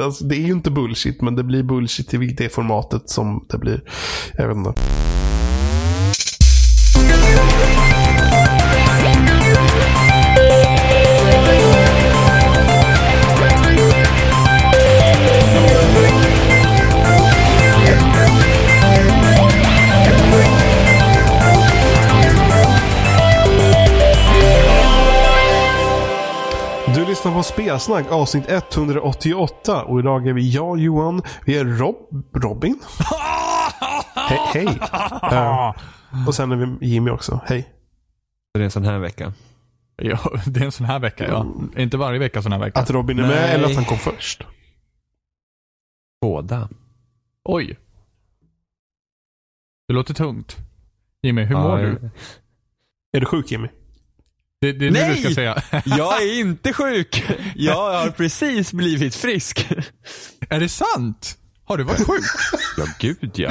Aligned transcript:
Alltså, 0.00 0.24
det 0.24 0.36
är 0.36 0.46
ju 0.46 0.52
inte 0.52 0.70
bullshit, 0.70 1.22
men 1.22 1.36
det 1.36 1.44
blir 1.44 1.62
bullshit 1.62 2.14
i 2.14 2.16
det 2.16 2.48
formatet 2.48 3.10
som 3.10 3.46
det 3.48 3.58
blir. 3.58 3.82
Jag 4.36 4.48
vet 4.48 4.56
inte. 4.56 4.72
Lyssnar 27.20 27.34
på 27.34 27.42
Spelsnack 27.42 28.10
avsnitt 28.10 28.44
188 28.48 29.84
och 29.84 30.00
idag 30.00 30.28
är 30.28 30.32
vi 30.32 30.50
jag 30.50 30.78
Johan, 30.78 31.22
vi 31.44 31.58
är 31.58 31.64
Rob, 31.64 32.24
Robin. 32.34 32.80
He 34.28 34.36
hej. 34.54 34.66
Eh, 35.32 35.74
och 36.26 36.34
sen 36.34 36.52
är 36.52 36.56
vi 36.56 36.86
Jimmy 36.86 37.10
också. 37.10 37.40
Hej. 37.46 37.72
Det 38.54 38.60
är 38.60 38.64
en 38.64 38.70
sån 38.70 38.84
här 38.84 38.98
vecka. 38.98 39.32
Ja, 39.96 40.18
det 40.46 40.60
är 40.60 40.64
en 40.64 40.72
sån 40.72 40.86
här 40.86 40.98
vecka 40.98 41.28
ja. 41.28 41.46
Inte 41.76 41.96
varje 41.96 42.18
vecka 42.18 42.42
sån 42.42 42.52
här 42.52 42.58
vecka. 42.58 42.80
Att 42.80 42.90
Robin 42.90 43.18
är 43.18 43.22
med 43.22 43.30
Nej. 43.30 43.54
eller 43.54 43.64
att 43.66 43.74
han 43.74 43.84
kom 43.84 43.98
först? 43.98 44.46
Båda. 46.20 46.68
Oj. 47.44 47.78
Det 49.88 49.94
låter 49.94 50.14
tungt. 50.14 50.56
Jimmy, 51.22 51.42
hur 51.44 51.56
mår 51.56 51.80
Ja, 51.80 51.86
du? 51.86 52.10
Är 53.12 53.20
du 53.20 53.26
sjuk 53.26 53.50
Jimmy? 53.50 53.68
Det, 54.60 54.72
det 54.72 54.86
är 54.86 54.90
nu 54.90 55.00
Nej! 55.00 55.14
du 55.16 55.22
ska 55.22 55.34
säga. 55.34 55.62
Jag 55.84 56.22
är 56.22 56.40
inte 56.40 56.72
sjuk. 56.72 57.24
Jag 57.56 57.92
har 58.00 58.10
precis 58.10 58.72
blivit 58.72 59.14
frisk. 59.14 59.68
är 60.48 60.60
det 60.60 60.68
sant? 60.68 61.36
Har 61.64 61.76
du 61.76 61.84
varit 61.84 62.06
sjuk? 62.06 62.24
Ja, 62.76 62.84
gud 62.98 63.30
ja. 63.34 63.50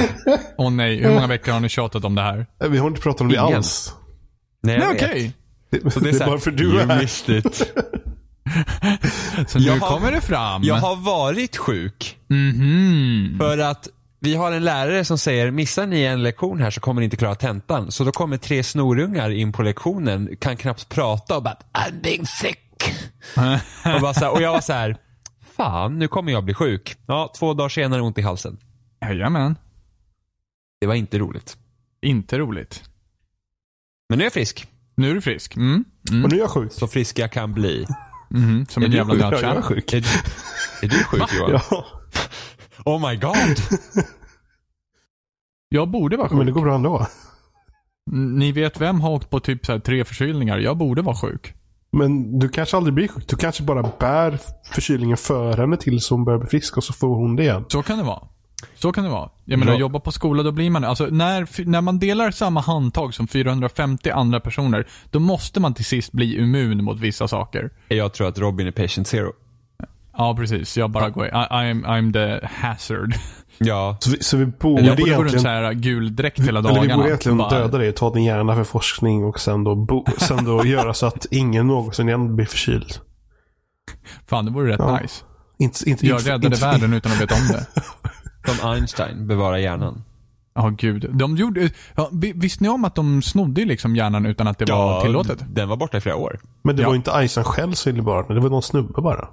Åh 0.57 0.71
nej, 0.71 1.01
hur 1.03 1.09
många 1.09 1.27
veckor 1.27 1.51
har 1.51 1.59
ni 1.59 1.69
tjatat 1.69 2.05
om 2.05 2.15
det 2.15 2.21
här? 2.21 2.45
Vi 2.69 2.77
har 2.77 2.87
inte 2.87 3.01
pratat 3.01 3.21
om 3.21 3.27
det 3.27 3.33
Ingen. 3.35 3.55
alls. 3.55 3.93
Nej, 4.63 4.75
jag 4.75 4.87
Nej 4.87 4.95
okej. 4.95 5.33
Det, 5.69 5.91
Så 5.93 5.99
det 5.99 6.09
är, 6.09 6.13
så 6.13 6.19
här, 6.19 6.27
bara 6.27 6.39
för 6.39 6.51
du 6.51 6.79
är 6.79 6.85
här. 6.85 7.07
Så 9.47 9.59
nu 9.59 9.65
Jag 9.65 9.77
har- 9.77 9.89
kommer 9.89 10.11
det 10.11 10.21
fram. 10.21 10.63
Jag 10.63 10.75
har 10.75 10.95
varit 10.95 11.57
sjuk. 11.57 12.17
Mhm. 12.29 13.35
För 13.39 13.57
att 13.57 13.87
vi 14.19 14.35
har 14.35 14.51
en 14.51 14.63
lärare 14.63 15.05
som 15.05 15.17
säger 15.17 15.51
missar 15.51 15.87
ni 15.87 16.03
en 16.03 16.23
lektion 16.23 16.61
här 16.61 16.71
så 16.71 16.81
kommer 16.81 17.01
ni 17.01 17.05
inte 17.05 17.17
klara 17.17 17.35
tentan. 17.35 17.91
Så 17.91 18.03
då 18.03 18.11
kommer 18.11 18.37
tre 18.37 18.63
snorungar 18.63 19.29
in 19.29 19.51
på 19.51 19.63
lektionen, 19.63 20.35
kan 20.39 20.57
knappt 20.57 20.89
prata 20.89 21.37
och 21.37 21.43
bara 21.43 21.57
I'm 21.73 22.01
being 22.01 22.25
sick. 22.25 22.59
och, 23.95 24.01
bara 24.01 24.13
så 24.13 24.19
här, 24.19 24.31
och 24.31 24.41
jag 24.41 24.51
var 24.51 24.61
så 24.61 24.73
här, 24.73 24.97
fan 25.55 25.99
nu 25.99 26.07
kommer 26.07 26.31
jag 26.31 26.43
bli 26.43 26.53
sjuk. 26.53 26.95
Ja, 27.07 27.33
två 27.39 27.53
dagar 27.53 27.69
senare 27.69 28.01
ont 28.01 28.17
i 28.17 28.21
halsen. 28.21 28.57
Jajamän. 29.01 29.55
Det 30.81 30.87
var 30.87 30.95
inte 30.95 31.19
roligt. 31.19 31.57
Inte 32.01 32.37
roligt. 32.37 32.83
Men 34.09 34.17
nu 34.17 34.23
är 34.23 34.25
jag 34.25 34.33
frisk. 34.33 34.67
Nu 34.95 35.09
är 35.09 35.13
du 35.13 35.21
frisk. 35.21 35.55
Mm. 35.55 35.85
Mm. 36.09 36.23
Och 36.23 36.31
nu 36.31 36.35
är 36.37 36.41
jag 36.41 36.49
sjuk. 36.49 36.71
Så 36.73 36.87
frisk 36.87 37.19
jag 37.19 37.31
kan 37.31 37.53
bli. 37.53 37.87
Mhm. 38.29 38.65
Som 38.69 38.83
Är 38.83 38.87
en 38.87 38.93
jävla 38.93 39.29
nötkärna. 39.29 39.61
sjuk. 39.61 39.93
Är, 39.93 39.97
är 40.81 40.87
du 40.87 41.03
sjuk 41.03 41.23
Johan? 41.39 41.61
Ja, 41.71 41.85
Oh 42.85 43.09
my 43.09 43.15
god. 43.15 43.35
Jag 45.69 45.87
borde 45.89 46.17
vara 46.17 46.29
sjuk. 46.29 46.37
men 46.37 46.45
det 46.45 46.51
går 46.51 46.61
bra 46.61 46.75
ändå. 46.75 47.07
Ni 48.11 48.51
vet 48.51 48.81
vem 48.81 49.01
har 49.01 49.09
åkt 49.11 49.29
på 49.29 49.39
typ 49.39 49.65
så 49.65 49.71
här 49.71 49.79
tre 49.79 50.05
förkylningar? 50.05 50.57
Jag 50.57 50.77
borde 50.77 51.01
vara 51.01 51.15
sjuk. 51.15 51.53
Men 51.91 52.39
du 52.39 52.49
kanske 52.49 52.77
aldrig 52.77 52.93
blir 52.93 53.07
sjuk. 53.07 53.27
Du 53.27 53.35
kanske 53.35 53.63
bara 53.63 53.91
bär 53.99 54.39
förkylningen 54.73 55.17
för 55.17 55.57
henne 55.57 55.77
tills 55.77 56.09
hon 56.09 56.25
börjar 56.25 56.39
bli 56.39 56.49
frisk 56.49 56.77
och 56.77 56.83
så 56.83 56.93
får 56.93 57.15
hon 57.15 57.35
det 57.35 57.43
igen. 57.43 57.65
Så 57.67 57.81
kan 57.83 57.97
det 57.97 58.03
vara. 58.03 58.23
Så 58.75 58.91
kan 58.91 59.03
det 59.03 59.09
vara. 59.09 59.29
Jag 59.45 59.59
menar, 59.59 59.73
Ja. 59.73 59.79
jobba 59.79 59.99
på 59.99 60.11
skola, 60.11 60.43
då 60.43 60.51
blir 60.51 60.69
man 60.69 60.83
Alltså, 60.83 61.05
när, 61.05 61.65
när 61.65 61.81
man 61.81 61.99
delar 61.99 62.31
samma 62.31 62.61
handtag 62.61 63.13
som 63.13 63.27
450 63.27 64.09
andra 64.09 64.39
personer, 64.39 64.87
då 65.11 65.19
måste 65.19 65.59
man 65.59 65.73
till 65.73 65.85
sist 65.85 66.11
bli 66.11 66.37
immun 66.37 66.83
mot 66.83 66.99
vissa 66.99 67.27
saker. 67.27 67.69
Jag 67.87 68.13
tror 68.13 68.27
att 68.27 68.39
Robin 68.39 68.67
är 68.67 68.71
patient 68.71 69.07
zero. 69.07 69.31
Ja, 70.19 70.35
precis. 70.35 70.77
Jag 70.77 70.89
bara 70.89 71.09
går 71.09 71.27
I, 71.27 71.29
I'm, 71.31 71.85
I'm 71.85 72.13
the 72.13 72.47
hazard. 72.47 73.13
Ja. 73.57 73.97
Så 73.99 74.11
vi, 74.11 74.23
så 74.23 74.37
vi 74.37 74.45
borde 74.45 74.81
Jag 74.81 74.97
borde 74.97 75.09
gå 75.11 75.15
runt 75.17 75.19
egentligen... 75.33 75.41
så 75.41 75.47
här 75.47 75.73
gul 75.73 76.15
dräkt 76.15 76.39
hela 76.39 76.59
Eller 76.59 76.69
dagarna. 76.69 76.87
vi 76.87 76.93
borde 76.95 77.07
egentligen 77.09 77.37
Bara- 77.37 77.49
döda 77.49 77.77
dig, 77.77 77.91
ta 77.93 78.13
din 78.13 78.23
hjärna 78.23 78.55
för 78.55 78.63
forskning 78.63 79.23
och 79.23 79.39
sen 79.39 79.63
då, 79.63 79.75
bo, 79.75 80.05
sen 80.17 80.45
då 80.45 80.65
göra 80.65 80.93
så 80.93 81.05
att 81.05 81.25
ingen 81.31 81.67
någonsin 81.67 82.07
igen 82.07 82.35
blir 82.35 82.45
förkyld. 82.45 82.93
Fan, 84.29 84.45
det 84.45 84.51
vore 84.51 84.71
rätt 84.73 84.79
Ja. 84.79 84.99
nice. 85.01 85.23
Inte, 85.59 85.89
inte, 85.89 86.07
Jag 86.07 86.27
räddade 86.27 86.47
inte, 86.47 86.61
världen 86.61 86.93
utan 86.93 87.11
att 87.11 87.21
veta 87.21 87.35
om 87.35 87.47
det. 87.47 87.65
Som 88.51 88.69
Einstein, 88.69 89.27
bevara 89.27 89.59
hjärnan. 89.59 90.03
Ja, 90.55 90.69
gud. 90.77 91.09
De 91.13 91.35
gjorde... 91.37 91.69
Ja, 91.95 92.09
vi- 92.13 92.33
visste 92.35 92.63
ni 92.63 92.69
om 92.69 92.85
att 92.85 92.95
de 92.95 93.21
snodde 93.21 93.65
liksom 93.65 93.95
hjärnan 93.95 94.25
utan 94.25 94.47
att 94.47 94.57
det 94.57 94.65
var 94.71 95.01
tillåtet? 95.01 95.39
Den 95.49 95.69
var 95.69 95.75
borta 95.77 95.97
i 95.97 96.01
flera 96.01 96.15
år. 96.15 96.39
Men 96.63 96.75
det 96.75 96.81
Ja. 96.81 96.87
var 96.87 96.95
inte 96.95 97.11
Einstein 97.13 97.43
själv 97.43 97.71
som 97.73 97.91
ville 97.91 98.03
bara, 98.03 98.33
det 98.33 98.39
var 98.39 98.49
någon 98.49 98.61
snubbe 98.61 99.01
bara. 99.01 99.27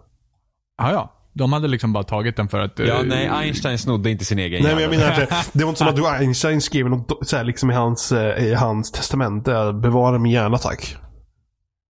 Ja, 0.78 0.92
ja. 0.92 1.12
De 1.32 1.52
hade 1.52 1.68
liksom 1.68 1.92
bara 1.92 2.04
tagit 2.04 2.36
den 2.36 2.48
för 2.48 2.60
att... 2.60 2.78
Ja, 2.78 2.84
eh, 2.84 3.02
nej, 3.02 3.28
Einstein 3.28 3.78
snodde 3.78 4.10
inte 4.10 4.24
sin 4.24 4.38
egen 4.38 4.62
Nej 4.62 4.74
men 4.74 4.82
jag 4.82 4.90
menar 4.90 5.10
att 5.10 5.16
det, 5.16 5.28
det 5.52 5.64
var 5.64 5.68
inte 5.68 5.78
som 5.78 5.88
att 5.88 5.96
du 5.96 6.08
Einstein 6.08 6.60
skrev 6.60 6.90
något 6.90 7.28
så 7.28 7.36
här, 7.36 7.44
liksom 7.44 7.70
i 7.70 7.74
hans, 7.74 8.12
eh, 8.12 8.44
i 8.44 8.54
hans 8.54 8.92
testamente. 8.92 9.72
Bevara 9.72 10.18
min 10.18 10.32
hjärna 10.32 10.58
tack. 10.58 10.96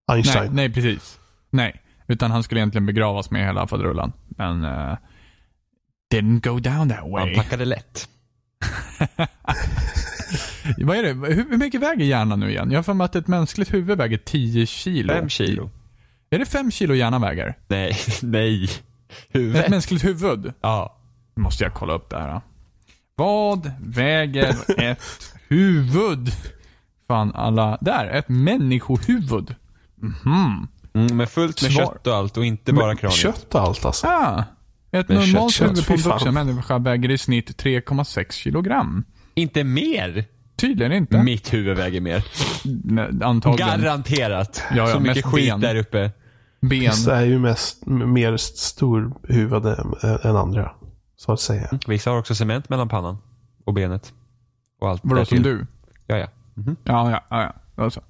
Nej, 0.07 0.17
Einstein. 0.17 0.51
nej, 0.53 0.73
precis. 0.73 1.19
Nej. 1.49 1.81
Utan 2.07 2.31
han 2.31 2.43
skulle 2.43 2.59
egentligen 2.59 2.85
begravas 2.85 3.31
med 3.31 3.45
hela 3.45 3.67
faderullan. 3.67 4.13
Men... 4.37 4.63
Uh, 4.63 4.97
didn't 6.13 6.41
go 6.41 6.59
down 6.59 6.89
that 6.89 6.99
Han 6.99 7.11
way. 7.11 7.35
packade 7.35 7.65
lätt. 7.65 8.09
Vad 10.77 10.97
är 10.97 11.03
det? 11.03 11.33
Hur, 11.33 11.57
mycket 11.57 11.81
väger 11.81 12.05
hjärnan 12.05 12.39
nu 12.39 12.49
igen? 12.49 12.71
Jag 12.71 12.77
har 12.77 12.83
för 12.83 12.93
mig 12.93 13.05
att 13.05 13.15
ett 13.15 13.27
mänskligt 13.27 13.73
huvud 13.73 13.97
väger 13.97 14.17
10 14.17 14.65
kilo. 14.65 15.13
Fem 15.13 15.29
kilo. 15.29 15.69
Är 16.29 16.39
det 16.39 16.45
5 16.45 16.71
kilo 16.71 16.93
hjärnan 16.93 17.21
väger? 17.21 17.55
Nej, 17.67 17.97
nej. 18.21 18.63
Ett 18.63 18.83
Huvudet. 19.29 19.69
mänskligt 19.69 20.03
huvud? 20.05 20.53
Ja. 20.61 20.97
Nu 21.35 21.43
måste 21.43 21.63
jag 21.63 21.73
kolla 21.73 21.93
upp 21.93 22.09
det 22.09 22.17
här. 22.17 22.33
då. 22.33 22.41
Vad 23.15 23.71
väger 23.81 24.55
ett 24.77 25.03
huvud? 25.47 26.31
Fan 27.07 27.31
alla... 27.35 27.77
Där, 27.81 28.07
ett 28.07 28.29
människohuvud. 28.29 29.55
Mhm. 29.95 30.67
Mm, 30.93 31.17
med 31.17 31.29
fullt 31.29 31.61
med 31.61 31.71
Svar. 31.71 31.85
kött 31.85 32.07
och 32.07 32.15
allt 32.15 32.37
och 32.37 32.45
inte 32.45 32.73
bara 32.73 32.87
Men 32.87 32.97
kraniet. 32.97 33.17
Kött 33.17 33.55
och 33.55 33.61
allt 33.61 33.85
alltså. 33.85 34.07
Ah. 34.07 34.43
Ett 34.91 35.09
Men 35.09 35.17
normalt 35.17 35.53
kött, 35.53 35.69
huvud 35.69 35.87
på 35.87 35.93
en 35.93 35.99
vuxen 35.99 36.33
människa 36.33 36.77
väger 36.77 37.11
i 37.11 37.17
snitt 37.17 37.63
3,6 37.63 38.31
kilogram. 38.31 39.03
Inte 39.33 39.63
mer. 39.63 40.25
Tydligen 40.57 40.91
inte. 40.91 41.23
Mitt 41.23 41.53
huvud 41.53 41.77
väger 41.77 42.01
mer. 42.01 42.23
Antagligen. 43.23 43.81
Garanterat. 43.81 44.61
Ja, 44.71 44.75
ja, 44.77 44.87
Så 44.93 44.99
mycket 44.99 45.25
skit 45.25 45.49
ben. 45.49 45.59
där 45.61 45.75
uppe. 45.75 46.11
Ben. 46.61 46.69
Vissa 46.69 47.17
är 47.17 47.25
ju 47.25 47.39
mest, 47.39 47.85
mer 47.85 48.37
storhuvudade 48.37 49.75
än- 50.03 50.19
än 50.29 50.35
andra. 50.35 50.71
Så 51.17 51.31
att 51.33 51.39
säga. 51.39 51.69
Vissa 51.87 52.09
har 52.09 52.17
också 52.17 52.35
cement 52.35 52.69
mellan 52.69 52.89
pannan 52.89 53.17
och 53.65 53.73
benet. 53.73 54.13
Och 54.81 54.89
allt 54.89 55.01
Vadå, 55.03 55.25
som 55.25 55.41
du? 55.43 55.65
Ja, 56.07 56.17
ja. 56.17 56.27
Mhm. 56.53 56.75
Ja, 56.83 57.11
ja, 57.11 57.23
ja. 57.29 57.53
ja. 57.75 57.83
Alltså. 57.83 58.01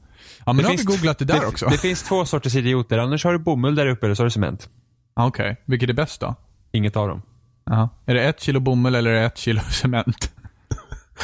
Ja, 0.45 0.53
men 0.53 0.55
nu 0.57 0.63
har 0.63 0.77
vi 0.77 0.83
googlat 0.83 1.17
det 1.19 1.25
där 1.25 1.39
det, 1.39 1.47
också. 1.47 1.65
Det 1.69 1.77
finns 1.77 2.03
två 2.03 2.25
sorters 2.25 2.55
idioter. 2.55 2.97
Annars 2.97 3.23
har 3.25 3.33
du 3.33 3.39
bomull 3.39 3.75
där 3.75 3.87
uppe 3.87 4.05
eller 4.05 4.15
så 4.15 4.21
har 4.23 4.25
du 4.25 4.31
cement. 4.31 4.69
Ah, 5.13 5.25
Okej, 5.27 5.61
vilket 5.65 5.89
är 5.89 5.93
bäst 5.93 6.21
då? 6.21 6.35
Inget 6.71 6.95
av 6.95 7.07
dem. 7.07 7.21
Jaha. 7.65 7.89
Är 8.05 8.13
det 8.13 8.23
ett 8.23 8.39
kilo 8.41 8.59
bomull 8.59 8.95
eller 8.95 9.09
är 9.11 9.19
det 9.19 9.25
ett 9.25 9.37
kilo 9.37 9.59
cement? 9.71 10.31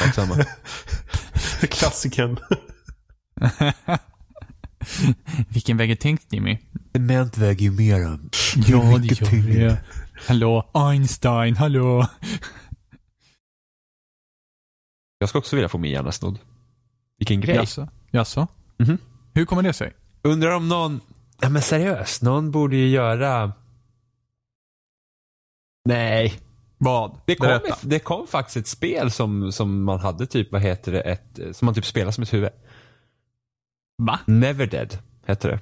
Allt 0.02 0.14
samma. 0.14 0.34
Klassikern. 1.70 2.38
Vilken 5.48 5.76
väger 5.76 5.96
tyngst 5.96 6.32
Jimmy? 6.32 6.58
Cement 6.92 7.38
väger 7.38 7.62
ju 7.62 7.70
mer 7.70 8.00
än. 8.00 8.30
Ja, 8.56 8.98
det 8.98 9.20
gör 9.22 9.68
det. 9.68 9.84
Hallå, 10.26 10.70
Einstein, 10.74 11.56
hallå. 11.56 12.06
Jag 15.18 15.28
ska 15.28 15.38
också 15.38 15.56
vilja 15.56 15.68
få 15.68 15.78
min 15.78 15.92
hjärna 15.92 16.12
snodd. 16.12 16.38
Vilken 17.18 17.40
grej. 17.40 17.56
Jaså? 17.56 17.88
Jaså? 18.10 18.46
Mhm. 18.78 18.98
Hur 19.34 19.44
kommer 19.44 19.62
det 19.62 19.72
sig? 19.72 19.92
Undrar 20.22 20.50
om 20.50 20.68
någon, 20.68 21.00
ja 21.40 21.48
men 21.48 21.62
seriöst, 21.62 22.22
någon 22.22 22.50
borde 22.50 22.76
ju 22.76 22.88
göra 22.88 23.52
Nej. 25.84 26.40
Vad? 26.78 27.18
Det 27.26 27.34
kom, 27.34 27.48
det 27.82 27.98
kom 27.98 28.26
faktiskt 28.26 28.56
ett 28.56 28.66
spel 28.66 29.10
som, 29.10 29.52
som 29.52 29.84
man 29.84 30.00
hade 30.00 30.26
typ, 30.26 30.52
vad 30.52 30.60
heter 30.62 30.92
det, 30.92 31.00
ett, 31.00 31.38
som 31.56 31.66
man 31.66 31.74
typ 31.74 31.86
spelar 31.86 32.10
som 32.12 32.22
ett 32.22 32.32
huvud. 32.32 32.50
Va? 34.02 34.18
Never 34.26 34.66
Dead 34.66 34.98
hette 35.26 35.48
det. 35.48 35.60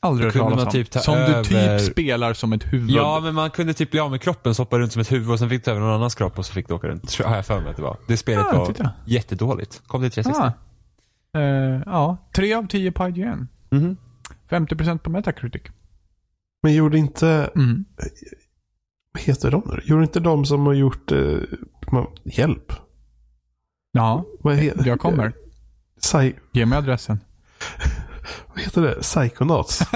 Aldrig 0.00 0.26
hört 0.32 0.42
talas 0.42 0.64
om. 0.64 0.70
typ 0.70 0.90
ta 0.90 1.00
som 1.00 1.14
över- 1.14 1.44
du 1.44 1.78
typ 1.78 1.92
spelar 1.92 2.32
som 2.34 2.52
ett 2.52 2.72
huvud. 2.72 2.90
Ja, 2.90 3.20
men 3.22 3.34
man 3.34 3.50
kunde 3.50 3.74
typ 3.74 3.90
bli 3.90 4.00
av 4.00 4.10
med 4.10 4.20
kroppen, 4.20 4.54
så 4.54 4.62
hoppa 4.62 4.78
runt 4.78 4.92
som 4.92 5.00
ett 5.00 5.12
huvud 5.12 5.30
och 5.30 5.38
sen 5.38 5.48
fick 5.48 5.64
du 5.64 5.70
över 5.70 5.80
någon 5.80 5.90
annans 5.94 6.14
kropp 6.14 6.38
och 6.38 6.46
så 6.46 6.52
fick 6.52 6.68
du 6.68 6.74
åka 6.74 6.86
runt. 6.88 7.08
Tror- 7.08 7.26
Har 7.26 7.36
jag 7.36 7.46
för 7.46 7.60
mig 7.60 7.70
att 7.70 7.76
det 7.76 7.82
var. 7.82 7.96
Det 8.08 8.16
spelet 8.16 8.46
Ah, 8.46 8.56
var 8.58 8.66
titta. 8.66 8.90
jättedåligt. 9.06 9.82
Kom 9.86 10.02
det 10.02 10.10
360? 10.10 10.42
Ah. 10.42 11.38
Eh, 11.40 11.82
ja, 11.86 12.16
tre 12.34 12.54
av 12.54 12.66
tio 12.66 12.92
på 12.92 13.08
IGN. 13.08 13.48
Mhm. 13.70 13.96
50% 14.50 14.98
på 14.98 15.10
Metacritic. 15.10 15.62
Men 16.62 16.74
gjorde 16.74 16.98
inte, 16.98 17.50
Mm. 17.56 17.84
Vad 19.14 19.22
heter 19.22 19.50
de 19.50 19.62
nu? 19.66 19.80
Gjorde 19.84 20.02
inte 20.02 20.20
de 20.20 20.44
som 20.44 20.66
har 20.66 20.72
gjort... 20.74 21.12
Eh, 21.12 21.38
hjälp. 22.24 22.72
Ja, 23.92 24.24
Vad, 24.40 24.54
he, 24.54 24.72
jag 24.84 25.00
kommer. 25.00 25.32
Psy, 26.00 26.32
Ge 26.52 26.66
mig 26.66 26.78
adressen. 26.78 27.20
vad 28.54 28.60
heter 28.60 28.82
det? 28.82 28.94
Psychonauts. 29.00 29.82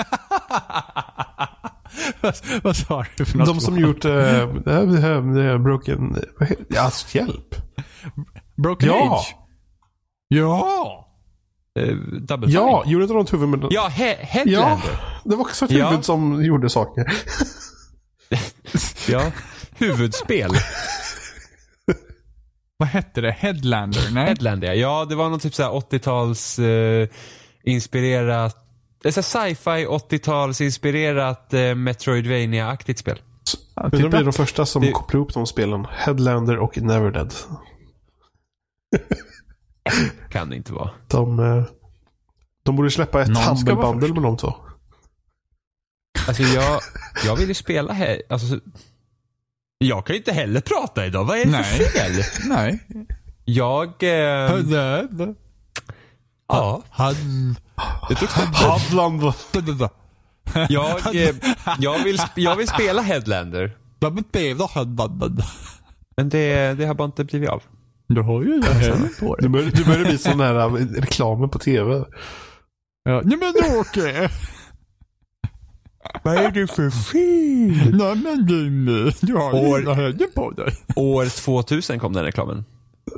vad, 2.20 2.35
vad 2.62 2.76
sa 2.76 3.05
du 3.17 3.25
för 3.25 3.38
något? 3.38 3.47
de 3.47 3.61
som 3.61 3.79
gjort... 3.79 4.05
Eh, 4.05 4.11
det 4.12 4.73
här- 4.73 4.87
det 4.87 5.00
här- 5.00 5.35
det 5.35 5.43
här 5.43 5.59
broken... 5.59 6.17
Heter, 6.41 6.64
ja, 6.69 6.81
alltså, 6.82 7.17
hjälp. 7.19 7.55
Broken 8.56 8.88
Ja. 8.88 9.17
Age? 9.19 9.37
Ja! 10.29 11.05
Eh, 11.79 11.94
double 12.21 12.50
Ja, 12.50 12.82
Fine. 12.82 12.93
gjorde 12.93 13.05
inte 13.05 13.14
de 13.14 13.23
ett 13.23 13.32
huvud 13.32 13.49
med... 13.49 13.67
Ja, 13.71 13.88
he 13.88 14.09
ja, 14.11 14.17
Headlander. 14.26 15.00
det 15.25 15.37
var 15.37 15.41
också 15.41 15.64
ett 15.64 15.71
Ja. 15.71 15.88
huvud 15.91 16.05
som 16.05 16.44
gjorde 16.44 16.71
saker. 16.71 17.05
Ja. 19.08 19.32
Huvudspel. 19.76 20.50
Vad 22.76 22.88
hette 22.88 23.20
det? 23.20 23.30
Headlander? 23.30 24.10
Nej? 24.12 24.26
Headlander, 24.26 24.72
ja. 24.75 25.04
Det 25.08 25.14
var 25.14 25.28
någon 25.28 25.40
typ 25.40 25.54
såhär 25.54 25.70
80-tals 25.70 26.58
eh, 26.58 27.08
inspirerat, 27.64 28.56
det 29.02 29.12
sci-fi 29.12 29.86
80-tals 29.86 30.60
inspirerat 30.62 31.54
eh, 31.54 31.75
Metroidvania-aktigt 31.75 32.98
spel. 32.98 33.20
Ja, 33.75 33.82
Men 33.92 34.02
de 34.02 34.08
blir 34.08 34.25
de 34.25 34.32
första 34.32 34.66
som 34.66 34.82
Det- 34.82 34.92
kopplar 34.92 35.19
ihop 35.19 35.34
de 35.34 35.46
spelen. 35.46 35.86
Headlander 35.90 36.58
och 36.58 36.78
Neverdead. 36.78 37.34
Kan 40.30 40.50
det 40.50 40.56
inte 40.56 40.72
vara. 40.72 40.90
De, 41.08 41.38
eh, 41.40 41.64
de 42.64 42.76
borde 42.76 42.90
släppa 42.90 43.22
ett 43.22 43.28
Någon 43.28 43.42
ska 43.42 43.50
Humble 43.54 43.75
vara 43.75 43.86
Bundle 43.86 44.08
först. 44.08 44.14
med 44.14 44.22
de 44.22 44.36
två. 44.36 44.54
Alltså 46.28 46.42
jag, 46.42 46.80
jag 47.26 47.36
vill 47.36 47.48
ju 47.48 47.54
spela 47.54 47.92
här, 47.92 48.22
alltså 48.28 48.60
jag 49.78 50.06
kan 50.06 50.14
ju 50.14 50.19
inte 50.19 50.32
heller 50.32 50.60
prata 50.60 51.06
idag, 51.06 51.25
vad 51.25 51.38
är 51.38 51.44
det 51.44 51.50
Nej. 51.50 51.64
för 51.64 51.84
fel? 51.84 52.22
Nej. 52.48 52.78
Jag, 53.44 54.02
eh, 54.02 54.10
ja, 56.48 56.82
det 58.08 58.14
tog 58.14 58.28
stopp. 58.28 58.54
Hadland. 58.54 59.22
Jag, 60.69 61.14
eh, 61.16 61.34
jag, 61.78 62.04
vill, 62.04 62.19
jag 62.34 62.56
vill 62.56 62.69
spela 62.69 63.02
Headlander. 63.02 63.76
Men 66.16 66.28
det, 66.28 66.75
det 66.75 66.86
har 66.86 66.94
bara 66.94 67.04
inte 67.04 67.25
blivit 67.25 67.48
av. 67.48 67.62
Du 68.08 68.20
har 68.22 68.42
ju 68.42 68.60
det 68.60 68.72
här 68.75 69.20
på 69.20 69.36
Du 69.36 69.40
dig. 69.42 69.48
börjar, 69.50 69.70
du 69.70 69.84
börjar 69.84 70.04
bli 70.04 70.19
sån 70.19 70.40
här 70.40 70.54
eh, 70.54 70.72
reklamen 71.00 71.48
på 71.50 71.58
tv. 71.58 72.04
Ja. 73.04 73.20
Nej 73.25 73.38
men 73.38 73.76
Åke! 73.78 74.30
Vad 76.22 76.34
är 76.37 76.50
det 76.50 76.66
för 76.66 76.90
fel? 76.90 77.96
Nej 77.96 78.14
men 78.16 78.46
Jimmy, 78.49 79.12
du 79.20 79.34
har 79.34 79.55
År- 79.55 79.78
det 79.81 79.94
här 79.94 80.34
på 80.34 80.50
dig. 80.50 80.75
År 80.96 81.26
2000 81.26 81.99
kom 82.00 82.12
den 82.12 82.25
reklamen. 82.25 82.64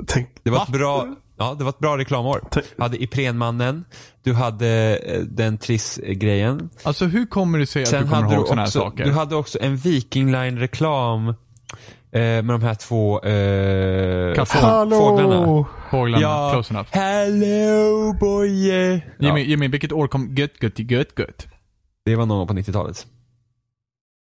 Tänk, 0.07 0.29
Det 0.43 0.49
var 0.49 0.57
Va? 0.57 0.63
ett 0.67 0.73
bra, 0.73 1.07
ja, 1.37 1.55
det 1.57 1.63
var 1.63 1.69
ett 1.69 1.79
bra 1.79 1.97
reklamår. 1.97 2.41
Tänk- 2.51 2.65
Du 2.77 2.83
hade 2.83 3.03
Iprenmannen, 3.03 3.85
du 4.23 4.33
hade 4.33 4.97
eh, 4.97 5.19
den 5.21 5.57
Triss-grejen. 5.57 6.69
Alltså 6.83 7.05
hur 7.05 7.25
kommer 7.25 7.59
det 7.59 7.65
sig 7.65 7.81
att 7.83 7.87
Sen 7.87 8.01
du 8.03 8.09
kommer 8.09 8.21
hade 8.23 8.33
du 8.33 8.37
ihåg 8.37 8.45
sådana 8.47 8.61
här 8.61 8.67
också, 8.67 8.79
saker? 8.79 9.05
du 9.05 9.11
hade 9.11 9.35
också 9.35 9.57
en 9.61 9.77
Viking 9.77 10.31
Line-reklam 10.31 11.27
eh, 11.27 11.33
med 12.11 12.45
de 12.45 12.61
här 12.61 12.75
två 12.75 13.19
eh, 13.19 14.45
fåglarna. 14.45 14.67
hallå! 15.35 15.65
Fåglarna, 15.91 16.21
Ja, 16.21 16.49
close 16.53 16.73
enough. 16.73 16.87
hello 16.91 18.13
boy. 18.19 18.49
Jimmy, 18.49 19.01
Ja, 19.19 19.37
Jimmy, 19.37 19.67
vilket 19.67 19.91
år 19.91 20.07
kom 20.07 20.35
Gött 20.35 20.51
Gött 20.63 20.79
Gött 20.79 21.19
Gött? 21.19 21.47
Det 22.05 22.15
var 22.15 22.25
någon 22.25 22.37
gång 22.37 22.47
på 22.47 22.53
90-talet. 22.53 23.07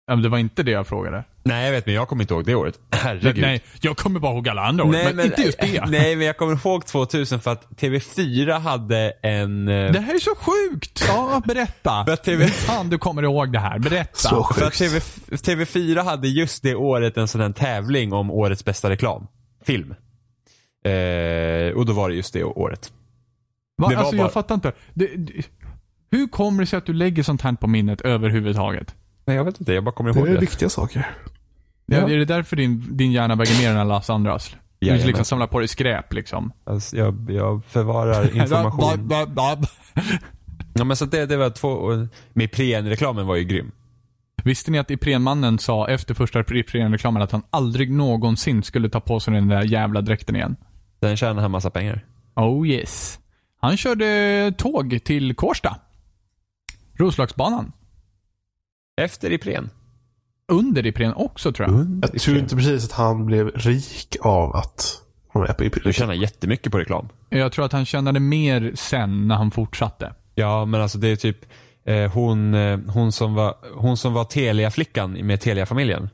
Ja, 0.06 0.14
men 0.16 0.22
det 0.22 0.28
var 0.28 0.38
inte 0.38 0.62
det 0.62 0.70
jag 0.70 0.86
frågade. 0.86 1.24
Nej, 1.42 1.64
jag 1.64 1.72
vet, 1.72 1.86
men 1.86 1.94
jag 1.94 2.08
kommer 2.08 2.22
inte 2.24 2.34
ihåg 2.34 2.44
det 2.44 2.54
året. 2.54 2.78
Herregud. 2.90 3.38
Nej, 3.42 3.62
jag 3.80 3.96
kommer 3.96 4.20
bara 4.20 4.32
ihåg 4.34 4.48
alla 4.48 4.62
andra 4.62 4.84
år, 4.84 4.88
men, 5.14 5.20
inte 5.20 5.42
just 5.42 5.58
det. 5.60 5.84
Nej, 5.88 6.16
men 6.16 6.26
jag 6.26 6.36
kommer 6.36 6.66
ihåg 6.66 6.86
2000 6.86 7.40
för 7.40 7.50
att 7.52 7.68
TV4 7.70 8.58
hade 8.58 9.10
en... 9.22 9.68
eh, 9.68 9.92
Det 9.92 10.00
här 10.00 10.14
är 10.14 10.18
så 10.18 10.34
sjukt! 10.34 11.04
Ja, 11.08 11.42
berätta. 11.46 12.04
För 12.06 12.12
att 12.12 12.24
TV 12.24 12.46
fan 12.48 12.90
du 12.90 12.98
kommer 12.98 13.22
ihåg 13.22 13.52
det 13.52 13.58
här? 13.58 13.78
Berätta. 13.78 14.16
Så 14.16 14.44
För 14.44 14.66
att 14.66 14.74
sjukt. 14.74 14.78
TV, 14.78 15.64
TV4 15.64 16.02
hade 16.04 16.28
just 16.28 16.62
det 16.62 16.74
året 16.74 17.16
en 17.16 17.28
sån 17.28 17.40
här 17.40 17.52
tävling 17.52 18.12
om 18.12 18.30
årets 18.30 18.64
bästa 18.64 18.90
reklam. 18.90 19.26
Film. 19.64 19.94
Eh, 20.84 21.76
och 21.76 21.86
då 21.86 21.92
var 21.92 22.08
det 22.08 22.14
just 22.14 22.32
det 22.32 22.44
året. 22.44 22.92
Va? 23.76 23.88
det 23.88 23.94
var 23.94 24.00
alltså 24.02 24.16
bara- 24.16 24.24
jag 24.24 24.32
fattar 24.32 24.54
inte. 24.54 24.72
Det, 24.94 25.06
det, 25.16 25.32
hur 26.10 26.26
kommer 26.28 26.60
det 26.62 26.66
sig 26.66 26.76
att 26.76 26.86
du 26.86 26.92
lägger 26.92 27.22
sånt 27.22 27.42
här 27.42 27.52
på 27.52 27.66
minnet 27.66 28.00
överhuvudtaget? 28.00 28.94
Nej, 29.24 29.36
jag 29.36 29.44
vet 29.44 29.60
inte. 29.60 29.72
Jag 29.72 29.84
bara 29.84 29.92
kommer 29.94 30.12
Det 30.12 30.18
ihåg 30.18 30.28
är 30.28 30.34
det. 30.34 30.40
viktiga 30.40 30.68
saker. 30.68 31.06
Ja. 31.86 31.96
Ja. 31.96 32.08
Är 32.10 32.18
det 32.18 32.24
därför 32.24 32.56
din, 32.56 32.96
din 32.96 33.12
hjärna 33.12 33.34
väger 33.34 33.62
mer 33.62 33.70
än 33.70 33.76
alla 33.76 34.02
andras? 34.08 34.56
Du 34.78 34.96
liksom 35.06 35.24
samlar 35.24 35.46
på 35.46 35.58
dig 35.58 35.68
skräp 35.68 36.12
liksom. 36.12 36.52
Alltså, 36.64 36.96
jag, 36.96 37.30
jag 37.30 37.64
förvarar 37.64 38.36
information. 38.42 39.08
ja, 40.74 40.84
men 40.84 40.96
så 40.96 41.04
det, 41.04 41.26
det 41.26 41.36
var 41.36 41.50
två... 41.50 41.90
Ipren-reklamen 42.34 43.26
var 43.26 43.36
ju 43.36 43.44
grym. 43.44 43.72
Visste 44.44 44.70
ni 44.70 44.78
att 44.78 44.90
Iprenmannen 44.90 45.58
sa 45.58 45.88
efter 45.88 46.14
första 46.14 46.40
Ipren-reklamen 46.40 47.22
att 47.22 47.32
han 47.32 47.42
aldrig 47.50 47.90
någonsin 47.92 48.62
skulle 48.62 48.88
ta 48.88 49.00
på 49.00 49.20
sig 49.20 49.34
den 49.34 49.48
där 49.48 49.62
jävla 49.62 50.00
dräkten 50.00 50.36
igen? 50.36 50.56
Den 51.00 51.16
tjänar 51.16 51.42
han 51.42 51.50
massa 51.50 51.70
pengar. 51.70 52.04
Oh 52.36 52.68
yes. 52.68 53.18
Han 53.60 53.76
körde 53.76 54.52
tåg 54.58 55.00
till 55.04 55.34
Kårsta. 55.34 55.76
Roslagsbanan. 57.00 57.72
Efter 59.00 59.32
Ipren. 59.32 59.70
Under 60.48 60.86
Ipren 60.86 61.14
också 61.14 61.52
tror 61.52 61.68
jag. 61.68 61.98
Jag 62.12 62.20
tror 62.20 62.38
inte 62.38 62.56
precis 62.56 62.84
att 62.84 62.92
han 62.92 63.26
blev 63.26 63.48
rik 63.48 64.16
av 64.20 64.56
att 64.56 65.02
vara 65.32 65.46
med 65.46 65.56
på 65.56 65.64
IP. 65.64 65.84
Du 65.84 65.92
tjänar 65.92 66.14
jättemycket 66.14 66.72
på 66.72 66.78
reklam. 66.78 67.08
Jag 67.28 67.52
tror 67.52 67.64
att 67.64 67.72
han 67.72 67.84
tjänade 67.86 68.20
mer 68.20 68.72
sen 68.74 69.28
när 69.28 69.34
han 69.36 69.50
fortsatte. 69.50 70.14
Ja, 70.34 70.64
men 70.64 70.80
alltså 70.82 70.98
det 70.98 71.08
är 71.08 71.16
typ 71.16 71.38
eh, 71.84 72.12
hon, 72.12 72.54
eh, 72.54 72.78
hon 72.88 73.12
som 73.12 73.34
var, 73.34 73.54
hon 73.74 73.96
som 73.96 74.12
var 74.12 74.24
Telia-flickan 74.24 75.12
med 75.26 75.40
Telia-familjen. 75.40 76.08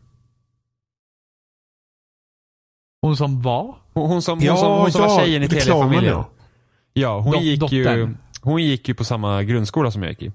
Hon 3.03 3.17
som 3.17 3.43
var? 3.43 3.77
Hon, 3.93 4.09
hon 4.09 4.23
som, 4.23 4.39
hon 4.49 4.57
som, 4.59 4.73
hon 4.81 4.93
som 4.93 5.01
var 5.01 5.21
tjejen 5.21 5.43
i 5.43 5.49
Telia-familjen. 5.49 6.13
ja. 6.13 6.29
Ja, 6.93 7.21
hon 7.21 7.33
Dot- 7.33 7.43
gick 7.43 7.73
ju, 7.73 7.85
dottern. 7.85 8.19
hon 8.43 8.63
gick 8.63 8.89
ju 8.89 8.95
på 8.95 9.05
samma 9.05 9.43
grundskola 9.43 9.91
som 9.91 10.03
jag 10.03 10.11
gick 10.11 10.23
i. 10.23 10.33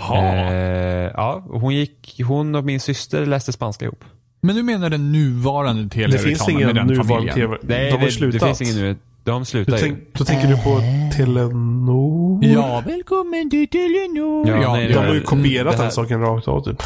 Jaha. 0.00 0.50
Eh, 0.52 1.10
ja, 1.14 1.44
hon 1.48 1.74
gick, 1.74 2.20
hon 2.26 2.54
och 2.54 2.64
min 2.64 2.80
syster 2.80 3.26
läste 3.26 3.52
spanska 3.52 3.84
ihop. 3.84 4.04
Men 4.40 4.56
du 4.56 4.62
menar 4.62 4.90
den 4.90 5.12
nuvarande 5.12 5.82
Det 6.08 6.18
finns 6.18 6.48
ingen 6.48 6.66
med 6.66 6.74
den 6.74 6.86
nuvarande 6.86 7.14
familjen? 7.14 7.34
tv. 7.34 7.56
Nej, 7.62 7.90
de 7.90 7.96
har 7.96 8.04
det, 8.06 8.12
slutat. 8.12 8.40
det 8.40 8.46
finns 8.46 8.60
ingen 8.60 8.76
nu. 8.76 8.96
De 9.24 9.38
Du 9.40 9.44
slutar 9.44 9.72
ju. 9.72 9.78
tänk, 9.82 9.98
då 10.12 10.24
tänker 10.24 10.48
du 10.48 10.56
på 10.56 10.80
Telenor? 11.16 12.44
Ja, 12.44 12.82
välkommen 12.86 13.50
till 13.50 13.68
Telenor. 13.68 14.48
Ja, 14.48 14.72
nej, 14.72 14.88
De 14.92 14.94
har 14.98 15.14
ju 15.14 15.20
kopierat 15.20 15.70
det 15.72 15.76
här- 15.76 15.82
den 15.84 15.92
saken 15.92 16.20
rakt 16.20 16.48
av 16.48 16.60
typ. 16.64 16.82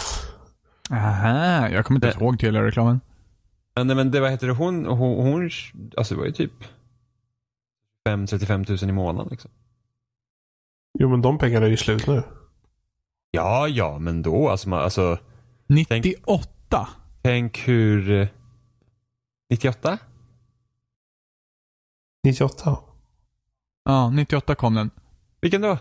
Aha, 0.90 1.68
jag 1.68 1.84
kommer 1.86 1.96
inte 1.98 2.06
Det- 2.06 2.10
ens 2.10 2.22
ihåg 2.22 2.38
Telia-reklamen. 2.38 3.00
Ja, 3.74 3.84
nej, 3.84 3.96
men 3.96 4.10
det, 4.10 4.20
vad 4.20 4.30
heter 4.30 4.46
det, 4.46 4.52
hon, 4.52 4.86
hon, 4.86 5.26
hon 5.32 5.50
alltså 5.96 6.14
det 6.14 6.18
var 6.18 6.26
ju 6.26 6.32
typ 6.32 6.52
5-35 8.08 8.64
tusen 8.64 8.88
i 8.88 8.92
månaden 8.92 9.28
liksom. 9.30 9.50
Jo 10.98 11.08
men 11.08 11.22
de 11.22 11.38
pengarna 11.38 11.66
är 11.66 11.70
ju 11.70 11.76
slut 11.76 12.06
nu. 12.06 12.22
Ja, 13.30 13.68
ja, 13.68 13.98
men 13.98 14.22
då 14.22 14.48
alltså, 14.48 14.68
man, 14.68 14.80
alltså 14.80 15.18
98? 15.68 16.88
tänk 17.22 17.58
hur... 17.68 18.10
eh, 18.10 18.28
98? 19.50 19.98
98. 22.24 22.76
Ja, 23.84 24.10
98 24.10 24.54
kom 24.54 24.74
den. 24.74 24.90
Vilken 25.40 25.60
då? 25.60 25.78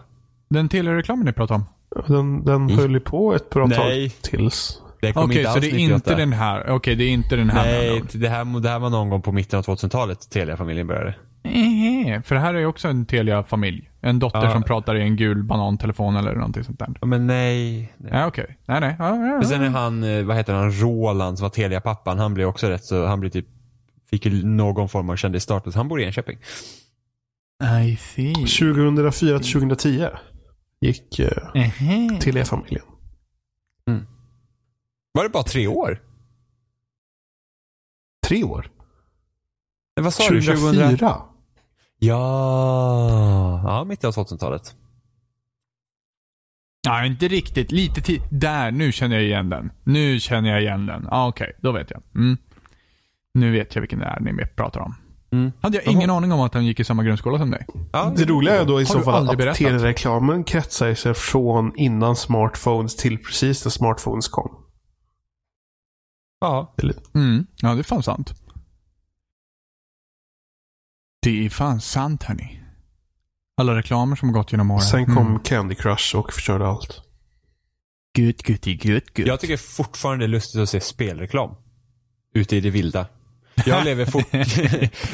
Den 0.50 0.70
Telia-reklamen 0.70 1.26
ni 1.26 1.34
pratade 1.34 1.56
om. 1.56 1.66
Den, 2.08 2.46
den 2.46 2.56
Mm. 2.56 2.78
höll 2.78 2.92
ju 2.94 3.00
på 3.00 3.34
ett 3.36 3.50
bra 3.50 3.66
Nej. 3.66 4.10
tag 4.10 4.22
tills. 4.22 4.82
Okej, 4.98 5.08
inte 5.40 5.52
så 5.54 5.60
det 5.60 5.68
är 5.68 5.72
98. 5.74 5.96
inte 5.96 6.16
den 6.16 6.34
här. 6.34 6.70
Okej, 6.70 6.96
det 6.96 7.04
är 7.04 7.10
inte 7.10 7.36
den 7.36 7.50
här. 7.50 7.64
Nej, 7.66 8.04
det 8.14 8.30
här, 8.30 8.60
det 8.60 8.70
här 8.70 8.80
var 8.80 8.90
någon 8.90 9.10
gång 9.10 9.22
på 9.22 9.32
mitten 9.32 9.60
av 9.60 9.66
2000-talet 9.66 10.30
Telia-familjen 10.30 10.88
började. 10.88 11.16
Eh, 11.44 12.22
För 12.22 12.36
det 12.36 12.42
här 12.42 12.54
är 12.54 12.60
ju 12.60 12.66
också 12.66 12.88
en 12.88 13.06
Telia-familj. 13.06 13.89
En 14.02 14.20
dotter 14.20 14.44
Ja. 14.44 14.52
som 14.52 14.64
pratar 14.64 14.96
i 14.96 15.02
en 15.02 15.16
gul 15.16 15.44
banantelefon 15.44 16.16
eller 16.16 16.36
någonting 16.36 16.64
sånt 16.64 16.80
där. 16.80 16.90
Ja, 17.02 17.08
Men 17.08 17.28
nej. 17.28 17.94
nej. 17.98 18.12
Ja, 18.14 18.28
okej. 18.28 18.58
Nej, 18.66 18.80
nej. 18.80 18.96
Ja, 19.00 19.10
ja, 19.10 19.16
Men 19.16 19.46
sen 19.46 19.62
är 19.64 19.70
han, 19.70 20.04
eh, 20.04 20.24
vad 20.26 20.36
heter 20.38 20.54
han, 20.54 20.72
Roland 20.72 21.38
som 21.38 21.44
var 21.44 21.50
Telia-pappan. 21.50 22.20
Han 22.20 22.34
blev 22.34 22.48
också 22.48 22.68
rätt 22.68 22.84
så, 22.86 23.06
han 23.06 23.20
blev 23.20 23.30
typ, 23.30 23.48
fick 24.10 24.26
någon 24.44 24.90
form 24.90 25.10
av 25.10 25.16
kändisstatus. 25.16 25.76
Han 25.76 25.88
bor 25.88 26.02
i 26.02 26.06
Enköping. 26.06 26.38
I 27.84 27.96
see. 27.96 28.34
2004 28.34 29.40
till 29.40 29.52
2010 29.54 30.08
gick 30.82 31.20
eh, 31.20 31.32
Ehe. 31.54 32.20
Telia-familjen. 32.22 32.84
Var 35.12 35.24
det 35.24 35.30
bara 35.30 35.44
tre 35.44 35.68
år? 35.68 36.02
Tre 38.28 38.44
år. 38.44 38.70
Men 39.96 40.04
vad 40.04 40.14
sa 40.14 40.30
du? 40.30 40.42
2004. 40.42 41.22
2000? 42.00 42.08
Ja, 42.10 43.62
ja, 43.64 43.84
mitt 43.84 44.04
av 44.04 44.14
2000-talet. 44.14 44.76
Nej, 46.88 47.08
inte 47.08 47.28
riktigt. 47.28 47.72
Lite 47.72 48.02
till. 48.02 48.22
Där, 48.32 48.72
nu 48.72 48.92
känner 48.92 49.16
jag 49.16 49.26
igen 49.26 49.50
den. 49.50 49.72
Nu 49.84 50.20
känner 50.20 50.50
jag 50.50 50.62
igen 50.62 50.86
den. 50.86 51.08
Ah, 51.12 51.28
Okej, 51.28 51.54
då 51.62 51.72
vet 51.72 51.92
jag. 51.92 52.02
Mm. 52.16 52.38
Nu 53.34 53.52
vet 53.52 53.76
jag 53.76 53.82
vilken 53.82 54.00
det 54.00 54.06
är 54.06 54.20
ni 54.20 54.46
pratar 54.56 54.80
om. 54.82 54.96
Mm. 55.32 55.52
Hade 55.62 55.78
jag 55.78 55.94
ingen 55.94 56.10
aning 56.10 56.32
om 56.32 56.40
att 56.40 56.54
han 56.54 56.66
gick 56.66 56.80
i 56.80 56.84
samma 56.84 57.04
grundskola 57.04 57.38
som 57.38 57.52
dig. 57.52 57.66
Ja, 57.94 58.14
Det 58.18 58.26
roliga 58.26 58.62
är 58.62 58.66
då 58.66 58.82
i 58.82 58.86
så 58.86 59.00
fall 59.02 59.30
att 59.30 59.38
berättat? 59.38 59.58
tv-reklamen 59.58 60.44
kretsar 60.44 60.94
sig 60.94 61.14
från 61.14 61.76
innan 61.76 62.16
smartphones 62.16 62.96
till 62.96 63.18
precis 63.18 63.66
när 63.66 63.70
smartphones 63.70 64.28
kom. 64.28 64.56
ja. 66.42 66.74
Eller, 66.78 66.96
Mm. 67.14 67.46
Ja, 67.62 67.74
det 67.74 67.82
är 67.82 67.84
fan 67.84 68.04
sant. 68.04 68.34
Det 71.22 71.46
är 71.46 71.50
fan 71.50 71.82
sant 71.82 72.24
hörni. 72.24 72.60
Alla 73.58 73.76
reklamer 73.76 74.16
som 74.16 74.30
har 74.30 74.34
gått 74.34 74.52
genom 74.52 74.72
åren. 74.72 74.82
sen 74.82 75.06
kom 75.06 75.28
Mm. 75.28 75.40
Candy 75.40 75.76
Crush 75.76 76.16
och 76.16 76.34
förstörde 76.34 76.68
allt. 76.68 77.02
Gud, 78.16 78.38
gud, 78.38 78.62
gud, 78.62 79.04
gud. 79.14 79.28
Jag 79.28 79.40
tycker 79.40 79.58
fortfarande 79.58 80.26
det 80.26 80.28
är 80.28 80.32
lustigt 80.32 80.62
att 80.62 80.70
se 80.70 80.82
spelreklam. 80.82 81.56
Ute 82.34 82.56
i 82.56 82.62
det 82.62 82.70
vilda. 82.70 83.06
Jag 83.66 83.86
lever, 83.86 84.06
fort... 84.06 84.26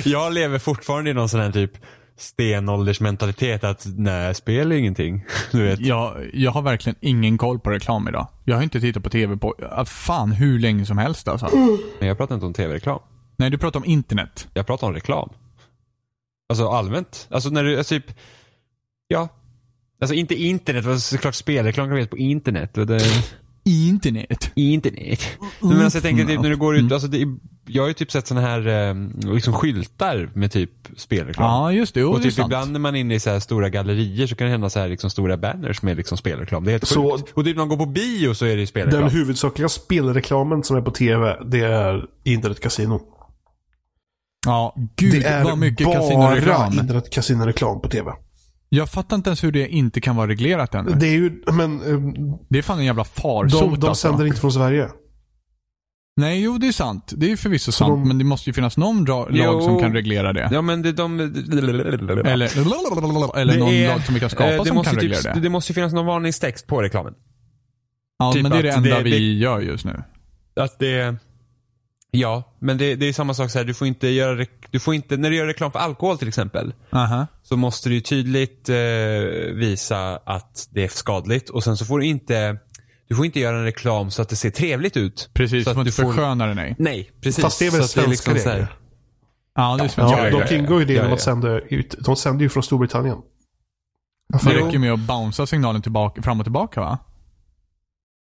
jag 0.06 0.34
lever 0.34 0.60
fortfarande 0.60 1.10
i 1.10 1.14
någon 1.14 1.30
sån 1.30 1.40
här 1.40 1.52
typ 1.52 1.72
stenåldersmentalitet 2.18 3.64
att 3.64 3.86
nej, 3.86 4.36
spel 4.36 4.72
är 4.72 4.76
ingenting. 4.76 5.26
Du 5.52 5.64
vet. 5.64 5.80
Jag, 5.80 6.30
jag 6.34 6.52
har 6.52 6.62
verkligen 6.62 6.96
ingen 7.02 7.38
koll 7.38 7.60
på 7.60 7.70
reklam 7.72 8.08
idag. 8.08 8.28
Jag 8.44 8.56
har 8.56 8.64
inte 8.64 8.82
tittat 8.82 9.04
på 9.04 9.10
tv 9.10 9.38
på, 9.38 9.56
fan 9.86 10.32
hur 10.32 10.60
länge 10.60 10.86
som 10.86 10.98
helst 10.98 11.28
alltså. 11.28 11.50
Men 12.00 12.08
jag 12.08 12.18
pratar 12.18 12.36
inte 12.36 12.46
om 12.46 12.54
tv-reklam. 12.54 13.00
Nej, 13.38 13.50
du 13.50 13.58
pratar 13.58 13.80
om 13.80 13.86
internet. 13.86 14.48
Jag 14.54 14.68
pratar 14.68 14.88
om 14.88 14.94
reklam. 14.94 15.30
Alltså 16.50 16.68
allmänt. 16.68 17.28
Alltså 17.32 17.50
när 17.50 17.64
du, 17.64 17.78
alltså, 17.78 17.96
typ, 17.96 18.06
ja. 19.08 19.28
Alltså 20.02 20.16
inte 20.16 20.36
internet, 20.36 20.86
men 20.86 21.00
såklart 21.00 21.36
spelreklam 21.36 21.90
kan 21.90 22.08
på 22.08 22.18
internet. 22.18 22.74
Det, 22.74 23.00
Internet? 23.68 24.52
internet. 24.56 25.20
Men 25.62 25.82
alltså 25.82 25.98
jag 25.98 26.04
tänker 26.04 26.26
typ 26.26 26.42
när 26.42 26.50
du 26.50 26.56
går 26.58 26.78
ut, 26.78 26.92
alltså 26.92 27.08
det, 27.08 27.22
är- 27.22 27.36
jag 27.68 27.84
har 27.84 27.88
ju 27.88 27.94
typ 27.94 28.12
sett 28.12 28.28
såna 28.28 28.42
här 28.42 28.68
eh, 28.68 28.96
liksom 29.34 29.54
skyltar 29.54 30.30
med 30.34 30.52
typ 30.52 30.72
spelreklam. 30.98 31.46
Ja, 31.46 31.72
just 31.72 31.94
det. 31.94 32.00
Jo, 32.00 32.10
och 32.12 32.20
det 32.20 32.22
är 32.22 32.24
typ 32.24 32.34
sant. 32.34 32.48
ibland 32.48 32.72
när 32.72 32.80
man 32.80 32.96
är 32.96 33.00
inne 33.00 33.16
i 33.16 33.20
så 33.20 33.30
här 33.30 33.40
stora 33.40 33.70
gallerier 33.70 34.28
så 34.28 34.36
kan 34.36 34.46
det 34.46 34.52
hända 34.52 34.70
så 34.70 34.80
här 34.80 34.88
liksom 34.90 35.10
stora 35.10 35.38
banners 35.38 35.82
med 35.82 35.98
liksom 35.98 36.18
spelreklam. 36.18 36.64
Det 36.64 36.70
är 36.70 36.74
helt 36.74 36.88
Så- 36.88 37.18
sjukt. 37.18 37.32
Och 37.34 37.44
typ 37.46 37.56
när 37.58 37.62
man 37.66 37.70
går 37.78 37.86
på 37.86 37.92
bio 37.92 38.34
så 38.34 38.46
är 38.46 38.56
det 38.56 38.60
ju 38.62 38.68
spelreklam. 38.68 39.02
Den 39.02 39.12
huvudsakliga 39.12 39.70
spelreklamen 39.70 40.64
som 40.64 40.78
är 40.78 40.82
på 40.82 40.92
tv, 40.92 41.38
det 41.46 41.60
är 41.60 42.06
internetkasino. 42.24 43.02
Ja, 44.46 44.76
gud 44.96 45.12
Det 45.22 45.28
är 45.28 45.44
vad 45.44 45.58
mycket 45.58 45.88
bara 45.88 45.96
kasinoreklam. 45.96 46.74
internetkasinoreklam 46.74 47.82
på 47.82 47.90
tv. 47.90 48.12
Jag 48.70 48.90
fattar 48.90 49.16
inte 49.16 49.30
ens 49.30 49.44
hur 49.44 49.52
det 49.52 49.68
inte 49.68 50.02
kan 50.02 50.16
vara 50.16 50.28
reglerat 50.28 50.76
ännu. 50.76 50.92
Det 50.92 51.08
är 51.08 51.12
ju, 51.14 51.44
men 51.54 51.76
eh, 51.82 52.14
Det 52.50 52.58
är 52.58 52.62
fan 52.62 52.80
en 52.80 52.86
jävla 52.86 53.04
farsot 53.04 53.52
de, 53.62 53.80
de 53.80 53.88
alltså. 53.88 54.08
sänder 54.08 54.26
inte 54.26 54.40
från 54.42 54.52
Sverige. 54.54 54.90
Nej, 56.18 56.42
jo 56.44 56.58
det 56.58 56.68
är 56.68 56.72
sant. 56.72 57.14
Det 57.18 57.32
är 57.32 57.36
förvisso 57.36 57.72
Så 57.72 57.78
sant. 57.78 57.90
de- 57.92 58.08
Men 58.08 58.18
det 58.18 58.24
måste 58.24 58.50
ju 58.50 58.54
finnas 58.54 58.78
någon 58.78 59.06
dra- 59.08 59.30
lag 59.30 59.64
som 59.64 59.80
kan 59.80 59.94
reglera 59.94 60.34
det. 60.34 60.50
Ja 60.52 60.62
men 60.62 60.82
det, 60.82 60.92
de... 60.92 61.20
Eller, 61.20 61.30
eller 63.38 63.54
Det 63.54 63.60
någon 63.60 63.70
är- 63.70 63.88
lag 63.88 64.06
som 64.06 64.14
vi 64.14 64.20
kan 64.20 64.30
skapa 64.30 64.54
eh, 64.54 64.62
det 64.64 64.68
som 64.68 64.84
kan 64.84 64.94
typ, 64.94 65.04
reglera 65.04 65.34
det. 65.34 65.40
Det 65.40 65.50
måste 65.50 65.72
ju 65.72 65.74
finnas 65.76 65.94
någon 65.94 66.06
varningstext 66.06 66.68
på 66.68 66.82
reklamen. 66.82 67.14
Ja, 68.20 68.32
typ 68.34 68.42
men 68.44 68.52
det 68.52 68.58
är 68.58 68.64
det 68.64 68.70
enda 68.72 68.98
det- 68.98 69.04
vi 69.04 69.10
det- 69.12 69.18
gör 69.18 69.60
just 69.60 69.86
nu. 69.86 70.04
Att 70.60 70.80
det... 70.80 71.16
Ja, 72.16 72.56
men 72.60 72.78
det, 72.78 72.96
det 72.96 73.06
är 73.06 73.14
samma 73.14 73.34
sak 73.34 73.52
så 73.52 73.58
här. 73.58 73.66
Du 73.66 73.74
får 73.74 73.88
inte 73.88 74.08
göra... 74.08 74.46
Du 74.72 74.80
får 74.80 74.94
inte, 74.96 75.18
när 75.18 75.30
du 75.30 75.36
gör 75.36 75.46
reklam 75.46 75.72
för 75.72 75.80
alkohol 75.80 76.18
till 76.18 76.28
exempel. 76.28 76.74
Aha. 76.92 77.28
Så 77.44 77.58
måste 77.58 77.90
du 77.90 78.02
tydligt 78.02 78.70
eh, 78.70 78.76
visa 79.54 80.18
att 80.26 80.68
det 80.72 80.84
är 80.84 80.88
skadligt. 80.88 81.50
Och 81.50 81.64
sen 81.64 81.78
så 81.78 81.86
får 81.86 82.00
du 82.00 82.06
inte... 82.06 82.58
Du 83.08 83.16
får 83.16 83.26
inte 83.26 83.40
göra 83.40 83.58
en 83.58 83.64
reklam 83.64 84.12
så 84.12 84.22
att 84.22 84.30
det 84.30 84.36
ser 84.36 84.50
trevligt 84.50 84.98
ut. 84.98 85.30
Precis, 85.34 85.64
så 85.64 85.70
du 85.70 85.74
får 85.74 85.82
att 85.82 85.88
inte 85.88 86.02
försköna 86.02 86.48
det 86.48 86.54
nej. 86.54 86.76
Nej, 86.80 87.12
precis. 87.22 87.44
Fast 87.44 87.60
det 87.60 87.66
är 87.66 87.72
väl 87.72 87.80
Så 87.80 87.86
att 87.86 87.90
svenska 87.90 88.10
liksom 88.10 88.52
regler? 88.52 88.76
Ja, 89.56 89.76
det 89.78 89.84
är 89.84 89.88
svenska 89.88 90.30
Ja, 90.30 90.40
de 90.40 90.48
kringgår 90.48 90.80
ju 90.80 90.86
det 90.86 90.94
genom 90.94 91.14
att 91.14 91.22
sända 91.22 91.60
ut. 91.60 91.96
De 92.00 92.16
sänder 92.16 92.44
ju 92.44 92.50
från 92.50 92.64
Storbritannien. 92.64 93.18
Det 94.44 94.54
räcker 94.54 94.80
med 94.80 94.94
att 94.94 95.00
bouncea 95.00 95.46
signalen 95.46 95.82
tillbaka, 95.82 96.22
fram 96.22 96.40
och 96.40 96.46
tillbaka 96.46 96.82
va? 96.82 96.98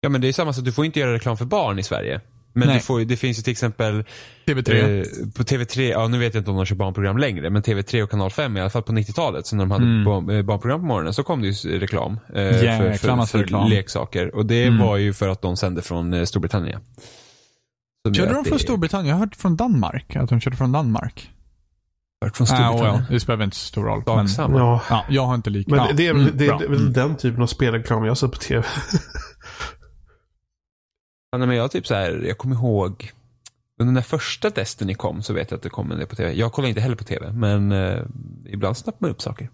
Ja 0.02 0.10
men 0.10 0.22
det 0.22 0.28
är 0.28 0.34
samma 0.34 0.54
sak, 0.54 0.66
du 0.66 0.72
får 0.72 0.86
inte 0.86 1.00
göra 1.00 1.14
reklam 1.14 1.38
för 1.38 1.46
barn 1.46 1.80
i 1.80 1.84
Sverige. 1.84 2.22
Men 2.58 2.68
Nej. 2.68 2.78
du 2.78 2.84
får, 2.84 3.00
det 3.00 3.18
finns 3.18 3.38
ju 3.40 3.42
till 3.42 3.52
exempel 3.52 4.04
TV3. 4.48 4.98
eh, 5.00 5.04
på 5.38 5.44
TV3, 5.44 5.82
ja 5.92 6.08
nu 6.08 6.18
vet 6.18 6.34
jag 6.34 6.42
inte 6.42 6.52
om 6.52 6.58
de 6.58 6.66
kör 6.66 6.76
barnprogram 6.76 7.18
längre, 7.18 7.50
men 7.50 7.62
TV3 7.62 8.02
och 8.04 8.10
kanal 8.10 8.32
5 8.32 8.58
i 8.58 8.62
alla 8.62 8.70
fall 8.70 8.84
på 8.84 8.92
90-talet, 8.92 9.48
så 9.48 9.56
när 9.56 9.64
de 9.66 9.72
hade 9.72 9.86
Mm. 9.86 10.30
eh, 10.30 10.42
barnprogram 10.46 10.80
på 10.80 10.86
morgonen 10.86 11.14
så 11.14 11.24
kom 11.24 11.42
det 11.42 11.48
ju 11.48 11.80
reklam. 11.80 12.20
Eh, 12.36 12.44
Jäkla 12.44 12.78
för, 12.78 12.94
för, 13.18 13.26
för 13.26 13.40
reklam. 13.40 13.70
leksaker. 13.70 14.36
Och 14.36 14.46
det 14.46 14.64
Mm. 14.66 14.80
var 14.86 14.98
ju 14.98 15.14
för 15.14 15.28
att 15.30 15.42
de 15.42 15.58
sände 15.58 15.82
från 15.82 16.14
eh, 16.14 16.24
Storbritannien. 16.24 16.82
Körde 18.16 18.34
de 18.34 18.46
från 18.46 18.58
det- 18.58 18.64
Storbritannien? 18.64 19.08
Jag 19.10 19.16
har 19.16 19.20
hört 19.26 19.36
från 19.36 19.56
Danmark. 19.56 20.16
Att 20.16 20.30
de 20.30 20.40
körde 20.42 20.58
från 20.58 20.72
Danmark. 20.72 21.30
Hört 22.26 22.38
från 22.38 22.46
Ah, 22.46 22.48
Storbritannien. 22.48 22.94
well, 22.94 23.04
det 23.10 23.20
spelar 23.20 23.38
väl 23.38 23.46
inte 23.46 23.58
så 23.58 23.66
stor 23.66 23.84
roll. 23.84 24.04
Men. 24.06 24.28
Ja. 24.58 24.82
ja, 24.90 25.06
jag 25.10 25.26
har 25.26 25.36
inte 25.36 25.50
lika... 25.50 25.76
Men 25.76 25.86
ja, 25.86 25.92
det 25.94 26.08
är 26.08 26.14
väl, 26.14 26.22
mm, 26.24 26.38
det, 26.38 26.48
bra. 26.48 26.58
det 26.58 26.66
är 26.66 26.70
väl 26.70 26.80
Mm. 26.82 26.94
den 26.94 27.16
typen 27.16 27.42
av 27.44 27.48
spelreklam 27.48 28.06
jag 28.06 28.18
sett 28.18 28.32
på 28.32 28.38
tv. 28.38 28.64
Ja, 31.36 31.40
nej, 31.40 31.48
men 31.48 31.58
jag 31.58 31.72
typ 31.72 31.88
så 31.88 31.94
här, 31.96 32.24
jag 32.28 32.38
kommer 32.38 32.56
ihåg 32.56 33.12
under 33.80 33.94
den 33.94 34.04
första 34.04 34.50
Destiny 34.50 34.94
kom 34.94 35.22
så 35.24 35.34
vet 35.34 35.52
jag 35.52 35.58
att 35.58 35.64
det 35.64 35.70
kom 35.70 35.92
en 35.92 35.98
del 35.98 36.08
på 36.08 36.16
tv. 36.16 36.34
Jag 36.34 36.52
kollar 36.54 36.70
inte 36.70 36.82
heller 36.82 36.96
på 36.96 37.04
tv, 37.04 37.32
men 37.32 37.72
eh, 37.72 38.00
ibland 38.50 38.78
snappar 38.78 38.98
man 39.02 39.12
upp 39.12 39.22
saker. 39.22 39.50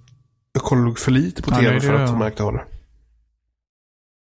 Jag 0.54 0.64
kollar 0.64 0.82
nog 0.84 1.00
för 1.00 1.12
lite 1.12 1.42
på 1.42 1.52
Ja, 1.52 1.56
tv 1.56 1.70
det 1.70 1.76
är 1.76 1.80
för 1.80 1.94
det. 1.94 2.04
att 2.04 2.10
ha 2.10 2.18
märkt 2.18 2.40
av 2.42 2.54
det. 2.54 2.64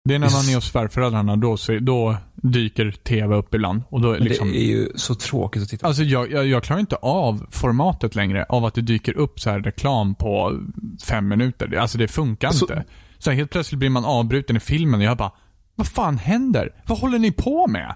Det 0.09 0.15
är 0.15 0.19
när 0.19 0.31
man 0.31 0.49
är 0.49 0.55
hos 0.55 0.65
svärföräldrarna, 0.71 1.35
då, 1.35 1.57
då 1.81 2.17
dyker 2.35 2.91
tv 2.91 3.35
upp 3.35 3.53
ibland. 3.53 3.81
Och 3.89 4.01
då 4.01 4.13
liksom... 4.15 4.51
Det 4.51 4.57
är 4.57 4.65
ju 4.67 4.89
så 4.95 5.15
tråkigt 5.15 5.63
att 5.63 5.69
titta 5.69 5.81
på. 5.81 5.87
Alltså 5.87 6.03
jag, 6.03 6.31
jag, 6.31 6.47
jag 6.47 6.63
klarar 6.63 6.79
inte 6.79 6.95
av 6.95 7.45
formatet 7.51 8.15
längre, 8.15 8.45
av 8.49 8.65
att 8.65 8.73
det 8.73 8.81
dyker 8.81 9.17
upp 9.17 9.39
så 9.39 9.49
här 9.49 9.59
reklam 9.59 10.15
på 10.15 10.59
fem 11.03 11.27
minuter. 11.27 11.67
Det- 11.67 11.81
Alltså 11.81 11.97
det 11.97 12.07
funkar 12.07 12.49
Så- 12.51 12.65
inte. 12.65 12.83
Så 13.17 13.29
här, 13.29 13.37
helt 13.37 13.51
plötsligt 13.51 13.79
blir 13.79 13.89
man 13.89 14.05
avbruten 14.05 14.55
i 14.55 14.59
filmen 14.59 14.99
och 14.99 15.05
jag 15.05 15.17
bara, 15.17 15.31
vad 15.79 15.88
fan 15.88 16.17
händer? 16.17 16.83
Vad 16.88 16.98
håller 17.00 17.19
ni 17.19 17.31
på 17.31 17.67
med? 17.67 17.95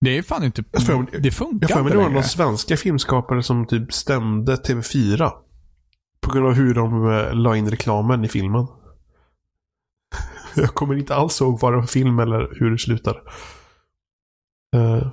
Det 0.00 0.18
är 0.18 0.22
fan 0.22 0.44
inte, 0.44 0.64
Jag 0.72 0.86
får- 0.86 1.20
det 1.20 1.30
funkar 1.30 1.68
Jag 1.68 1.70
får 1.70 1.80
inte 1.80 1.92
det 1.92 2.02
var 2.02 2.10
någon 2.10 2.24
svenska 2.24 2.76
filmskapare 2.76 3.42
som 3.42 3.66
typ 3.66 3.92
stämde 3.92 4.56
TV4. 4.56 5.30
På 6.20 6.32
grund 6.32 6.46
av 6.46 6.52
hur 6.52 6.74
de 6.74 7.10
eh, 7.10 7.34
la 7.34 7.56
in 7.56 7.70
reklamen 7.70 8.24
i 8.24 8.28
filmen. 8.28 8.66
Jag 10.56 10.74
kommer 10.74 10.94
inte 10.96 11.14
alls 11.14 11.40
ihåg 11.40 11.60
vad 11.60 11.72
det 11.72 11.76
var 11.76 11.82
för 11.82 11.92
film 11.92 12.18
eller 12.18 12.48
hur 12.60 12.70
det 12.70 12.78
slutade. 12.78 13.18
Eh, 14.76 15.12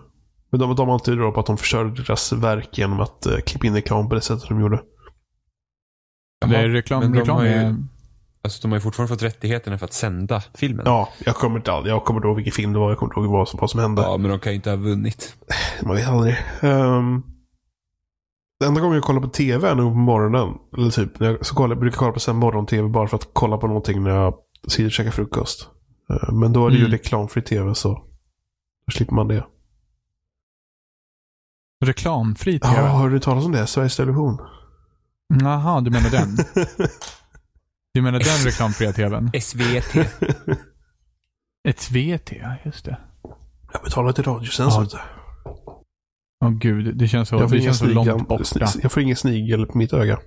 Men 0.51 0.59
de, 0.59 0.75
de 0.75 0.89
antydde 0.89 1.21
då 1.21 1.31
på 1.31 1.39
att 1.39 1.45
de 1.45 1.57
förstörde 1.57 2.03
deras 2.03 2.33
verk 2.33 2.77
genom 2.77 2.99
att 2.99 3.27
uh, 3.29 3.37
klippa 3.39 3.67
in 3.67 3.73
reklam 3.73 4.09
på 4.09 4.15
det 4.15 4.21
sättet 4.21 4.49
de 4.49 4.61
gjorde. 4.61 4.81
Det 6.47 6.55
är 6.55 6.69
reklam, 6.69 6.99
men 7.03 7.11
de 7.11 7.17
reklam 7.19 7.37
har 7.37 7.43
ju- 7.45 7.49
är... 7.51 7.75
Alltså 8.47 8.61
de 8.61 8.71
har 8.71 8.77
ju 8.77 8.81
fortfarande 8.81 9.15
fått 9.15 9.23
rättigheterna 9.23 9.77
för 9.77 9.85
att 9.85 9.93
sända 9.93 10.41
filmen. 10.55 10.85
Ja, 10.85 11.09
jag 11.25 11.35
kommer 11.35 11.57
inte 11.57 11.71
all- 11.71 11.87
jag 11.87 12.03
kommer 12.05 12.19
inte 12.19 12.27
ihåg 12.27 12.35
vilken 12.35 12.53
film 12.53 12.73
det 12.73 12.79
var. 12.79 12.89
Jag 12.89 12.97
kommer 12.97 13.13
inte 13.13 13.19
ihåg 13.19 13.31
vad 13.31 13.49
som, 13.49 13.59
vad 13.59 13.69
som 13.69 13.79
hände. 13.79 14.01
Ja, 14.01 14.17
men 14.17 14.31
de 14.31 14.39
kan 14.39 14.51
ju 14.51 14.55
inte 14.55 14.69
ha 14.69 14.77
vunnit. 14.77 15.35
Man 15.83 15.95
vet 15.95 16.07
aldrig. 16.07 16.35
Um, 16.61 17.23
den 18.59 18.67
enda 18.69 18.81
gången 18.81 18.95
jag 18.95 19.03
kollar 19.03 19.21
på 19.21 19.27
tv 19.27 19.67
är 19.69 19.75
nog 19.75 19.91
på 19.93 19.97
morgonen. 19.97 20.53
Eller 20.77 20.91
typ, 20.91 21.19
när 21.19 21.27
jag 21.27 21.45
så 21.45 21.55
kollar, 21.55 21.75
brukar 21.75 21.97
kolla 21.97 22.11
på 22.11 22.19
sen 22.19 22.35
morgon-tv 22.35 22.89
bara 22.89 23.07
för 23.07 23.17
att 23.17 23.29
kolla 23.33 23.57
på 23.57 23.67
någonting 23.67 24.03
när 24.03 24.11
jag 24.11 24.33
sitter 24.67 24.85
och 24.85 24.91
käkar 24.91 25.11
frukost. 25.11 25.69
Eh, 26.09 26.33
men 26.33 26.53
då 26.53 26.65
är 26.65 26.69
det 26.69 26.75
ju 26.75 26.81
Mm. 26.85 26.91
reklamfri 26.91 27.41
tv 27.41 27.75
så 27.75 27.89
då 28.85 28.91
slipper 28.91 29.13
man 29.15 29.27
det. 29.27 29.45
Reklamfri 31.85 32.59
Ja, 32.61 32.69
tv? 32.73 32.81
har 32.87 33.09
du 33.09 33.19
talat 33.19 33.45
om 33.45 33.51
det? 33.51 33.67
Sveriges 33.67 33.95
Television? 33.95 34.37
Jaha, 35.41 35.81
du 35.81 35.91
menar 35.91 36.09
den? 36.09 36.27
Du 37.97 38.01
menar 38.01 38.19
den 38.19 38.45
reklamfria 38.45 38.91
tvn? 38.93 39.31
SVT. 39.41 39.95
Ett 41.67 41.91
VT, 41.91 42.31
ja 42.41 42.55
just 42.65 42.85
det. 42.85 42.97
jag 43.73 43.83
betalar 43.83 44.11
till 44.11 44.23
Radiotjänst. 44.23 44.77
Ja. 44.93 44.99
Åh 46.45 46.49
gud, 46.51 46.97
det 46.97 47.07
känns 47.07 47.29
så, 47.29 47.35
Jag 47.35 47.41
får 47.41 47.49
det 47.49 47.55
ingen 47.61 47.65
känns 47.73 47.77
så 47.79 47.85
långt 47.85 48.07
snigel, 48.09 48.25
borta. 48.27 48.43
sn- 48.65 48.79
jag 48.81 48.91
får 48.91 49.03
ingen 49.03 49.15
snigel 49.15 49.65
på 49.65 49.77
mitt 49.77 49.93
öga. 49.93 50.17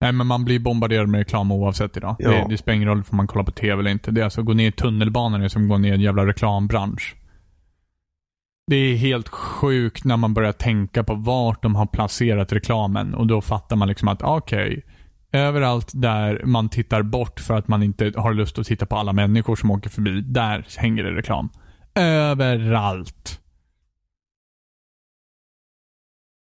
Nej 0.00 0.12
men 0.12 0.26
man 0.26 0.44
blir 0.44 0.58
bombarderad 0.58 1.08
med 1.08 1.18
reklam 1.18 1.52
oavsett 1.52 1.96
idag. 1.96 2.16
Ja. 2.18 2.30
Det, 2.30 2.46
det 2.50 2.58
spelar 2.58 2.76
ingen 2.76 2.88
roll 2.88 3.02
om 3.10 3.16
man 3.16 3.26
kollar 3.26 3.44
på 3.44 3.50
tv 3.52 3.80
eller 3.80 3.90
inte. 3.90 4.10
Det 4.10 4.20
är 4.20 4.24
alltså, 4.24 4.42
gå 4.42 4.52
ner 4.52 4.68
i 4.68 4.72
tunnelbanan 4.72 5.50
som 5.50 5.62
att 5.62 5.68
gå 5.68 5.78
ner 5.78 5.90
i 5.90 5.94
en 5.94 6.00
jävla 6.00 6.26
reklambransch. 6.26 7.16
Det 8.68 8.76
är 8.76 8.96
helt 8.96 9.28
sjukt 9.28 10.04
när 10.04 10.16
man 10.16 10.34
börjar 10.34 10.52
tänka 10.52 11.04
på 11.04 11.14
vart 11.14 11.62
de 11.62 11.74
har 11.74 11.86
placerat 11.86 12.52
reklamen 12.52 13.14
och 13.14 13.26
då 13.26 13.40
fattar 13.40 13.76
man 13.76 13.88
liksom 13.88 14.08
att 14.08 14.22
okej, 14.22 14.84
överallt 15.32 15.90
där 15.94 16.42
man 16.44 16.68
tittar 16.68 17.02
bort 17.02 17.40
för 17.40 17.54
att 17.54 17.68
man 17.68 17.82
inte 17.82 18.12
har 18.16 18.34
lust 18.34 18.58
att 18.58 18.66
titta 18.66 18.86
på 18.86 18.96
alla 18.96 19.12
människor 19.12 19.56
som 19.56 19.70
åker 19.70 19.90
förbi, 19.90 20.20
där 20.20 20.66
hänger 20.76 21.04
det 21.04 21.14
reklam. 21.14 21.48
Överallt. 21.94 23.40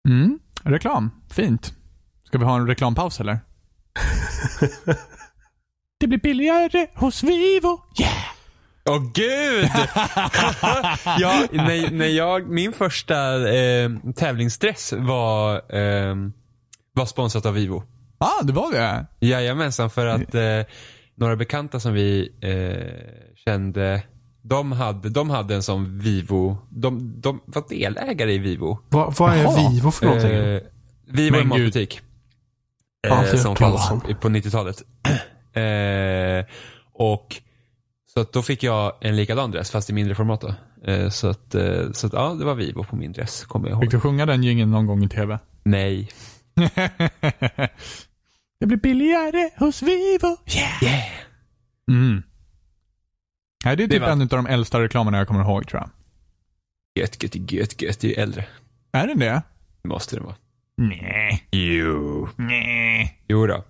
Mm, 0.07 0.39
reklam. 0.63 1.11
Fint. 1.31 1.73
Ska 2.23 2.37
vi 2.37 2.45
ha 2.45 2.55
en 2.55 2.67
reklampaus 2.67 3.19
eller? 3.19 3.39
Det 5.99 6.07
blir 6.07 6.19
billigare 6.19 6.87
hos 6.95 7.23
Vivo. 7.23 7.81
Yeah! 7.99 8.38
Åh 8.89 9.12
gud! 9.13 9.63
ja, 11.19 11.48
när, 11.51 11.91
när 11.91 12.08
jag, 12.08 12.50
min 12.50 12.74
första 12.74 13.50
eh, 13.55 13.89
tävlingsdress 14.15 14.93
var, 14.98 15.55
eh, 15.55 16.15
var 16.93 17.05
sponsrat 17.05 17.46
av 17.46 17.53
Vivo. 17.53 17.84
Ah, 18.17 18.43
det 18.43 18.53
var 18.53 18.72
det? 18.72 19.05
Jajamensan, 19.19 19.89
för 19.89 20.05
att 20.05 20.36
eh, 20.36 20.62
några 21.15 21.36
bekanta 21.36 21.79
som 21.79 21.93
vi 21.93 22.31
eh, 22.41 23.36
kände, 23.46 24.03
de 24.41 24.72
hade, 24.72 25.10
de 25.10 25.29
hade 25.29 25.55
en 25.55 25.63
sån 25.63 26.00
Vivo, 26.00 26.58
de, 26.69 27.22
de 27.22 27.41
var 27.46 27.63
delägare 27.69 28.34
i 28.34 28.38
Vivo. 28.38 28.79
Vad, 28.89 29.15
vad 29.15 29.34
är 29.34 29.43
Jaha. 29.43 29.69
Vivo 29.69 29.91
för 29.91 30.05
någonting? 30.05 30.31
Eh, 30.31 30.62
Vivo 31.08 31.36
är 31.36 31.41
en 31.41 31.48
matbutik. 31.48 32.01
Eh, 33.08 33.36
som 33.36 33.55
fanns 33.55 33.89
på 34.22 34.29
90-talet. 34.29 34.84
Eh, 35.53 36.46
och 36.93 37.41
så 38.25 38.31
då 38.31 38.41
fick 38.41 38.63
jag 38.63 38.93
en 39.01 39.15
likadan 39.15 39.51
dress 39.51 39.71
fast 39.71 39.89
i 39.89 39.93
mindre 39.93 40.15
format 40.15 40.41
då. 40.41 40.53
Eh, 40.91 41.09
så 41.09 41.27
att, 41.27 41.55
eh, 41.55 41.91
så 41.91 42.07
att 42.07 42.13
ja, 42.13 42.35
det 42.39 42.45
var 42.45 42.55
Vivo 42.55 42.83
på 42.83 42.95
min 42.95 43.11
dress, 43.11 43.45
kommer 43.45 43.69
jag 43.69 43.79
Fick 43.79 43.83
ihåg. 43.83 43.91
du 43.91 43.99
sjunga 43.99 44.25
den 44.25 44.43
jingeln 44.43 44.71
någon 44.71 44.85
gång 44.88 45.03
i 45.03 45.09
tv? 45.09 45.39
Nej. 45.63 46.09
det 48.59 48.65
blir 48.65 48.77
billigare 48.77 49.49
hos 49.57 49.81
Vivo. 49.81 50.38
Yeah! 50.55 50.83
Yeah. 50.83 51.03
Mm. 51.91 52.23
Nej, 53.65 53.75
det 53.77 53.83
är 53.83 53.88
Det 53.88 53.93
typ 53.93 54.01
var- 54.01 54.09
en 54.09 54.21
av 54.21 54.27
de 54.27 54.47
äldsta 54.47 54.81
reklamerna 54.81 55.17
jag 55.17 55.27
kommer 55.27 55.41
ihåg 55.41 55.67
tror 55.67 55.81
jag. 55.81 55.89
Gött, 57.03 57.23
gött, 57.23 57.51
gött, 57.51 57.81
gött. 57.81 57.99
Det 57.99 58.07
är 58.07 58.09
ju 58.17 58.21
äldre. 58.23 58.45
Är 58.91 59.07
den 59.07 59.19
det? 59.19 59.41
Det 59.81 59.89
måste 59.89 60.15
det 60.15 60.21
vara. 60.21 60.35
Nej. 60.77 61.47
Jo. 61.51 62.29
Nej. 62.35 63.19
Jo 63.27 63.47
då. 63.47 63.63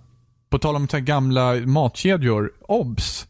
På 0.50 0.60
tal 0.60 0.76
om 0.76 0.88
gamla 0.92 1.54
matkedjor, 1.56 2.52
Obs. 2.62 3.28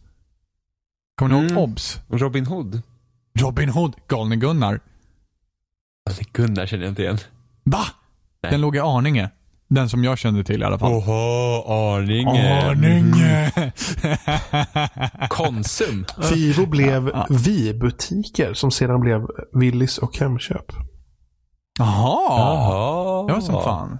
Kommer 1.20 1.36
ni 1.36 1.42
ihåg 1.42 1.52
Mm. 1.52 1.58
Obs? 1.64 2.00
Robin 2.10 2.46
Hood. 2.46 2.82
Robin 3.40 3.70
Hood, 3.70 3.96
Galne 4.08 4.36
Gunnar. 4.36 4.80
Alltså, 6.10 6.24
Gunnar 6.34 6.66
känner 6.66 6.84
jag 6.84 6.92
inte 6.92 7.02
igen. 7.02 7.18
Va? 7.64 7.86
Nej. 8.44 8.52
Den 8.52 8.62
låg 8.62 8.76
i 8.76 8.80
Arninge. 8.80 9.30
Den 9.68 9.90
som 9.90 10.04
jag 10.04 10.18
kände 10.18 10.44
till 10.44 10.62
i 10.62 10.66
alla 10.66 10.80
fall. 10.80 10.92
Oho, 10.92 11.12
Arninge. 11.68 12.70
Arninge! 12.70 13.52
Konsum. 15.30 16.06
Vivo 16.32 16.66
blev 16.66 17.08
ja. 17.14 17.28
Vi-butiker 17.30 18.54
som 18.54 18.72
sedan 18.72 19.00
blev 19.02 19.28
Willys 19.54 19.98
och 19.98 20.18
Hemköp. 20.18 20.66
Jaha. 21.80 23.28
Det 23.28 23.34
var 23.34 23.42
som 23.42 23.64
fan. 23.64 24.00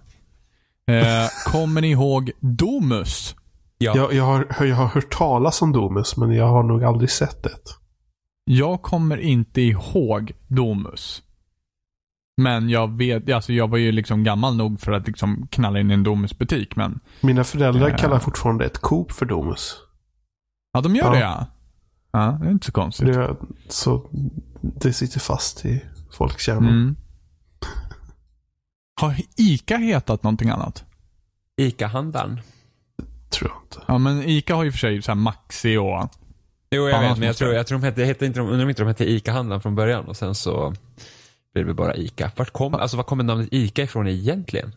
Eh, 0.88 1.28
kommer 1.46 1.82
ni 1.82 1.92
ihåg 1.92 2.32
Domus? 2.40 3.36
Ja. 3.82 3.96
Jag, 3.96 4.14
jag, 4.14 4.24
har, 4.24 4.66
jag 4.66 4.76
har 4.76 4.88
hört 4.88 5.12
talas 5.18 5.62
om 5.62 5.72
Domus, 5.72 6.18
men 6.18 6.32
jag 6.32 6.48
har 6.48 6.64
nog 6.64 6.84
aldrig 6.84 7.10
sett 7.12 7.44
det. 7.44 7.56
Jag 8.44 8.82
kommer 8.82 9.18
inte 9.18 9.62
ihåg 9.62 10.32
Domus. 10.48 11.24
Men 12.42 12.70
jag 12.70 12.98
vet, 12.98 13.30
alltså 13.32 13.54
jag 13.54 13.68
var 13.68 13.78
ju 13.78 13.92
liksom 13.92 14.24
gammal 14.24 14.56
nog 14.56 14.80
för 14.82 14.92
att 14.92 15.08
liksom 15.08 15.48
knalla 15.52 15.80
in 15.80 15.92
i 15.92 15.94
en 15.94 16.04
Domus-butik. 16.04 16.76
Men 16.76 17.00
Mina 17.22 17.44
föräldrar 17.44 17.90
Ja. 17.90 17.98
kallar 17.98 18.20
fortfarande 18.20 18.66
ett 18.66 18.78
Coop 18.78 19.12
för 19.12 19.26
Domus. 19.26 19.76
ja, 20.74 20.82
de 20.82 20.96
gör 20.96 21.06
Ja. 21.06 21.12
det 21.12 21.20
ja. 21.20 21.46
Ja, 22.12 22.38
det 22.42 22.48
är 22.48 22.52
inte 22.52 22.66
så 22.66 22.72
konstigt. 22.72 23.08
Det, 23.08 23.36
så 23.70 24.10
det 24.62 24.94
sitter 24.94 25.20
fast 25.20 25.66
i 25.66 25.86
folks 26.12 26.48
hjärnor. 26.48 26.70
Mm. 26.70 26.96
Har 29.02 29.16
ICA 29.38 29.78
hetat 29.78 30.24
någonting 30.24 30.50
annat? 30.50 30.84
Ica-handlaren. 31.62 32.40
Tror 33.40 33.52
jag 33.52 33.62
inte. 33.66 33.86
Ja, 33.88 33.98
men 33.98 34.24
ICA 34.24 34.56
har 34.56 34.64
ju 34.64 34.72
för 34.72 34.80
sig 34.80 35.02
så 35.02 35.12
här 35.12 35.16
Maxi 35.16 35.78
och... 35.78 36.10
Jo, 36.72 36.88
jag 36.90 37.04
Ja, 37.04 37.10
vet, 37.10 37.18
men 37.18 37.28
jag 37.28 37.38
tror, 37.38 37.54
jag 37.54 37.68
tror 37.68 37.80
de 37.80 37.86
hette, 37.86 38.04
hette 38.04 38.26
inte 38.26 38.40
de, 38.40 38.48
undrar 38.50 38.64
om 38.64 38.70
inte 38.70 38.82
de 38.82 38.88
hette 38.88 39.10
Ica-handlaren 39.12 39.62
från 39.62 39.76
början 39.76 40.06
och 40.06 40.18
sen 40.18 40.36
så 40.36 40.74
blev 41.54 41.68
det 41.68 41.74
bara 41.74 41.96
Ica. 41.96 42.32
Vart 42.36 42.52
kom, 42.52 42.74
alltså 42.74 42.98
var 42.98 43.04
kommer 43.04 43.24
namnet 43.24 43.50
Ica 43.52 43.84
ifrån 43.84 44.08
egentligen? 44.08 44.76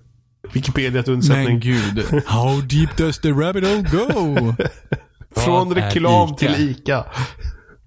Wikipedia 0.53 1.01
ett 1.01 1.29
Men 1.29 1.61
gud. 1.61 2.05
How 2.27 2.61
deep 2.61 2.97
does 2.97 3.19
the 3.21 3.31
rabbit 3.31 3.65
hole 3.65 3.83
go? 3.83 4.55
Från 5.41 5.75
reklam 5.75 6.29
Ica? 6.29 6.37
till 6.37 6.71
ICA. 6.71 7.05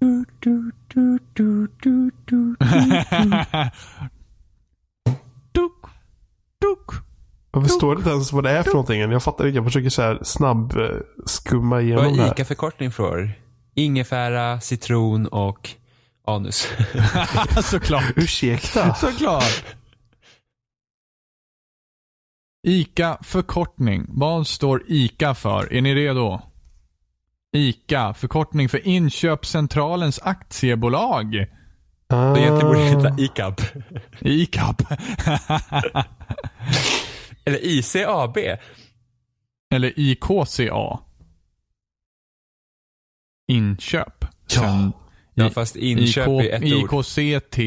duk, 5.52 5.84
duk. 6.60 7.05
Jag 7.56 7.64
förstår 7.68 7.96
inte 7.96 8.10
ens 8.10 8.32
vad 8.32 8.44
det 8.44 8.50
är 8.50 8.62
för 8.62 8.70
någonting. 8.70 9.00
Jag 9.00 9.22
fattar 9.22 9.46
inte. 9.46 9.56
Jag 9.56 9.64
försöker 9.64 9.90
så 9.90 10.02
här 10.02 10.18
snabb 10.22 10.76
eh, 10.76 10.88
skumma 11.26 11.80
igenom 11.80 12.04
Vad 12.04 12.14
det 12.14 12.20
är 12.20 12.24
här. 12.24 12.32
Ica-förkortning 12.32 12.90
för? 12.92 13.32
Ingefära, 13.74 14.60
citron 14.60 15.26
och 15.26 15.70
anus. 16.26 16.68
Såklart. 17.64 18.04
Ursäkta. 18.16 18.94
Såklart. 18.94 19.64
ICA 22.66 23.18
förkortning. 23.22 24.06
Vad 24.08 24.46
står 24.46 24.82
ICA 24.86 25.34
för? 25.34 25.72
Är 25.72 25.80
ni 25.80 25.94
redo? 25.94 26.40
ICA, 27.56 28.14
förkortning 28.14 28.68
för 28.68 28.86
Inköpscentralens 28.88 30.20
aktiebolag. 30.22 31.46
Så 32.10 32.36
egentligen 32.36 32.66
borde 32.66 32.78
det 32.78 32.84
heta 32.84 33.08
Ah, 33.08 33.18
ICAB. 33.18 33.60
ICAP. 34.20 34.82
Eller 37.46 37.58
ICAB. 37.62 38.36
Eller 39.70 39.92
IKCA. 39.96 40.98
Inköp. 43.48 44.24
Sen 44.46 44.92
Ja, 45.34 45.46
I- 45.46 45.50
fast 45.50 45.76
inköp 45.76 46.28
IK, 46.28 46.50
är 46.52 46.52
ett 46.52 46.92
ord. 46.92 47.04
IKCT 47.04 47.58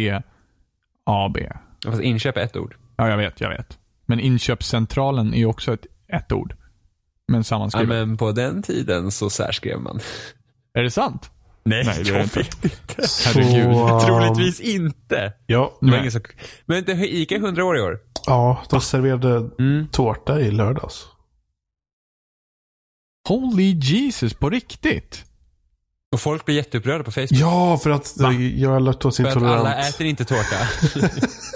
AB. 1.06 1.38
Ja, 1.40 1.92
Fast 1.92 2.02
inköp 2.02 2.38
är 2.38 2.42
ett 2.42 2.58
ord. 2.58 2.76
Ja, 2.96 3.10
jag 3.10 3.18
vet, 3.18 3.42
jag 3.42 3.50
vet. 3.50 3.80
Men 4.06 4.20
inköpscentralen 4.20 5.34
är 5.34 5.46
också 5.46 5.74
ett, 5.74 5.86
ett 6.08 6.32
ord. 6.32 6.56
Men 7.28 7.40
Ja, 7.40 7.44
sammanskrivet. 7.44 7.90
men 7.90 8.18
på 8.18 8.32
den 8.32 8.62
tiden 8.64 9.12
så 9.12 9.30
särskrev 9.30 9.80
man. 9.80 10.00
Är 10.74 10.84
det 10.84 10.92
sant? 10.92 11.32
Nej, 11.64 11.84
Nej, 11.86 12.02
jag 12.06 12.16
det 12.16 12.24
inte. 12.24 12.40
vet 12.40 12.64
inte. 12.64 13.08
Herregud. 13.26 13.76
Så, 13.76 14.00
Troligtvis 14.00 14.60
inte. 14.60 15.34
Ja, 15.46 15.78
Det 15.82 15.92
var 15.92 15.98
ingen 15.98 16.12
som... 16.12 16.22
Men 16.66 16.84
det, 16.84 16.92
Ica 17.16 17.36
är 17.36 17.40
100 17.40 17.66
år 17.66 17.78
i 17.78 17.82
år. 17.82 18.00
ja, 18.26 18.64
de 18.70 18.82
serverade 18.82 19.50
Mm. 19.60 19.88
tårta 19.92 20.40
i 20.40 20.52
lördags. 20.52 21.06
Holy 23.28 23.72
Jesus, 23.82 24.34
på 24.34 24.50
riktigt? 24.50 25.26
Och 26.12 26.22
folk 26.22 26.46
blir 26.46 26.56
jätteupprörda 26.56 27.04
på 27.04 27.12
Facebook. 27.12 27.32
Ja, 27.32 27.78
för 27.84 27.90
att 27.90 28.18
Va? 28.18 28.32
jag 28.34 28.42
är 28.62 28.68
för 28.70 28.76
att 28.78 28.82
laktosintolerant. 28.84 29.60
alla 29.60 29.76
äter 29.90 30.08
inte 30.08 30.26
tårta. 30.26 30.68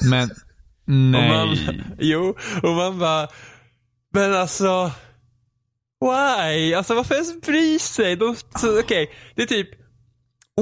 Men, 0.09 0.29
Och 0.29 0.31
nej. 0.87 1.29
man, 1.29 1.57
jo, 1.99 2.35
och 2.63 2.69
man 2.75 2.99
bara, 2.99 3.27
men 4.13 4.33
alltså, 4.33 4.91
why? 6.01 6.73
Alltså 6.73 6.95
varför 6.95 7.15
ens 7.15 7.41
bry 7.41 7.79
sig? 7.79 8.15
De, 8.15 8.35
okej, 8.83 9.11
det 9.35 9.41
är 9.41 9.45
typ, 9.45 9.69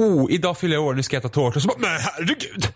oh, 0.00 0.32
idag 0.32 0.58
fyller 0.58 0.74
jag 0.74 0.84
år, 0.84 0.94
nu 0.94 1.02
ska 1.02 1.16
jag 1.16 1.20
äta 1.20 1.28
tårta. 1.28 1.56
Och 1.56 1.62
så 1.62 1.68
bara, 1.68 1.78
men 1.78 2.00
herregud. 2.00 2.68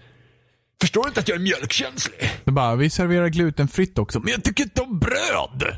Förstår 0.81 1.03
du 1.03 1.09
inte 1.09 1.21
att 1.21 1.29
jag 1.29 1.37
är 1.37 1.43
mjölkkänslig? 1.43 2.21
Det 2.45 2.51
är 2.51 2.53
bara, 2.53 2.77
vi 2.77 2.91
serverar 2.91 3.29
glutenfritt 3.29 3.99
också, 3.99 4.21
men 4.21 4.33
jag 4.33 4.45
tycker 4.45 4.65
inte 4.65 4.83
om 4.83 4.99
bröd. 4.99 5.77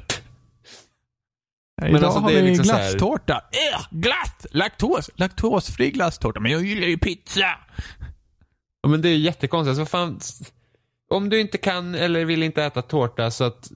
Men 1.81 1.90
Idag 1.90 2.05
alltså, 2.05 2.20
har 2.20 2.31
vi 2.31 2.42
liksom 2.42 2.64
så 2.64 2.72
här- 2.72 2.81
glasstårta. 2.81 3.35
Äh, 3.35 3.87
glass! 3.90 4.46
Laktos! 4.51 5.11
Laktosfri 5.14 5.90
glasstårta, 5.90 6.40
men 6.40 6.53
jag 6.53 6.64
gillar 6.64 6.87
ju 6.87 6.98
pizza. 6.98 7.40
Ja, 8.83 8.88
men 8.88 9.03
det 9.03 9.09
är 9.09 9.16
jättekonstigt. 9.16 9.79
Alltså, 9.79 9.90
fan, 9.90 10.20
om 11.11 11.29
du 11.29 11.40
inte 11.40 11.59
kan 11.59 11.94
eller 11.94 12.24
vill 12.24 12.42
inte 12.42 12.64
äta 12.64 12.83
tårta 12.83 13.31
så 13.31 13.44
att 13.44 13.70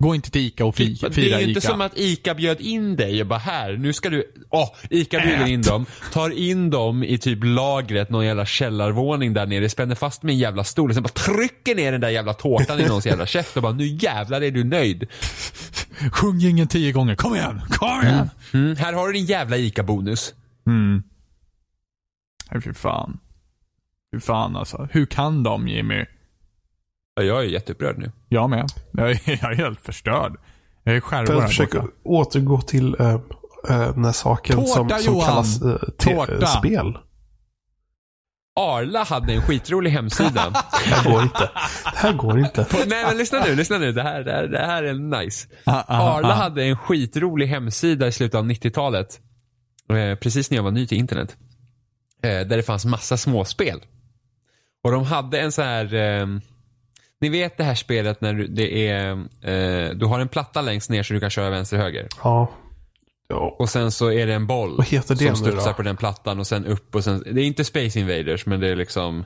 Gå 0.00 0.14
inte 0.14 0.30
till 0.30 0.40
Ica 0.46 0.64
och 0.64 0.74
fi, 0.76 0.94
Det 1.00 1.12
fira 1.12 1.36
är 1.36 1.40
ju 1.40 1.48
inte 1.48 1.58
Ica. 1.58 1.68
som 1.68 1.80
att 1.80 1.92
ICA 1.98 2.34
bjöd 2.34 2.60
in 2.60 2.96
dig 2.96 3.20
och 3.20 3.26
bara 3.26 3.38
här, 3.38 3.72
nu 3.76 3.92
ska 3.92 4.10
du, 4.10 4.32
åh, 4.50 4.74
ICA 4.90 5.20
bjuder 5.20 5.46
in 5.46 5.62
dem, 5.62 5.86
tar 6.12 6.30
in 6.30 6.70
dem 6.70 7.02
i 7.04 7.18
typ 7.18 7.38
lagret, 7.42 8.10
någon 8.10 8.26
jävla 8.26 8.46
källarvåning 8.46 9.34
där 9.34 9.46
nere, 9.46 9.68
spänner 9.68 9.94
fast 9.94 10.22
med 10.22 10.32
en 10.32 10.38
jävla 10.38 10.64
stol 10.64 10.88
och 10.90 10.94
sen 10.94 11.02
bara 11.02 11.08
trycker 11.08 11.74
ner 11.74 11.92
den 11.92 12.00
där 12.00 12.08
jävla 12.08 12.34
tårtan 12.34 12.80
i 12.80 12.86
någons 12.86 13.06
jävla 13.06 13.26
käft 13.26 13.56
och 13.56 13.62
bara 13.62 13.72
nu 13.72 13.86
jävlar 13.86 14.40
är 14.42 14.50
du 14.50 14.64
nöjd. 14.64 15.06
Sjung 16.12 16.42
ingen 16.42 16.68
tio 16.68 16.92
gånger. 16.92 17.14
Kom 17.14 17.34
igen! 17.34 17.60
Kom 17.68 18.02
igen! 18.02 18.30
Mm, 18.54 18.76
här 18.76 18.92
har 18.92 19.06
du 19.06 19.12
din 19.12 19.24
jävla 19.26 19.56
ICA-bonus. 19.56 20.34
Mm. 20.66 21.02
Fy 22.64 22.72
fan. 22.74 23.18
Fy 24.14 24.20
fan 24.20 24.56
alltså. 24.56 24.88
Hur 24.92 25.06
kan 25.06 25.42
de, 25.42 25.68
Jimmy? 25.68 26.04
Ja, 27.18 27.24
jag 27.24 27.40
är 27.40 27.48
jätteupprörd 27.48 27.98
nu. 27.98 28.12
Jag 28.28 28.50
med. 28.50 28.66
Jag 28.92 29.10
är, 29.10 29.20
jag 29.42 29.52
är 29.52 29.56
helt 29.56 29.80
förstörd. 29.80 30.36
Jag 30.84 30.96
är 30.96 31.00
skärvor 31.00 31.26
För 31.26 31.34
här 31.34 31.40
att 31.40 31.48
försöka 31.48 31.80
borta. 31.80 31.92
återgå 32.04 32.60
till 32.60 32.96
äh, 32.98 33.08
äh, 33.08 33.20
den 33.68 34.04
här 34.04 34.12
saken 34.12 34.56
Tårta, 34.56 34.68
som, 34.68 34.88
som 34.88 35.14
Johan! 35.14 35.26
kallas 35.26 35.62
äh, 35.62 35.76
Tårta. 35.98 36.46
spel. 36.46 36.98
Arla 38.60 39.04
hade 39.04 39.32
en 39.32 39.42
skitrolig 39.42 39.90
hemsida. 39.90 40.50
Det 40.84 40.94
här 40.94 41.10
går 41.12 41.22
inte. 41.22 41.50
Det 41.84 41.98
här 41.98 42.12
går 42.12 42.38
inte. 42.38 42.66
Nej 42.86 43.04
men 43.06 43.16
lyssna 43.16 43.44
nu, 43.44 43.54
lyssna 43.54 43.78
nu. 43.78 43.92
Det 43.92 44.02
här, 44.02 44.24
det 44.24 44.32
här, 44.32 44.46
det 44.46 44.58
här 44.66 44.82
är 44.82 44.94
nice. 44.94 45.48
Ah, 45.64 45.84
ah, 45.88 46.16
Arla 46.18 46.28
ah. 46.28 46.32
hade 46.32 46.64
en 46.64 46.76
skitrolig 46.76 47.46
hemsida 47.46 48.06
i 48.08 48.12
slutet 48.12 48.34
av 48.34 48.44
90-talet. 48.44 49.20
Eh, 49.90 50.18
precis 50.18 50.50
när 50.50 50.58
jag 50.58 50.62
var 50.62 50.70
ny 50.70 50.86
till 50.86 50.98
internet. 50.98 51.36
Eh, 52.22 52.30
där 52.30 52.56
det 52.56 52.62
fanns 52.62 52.84
massa 52.84 53.16
småspel. 53.16 53.80
Och 54.84 54.92
de 54.92 55.04
hade 55.04 55.40
en 55.40 55.52
så 55.52 55.62
här 55.62 55.94
eh, 55.94 56.26
Ni 57.20 57.28
vet 57.28 57.56
det 57.56 57.64
här 57.64 57.74
spelet 57.74 58.20
när 58.20 58.32
du, 58.32 58.46
det 58.46 58.88
är 58.88 59.10
eh, 59.42 59.90
Du 59.90 60.06
har 60.06 60.20
en 60.20 60.28
platta 60.28 60.60
längst 60.60 60.90
ner 60.90 61.02
så 61.02 61.14
du 61.14 61.20
kan 61.20 61.30
köra 61.30 61.50
vänster 61.50 61.76
och 61.76 61.82
höger. 61.82 62.08
Ja. 62.22 62.50
ja. 63.28 63.56
Och 63.58 63.68
sen 63.68 63.90
så 63.92 64.12
är 64.12 64.26
det 64.26 64.34
en 64.34 64.46
boll 64.46 64.76
Vad 64.76 64.86
heter 64.86 65.14
det 65.14 65.26
som 65.26 65.36
studsar 65.36 65.72
på 65.72 65.82
den 65.82 65.96
plattan 65.96 66.38
och 66.38 66.46
sen 66.46 66.66
upp 66.66 66.94
och 66.94 67.04
sen 67.04 67.22
Det 67.32 67.42
är 67.42 67.44
inte 67.46 67.64
Space 67.64 68.00
Invaders 68.00 68.46
men 68.46 68.60
det 68.60 68.68
är 68.68 68.76
liksom 68.76 69.24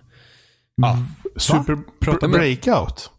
Ja, 0.76 0.98
Super 1.36 1.78
Prata 2.00 2.28
Breakout. 2.28 3.10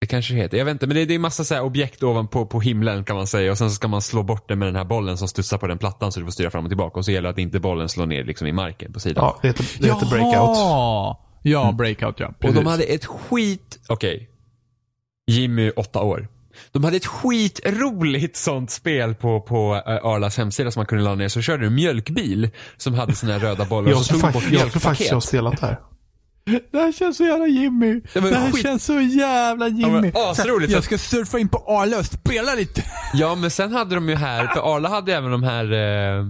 det 0.00 0.06
kanske 0.06 0.34
det 0.34 0.40
heter. 0.40 0.58
Jag 0.58 0.64
vet 0.64 0.72
inte 0.72 0.86
men 0.86 0.96
det, 0.96 1.04
det 1.04 1.14
är 1.14 1.18
massa 1.18 1.44
så 1.44 1.54
här 1.54 1.62
objekt 1.62 2.02
ovanpå 2.02 2.46
på 2.46 2.60
himlen 2.60 3.04
kan 3.04 3.16
man 3.16 3.26
säga 3.26 3.50
och 3.50 3.58
sen 3.58 3.70
så 3.70 3.74
ska 3.74 3.88
man 3.88 4.02
slå 4.02 4.22
bort 4.22 4.48
det 4.48 4.56
med 4.56 4.68
den 4.68 4.76
här 4.76 4.84
bollen 4.84 5.18
som 5.18 5.28
studsar 5.28 5.58
på 5.58 5.66
den 5.66 5.78
plattan 5.78 6.12
så 6.12 6.20
du 6.20 6.26
får 6.26 6.32
styra 6.32 6.50
fram 6.50 6.64
och 6.64 6.70
tillbaka 6.70 6.98
och 6.98 7.04
så 7.04 7.10
gäller 7.12 7.28
det 7.28 7.32
att 7.32 7.38
inte 7.38 7.60
bollen 7.60 7.88
slår 7.88 8.06
ner 8.06 8.24
liksom 8.24 8.46
i 8.46 8.52
marken 8.52 8.92
på 8.92 9.00
sidan. 9.00 9.24
Ja, 9.24 9.38
det 9.42 9.48
heter, 9.48 9.66
det 9.78 9.86
heter 9.86 10.06
Breakout. 10.06 10.56
Ja, 11.42 11.72
Breakout 11.72 12.20
ja. 12.20 12.26
Och 12.26 12.38
Precis. 12.40 12.56
de 12.56 12.66
hade 12.66 12.82
ett 12.84 13.04
skit, 13.04 13.78
okej. 13.88 14.28
Jimmy, 15.26 15.70
åtta 15.76 16.00
år. 16.02 16.28
De 16.72 16.84
hade 16.84 16.96
ett 16.96 17.06
skitroligt 17.06 18.36
sånt 18.36 18.70
spel 18.70 19.14
på, 19.14 19.40
på 19.40 19.82
eh, 19.86 19.92
Arlas 20.06 20.36
hemsida 20.38 20.70
som 20.70 20.80
man 20.80 20.86
kunde 20.86 21.04
ladda 21.04 21.16
ner. 21.16 21.28
Så 21.28 21.40
körde 21.42 21.62
du 21.62 21.66
en 21.66 21.74
mjölkbil 21.74 22.50
som 22.76 22.94
hade 22.94 23.14
såna 23.14 23.32
här 23.32 23.40
röda 23.40 23.64
bollar 23.64 23.90
Jag 23.90 23.98
och 23.98 24.04
så 24.04 24.08
tror, 24.08 24.20
slog 24.20 24.32
du 24.32 24.38
fakt- 24.40 24.50
bort 24.50 24.60
jag 24.60 24.70
tror 24.72 24.80
faktiskt 24.80 25.08
jag 25.10 25.16
har 25.16 25.20
spelat 25.20 25.60
det 25.60 25.66
här. 25.66 25.78
Det 26.72 26.78
här 26.78 26.92
känns 26.92 27.16
så 27.16 27.24
jävla 27.24 27.46
Jimmy. 27.46 28.00
Ja, 28.12 28.20
men 28.20 28.30
det 28.32 28.36
här 28.38 28.52
skit- 28.52 28.62
känns 28.62 28.84
så 28.84 29.00
jävla 29.00 29.68
Jimmy. 29.68 30.00
men 30.00 30.12
asroligt. 30.14 30.72
jag 30.72 30.84
ska 30.84 30.98
surfa 30.98 31.38
in 31.38 31.48
på 31.48 31.58
Arla 31.66 31.98
och 31.98 32.06
spela 32.06 32.54
lite. 32.54 32.84
Ja, 33.14 33.34
men 33.34 33.50
sen 33.50 33.72
hade 33.72 33.94
de 33.94 34.08
ju 34.08 34.14
här, 34.14 34.46
för 34.46 34.76
Arla 34.76 34.88
hade 34.88 35.14
även 35.16 35.30
de 35.30 35.42
här 35.42 35.72
eh, 35.72 36.26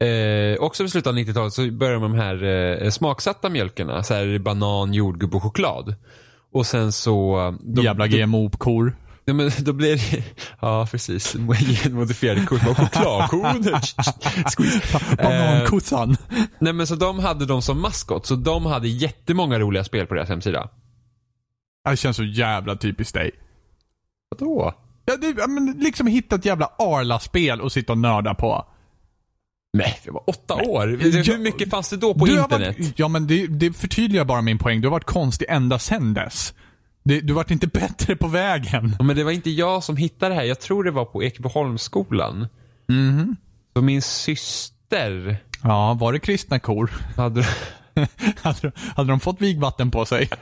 Eh, 0.00 0.56
också 0.60 0.84
i 0.84 0.88
slutet 0.88 1.06
av 1.06 1.18
90-talet 1.18 1.52
så 1.52 1.70
började 1.70 2.00
de 2.00 2.14
här 2.14 2.44
eh, 2.82 2.90
smaksatta 2.90 3.48
mjölkerna. 3.48 4.02
Så 4.02 4.14
här 4.14 4.38
banan, 4.38 4.94
jordgubb 4.94 5.34
och 5.34 5.42
choklad. 5.42 5.94
Och 6.52 6.66
sen 6.66 6.92
så... 6.92 7.54
Då, 7.60 7.82
Jävla 7.82 8.06
då, 8.06 8.16
GMO-kor. 8.16 8.96
Ja, 9.24 9.34
men 9.34 9.50
då 9.58 9.72
blir 9.72 9.96
det, 9.96 10.24
ja 10.60 10.88
precis, 10.90 11.32
genmodifierade 11.82 12.46
kor, 12.46 12.58
chokladkorn. 12.58 13.62
Squeeze. 14.56 14.98
Eh, 15.18 15.28
Banankossan. 15.28 16.16
nej 16.58 16.72
men 16.72 16.86
så 16.86 16.94
de 16.94 17.18
hade 17.18 17.46
dem 17.46 17.62
som 17.62 17.80
maskot, 17.80 18.26
så 18.26 18.34
de 18.34 18.66
hade 18.66 18.88
jättemånga 18.88 19.58
roliga 19.58 19.84
spel 19.84 20.06
på 20.06 20.14
deras 20.14 20.28
hemsida. 20.28 20.68
Det 21.90 21.96
känns 21.96 22.16
så 22.16 22.24
jävla 22.24 22.76
typiskt 22.76 23.14
dig. 23.14 23.30
Vadå? 24.30 24.74
Ja, 25.04 25.16
det, 25.16 25.46
men 25.46 25.76
liksom 25.78 26.06
hitta 26.06 26.36
ett 26.36 26.44
jävla 26.44 26.66
Arla-spel 26.78 27.60
och 27.60 27.72
sitta 27.72 27.92
och 27.92 27.98
nörda 27.98 28.34
på. 28.34 28.64
Nej, 29.72 29.98
jag 30.04 30.12
var 30.12 30.30
åtta 30.30 30.54
år. 30.54 30.86
Hur 30.86 31.38
mycket 31.38 31.70
fanns 31.70 31.90
det 31.90 31.96
då 31.96 32.14
på 32.14 32.26
du 32.26 32.32
internet? 32.40 32.78
Varit, 32.78 32.98
ja 32.98 33.08
men 33.08 33.26
det, 33.26 33.46
det 33.46 33.72
förtydligar 33.72 34.24
bara 34.24 34.42
min 34.42 34.58
poäng. 34.58 34.80
Du 34.80 34.86
har 34.88 34.92
varit 34.92 35.04
konstig 35.04 35.46
ända 35.48 35.78
sen 35.78 36.14
dess. 36.14 36.54
Det, 37.02 37.20
du 37.20 37.32
vart 37.32 37.50
inte 37.50 37.66
bättre 37.72 38.16
på 38.16 38.28
vägen. 38.28 38.96
Ja, 38.98 39.04
Men 39.04 39.16
det 39.16 39.24
var 39.24 39.30
inte 39.32 39.50
jag 39.50 39.84
som 39.84 39.96
hittade 39.96 40.34
det 40.34 40.40
här. 40.40 40.44
Jag 40.46 40.60
tror 40.60 40.84
det 40.84 40.90
var 40.90 41.04
på 41.04 41.22
Ekebyholmsskolan. 41.22 42.48
Mhm. 42.88 43.36
Så 43.76 43.82
min 43.82 44.02
syster 44.02 45.36
Ja, 45.62 45.94
var 46.00 46.12
det 46.12 46.18
kristna 46.18 46.58
kor? 46.58 46.90
hade... 47.16 47.46
hade, 48.42 48.58
de- 48.62 48.72
hade 48.96 49.08
de 49.08 49.20
fått 49.20 49.40
vigvatten 49.40 49.90
på 49.90 50.04
sig? 50.04 50.28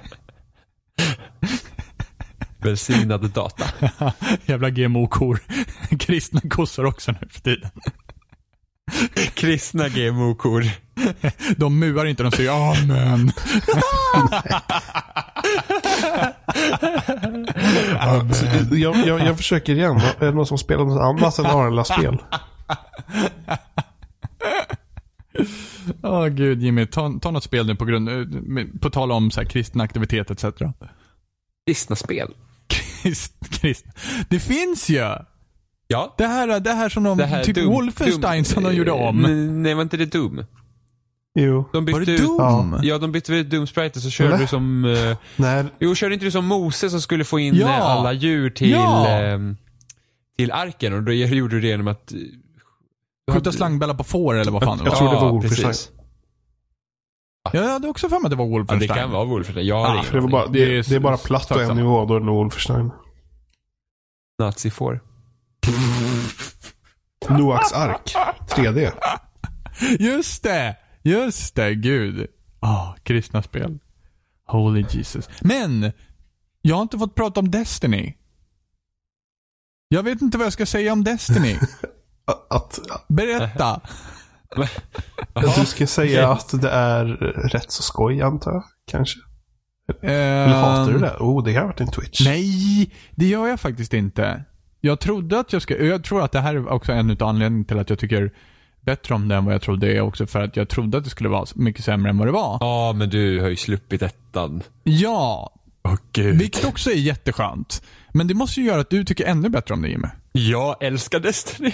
välsignade 2.58 3.28
data. 3.28 3.64
Jävla 4.46 4.70
GMO-kor. 4.70 5.40
Kristna 5.98 6.40
kossor 6.50 6.84
också 6.86 7.12
nu 7.12 7.28
för 7.30 7.40
tiden. 7.40 7.70
Kristna 9.35 9.88
GMO-kor. 9.88 10.64
De 11.57 11.79
muar 11.79 12.07
inte, 12.07 12.22
de 12.22 12.33
säger 12.33 12.51
amen. 12.51 13.33
Så, 18.35 18.46
jag, 18.77 18.96
jag, 19.07 19.20
jag 19.20 19.37
försöker 19.37 19.74
igen. 19.74 20.01
Är 20.18 20.27
det 20.27 20.33
någon 20.33 20.46
som 20.46 20.59
spelar 20.59 20.85
något 20.85 21.01
annat 21.01 21.38
än 21.38 21.46
Arla-spel? 21.46 22.18
Åh 26.03 26.27
gud 26.27 26.62
Jimmy, 26.62 26.87
ta, 26.87 27.18
ta 27.22 27.31
något 27.31 27.44
spel 27.44 27.66
nu 27.66 27.77
på 27.77 27.85
grund, 27.85 28.09
eh, 28.09 28.66
på 28.81 28.90
tal 28.90 29.12
om 29.12 29.31
så 29.31 29.40
här, 29.40 29.48
kristen 29.48 29.81
aktivitet 29.81 30.31
etc. 30.31 30.44
Kristna 31.66 31.96
spel. 31.96 32.35
Krist, 32.66 33.35
krist. 33.51 33.85
Det 34.29 34.40
finns 34.40 34.88
ju! 34.88 35.05
Ja. 35.90 36.14
Det 36.18 36.27
här, 36.27 36.61
det 36.61 36.72
här 36.72 36.88
som 36.88 37.03
de, 37.03 37.18
Det 37.18 37.27
här 37.27 37.44
typ 37.44 37.57
Doom- 37.57 37.66
Wolfenstein 37.66 38.44
som 38.44 38.62
de 38.62 38.74
gjorde 38.74 38.90
om. 38.92 39.22
Nej, 39.62 39.74
var 39.74 39.83
inte 39.83 39.96
det 39.96 40.07
Doom? 40.07 40.44
Jo. 41.35 41.64
De 41.72 41.85
Var 41.85 41.92
bytte 42.01 42.11
det 42.11 42.12
ut, 42.18 42.20
Doom? 42.20 42.81
Ja, 42.83 42.98
de 42.98 43.12
bytte 43.12 43.33
ut 43.35 43.51
Doom 43.51 43.66
Sprite 43.66 44.01
så 44.01 44.11
körde 44.11 44.29
Eller? 44.31 44.38
du 44.38 44.46
som... 44.46 44.85
eh, 44.85 45.16
Nej, 45.37 45.64
jo, 45.81 45.94
körde 45.94 46.14
inte 46.14 46.27
du 46.27 46.31
som 46.31 46.46
Mose 46.46 46.90
som 46.90 47.01
skulle 47.01 47.24
få 47.24 47.38
in 47.38 47.55
Ja. 47.55 47.68
eh, 47.68 47.87
alla 47.87 48.12
djur 48.12 48.51
till, 48.51 48.70
Ja. 48.70 49.09
ehm, 49.09 49.57
till 50.38 50.53
arken 50.53 50.92
och 50.94 51.03
då 51.03 51.12
gjorde 51.12 51.55
du 51.57 51.61
det 51.61 51.66
genom 51.68 51.88
att... 51.88 52.12
eh, 52.12 52.18
du 53.27 53.33
Skjuta 53.35 53.53
slangbällar 53.53 53.94
på 53.94 54.05
får 54.05 54.35
eller 54.35 54.53
vad 54.53 54.62
fan 54.62 54.79
det 54.79 54.85
Jag 54.85 54.90
var. 54.90 54.98
tror 54.98 55.09
det 55.09 55.14
var 55.14 55.31
Wolfenstein. 55.31 55.66
precis. 55.68 55.90
Ja, 57.53 57.61
jag 57.64 57.68
hade 57.72 57.88
också 57.88 58.09
för 58.09 58.16
mig 58.18 58.27
att 58.27 58.31
det 58.31 58.37
var 58.37 58.44
Ja, 58.44 58.51
det 58.51 58.59
Wolfenstein. 58.59 58.98
kan 58.98 59.11
vara 59.11 59.24
Wolfenstein. 59.24 59.66
Jag 59.66 59.87
Ah, 59.87 60.05
det, 60.12 60.20
var 60.20 60.29
bara, 60.29 60.46
det, 60.46 60.88
Det 60.88 60.94
är 60.96 61.01
bara 61.01 61.16
platt 61.16 61.48
på 61.48 61.55
sak 61.55 61.62
en 61.70 61.77
nivå. 61.77 62.05
Då 62.05 62.14
är 62.14 62.20
det 62.20 62.27
nog 62.27 62.37
Wolfenstein. 62.37 62.90
Nazi 64.38 64.70
får. 64.70 65.01
Noaks 67.29 67.73
ark. 67.73 68.14
3D. 68.49 68.92
Just 69.99 70.42
det! 70.42 70.77
Just 71.03 71.55
det, 71.55 71.75
gud. 71.75 72.27
Ah, 72.61 72.94
kristna 73.03 73.42
spel. 73.42 73.79
Holy 74.47 74.85
Jesus. 74.90 75.29
Men, 75.40 75.92
jag 76.62 76.77
har 76.77 76.83
inte 76.83 76.99
fått 76.99 77.14
prata 77.14 77.40
om 77.40 77.51
Destiny. 77.51 78.14
Jag 79.88 80.03
vet 80.03 80.23
inte 80.23 80.38
vad 80.38 80.47
jag 80.47 80.53
ska 80.53 80.66
säga 80.66 80.92
om 80.92 81.05
Destiny. 81.05 81.59
Att, 82.51 82.79
Berätta. 83.09 83.81
att 85.33 85.55
du 85.61 85.66
ska 85.66 85.87
säga 85.87 86.29
att 86.29 86.61
det 86.61 86.71
är 86.71 87.05
rätt 87.49 87.73
så 87.73 87.83
skoj 87.83 88.23
antar 88.23 88.53
jag. 88.53 88.64
Kanske. 88.87 89.21
Eller 90.03 90.55
hatar 90.55 90.92
du 90.92 90.99
det? 90.99 91.16
Oh, 91.21 91.44
det 91.44 91.53
här 91.53 91.61
har 91.61 91.66
varit 91.66 91.81
en 91.81 91.90
Twitch. 91.90 92.21
Ehm, 92.21 92.33
Nej, 92.33 92.94
det 93.14 93.27
gör 93.27 93.47
jag 93.47 93.61
faktiskt 93.61 93.94
inte. 93.94 94.44
Jag 94.80 95.00
trodde 95.00 95.38
att 95.40 95.52
jag 95.52 95.62
ska, 95.62 95.84
jag 95.84 96.04
tror 96.04 96.22
att 96.24 96.32
det 96.32 96.40
här 96.40 96.54
är 96.54 96.68
också 96.68 96.92
en 96.92 97.10
av 97.10 97.22
anledningarna 97.22 97.64
till 97.64 97.78
att 97.78 97.90
jag 97.90 97.98
tycker 97.98 98.30
bättre 98.80 99.14
om 99.14 99.28
det 99.28 99.34
än 99.36 99.44
vad 99.44 99.54
jag 99.54 99.62
trodde 99.62 99.92
är 99.92 100.00
också 100.00 100.26
för 100.26 100.42
att 100.42 100.56
jag 100.56 100.68
trodde 100.68 100.98
att 100.98 101.04
det 101.04 101.10
skulle 101.10 101.28
vara 101.28 101.46
mycket 101.54 101.84
sämre 101.84 102.10
än 102.10 102.18
vad 102.18 102.28
det 102.28 102.32
var. 102.32 102.58
Ja, 102.60 102.92
men 102.96 103.10
du 103.10 103.40
har 103.40 103.48
ju 103.48 103.56
sluppit 103.56 104.02
ettan. 104.02 104.62
Ja, 104.84 105.54
Åh 105.84 105.94
gud. 106.12 106.38
vilket 106.38 106.64
också 106.64 106.90
är 106.90 106.94
jätteskönt. 106.94 107.82
Men 108.12 108.28
det 108.28 108.34
måste 108.34 108.60
ju 108.60 108.66
göra 108.66 108.80
att 108.80 108.90
du 108.90 109.04
tycker 109.04 109.24
ännu 109.26 109.48
bättre 109.48 109.74
om 109.74 109.82
det 109.82 109.88
Jimmy. 109.88 110.08
Jag 110.32 110.82
älskar 110.82 111.20
Destiny. 111.20 111.72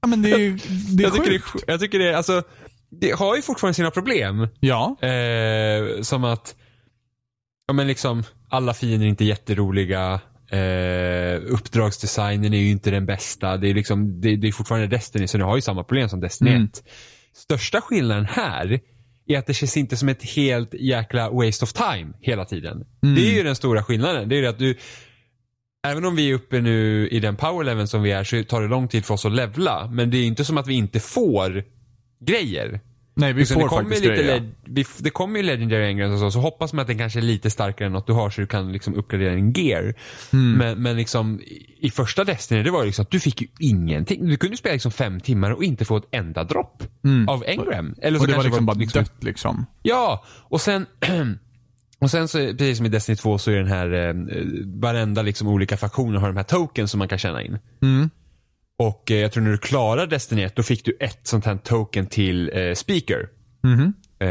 Ja 0.00 0.06
men 0.08 0.22
det 0.22 0.30
är 0.30 0.38
ju, 0.38 0.58
det 0.96 1.02
är 1.02 1.06
jag, 1.06 1.14
tycker 1.14 1.30
det 1.32 1.38
sjukt. 1.40 1.64
sj- 1.64 1.70
jag 1.70 1.80
tycker 1.80 1.98
det 1.98 2.08
är, 2.10 2.14
alltså, 2.14 2.42
det 2.90 3.10
har 3.18 3.36
ju 3.36 3.42
fortfarande 3.42 3.74
sina 3.74 3.90
problem. 3.90 4.48
Ja. 4.60 4.96
Eh, 5.00 6.02
som 6.02 6.24
att, 6.24 6.54
ja 7.66 7.74
men 7.74 7.86
liksom, 7.86 8.22
alla 8.48 8.74
fiender 8.74 9.06
är 9.06 9.10
inte 9.10 9.24
jätteroliga. 9.24 10.20
Eh, 10.50 11.52
uppdragsdesignen 11.52 12.54
är 12.54 12.58
ju 12.58 12.70
inte 12.70 12.90
den 12.90 13.06
bästa. 13.06 13.56
Det 13.56 13.70
är 13.70 13.74
liksom, 13.74 14.20
det, 14.20 14.36
det 14.36 14.48
är 14.48 14.52
fortfarande 14.52 14.86
Destiny, 14.86 15.26
så 15.26 15.38
det 15.38 15.44
har 15.44 15.56
ju 15.56 15.62
samma 15.62 15.84
problem 15.84 16.08
som 16.08 16.20
Destiny 16.20 16.50
Mm. 16.50 16.64
1. 16.64 16.84
Största 17.34 17.80
skillnaden 17.80 18.24
här 18.24 18.80
är 19.28 19.38
att 19.38 19.46
det 19.46 19.54
känns 19.54 19.76
inte 19.76 19.96
som 19.96 20.08
ett 20.08 20.22
helt 20.22 20.74
jäkla 20.74 21.30
waste 21.30 21.64
of 21.64 21.72
time 21.72 22.12
hela 22.20 22.44
tiden. 22.44 22.84
Det 23.00 23.30
är 23.30 23.34
ju 23.36 23.42
den 23.42 23.56
stora 23.56 23.82
skillnaden. 23.84 24.28
Det 24.28 24.36
är 24.36 24.40
ju 24.40 24.46
att 24.46 24.58
du, 24.58 24.76
även 25.86 26.04
om 26.04 26.16
vi 26.16 26.30
är 26.30 26.34
uppe 26.34 26.60
nu 26.60 27.08
i 27.08 27.20
den 27.20 27.36
power 27.36 27.64
leveln 27.64 27.88
som 27.88 28.02
vi 28.02 28.10
är 28.12 28.24
så 28.24 28.44
tar 28.44 28.62
det 28.62 28.68
lång 28.68 28.88
tid 28.88 29.04
för 29.04 29.14
oss 29.14 29.24
att 29.26 29.32
levla. 29.32 29.88
Men 29.92 30.10
det 30.10 30.16
är 30.16 30.20
ju 30.20 30.26
inte 30.26 30.44
som 30.44 30.58
att 30.58 30.66
vi 30.66 30.74
inte 30.74 31.00
får 31.00 31.64
grejer. 32.26 32.80
Nej, 33.18 33.32
vi 33.32 33.46
får 33.46 33.60
det 33.62 33.68
kommer 33.68 33.82
faktiskt 33.82 34.04
lite 34.04 34.42
vi, 34.64 34.80
f- 34.80 34.96
Det 34.98 35.10
kommer 35.10 35.36
ju 35.40 35.42
legendary 35.46 35.84
engrams 35.86 36.12
och 36.14 36.18
så, 36.18 36.30
så 36.30 36.40
hoppas 36.40 36.72
man 36.72 36.80
att 36.82 36.86
den 36.86 36.98
kanske 36.98 37.18
är 37.18 37.22
lite 37.22 37.50
starkare 37.50 37.86
än 37.86 37.92
något 37.92 38.06
du 38.06 38.12
har 38.12 38.30
så 38.30 38.40
du 38.40 38.46
kan 38.46 38.72
liksom 38.72 38.94
uppgradera 38.94 39.34
din 39.34 39.52
gear. 39.52 39.94
Mm. 40.32 40.52
Men, 40.52 40.82
men 40.82 40.96
liksom 40.96 41.40
i, 41.80 41.90
första 41.90 42.24
Destiny 42.24 42.62
det 42.62 42.70
var 42.70 42.80
ju 42.80 42.86
liksom 42.86 43.02
att 43.02 43.10
du 43.10 43.20
fick 43.20 43.40
ju 43.40 43.48
ingenting. 43.60 44.28
Du 44.28 44.36
kunde 44.36 44.56
spela 44.56 44.72
liksom 44.72 44.92
fem 44.92 45.20
timmar 45.20 45.50
och 45.50 45.64
inte 45.64 45.84
få 45.84 45.96
ett 45.96 46.08
enda 46.10 46.44
dropp 46.44 46.82
av 47.28 47.44
engram. 47.46 47.94
Eller 48.02 48.18
så 48.18 48.24
Mm. 48.24 48.24
Och 48.24 48.26
det 48.26 48.36
var 48.36 48.44
liksom 48.44 48.66
bara 48.66 48.76
liksom, 48.78 49.02
dött 49.02 49.24
liksom. 49.24 49.66
Ja, 49.82 50.24
och 50.28 50.60
sen 50.60 50.86
Och 51.98 52.10
sen 52.10 52.28
så, 52.28 52.38
precis 52.38 52.76
som 52.76 52.86
i 52.86 52.88
Destiny 52.88 53.16
2 53.16 53.38
så 53.38 53.50
är 53.50 53.56
den 53.56 53.66
här, 53.66 53.92
eh, 53.92 54.14
varenda 54.66 55.22
liksom 55.22 55.48
olika 55.48 55.76
faktioner 55.76 56.18
har 56.18 56.28
de 56.28 56.36
här 56.36 56.44
tokens 56.44 56.90
som 56.90 56.98
man 56.98 57.08
kan 57.08 57.18
tjäna 57.18 57.42
in. 57.42 57.58
Mm. 57.82 58.10
Och 58.78 59.10
eh, 59.10 59.16
jag 59.18 59.32
tror 59.32 59.42
när 59.42 59.50
du 59.50 59.58
klarar 59.58 60.06
Destiny 60.06 60.42
1 60.42 60.56
då 60.56 60.62
fick 60.62 60.84
du 60.84 60.96
ett 61.00 61.20
sånt 61.22 61.44
här 61.44 61.56
token 61.56 62.06
till 62.06 62.50
eh, 62.54 62.74
speaker. 62.74 63.28
Mhm. 63.62 63.92
eh, 64.18 64.28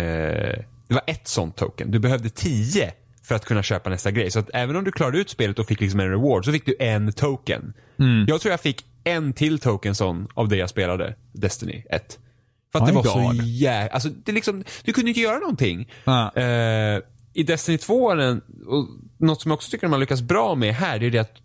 det 0.88 0.94
var 0.94 1.04
ett 1.08 1.28
sånt 1.28 1.56
token. 1.58 1.92
Du 1.92 2.00
behövde 2.00 2.30
tio 2.30 2.94
för 3.24 3.36
att 3.36 3.46
kunna 3.46 3.64
köpa 3.64 3.90
nästa 3.90 4.12
grej. 4.12 4.32
Så 4.32 4.40
att 4.40 4.50
även 4.54 4.76
om 4.76 4.84
du 4.84 4.92
klarade 4.92 5.18
ut 5.18 5.30
spelet 5.30 5.60
och 5.60 5.68
fick 5.68 5.82
liksom 5.82 6.00
en 6.00 6.10
reward 6.10 6.46
så 6.46 6.52
fick 6.52 6.66
du 6.66 6.76
en 6.80 7.14
token. 7.14 7.74
Mm. 8.00 8.26
Jag 8.28 8.42
tror 8.42 8.52
jag 8.52 8.60
fick 8.62 8.86
en 9.04 9.34
till 9.34 9.60
token 9.60 9.96
sån 9.96 10.28
av 10.34 10.48
det 10.50 10.56
jag 10.58 10.70
spelade, 10.70 11.16
Destiny 11.34 11.84
1. 11.90 12.20
För 12.72 12.80
att 12.80 12.86
My 12.86 12.92
det 12.92 12.96
var 12.96 13.04
så 13.04 13.20
God. 13.20 13.36
jä... 13.46 13.88
Alltså, 13.88 14.10
det 14.10 14.32
liksom, 14.32 14.64
du 14.84 14.94
kunde 14.94 15.10
inte 15.10 15.22
göra 15.22 15.40
någonting. 15.40 15.92
Ah. 16.04 16.40
Eh, 16.40 17.02
I 17.34 17.44
Destiny 17.44 17.78
2, 17.78 18.12
är 18.12 18.16
den- 18.16 18.42
och 18.68 18.88
något 19.18 19.42
som 19.42 19.52
jag 19.52 19.56
också 19.56 19.72
tycker 19.72 19.88
de 19.88 19.92
har 19.94 20.00
lyckats 20.00 20.22
bra 20.22 20.56
med 20.56 20.74
här, 20.76 21.00
det 21.00 21.06
är 21.06 21.12
det 21.12 21.20
att 21.20 21.38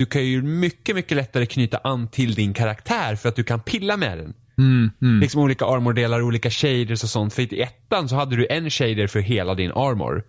du 0.00 0.06
kan 0.06 0.24
ju 0.24 0.42
mycket, 0.42 0.94
mycket 0.94 1.16
lättare 1.16 1.46
knyta 1.46 1.78
an 1.78 2.08
till 2.08 2.34
din 2.34 2.54
karaktär 2.54 3.16
för 3.16 3.28
att 3.28 3.36
du 3.36 3.44
kan 3.44 3.60
pilla 3.60 3.96
med 3.96 4.18
den. 4.18 4.34
Mm, 4.58 4.90
mm. 5.02 5.20
Liksom 5.20 5.42
olika 5.42 5.64
armordelar, 5.64 6.22
olika 6.22 6.50
shaders 6.50 7.02
och 7.02 7.08
sånt. 7.08 7.34
För 7.34 7.54
i 7.54 7.60
ettan 7.60 8.08
så 8.08 8.16
hade 8.16 8.36
du 8.36 8.46
en 8.50 8.70
shader 8.70 9.06
för 9.06 9.20
hela 9.20 9.54
din 9.54 9.70
armor. 9.70 10.24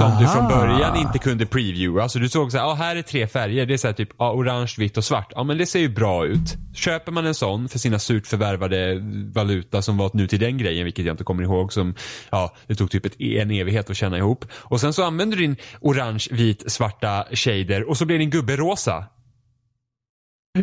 Som 0.00 0.16
du 0.20 0.28
från 0.28 0.48
början 0.48 0.96
inte 0.96 1.18
kunde 1.18 1.46
previewa. 1.46 2.02
Alltså 2.02 2.18
du 2.18 2.28
såg 2.28 2.52
så 2.52 2.58
här, 2.58 2.64
ah, 2.64 2.74
här 2.74 2.96
är 2.96 3.02
tre 3.02 3.26
färger. 3.26 3.66
Det 3.66 3.74
är 3.74 3.78
så 3.78 3.86
här 3.86 3.94
typ 3.94 4.08
ah, 4.16 4.32
orange, 4.32 4.74
vitt 4.78 4.96
och 4.96 5.04
svart. 5.04 5.32
Ja 5.34 5.44
men 5.44 5.58
det 5.58 5.66
ser 5.66 5.78
ju 5.78 5.88
bra 5.88 6.26
ut. 6.26 6.56
Köper 6.74 7.12
man 7.12 7.26
en 7.26 7.34
sån 7.34 7.68
för 7.68 7.78
sina 7.78 7.98
surt 7.98 8.26
förvärvade 8.26 9.00
valuta 9.34 9.82
som 9.82 9.96
var 9.96 10.10
nu 10.14 10.26
till 10.26 10.40
den 10.40 10.58
grejen, 10.58 10.84
vilket 10.84 11.04
jag 11.04 11.12
inte 11.12 11.24
kommer 11.24 11.42
ihåg, 11.42 11.72
som 11.72 11.94
ja, 12.30 12.54
det 12.66 12.74
tog 12.74 12.90
typ 12.90 13.06
ett, 13.06 13.20
en 13.20 13.50
evighet 13.50 13.90
att 13.90 13.96
tjäna 13.96 14.18
ihop. 14.18 14.44
Och 14.52 14.80
sen 14.80 14.92
så 14.92 15.04
använder 15.04 15.36
du 15.36 15.42
din 15.42 15.56
orange, 15.80 16.26
vit, 16.30 16.72
svarta 16.72 17.24
shader 17.32 17.88
och 17.88 17.96
så 17.96 18.04
blir 18.04 18.18
din 18.18 18.30
gubbe 18.30 18.56
rosa. 18.56 19.04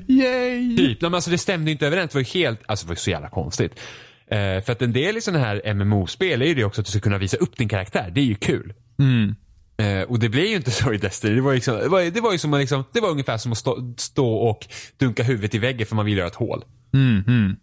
Yay! 0.08 0.78
Typ. 0.78 1.02
Men 1.02 1.14
alltså 1.14 1.32
det 1.32 1.38
stämde 1.38 1.72
inte 1.72 1.88
överens. 1.88 2.12
Det 2.12 2.16
var 2.16 2.22
ju 2.22 2.42
helt, 2.44 2.60
alltså 2.66 2.86
det 2.86 2.90
var 2.90 2.96
så 2.96 3.10
jävla 3.10 3.30
konstigt. 3.30 3.80
Eh, 4.28 4.64
för 4.64 4.72
att 4.72 4.82
en 4.82 4.94
del 4.94 5.18
i 5.18 5.22
sådana 5.22 5.46
här 5.46 5.74
MMO-spel 5.74 6.42
är 6.42 6.46
ju 6.46 6.54
det 6.54 6.64
också 6.64 6.82
att 6.82 6.86
du 6.86 6.92
ska 6.92 7.00
kunna 7.00 7.18
visa 7.18 7.38
upp 7.38 7.58
din 7.58 7.70
karaktär. 7.70 8.12
Det 8.16 8.22
är 8.22 8.26
ju 8.26 8.36
kul. 8.36 8.74
Mm. 9.02 9.36
Eh, 9.78 10.04
och 10.04 10.20
det 10.20 10.30
blir 10.30 10.48
ju 10.48 10.56
inte 10.56 10.72
så 10.72 10.94
i 10.94 10.98
Destiny. 10.98 11.36
Det 11.36 11.42
var, 11.42 11.54
liksom, 11.54 11.76
det 11.76 11.88
var, 11.88 12.02
det 12.12 12.22
var 12.22 12.32
ju 12.32 12.38
som 12.38 12.54
liksom, 12.54 12.84
det 12.94 13.00
var 13.00 13.10
ungefär 13.10 13.38
som 13.38 13.52
att 13.52 13.58
stå, 13.58 13.94
stå 13.98 14.34
och 14.34 14.68
dunka 14.98 15.24
huvudet 15.24 15.56
i 15.56 15.58
väggen 15.58 15.88
för 15.88 15.96
man 15.96 16.06
vill 16.06 16.18
göra 16.18 16.28
ett 16.28 16.36
hål. 16.36 16.64
Mm, 16.94 17.24
mm. 17.28 17.56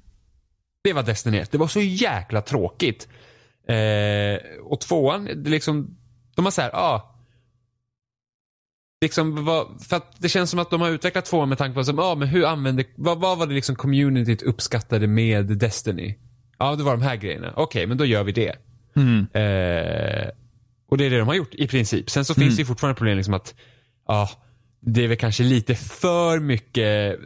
Det 0.84 0.92
var 0.92 1.02
Destiny 1.02 1.38
1. 1.38 1.52
Det 1.52 1.58
var 1.58 1.68
så 1.68 1.80
jäkla 1.80 2.42
tråkigt. 2.42 3.08
Eh, 3.68 4.60
och 4.62 4.80
tvåan, 4.80 5.24
det 5.24 5.50
liksom, 5.50 5.96
de 6.34 6.44
har 6.44 6.52
såhär, 6.52 6.70
ah. 6.74 7.14
Liksom, 9.00 9.44
vad, 9.44 9.84
för 9.88 9.96
att 9.96 10.14
det 10.18 10.28
känns 10.28 10.50
som 10.50 10.58
att 10.58 10.70
de 10.70 10.80
har 10.80 10.90
utvecklat 10.90 11.24
tvåan 11.24 11.48
med 11.48 11.58
tanke 11.58 11.74
på, 11.74 11.84
som, 11.84 11.98
ah, 11.98 12.14
men 12.14 12.28
hur 12.28 12.46
använde, 12.46 12.84
vad, 12.96 13.20
vad 13.20 13.38
var 13.38 13.46
det 13.46 13.54
liksom 13.54 13.76
communityt 13.76 14.42
uppskattade 14.42 15.06
med 15.06 15.46
Destiny? 15.46 16.14
Ja, 16.58 16.76
det 16.76 16.82
var 16.82 16.92
de 16.92 17.02
här 17.02 17.16
grejerna. 17.16 17.52
Okej, 17.56 17.86
men 17.86 17.96
då 17.96 18.04
gör 18.04 18.24
vi 18.24 18.32
det. 18.32 18.56
Mm. 18.96 19.26
Eh, 19.32 20.28
och 20.88 20.98
det 20.98 21.04
är 21.04 21.10
det 21.10 21.18
de 21.18 21.28
har 21.28 21.34
gjort 21.34 21.54
i 21.54 21.68
princip. 21.68 22.10
Sen 22.10 22.24
så 22.24 22.34
finns 22.34 22.56
det 22.56 22.62
ju 22.62 22.66
fortfarande 22.66 22.98
problem 22.98 23.16
liksom 23.16 23.34
att, 23.34 23.54
ja, 24.06 24.30
det 24.80 25.04
är 25.04 25.08
väl 25.08 25.16
kanske 25.16 25.42
lite 25.42 25.74
för 25.74 26.40
mycket, 26.40 27.14
eh, 27.14 27.20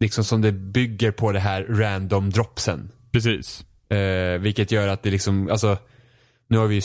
liksom 0.00 0.24
som 0.24 0.40
det 0.40 0.52
bygger 0.52 1.10
på 1.10 1.32
det 1.32 1.40
här 1.40 1.64
random 1.64 2.30
dropsen. 2.30 2.90
Precis. 3.12 3.64
Eh, 3.90 4.38
vilket 4.40 4.72
gör 4.72 4.88
att 4.88 5.02
det 5.02 5.10
liksom, 5.10 5.50
alltså, 5.50 5.78
nu 6.48 6.58
har 6.58 6.66
vi 6.66 6.74
ju, 6.74 6.82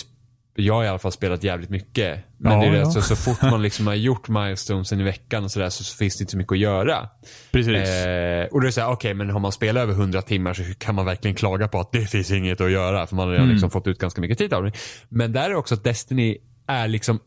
jag 0.59 0.73
har 0.73 0.83
i 0.83 0.87
alla 0.87 0.99
fall 0.99 1.11
spelat 1.11 1.43
jävligt 1.43 1.69
mycket. 1.69 2.19
Men 2.37 2.51
Ja, 2.51 2.59
det 2.59 2.67
är 2.67 2.71
det, 2.71 2.77
ja. 2.77 2.83
alltså, 2.85 3.01
så 3.01 3.15
fort 3.15 3.41
man 3.41 3.61
liksom 3.61 3.87
har 3.87 3.93
gjort 3.93 4.27
milestonesen 4.27 4.99
i 4.99 5.03
veckan 5.03 5.43
och 5.43 5.51
sådär 5.51 5.69
så, 5.69 5.83
så 5.83 5.97
finns 5.97 6.17
det 6.17 6.21
inte 6.21 6.31
så 6.31 6.37
mycket 6.37 6.51
att 6.51 6.59
göra. 6.59 7.09
Precis. 7.51 7.73
Eh, 7.89 8.45
och 8.45 8.61
då 8.61 8.67
är 8.67 8.71
såhär, 8.71 8.89
okej 8.91 9.13
men 9.13 9.29
har 9.29 9.39
man 9.39 9.51
spelat 9.51 9.81
över 9.81 9.93
100 9.93 10.21
timmar 10.21 10.53
så 10.53 10.63
kan 10.77 10.95
man 10.95 11.05
verkligen 11.05 11.35
klaga 11.35 11.67
på 11.67 11.79
att 11.79 11.91
det 11.91 12.05
finns 12.05 12.31
inget 12.31 12.61
att 12.61 12.71
göra. 12.71 13.07
För 13.07 13.15
man 13.15 13.27
har 13.27 13.35
Mm. 13.35 13.49
liksom 13.49 13.71
fått 13.71 13.87
ut 13.87 13.99
ganska 13.99 14.21
mycket 14.21 14.37
tid 14.37 14.53
av 14.53 14.63
det. 14.63 14.71
Men 15.09 15.31
där 15.31 15.49
är 15.49 15.55
också 15.55 15.75
att 15.75 15.83
Destiny 15.83 16.37
är 16.67 16.87
liksom 16.87 17.19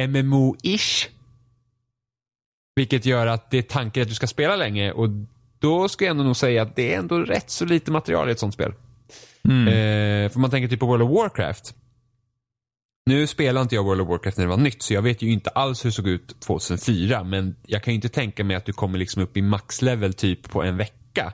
MMO-ish. 0.00 1.08
Vilket 2.76 3.06
gör 3.06 3.26
att 3.26 3.50
det 3.50 3.58
är 3.58 3.62
tanken 3.62 4.02
att 4.02 4.08
du 4.08 4.14
ska 4.14 4.26
spela 4.26 4.56
länge 4.56 4.92
och 4.92 5.08
då 5.58 5.88
ska 5.88 6.04
jag 6.04 6.10
ändå 6.10 6.24
nog 6.24 6.36
säga 6.36 6.62
att 6.62 6.76
det 6.76 6.94
är 6.94 6.98
ändå 6.98 7.18
rätt 7.18 7.50
så 7.50 7.64
lite 7.64 7.90
material 7.90 8.28
i 8.28 8.32
ett 8.32 8.38
sånt 8.38 8.54
spel. 8.54 8.72
Mm. 9.48 9.68
Eh, 9.68 10.30
för 10.30 10.38
man 10.40 10.50
tänker 10.50 10.68
typ 10.68 10.80
på 10.80 10.86
World 10.86 11.02
of 11.02 11.10
Warcraft. 11.10 11.74
Nu 13.06 13.26
spelar 13.26 13.62
inte 13.62 13.74
jag 13.74 13.84
World 13.84 14.00
of 14.00 14.08
Warcraft 14.08 14.36
när 14.36 14.44
det 14.44 14.50
var 14.50 14.56
nytt 14.56 14.82
så 14.82 14.94
jag 14.94 15.02
vet 15.02 15.22
ju 15.22 15.32
inte 15.32 15.50
alls 15.50 15.84
hur 15.84 15.90
det 15.90 15.94
såg 15.94 16.08
ut 16.08 16.40
2004 16.40 17.24
men 17.24 17.56
jag 17.66 17.82
kan 17.82 17.92
ju 17.92 17.96
inte 17.96 18.08
tänka 18.08 18.44
mig 18.44 18.56
att 18.56 18.64
du 18.64 18.72
kommer 18.72 18.98
liksom 18.98 19.22
upp 19.22 19.36
i 19.36 19.42
maxlevel 19.42 20.14
typ 20.14 20.50
på 20.50 20.62
en 20.62 20.76
vecka. 20.76 21.32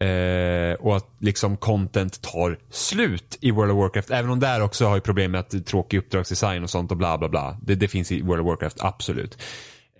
Eh, 0.00 0.72
och 0.74 0.96
att 0.96 1.06
liksom 1.20 1.56
content 1.56 2.22
tar 2.22 2.58
slut 2.70 3.38
i 3.40 3.50
World 3.50 3.72
of 3.72 3.78
Warcraft. 3.78 4.10
Även 4.10 4.30
om 4.30 4.40
där 4.40 4.62
också 4.62 4.86
har 4.86 4.94
ju 4.94 5.00
problem 5.00 5.30
med 5.30 5.40
att 5.40 5.50
det 5.50 5.56
är 5.56 5.60
tråkig 5.60 5.98
uppdragsdesign 5.98 6.62
och 6.62 6.70
sånt 6.70 6.90
och 6.90 6.96
bla 6.96 7.18
bla 7.18 7.28
bla. 7.28 7.58
Det, 7.62 7.74
det 7.74 7.88
finns 7.88 8.12
i 8.12 8.22
World 8.22 8.40
of 8.40 8.46
Warcraft, 8.46 8.76
absolut. 8.80 9.42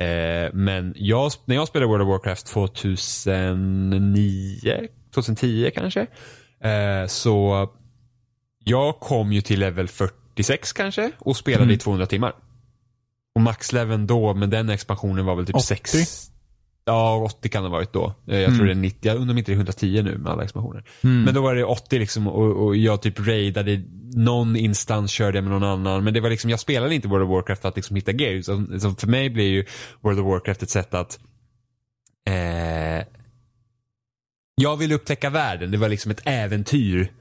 Eh, 0.01 0.53
men 0.53 0.95
jag, 0.97 1.33
när 1.45 1.57
jag 1.57 1.69
spelade 1.69 1.93
World 1.93 2.03
of 2.03 2.09
Warcraft 2.09 2.47
2009, 2.47 4.89
2010 5.15 5.71
kanske. 5.75 6.07
Eh, 6.61 7.07
så 7.07 7.69
jag 8.65 9.01
kom 9.01 9.33
ju 9.33 9.41
till 9.41 9.61
level 9.61 9.89
40 9.89 10.15
46 10.43 10.73
kanske 10.73 11.11
och 11.19 11.37
spelade 11.37 11.63
Mm. 11.65 11.75
i 11.75 11.79
200 11.79 12.07
timmar. 12.07 12.33
Och 13.35 13.41
maxleveln 13.41 14.07
då 14.07 14.35
med 14.35 14.51
den 14.51 14.69
expansionen 14.71 15.25
var 15.27 15.35
väl 15.37 15.47
typ 15.47 15.57
80? 15.57 15.67
6. 15.67 16.31
Ja, 16.85 17.17
80 17.25 17.49
kan 17.49 17.63
det 17.63 17.69
ha 17.69 17.77
varit 17.77 17.93
då. 17.93 18.15
Eh, 18.27 18.35
Jag 18.39 18.45
Mm. 18.45 18.57
tror 18.57 18.67
det 18.67 18.73
är 18.73 18.75
90, 18.75 18.99
jag 19.09 19.17
undrar 19.17 19.33
om 19.35 19.39
inte 19.39 19.51
det 19.51 19.55
är 19.55 19.57
110 19.57 20.03
nu 20.03 20.19
med 20.19 20.33
alla 20.33 20.45
expansioner. 20.45 20.85
Mm. 21.05 21.23
Men 21.23 21.35
då 21.35 21.43
var 21.43 21.55
det 21.55 21.65
80 21.65 21.99
liksom 21.99 22.29
och, 22.29 22.67
och 22.67 22.77
jag 22.77 23.03
typ 23.03 23.27
raidade 23.27 23.83
någon 24.15 24.57
instans 24.57 25.11
körde 25.11 25.39
jag 25.39 25.45
med 25.45 25.53
någon 25.53 25.65
annan. 25.65 26.05
Men 26.05 26.15
det 26.15 26.21
var 26.21 26.31
liksom, 26.31 26.51
jag 26.51 26.61
spelade 26.61 26.95
inte 26.95 27.09
World 27.09 27.25
of 27.25 27.31
Warcraft 27.31 27.63
för 27.63 27.69
att 27.69 27.77
liksom 27.77 27.97
hitta 27.97 28.13
gear. 28.13 28.43
Så, 28.43 28.81
så 28.81 28.95
för 28.95 29.07
mig 29.07 29.31
blir 29.31 29.49
ju 29.49 29.65
World 30.01 30.19
of 30.21 30.27
Warcraft 30.27 30.63
ett 30.63 30.71
sätt 30.71 30.95
att 30.95 31.19
eh, 32.29 33.07
jag 34.55 34.77
ville 34.77 34.95
upptäcka 34.95 35.31
världen. 35.31 35.71
Det 35.71 35.79
var 35.79 35.89
liksom 35.89 36.11
ett 36.11 36.23
äventyr. 36.25 37.13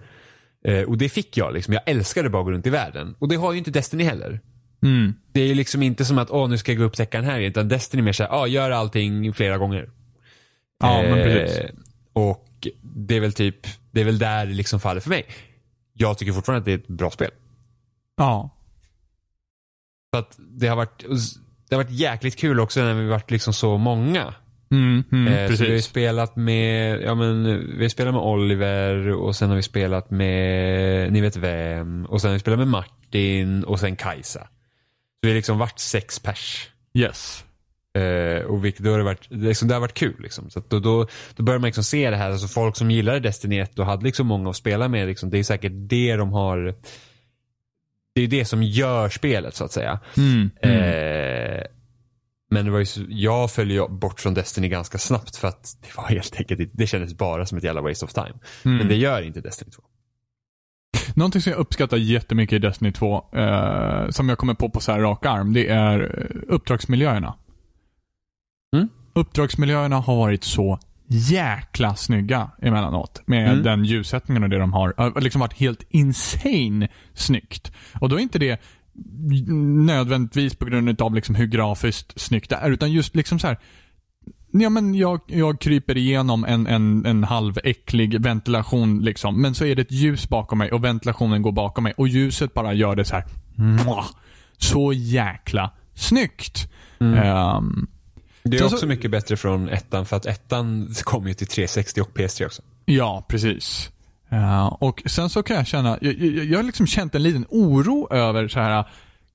Eh, 0.68 0.84
och 0.84 0.98
det 0.98 1.10
fick 1.10 1.38
jag 1.38 1.54
liksom. 1.54 1.74
Jag 1.74 1.84
älskade 1.86 2.30
bara 2.30 2.40
att 2.40 2.46
gå 2.46 2.52
runt 2.52 2.68
i 2.68 2.70
världen. 2.70 3.16
Och 3.20 3.28
det 3.28 3.36
har 3.36 3.52
ju 3.52 3.58
inte 3.58 3.72
Destiny 3.72 4.04
heller. 4.04 4.40
Mm. 4.84 5.14
Det 5.32 5.42
är 5.42 5.48
ju 5.48 5.56
liksom 5.56 5.84
inte 5.84 6.06
som 6.06 6.18
att, 6.18 6.32
åh 6.32 6.50
nu 6.50 6.58
ska 6.58 6.72
jag 6.72 6.78
gå 6.78 6.84
och 6.84 6.88
upptäcka 6.88 7.18
den 7.18 7.30
här. 7.30 7.40
Utan 7.40 7.68
Destiny 7.68 8.02
är 8.02 8.04
mer 8.04 8.14
såhär, 8.14 8.30
ja 8.30 8.48
gör 8.48 8.72
allting 8.72 9.34
flera 9.34 9.58
gånger. 9.58 9.90
Ja, 10.80 11.02
men 11.02 11.14
precis. 11.14 11.58
Eh, 11.58 11.70
och 12.14 12.68
det 12.82 13.16
är 13.16 13.20
väl 13.20 13.34
typ, 13.34 13.68
det 13.92 14.02
är 14.02 14.06
väl 14.06 14.20
där 14.20 14.46
det 14.46 14.54
liksom 14.54 14.80
faller 14.80 15.02
för 15.02 15.10
mig. 15.10 15.26
Jag 15.94 16.18
tycker 16.18 16.34
fortfarande 16.34 16.60
att 16.60 16.66
det 16.66 16.72
är 16.72 16.78
ett 16.78 16.88
bra 16.88 17.12
spel. 17.12 17.32
Ja. 18.18 18.50
För 20.14 20.20
att 20.20 20.36
det 20.38 20.68
har 20.68 20.76
varit, 20.76 21.06
det 21.70 21.76
har 21.76 21.84
varit 21.84 22.00
jäkligt 22.00 22.36
kul 22.36 22.60
också 22.60 22.80
när 22.80 22.94
vi 22.94 23.08
varit 23.08 23.32
liksom 23.32 23.54
så 23.54 23.78
många. 23.78 24.34
Mm, 24.72 25.04
mm, 25.12 25.28
Eh, 25.28 25.34
så 25.34 25.64
vi 25.64 25.70
har 25.70 25.76
precis. 25.76 25.86
spelat 25.86 26.36
med, 26.36 27.02
ja 27.02 27.16
men 27.16 27.44
vi 27.78 27.84
har 27.84 27.90
spelat 27.90 28.14
med 28.14 28.24
Oliver 28.24 29.12
och 29.12 29.36
sen 29.36 29.50
har 29.50 29.56
vi 29.56 29.62
spelat 29.62 30.12
med, 30.12 31.14
ni 31.14 31.22
vet 31.22 31.36
vem, 31.38 32.06
och 32.06 32.22
sen 32.22 32.30
har 32.30 32.34
vi 32.34 32.40
spelat 32.40 32.60
med 32.60 32.68
Martin 32.68 33.64
och 33.64 33.80
sen 33.80 33.96
Kajsa. 33.96 34.40
Så 34.40 34.48
vi 35.22 35.30
har 35.30 35.36
liksom 35.36 35.58
varit 35.58 35.80
sex 35.80 36.20
pers. 36.20 36.70
Yes. 36.94 37.44
Eh, 37.98 38.44
och 38.44 38.66
vilket, 38.66 38.84
då 38.84 38.92
har 38.92 38.98
det, 38.98 39.04
varit, 39.04 39.30
det, 39.30 39.36
liksom, 39.48 39.68
det 39.68 39.74
har 39.74 39.82
varit 39.82 39.94
kul. 39.94 40.16
Liksom. 40.20 40.50
Så 40.50 40.62
då, 40.68 40.80
då, 40.80 41.08
då 41.36 41.44
börjar 41.44 41.60
man 41.60 41.68
liksom 41.68 41.84
se 41.84 42.10
det 42.10 42.16
här. 42.16 42.32
Alltså 42.32 42.48
folk 42.48 42.78
som 42.78 42.92
gillade 42.92 43.20
Destiny 43.20 43.60
1 43.60 43.80
och 43.80 43.86
hade 43.86 44.04
liksom 44.04 44.28
många 44.28 44.50
att 44.50 44.56
spela 44.56 44.88
med. 44.88 45.08
Liksom, 45.08 45.30
det 45.30 45.40
är 45.40 45.44
säkert 45.44 45.72
det 45.76 46.16
de 46.16 46.34
har. 46.34 46.76
Det 48.16 48.22
är 48.22 48.28
det 48.28 48.46
som 48.46 48.64
gör 48.64 49.10
spelet 49.10 49.56
så 49.56 49.66
att 49.66 49.72
säga. 49.72 50.00
Mm, 50.18 50.50
mm. 50.62 50.80
Eh, 50.80 51.64
men 52.50 52.66
det 52.66 52.72
var 52.72 52.80
ju 52.80 52.86
så, 52.86 53.02
jag 53.10 53.52
föll 53.52 53.72
ju 53.72 53.88
bort 53.88 54.20
från 54.20 54.34
Destiny 54.34 54.70
ganska 54.70 54.98
snabbt 54.98 55.36
för 55.36 55.48
att 55.48 55.78
det 55.82 55.98
var 55.98 56.04
helt 56.04 56.36
enkelt, 56.38 56.70
det 56.74 56.88
kändes 56.88 57.14
bara 57.18 57.46
som 57.46 57.58
ett 57.58 57.64
jävla 57.64 57.82
waste 57.82 58.06
of 58.06 58.14
time. 58.14 58.34
Mm. 58.66 58.78
Men 58.78 58.88
det 58.88 58.96
gör 58.96 59.22
inte 59.22 59.42
Destiny 59.42 59.72
2. 59.72 59.84
Någonting 61.16 61.42
som 61.42 61.52
jag 61.52 61.60
uppskattar 61.60 61.98
jättemycket 61.98 62.56
i 62.56 62.60
Destiny 62.60 62.92
2, 62.92 63.26
eh, 63.36 64.10
som 64.10 64.30
jag 64.30 64.38
kommer 64.38 64.54
på 64.54 64.70
på 64.70 64.80
så 64.80 64.92
här 64.92 65.00
rak 65.00 65.26
arm, 65.26 65.54
det 65.54 65.68
är 65.68 66.00
eh, 66.00 66.54
uppdragsmiljöerna. 66.56 67.36
Mm. 68.76 68.90
Uppdragsmiljöerna 69.14 69.96
har 69.96 70.16
varit 70.16 70.44
så 70.44 70.80
jäkla 71.10 71.96
snygga 71.96 72.52
emellanåt. 72.62 73.22
Med 73.26 73.52
Mm. 73.52 73.64
den 73.64 73.86
ljussättningen 73.86 74.44
och 74.44 74.50
det 74.50 74.58
de 74.58 74.74
har. 74.74 74.94
har 74.98 75.22
liksom 75.22 75.42
varit 75.42 75.54
helt 75.54 75.84
insane 75.90 76.88
snyggt. 77.14 77.72
Och 78.02 78.10
då 78.10 78.16
är 78.16 78.20
inte 78.20 78.40
det 78.40 78.62
nödvändigtvis 79.86 80.56
på 80.56 80.66
grund 80.66 81.02
av 81.02 81.16
liksom 81.16 81.36
hur 81.36 81.46
grafiskt 81.48 82.20
snyggt 82.20 82.50
det 82.50 82.56
är, 82.56 82.72
utan 82.72 82.92
just 82.92 83.16
liksom 83.16 83.40
så 83.40 83.48
här. 83.48 83.58
Ja, 84.52 84.70
men 84.70 84.96
jag, 84.96 85.20
jag 85.28 85.62
kryper 85.62 85.98
igenom 85.98 86.46
en, 86.46 86.68
en, 86.68 87.06
en 87.06 87.24
halväcklig 87.24 88.22
ventilation 88.22 89.02
liksom. 89.02 89.42
Men 89.42 89.56
så 89.56 89.66
är 89.66 89.76
det 89.76 89.82
ett 89.82 89.92
ljus 89.92 90.30
bakom 90.30 90.58
mig 90.58 90.72
och 90.72 90.84
ventilationen 90.84 91.42
går 91.42 91.52
bakom 91.52 91.84
mig 91.84 91.94
och 91.98 92.08
ljuset 92.08 92.54
bara 92.54 92.74
gör 92.74 92.96
det 92.96 93.06
så 93.06 93.16
här. 93.16 93.26
Så 94.58 94.94
jäkla 94.94 95.72
snyggt. 95.94 96.72
Ehm, 97.00 97.88
Det 98.44 98.58
är 98.58 98.60
Så- 98.60 98.66
också 98.66 98.78
så- 98.78 98.88
mycket 98.88 99.12
bättre 99.12 99.38
från 99.38 99.70
ettan 99.70 100.06
för 100.06 100.16
att 100.16 100.26
ettan 100.26 100.94
kom 101.04 101.28
ju 101.28 101.34
till 101.34 101.48
360 101.48 102.02
och 102.02 102.14
PS3 102.18 102.46
också. 102.46 102.62
ja, 102.86 103.26
precis. 103.30 103.92
Uh, 104.34 104.66
och 104.66 105.04
sen 105.06 105.30
så 105.30 105.44
kan 105.44 105.56
jag 105.56 105.68
känna, 105.68 105.98
jag, 106.02 106.14
jag, 106.14 106.46
jag 106.46 106.58
har 106.58 106.64
liksom 106.64 106.88
känt 106.88 107.16
en 107.16 107.24
liten 107.24 107.46
oro 107.50 108.14
över 108.14 108.48
så 108.48 108.60
här, 108.60 108.86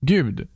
gud, 0.00 0.48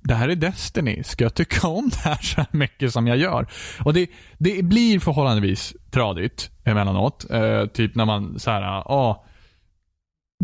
det 0.00 0.14
här 0.14 0.28
är 0.28 0.36
Destiny. 0.36 1.02
Ska 1.04 1.24
jag 1.24 1.34
tycka 1.34 1.68
om 1.68 1.88
det 1.88 1.98
här 1.98 2.18
så 2.22 2.36
här 2.36 2.46
mycket 2.50 2.92
som 2.92 3.06
jag 3.06 3.16
gör? 3.16 3.46
Och 3.84 3.94
det, 3.94 4.10
det 4.38 4.64
blir 4.64 5.00
förhållandevis 5.00 5.74
tradigt 5.90 6.50
emellanåt. 6.64 7.26
Uh, 7.30 7.66
typ 7.66 7.94
när 7.94 8.04
man 8.04 8.38
så 8.38 8.50
här, 8.50 8.62
ja, 8.62 9.24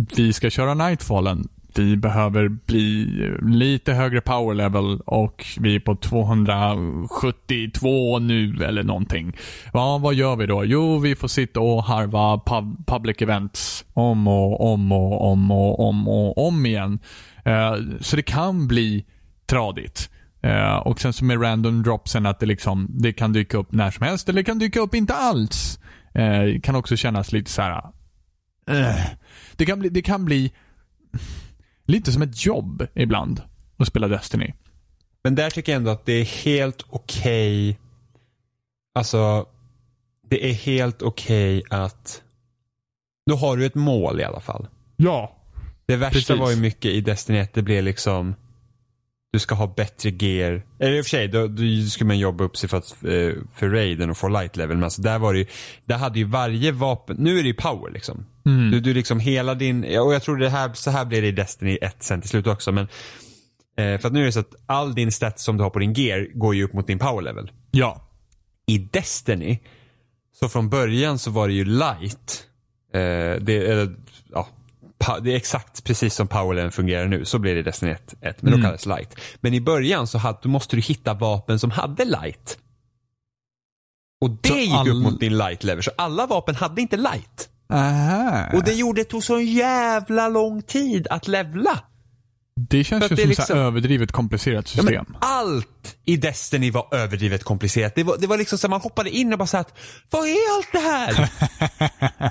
uh, 0.01 0.07
vi 0.17 0.33
ska 0.33 0.51
köra 0.51 0.75
Nightfallen 0.75 1.49
vi 1.79 1.97
behöver 1.97 2.49
bli 2.49 3.07
lite 3.43 3.93
högre 3.93 4.21
power 4.21 4.55
level 4.55 5.01
och 5.01 5.47
vi 5.61 5.75
är 5.75 5.81
på 5.81 5.97
272 5.97 8.19
nu 8.19 8.65
eller 8.65 8.83
någonting. 8.83 9.37
Ja, 9.73 9.99
vad 9.99 10.15
gör 10.15 10.37
vi 10.37 10.47
då? 10.47 10.65
Jo, 10.65 10.99
vi 10.99 11.17
får 11.17 11.29
sitta 11.29 11.61
och 11.61 11.85
harva 11.85 12.41
pub 12.47 12.87
public 12.87 13.23
events 13.23 13.85
om 13.95 14.29
och 14.29 14.73
om 14.73 14.93
och 14.93 15.33
om 15.33 15.51
och 15.51 15.89
om 15.89 16.09
och 16.09 16.47
om 16.47 16.67
igen. 16.67 16.99
Eh, 17.45 17.77
så 18.01 18.17
det 18.17 18.23
kan 18.23 18.69
bli 18.69 19.05
tradigt. 19.47 20.11
Eh, 20.43 20.77
och 20.77 21.01
sen 21.01 21.13
så 21.13 21.25
med 21.25 21.43
random 21.43 21.83
dropsen 21.83 22.27
att 22.27 22.41
det 22.41 22.47
liksom, 22.47 22.87
det 22.91 23.13
kan 23.13 23.33
dyka 23.33 23.59
upp 23.59 23.73
när 23.73 23.91
som 23.91 24.07
helst 24.07 24.29
eller 24.29 24.41
det 24.41 24.45
kan 24.45 24.59
dyka 24.59 24.81
upp 24.81 24.95
inte 24.95 25.15
alls. 25.15 25.79
Det 26.13 26.61
kan 26.63 26.75
också 26.75 26.97
kännas 26.97 27.33
lite 27.33 27.51
så 27.51 27.63
här. 27.63 27.83
det 29.57 29.67
kan 29.67 29.79
bli, 29.79 29.89
det 29.89 30.03
kan 30.03 30.25
bli 30.25 30.53
lite 31.89 32.13
som 32.13 32.23
ett 32.23 32.47
jobb 32.47 32.87
ibland 32.95 33.43
att 33.77 33.87
spela 33.87 34.09
Destiny. 34.09 34.55
Men 35.23 35.35
där 35.35 35.51
tycker 35.51 35.73
jag 35.73 35.77
ändå 35.77 35.91
att 35.91 36.07
det 36.07 36.13
är 36.13 36.25
helt 36.25 36.85
okej. 36.89 37.71
Okay. 37.71 37.85
Alltså, 38.95 39.47
det 40.29 40.51
är 40.51 40.53
helt 40.53 41.03
okej 41.03 41.59
okay 41.59 41.79
att 41.79 42.23
då 43.27 43.37
har 43.37 43.57
du 43.57 43.67
ett 43.67 43.75
mål 43.75 44.21
i 44.21 44.25
alla 44.25 44.41
fall. 44.41 44.69
Ja. 44.97 45.37
Det 45.87 45.97
värsta 45.97 46.15
precis. 46.15 46.41
var 46.41 46.51
ju 46.51 46.57
mycket 46.57 46.91
i 46.91 47.01
Destiny 47.01 47.39
1, 47.39 47.55
det 47.55 47.63
blev 47.63 47.85
liksom 47.85 48.35
du 49.33 49.39
ska 49.39 49.55
ha 49.55 49.67
bättre 49.67 50.11
gear. 50.11 50.63
Eller 50.79 50.93
i 50.93 51.01
och 51.01 51.05
för 51.05 51.11
sig, 51.11 51.29
då, 51.29 51.47
då 51.47 51.63
skulle 51.91 52.09
man 52.09 52.19
jobba 52.19 52.45
upp 52.45 52.57
sig 52.57 52.69
för, 52.69 52.77
att, 52.77 53.05
eh, 53.05 53.33
för 53.55 53.69
raiden 53.69 54.11
och 54.11 54.17
få 54.17 54.29
light 54.29 54.57
level. 54.57 54.77
Men 54.77 54.85
alltså 54.85 55.03
där 55.03 55.19
var 55.19 55.33
det 55.33 55.39
ju, 55.39 55.47
där 55.85 55.97
hade 55.97 56.19
ju 56.19 56.25
varje 56.25 56.73
vapen, 56.73 57.17
nu 57.19 57.39
är 57.39 57.43
det 57.43 57.49
ju 57.49 57.55
power 57.55 57.93
liksom. 57.93 58.27
Mm. 58.49 58.71
Du, 58.71 58.81
du 58.81 58.95
liksom 58.95 59.21
hela 59.21 59.55
din, 59.55 59.85
och 59.85 60.15
jag 60.15 60.23
tror 60.23 60.37
det 60.37 60.49
här, 60.49 60.71
så 60.75 60.91
här 60.91 61.05
blir 61.05 61.23
det 61.23 61.29
i 61.29 61.33
Destiny 61.33 61.79
1 61.83 61.97
sen 62.03 62.21
till 62.21 62.31
slut 62.31 62.47
också. 62.47 62.73
Men, 62.73 62.89
eh, 63.77 64.01
för 64.01 64.07
att 64.07 64.13
nu 64.13 64.21
är 64.21 64.25
det 64.25 64.33
så 64.33 64.41
att 64.41 64.55
all 64.67 64.95
din 64.95 65.13
stats 65.13 65.45
som 65.45 65.57
du 65.57 65.63
har 65.63 65.71
på 65.71 65.79
din 65.79 65.93
gear 65.93 66.29
går 66.35 66.55
ju 66.55 66.65
upp 66.65 66.73
mot 66.73 66.87
din 66.87 66.99
power 66.99 67.23
level. 67.23 67.51
Ja. 67.71 68.01
I 68.67 68.79
Destiny, 68.79 69.59
så 70.41 70.49
från 70.49 70.69
början 70.69 71.19
så 71.19 71.31
var 71.31 71.49
det 71.49 71.55
ju 71.55 71.65
light. 71.65 72.45
Eh, 72.95 73.01
det, 73.41 73.71
eller, 73.71 73.97
ja, 74.33 74.49
det 75.23 75.33
är 75.33 75.37
exakt 75.37 75.85
precis 75.85 76.15
som 76.15 76.29
powerleveln 76.29 76.73
fungerar 76.73 77.09
nu. 77.09 77.25
Så 77.25 77.39
blir 77.39 77.55
det 77.55 77.61
i 77.61 77.63
Destiny 77.63 77.93
1, 77.93 78.15
1 78.21 78.43
men 78.43 78.53
mm. 78.53 78.61
då 78.61 78.65
kallades 78.65 78.87
light. 78.87 79.17
Men 79.41 79.55
i 79.55 79.61
början 79.61 80.07
så 80.07 80.19
hade, 80.19 80.49
måste 80.49 80.77
du 80.77 80.83
hitta 80.83 81.15
vapen 81.15 81.59
som 81.59 81.71
hade 81.71 82.05
light. 82.05 82.59
Och 84.21 84.31
det 84.31 84.49
så 84.49 84.57
gick 84.57 84.73
all... 84.73 84.89
upp 84.89 85.03
mot 85.03 85.21
din 85.21 85.39
light 85.39 85.65
level. 85.65 85.85
Så 85.85 85.91
alla 85.97 86.27
vapen 86.27 86.55
hade 86.55 86.81
inte 86.81 86.97
light. 86.97 87.49
Aha. 87.73 88.47
Och 88.55 88.65
det 88.65 88.73
gjorde 88.73 89.01
det 89.01 89.05
tog 89.05 89.25
så 89.25 89.41
jävla 89.41 90.29
lång 90.29 90.63
tid 90.63 91.07
att 91.11 91.29
levla. 91.29 91.81
Det 92.61 92.85
känns 92.85 93.11
ju 93.11 93.17
som 93.17 93.29
liksom, 93.29 93.59
överdrivet 93.59 94.13
komplicerat 94.13 94.69
system. 94.69 95.05
Ja, 95.11 95.19
allt 95.21 95.97
i 96.05 96.17
Destiny 96.17 96.71
var 96.71 96.95
överdrivet 96.95 97.45
komplicerat. 97.45 97.95
Det 97.95 98.03
var, 98.03 98.19
det 98.19 98.27
var 98.27 98.39
liksom 98.39 98.59
så 98.59 98.69
man 98.69 98.81
hoppade 98.81 99.11
in 99.11 99.33
och 99.33 99.39
bara 99.39 99.47
såhär, 99.47 99.67
vad 100.11 100.27
är 100.27 100.57
allt 100.57 100.73
det 100.73 100.79
här? 100.79 101.31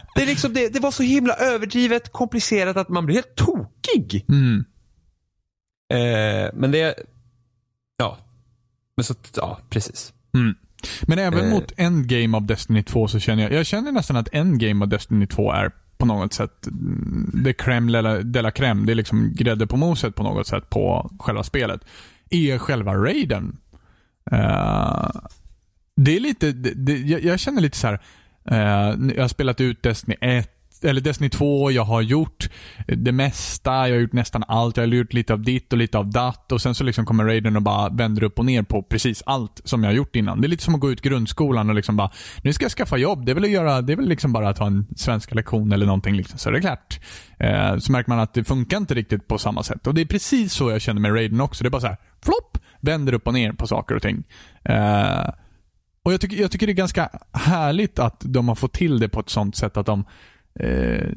det, 0.15 0.21
är 0.21 0.25
liksom, 0.25 0.53
det, 0.53 0.69
det, 0.73 0.79
var 0.79 0.91
så 0.91 1.03
himla 1.03 1.33
överdrivet 1.33 2.11
komplicerat 2.11 2.77
att 2.77 2.89
man 2.89 3.05
blev 3.05 3.15
helt 3.15 3.35
tokig. 3.35 4.25
Mm. 4.29 4.65
Eh, 5.93 6.51
men 6.53 6.71
det, 6.71 6.95
ja. 7.97 8.17
Men 8.97 9.03
så, 9.03 9.15
ja 9.35 9.59
precis. 9.69 10.13
Mm. 10.35 10.55
Men 11.01 11.19
även 11.19 11.45
eh. 11.45 11.49
mot 11.49 11.71
endgame 11.77 12.37
av 12.37 12.45
Destiny 12.45 12.83
2 12.83 13.07
så 13.07 13.19
känner 13.19 13.43
jag, 13.43 13.51
jag 13.51 13.65
känner 13.65 13.91
nästan 13.91 14.17
att 14.17 14.29
endgame 14.31 14.85
av 14.85 14.89
Destiny 14.89 15.27
2 15.27 15.51
är 15.51 15.71
på 15.97 16.05
något 16.05 16.33
sätt 16.33 16.67
det 17.33 17.53
crème 17.53 18.23
de 18.23 18.41
la 18.41 18.49
crème. 18.49 18.85
Det 18.85 18.93
är 18.93 18.95
liksom 18.95 19.33
grädde 19.33 19.67
på 19.67 19.77
moset 19.77 20.15
på 20.15 20.23
något 20.23 20.47
sätt 20.47 20.69
på 20.69 21.11
själva 21.19 21.43
spelet. 21.43 21.81
Är 22.29 22.57
själva 22.57 22.95
raiden. 22.95 23.57
Uh, 24.31 25.09
det 25.95 26.15
är 26.15 26.19
lite, 26.19 26.51
det, 26.51 26.73
det, 26.73 26.97
jag, 26.97 27.23
jag, 27.23 27.39
känner 27.39 27.61
lite 27.61 27.77
så 27.77 27.87
här. 27.87 27.99
Uh, 28.51 29.13
jag 29.15 29.23
har 29.23 29.27
spelat 29.27 29.61
ut 29.61 29.83
Destiny 29.83 30.15
1 30.21 30.56
eller 30.83 31.01
Destiny 31.01 31.29
2, 31.29 31.71
jag 31.71 31.83
har 31.83 32.01
gjort 32.01 32.49
det 32.87 33.11
mesta, 33.11 33.71
jag 33.71 33.95
har 33.95 34.01
gjort 34.01 34.13
nästan 34.13 34.43
allt. 34.47 34.77
Jag 34.77 34.87
har 34.87 34.93
gjort 34.93 35.13
lite 35.13 35.33
av 35.33 35.41
ditt 35.41 35.73
och 35.73 35.79
lite 35.79 35.97
av 35.97 36.11
datt 36.11 36.51
och 36.51 36.61
sen 36.61 36.75
så 36.75 36.83
liksom 36.83 37.05
kommer 37.05 37.25
Raiden 37.25 37.55
och 37.55 37.61
bara 37.61 37.89
vänder 37.89 38.23
upp 38.23 38.39
och 38.39 38.45
ner 38.45 38.63
på 38.63 38.83
precis 38.83 39.23
allt 39.25 39.61
som 39.63 39.83
jag 39.83 39.89
har 39.89 39.95
gjort 39.95 40.15
innan. 40.15 40.41
Det 40.41 40.47
är 40.47 40.49
lite 40.49 40.63
som 40.63 40.75
att 40.75 40.81
gå 40.81 40.91
ut 40.91 41.01
grundskolan 41.01 41.69
och 41.69 41.75
liksom 41.75 41.97
bara, 41.97 42.11
nu 42.43 42.53
ska 42.53 42.65
jag 42.65 42.71
skaffa 42.71 42.97
jobb. 42.97 43.25
Det 43.25 43.31
är 43.31 43.33
väl, 43.33 43.43
att 43.43 43.49
göra, 43.49 43.81
det 43.81 43.93
är 43.93 43.97
väl 43.97 44.07
liksom 44.07 44.33
bara 44.33 44.49
att 44.49 44.57
ha 44.57 44.67
en 44.67 44.87
svenska 44.95 45.35
lektion 45.35 45.71
eller 45.71 45.85
någonting 45.85 46.15
liksom, 46.15 46.39
så 46.39 46.49
är 46.49 46.53
det 46.53 46.61
klart. 46.61 46.99
Eh, 47.39 47.77
så 47.77 47.91
märker 47.91 48.09
man 48.09 48.19
att 48.19 48.33
det 48.33 48.43
funkar 48.43 48.77
inte 48.77 48.93
riktigt 48.93 49.27
på 49.27 49.37
samma 49.37 49.63
sätt. 49.63 49.87
Och 49.87 49.93
det 49.93 50.01
är 50.01 50.05
precis 50.05 50.53
så 50.53 50.71
jag 50.71 50.81
känner 50.81 51.01
med 51.01 51.15
Raiden 51.15 51.41
också. 51.41 51.63
Det 51.63 51.67
är 51.67 51.71
bara 51.71 51.81
så 51.81 51.87
här, 51.87 51.97
flopp, 52.23 52.57
vänder 52.81 53.13
upp 53.13 53.27
och 53.27 53.33
ner 53.33 53.53
på 53.53 53.67
saker 53.67 53.95
och 53.95 54.01
ting. 54.01 54.23
Eh, 54.63 55.29
och 56.03 56.13
jag 56.13 56.21
tycker, 56.21 56.37
jag 56.37 56.51
tycker 56.51 56.67
det 56.67 56.73
är 56.73 56.75
ganska 56.75 57.09
härligt 57.33 57.99
att 57.99 58.21
de 58.25 58.47
har 58.47 58.55
fått 58.55 58.73
till 58.73 58.99
det 58.99 59.09
på 59.09 59.19
ett 59.19 59.29
sånt 59.29 59.55
sätt 59.55 59.77
att 59.77 59.85
de 59.85 60.05
eh, 60.59 61.07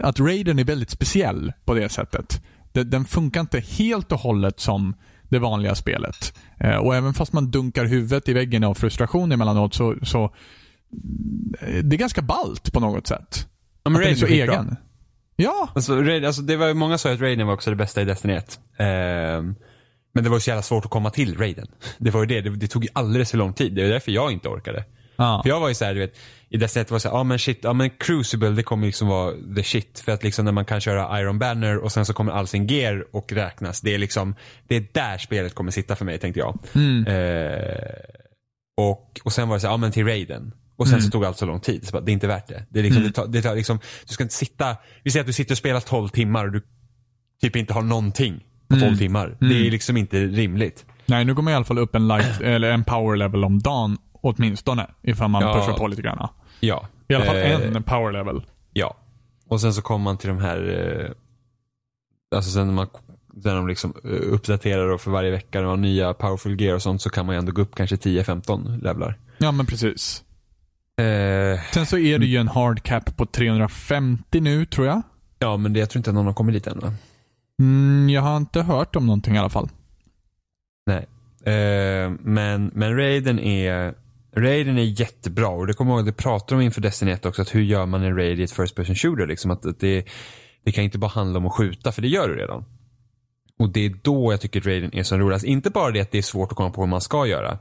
att 0.00 0.20
Raiden 0.20 0.58
är 0.58 0.64
väldigt 0.64 0.90
speciell 0.90 1.52
på 1.64 1.74
det 1.74 1.88
sättet. 1.88 2.42
Den, 2.72 2.90
den, 2.90 3.04
funkar 3.04 3.40
inte 3.40 3.60
helt 3.60 4.12
och 4.12 4.18
hållet 4.18 4.60
som 4.60 4.94
det 5.28 5.38
vanliga 5.38 5.74
spelet. 5.74 6.34
Eh, 6.60 6.76
och 6.76 6.96
även 6.96 7.14
fast 7.14 7.32
man 7.32 7.50
dunkar 7.50 7.84
huvudet 7.84 8.28
i 8.28 8.32
väggen 8.32 8.64
av 8.64 8.74
frustration 8.74 9.32
emellanåt 9.32 9.74
så, 9.74 9.96
så 10.02 10.24
eh, 11.60 11.84
det 11.84 11.96
är 11.96 11.98
ganska 11.98 12.22
balt 12.22 12.72
på 12.72 12.80
något 12.80 13.06
sätt. 13.06 13.48
Ja, 13.84 13.90
men 13.90 14.00
Raiden 14.00 14.16
är 14.16 14.20
så 14.20 14.26
egen. 14.26 14.66
Bra. 14.66 14.76
Ja. 15.36 15.68
Alltså, 15.74 15.96
Raiden, 15.96 16.24
alltså, 16.24 16.42
det 16.42 16.56
var, 16.56 16.74
många 16.74 16.98
sa 16.98 17.12
att 17.12 17.20
Raiden 17.20 17.46
var 17.46 17.54
också 17.54 17.70
det 17.70 17.76
bästa 17.76 18.02
i 18.02 18.04
Destiny 18.04 18.34
1. 18.34 18.60
Eh, 18.76 18.86
men 20.14 20.24
det 20.24 20.30
var 20.30 20.38
så 20.38 20.50
jävla 20.50 20.62
svårt 20.62 20.84
att 20.84 20.90
komma 20.90 21.10
till 21.10 21.38
Raiden. 21.38 21.66
Det 21.98 22.10
var 22.10 22.20
ju 22.20 22.26
det, 22.26 22.40
det, 22.40 22.50
det 22.50 22.66
tog 22.66 22.84
ju 22.84 22.90
alldeles 22.92 23.30
för 23.30 23.38
lång 23.38 23.52
tid. 23.52 23.74
Det 23.74 23.82
var 23.82 23.90
därför 23.90 24.12
jag 24.12 24.32
inte 24.32 24.48
orkade. 24.48 24.84
Ja. 25.16 25.40
För 25.42 25.50
jag 25.50 25.60
var 25.60 25.68
ju 25.68 25.74
såhär, 25.74 25.94
du 25.94 26.00
vet, 26.00 26.14
i 26.52 26.56
dess 26.56 26.76
ett 26.76 26.90
var 26.90 26.98
så 26.98 27.08
ja 27.08 27.12
ah, 27.12 27.24
men 27.24 27.38
shit, 27.38 27.58
ja 27.62 27.70
ah, 27.70 27.72
men 27.72 27.90
Crucible 27.90 28.50
det 28.50 28.62
kommer 28.62 28.86
liksom 28.86 29.08
vara 29.08 29.34
the 29.56 29.62
shit. 29.62 30.02
För 30.04 30.12
att 30.12 30.24
liksom 30.24 30.44
när 30.44 30.52
man 30.52 30.64
kan 30.64 30.80
köra 30.80 31.20
Iron 31.20 31.38
Banner 31.38 31.78
och 31.78 31.92
sen 31.92 32.06
så 32.06 32.12
kommer 32.12 32.32
all 32.32 32.46
sin 32.46 32.66
gear 32.66 33.06
och 33.12 33.32
räknas. 33.32 33.80
Det 33.80 33.94
är 33.94 33.98
liksom, 33.98 34.34
det 34.68 34.76
är 34.76 34.86
där 34.92 35.18
spelet 35.18 35.54
kommer 35.54 35.70
sitta 35.70 35.96
för 35.96 36.04
mig 36.04 36.18
tänkte 36.18 36.40
jag. 36.40 36.58
Mm. 36.74 37.06
Eh, 37.06 37.74
och, 38.76 39.20
och 39.24 39.32
sen 39.32 39.48
var 39.48 39.56
det 39.56 39.60
så 39.60 39.66
ja 39.66 39.70
ah, 39.70 39.76
men 39.76 39.92
till 39.92 40.06
Raiden. 40.06 40.52
Och 40.76 40.86
sen 40.86 40.94
mm. 40.94 41.04
så 41.04 41.10
tog 41.10 41.24
allt 41.24 41.38
så 41.38 41.46
lång 41.46 41.60
tid. 41.60 41.86
Så 41.86 41.92
bara, 41.92 42.02
det 42.02 42.10
är 42.10 42.14
inte 42.14 42.26
värt 42.26 42.48
det. 42.48 42.66
Det 42.70 42.78
är 42.78 42.82
liksom, 42.82 43.02
mm. 43.02 43.12
det 43.12 43.14
tar, 43.14 43.26
det 43.26 43.42
tar 43.42 43.54
liksom, 43.54 43.78
du 44.06 44.14
ska 44.14 44.22
inte 44.22 44.34
sitta, 44.34 44.76
vi 45.02 45.10
säger 45.10 45.22
att 45.22 45.26
du 45.26 45.32
sitter 45.32 45.54
och 45.54 45.58
spelar 45.58 45.80
12 45.80 46.08
timmar 46.08 46.44
och 46.44 46.52
du 46.52 46.62
typ 47.42 47.56
inte 47.56 47.72
har 47.72 47.82
någonting 47.82 48.44
på 48.68 48.74
12 48.74 48.82
mm. 48.82 48.98
timmar. 48.98 49.36
Det 49.40 49.46
är 49.46 49.60
mm. 49.60 49.70
liksom 49.70 49.96
inte 49.96 50.26
rimligt. 50.26 50.86
Nej, 51.06 51.24
nu 51.24 51.34
går 51.34 51.42
man 51.42 51.52
i 51.52 51.56
alla 51.56 51.64
fall 51.64 51.78
upp 51.78 51.94
en 51.94 52.08
light, 52.08 52.40
eller 52.44 52.70
en 52.70 52.84
power 52.84 53.16
level 53.16 53.44
om 53.44 53.58
dagen 53.58 53.98
åtminstone. 54.22 54.86
Ifall 55.02 55.30
man 55.30 55.42
ja. 55.42 55.54
pushar 55.54 55.78
på 55.78 55.86
lite 55.86 56.02
grann. 56.02 56.28
Ja. 56.60 56.88
I 57.08 57.14
alla 57.14 57.24
fall 57.24 57.36
eh, 57.36 57.76
en 57.76 57.82
power 57.82 58.12
level. 58.12 58.42
Ja. 58.72 58.96
Och 59.48 59.60
sen 59.60 59.74
så 59.74 59.82
kommer 59.82 60.04
man 60.04 60.18
till 60.18 60.28
de 60.28 60.38
här, 60.38 60.58
eh, 60.68 61.10
alltså 62.36 62.50
sen 62.50 62.66
när 62.66 62.74
man 62.74 62.86
när 63.34 63.54
de 63.54 63.68
liksom 63.68 63.94
eh, 64.04 64.10
uppdaterar 64.10 64.88
och 64.88 65.00
för 65.00 65.10
varje 65.10 65.30
vecka 65.30 65.60
och 65.60 65.66
har 65.66 65.76
nya 65.76 66.14
powerful 66.14 66.60
gear 66.60 66.74
och 66.74 66.82
sånt 66.82 67.02
så 67.02 67.10
kan 67.10 67.26
man 67.26 67.34
ju 67.34 67.38
ändå 67.38 67.52
gå 67.52 67.62
upp 67.62 67.74
kanske 67.74 67.96
10-15 67.96 68.82
levlar. 68.82 69.18
Ja 69.38 69.52
men 69.52 69.66
precis. 69.66 70.24
Eh, 70.96 71.60
sen 71.72 71.86
så 71.86 71.98
är 71.98 72.18
det 72.18 72.26
ju 72.26 72.36
en 72.36 72.48
hard 72.48 72.82
cap 72.82 73.16
på 73.16 73.26
350 73.26 74.40
nu 74.40 74.64
tror 74.64 74.86
jag. 74.86 75.02
Ja 75.38 75.56
men 75.56 75.72
det, 75.72 75.80
jag 75.80 75.90
tror 75.90 76.00
inte 76.00 76.10
att 76.10 76.14
någon 76.14 76.26
har 76.26 76.34
kommit 76.34 76.54
dit 76.54 76.66
än 76.66 76.78
va? 76.78 76.94
Mm, 77.60 78.10
jag 78.10 78.22
har 78.22 78.36
inte 78.36 78.62
hört 78.62 78.96
om 78.96 79.06
någonting 79.06 79.34
i 79.34 79.38
alla 79.38 79.50
fall. 79.50 79.68
Nej. 80.86 81.06
Eh, 81.54 82.10
men, 82.20 82.70
men 82.74 82.96
Raiden 82.96 83.38
är 83.38 83.94
Raiden 84.36 84.78
är 84.78 85.00
jättebra 85.00 85.48
och 85.48 85.66
det 85.66 85.72
kommer 85.72 85.92
jag 85.92 85.98
ihåg, 85.98 86.06
det 86.06 86.12
pratar 86.12 86.56
de 86.56 86.62
inför 86.62 86.80
Destiny 86.80 87.10
1 87.10 87.26
också, 87.26 87.42
att 87.42 87.54
hur 87.54 87.62
gör 87.62 87.86
man 87.86 88.02
en 88.02 88.16
raid 88.16 88.40
i 88.40 88.42
ett 88.42 88.52
first 88.52 88.74
person 88.74 88.94
shooter? 88.94 89.26
Liksom 89.26 89.50
att 89.50 89.62
det, 89.78 90.06
det 90.64 90.72
kan 90.72 90.84
inte 90.84 90.98
bara 90.98 91.10
handla 91.10 91.38
om 91.38 91.46
att 91.46 91.52
skjuta, 91.52 91.92
för 91.92 92.02
det 92.02 92.08
gör 92.08 92.28
du 92.28 92.34
redan. 92.34 92.64
Och 93.58 93.72
det 93.72 93.86
är 93.86 93.94
då 94.02 94.32
jag 94.32 94.40
tycker 94.40 94.60
att 94.60 94.66
Raiden 94.66 94.94
är 94.94 95.02
så 95.02 95.18
rolig. 95.18 95.34
Alltså, 95.34 95.46
inte 95.46 95.70
bara 95.70 95.90
det 95.90 96.00
att 96.00 96.10
det 96.10 96.18
är 96.18 96.22
svårt 96.22 96.52
att 96.52 96.56
komma 96.56 96.70
på 96.70 96.80
hur 96.80 96.88
man 96.88 97.00
ska 97.00 97.26
göra. 97.26 97.58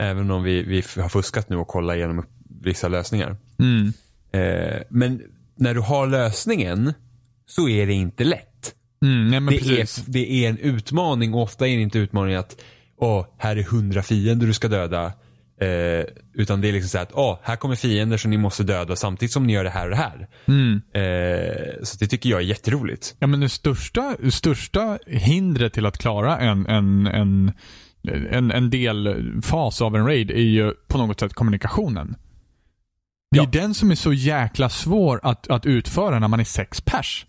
Även 0.00 0.30
om 0.30 0.42
vi, 0.42 0.62
vi 0.62 1.00
har 1.00 1.08
fuskat 1.08 1.48
nu 1.48 1.56
och 1.56 1.68
kollat 1.68 1.96
igenom 1.96 2.24
vissa 2.62 2.88
lösningar. 2.88 3.36
Mm. 3.58 3.92
Eh, 4.32 4.82
men 4.88 5.22
när 5.56 5.74
du 5.74 5.80
har 5.80 6.06
lösningen 6.06 6.92
så 7.46 7.68
är 7.68 7.86
det 7.86 7.92
inte 7.92 8.24
lätt. 8.24 8.74
Mm, 9.02 9.46
nej, 9.46 9.58
det, 9.58 9.80
är, 9.80 10.10
det 10.10 10.32
är 10.44 10.48
en 10.48 10.58
utmaning 10.58 11.34
och 11.34 11.42
ofta 11.42 11.68
är 11.68 11.76
det 11.76 11.82
inte 11.82 11.98
utmaningen 11.98 12.40
att 12.40 12.56
åh, 12.96 13.26
här 13.38 13.56
är 13.56 13.62
hundra 13.62 14.02
fiender 14.02 14.46
du 14.46 14.52
ska 14.52 14.68
döda 14.68 15.12
Eh, 15.60 16.04
utan 16.34 16.60
det 16.60 16.68
är 16.68 16.72
liksom 16.72 16.88
så 16.88 16.98
att, 16.98 17.12
åh, 17.12 17.38
här 17.42 17.56
kommer 17.56 17.74
fiender 17.76 18.16
som 18.16 18.30
ni 18.30 18.36
måste 18.38 18.62
döda 18.62 18.96
samtidigt 18.96 19.32
som 19.32 19.46
ni 19.46 19.52
gör 19.52 19.64
det 19.64 19.70
här 19.70 19.84
och 19.84 19.90
det 19.90 19.96
här. 19.96 20.28
Mm. 20.46 20.80
Eh, 20.94 21.82
så 21.82 21.96
det 22.00 22.06
tycker 22.06 22.30
jag 22.30 22.40
är 22.40 22.44
jätteroligt. 22.44 23.16
Ja, 23.18 23.26
men 23.26 23.40
det 23.40 23.48
största, 23.48 24.16
största 24.30 24.98
hindret 25.06 25.72
till 25.72 25.86
att 25.86 25.98
klara 25.98 26.38
en, 26.38 26.66
en, 26.66 27.06
en, 27.06 27.52
en, 28.30 28.50
en 28.50 28.70
delfas 28.70 29.82
av 29.82 29.96
en 29.96 30.06
raid 30.06 30.30
är 30.30 30.34
ju 30.36 30.72
på 30.88 30.98
något 30.98 31.20
sätt 31.20 31.34
kommunikationen. 31.34 32.16
Det 33.30 33.38
är 33.38 33.42
Ja. 33.42 33.48
den 33.52 33.74
som 33.74 33.90
är 33.90 33.94
så 33.94 34.12
jäkla 34.12 34.68
svår 34.68 35.20
att, 35.22 35.48
att 35.50 35.66
utföra 35.66 36.18
när 36.18 36.28
man 36.28 36.40
är 36.40 36.44
sex 36.44 36.80
pers. 36.80 37.26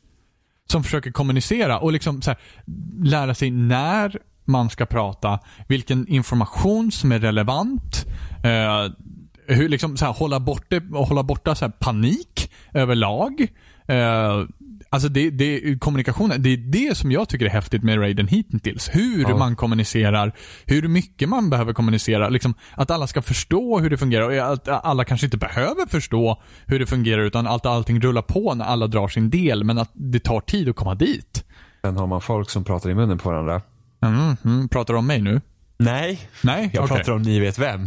Som 0.72 0.84
försöker 0.84 1.12
kommunicera 1.12 1.80
och 1.80 1.92
liksom 1.92 2.22
så 2.22 2.32
här, 2.32 2.40
lära 3.04 3.36
sig 3.36 3.52
när 3.52 4.18
man 4.50 4.70
ska 4.70 4.86
prata, 4.86 5.40
vilken 5.68 6.08
information 6.08 6.92
som 6.92 7.12
är 7.12 7.20
relevant, 7.20 8.06
eh, 8.44 8.92
hur 9.56 9.70
liksom 9.70 9.98
så 9.98 10.06
här, 10.06 10.14
hålla, 10.14 10.40
borta, 10.40 10.82
hålla 10.94 11.24
borta 11.24 11.56
så 11.56 11.66
här, 11.66 11.72
panik 11.80 12.52
överlag. 12.74 13.48
Eh, 13.88 14.44
alltså 14.90 15.10
det, 15.10 15.30
det, 15.30 15.80
kommunikationen, 15.80 16.42
det 16.44 16.50
är 16.50 16.58
det 16.58 16.98
som 16.98 17.12
jag 17.12 17.30
tycker 17.30 17.46
är 17.46 17.50
häftigt 17.50 17.84
med 17.84 18.00
Raiden 18.00 18.28
hittills. 18.28 18.90
Hur 18.94 19.22
Ja. 19.30 19.38
man 19.38 19.56
kommunicerar, 19.56 20.32
hur 20.66 20.88
mycket 20.88 21.30
man 21.30 21.50
behöver 21.50 21.74
kommunicera. 21.74 22.30
Liksom, 22.30 22.54
att 22.74 22.92
alla 22.92 23.08
ska 23.08 23.22
förstå 23.22 23.80
hur 23.80 23.90
det 23.90 23.98
fungerar 23.98 24.24
och 24.48 24.54
att 24.54 24.68
alla 24.68 25.04
kanske 25.06 25.28
inte 25.28 25.38
behöver 25.38 25.86
förstå 25.90 26.42
hur 26.66 26.80
det 26.80 26.86
fungerar 26.86 27.22
utan 27.22 27.48
att 27.48 27.66
allting 27.66 28.02
rullar 28.02 28.22
på 28.22 28.54
när 28.54 28.66
alla 28.66 28.88
drar 28.88 29.08
sin 29.08 29.30
del 29.30 29.64
men 29.64 29.78
att 29.78 29.92
det 29.94 30.20
tar 30.20 30.40
tid 30.40 30.70
att 30.70 30.76
komma 30.76 30.96
dit. 30.96 31.46
Sen 31.86 31.98
har 31.98 32.08
man 32.08 32.22
folk 32.22 32.50
som 32.50 32.64
pratar 32.64 32.90
i 32.90 32.96
munnen 32.96 33.18
på 33.18 33.30
varandra. 33.30 33.62
Mm, 34.02 34.38
mm, 34.46 34.70
pratar 34.70 34.94
du 34.94 34.98
om 34.98 35.08
mig 35.08 35.22
nu? 35.22 35.42
Nej, 35.78 36.30
Nej? 36.42 36.70
jag 36.74 36.84
Okej. 36.84 36.98
pratar 36.98 37.12
om 37.12 37.22
ni 37.22 37.40
vet 37.40 37.60
vem. 37.60 37.86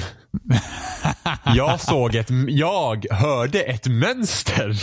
jag 1.55 1.81
såg 1.81 2.15
ett, 2.15 2.29
jag 2.49 3.07
hörde 3.11 3.61
ett 3.61 3.87
mönster. 3.87 4.77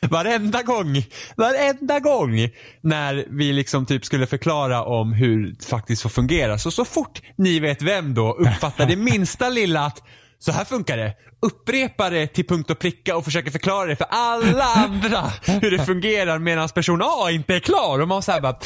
Varenda 0.00 0.62
gång, 0.62 1.02
varenda 1.36 2.00
gång 2.00 2.48
när 2.80 3.24
vi 3.30 3.52
liksom 3.52 3.86
typ 3.86 4.04
skulle 4.04 4.26
förklara 4.26 4.84
om 4.84 5.12
hur 5.12 5.52
det 5.52 5.64
faktiskt 5.64 6.02
får 6.02 6.10
fungera. 6.10 6.58
Så 6.58 6.70
så 6.70 6.84
fort 6.84 7.22
ni 7.36 7.60
vet 7.60 7.82
vem 7.82 8.14
då 8.14 8.32
uppfattar 8.32 8.86
det 8.86 8.96
minsta 8.96 9.48
lilla 9.48 9.86
att 9.86 10.02
så 10.38 10.52
här 10.52 10.64
funkar 10.64 10.96
det. 10.96 11.14
Upprepa 11.42 12.10
det 12.10 12.26
till 12.26 12.46
punkt 12.46 12.70
och 12.70 12.78
pricka 12.78 13.16
och 13.16 13.24
försöker 13.24 13.50
förklara 13.50 13.86
det 13.86 13.96
för 13.96 14.06
alla 14.10 14.64
andra 14.64 15.32
hur 15.46 15.70
det 15.70 15.86
fungerar 15.86 16.38
medan 16.38 16.68
person 16.68 17.00
A 17.02 17.30
inte 17.30 17.54
är 17.54 17.60
klar. 17.60 17.98
Och 17.98 18.08
man 18.08 18.22
så 18.22 18.32
här 18.32 18.40
bara, 18.40 18.58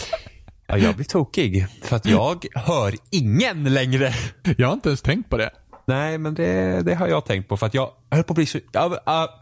ja, 0.68 0.76
jag 0.78 0.94
blir 0.94 1.06
tokig 1.06 1.66
för 1.82 1.96
att 1.96 2.06
jag 2.06 2.46
hör 2.54 2.94
ingen 3.10 3.74
längre. 3.74 4.14
Jag 4.56 4.66
har 4.66 4.74
inte 4.74 4.88
ens 4.88 5.02
tänkt 5.02 5.30
på 5.30 5.36
det. 5.36 5.50
Nej, 5.86 6.18
men 6.18 6.34
det, 6.34 6.82
det 6.82 6.94
har 6.94 7.08
jag 7.08 7.24
tänkt 7.26 7.48
på 7.48 7.56
för 7.56 7.66
att 7.66 7.74
jag 7.74 7.90
höll 8.10 8.24
på 8.24 8.32
att 8.32 8.36
bli 8.36 8.46
så... 8.46 8.58
Ja, 8.72 9.02
ja, 9.06 9.40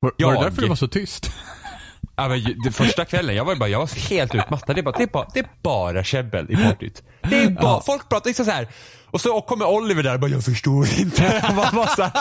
Var, 0.00 0.10
var 0.10 0.10
det 0.10 0.14
Jag- 0.36 0.42
därför 0.44 0.62
du 0.62 0.68
var 0.68 0.76
så 0.76 0.88
tyst? 0.88 1.30
ja, 2.16 2.28
men 2.28 2.72
första 2.72 3.04
kvällen, 3.04 3.34
jag 3.36 3.44
var 3.44 3.56
bara, 3.56 3.68
jag 3.68 3.78
var 3.78 4.08
helt 4.08 4.34
utmattad. 4.34 4.76
Det 4.76 4.80
är 4.80 4.82
bara, 4.82 4.96
det 4.98 5.02
är 5.02 5.06
bara, 5.06 5.28
det 5.34 5.40
är 5.40 5.46
bara 5.62 6.04
käbbel 6.04 6.46
i 6.50 6.56
partyt. 6.56 7.02
Det 7.22 7.42
är 7.42 7.50
bara, 7.50 7.80
folk 7.82 8.08
pratar 8.08 8.28
liksom 8.30 8.44
så 8.44 8.50
här. 8.50 8.68
Och 9.06 9.20
så 9.20 9.40
kommer 9.40 9.66
Oliver 9.68 10.02
där 10.02 10.14
och 10.14 10.20
bara, 10.20 10.30
jag 10.30 10.44
förstår 10.44 10.88
inte. 11.00 11.42
Och 11.48 11.54
man 11.54 11.74
bara 11.74 11.86
så 11.86 12.02
här. 12.02 12.12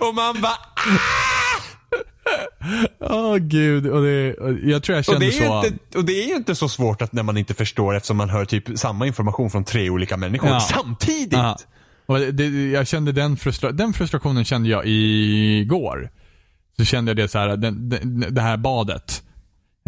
Och 0.00 0.14
man 0.14 0.40
bara, 0.40 0.58
Åh 3.00 3.36
gud. 3.36 3.86
Och 3.86 4.02
det, 4.02 4.34
och 4.34 4.52
jag 4.62 4.82
tror 4.82 4.96
jag 4.96 5.04
kände 5.04 5.26
är 5.26 5.30
så. 5.30 5.66
inte, 5.66 5.98
och 5.98 6.04
det 6.04 6.22
är 6.22 6.28
ju 6.28 6.34
inte 6.36 6.54
så 6.54 6.68
svårt 6.68 7.02
att 7.02 7.12
när 7.12 7.22
man 7.22 7.36
inte 7.36 7.54
förstår 7.54 7.96
eftersom 7.96 8.16
man 8.16 8.30
hör 8.30 8.44
typ 8.44 8.78
samma 8.78 9.06
information 9.06 9.50
från 9.50 9.64
tre 9.64 9.90
olika 9.90 10.16
människor 10.16 10.48
Ja. 10.48 10.60
samtidigt. 10.60 11.32
Ja. 11.32 11.58
Och 12.06 12.18
det, 12.20 12.70
jag 12.70 12.86
kände 12.86 13.12
den, 13.12 13.36
frustra 13.36 13.72
den 13.72 13.92
frustrationen 13.92 14.44
kände 14.44 14.68
jag 14.68 14.82
igår. 14.86 16.10
Så 16.78 16.84
kände 16.84 17.10
jag 17.10 17.16
det 17.16 17.28
så 17.28 17.38
här, 17.38 17.56
den, 17.56 17.88
den, 17.88 18.24
det 18.30 18.40
här 18.40 18.56
badet. 18.56 19.22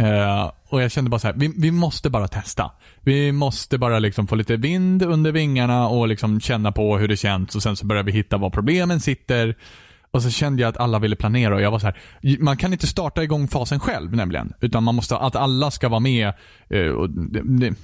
Eh, 0.01 0.53
och 0.69 0.83
jag 0.83 0.91
kände 0.91 1.11
bara 1.11 1.19
så 1.19 1.27
här, 1.27 1.35
vi, 1.35 1.53
vi 1.57 1.71
måste 1.71 2.11
bara 2.11 2.29
testa. 2.29 2.71
Vi 3.01 3.33
måste 3.33 3.79
bara 3.79 3.99
liksom 3.99 4.27
få 4.27 4.35
lite 4.35 4.57
vind 4.57 5.03
under 5.03 5.33
vingarna 5.33 5.89
och 5.89 6.09
liksom 6.09 6.41
känna 6.41 6.73
på 6.73 6.99
hur 6.99 7.09
det 7.09 7.17
känns 7.17 7.57
och 7.57 7.63
sen 7.63 7.77
så 7.77 7.87
börjar 7.87 8.03
vi 8.03 8.13
hitta 8.13 8.37
var 8.37 8.51
problemen 8.51 9.01
sitter. 9.01 9.57
Och 10.13 10.23
så 10.23 10.31
kände 10.31 10.63
jag 10.63 10.69
att 10.69 10.77
alla 10.77 10.99
ville 10.99 11.17
planera 11.17 11.55
och 11.55 11.61
jag 11.61 11.71
var 11.71 11.79
så 11.79 11.87
här, 11.87 11.97
man 12.41 12.57
kan 12.57 12.73
inte 12.73 12.87
starta 12.87 13.23
igång 13.23 13.49
fasen 13.49 13.81
själv 13.81 14.17
nämligen. 14.17 14.53
Utan 14.61 14.85
man 14.85 14.95
måste, 14.95 15.17
att 15.17 15.37
alla 15.37 15.71
ska 15.71 15.89
vara 15.89 16.01
med. 16.01 16.33
Eh, 16.69 16.89
och 16.89 17.11
det, 17.11 17.43
det, 17.45 17.75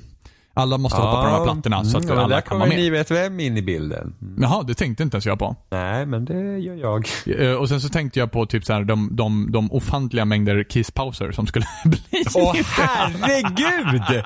alla 0.57 0.79
måste 0.79 1.01
hoppa 1.01 1.17
på 1.17 1.25
de 1.29 1.33
här 1.33 1.45
plattorna 1.45 1.85
så 1.85 1.99
att 1.99 2.05
mm, 2.05 2.19
alla 2.19 2.29
där 2.29 2.41
kan 2.41 2.59
vara 2.59 2.69
kommer 2.69 2.77
med. 2.77 2.85
ni 2.85 2.91
vet 2.91 3.11
vem 3.11 3.41
in 3.41 3.57
i 3.57 3.63
bilden. 3.63 4.15
Mm. 4.23 4.43
Jaha, 4.43 4.63
det 4.63 4.75
tänkte 4.75 5.03
inte 5.03 5.15
ens 5.17 5.27
jag 5.27 5.39
på. 5.39 5.57
Nej, 5.71 6.07
men 6.07 6.25
det 6.25 6.59
gör 6.59 6.75
jag. 6.75 7.09
Eh, 7.41 7.53
Och 7.53 7.69
sen 7.69 7.81
så 7.81 7.89
tänkte 7.89 8.19
jag 8.19 8.33
på 8.33 8.47
typ 8.47 8.65
så 8.65 8.73
här, 8.73 8.85
de, 8.85 9.09
de, 9.17 9.53
de 9.53 9.73
ofantliga 9.73 10.25
mängder 10.25 10.65
kisspauser 10.65 11.33
som 11.33 11.47
skulle 11.47 11.67
bli. 11.85 12.01
Åh 12.35 12.55
herregud! 12.77 14.23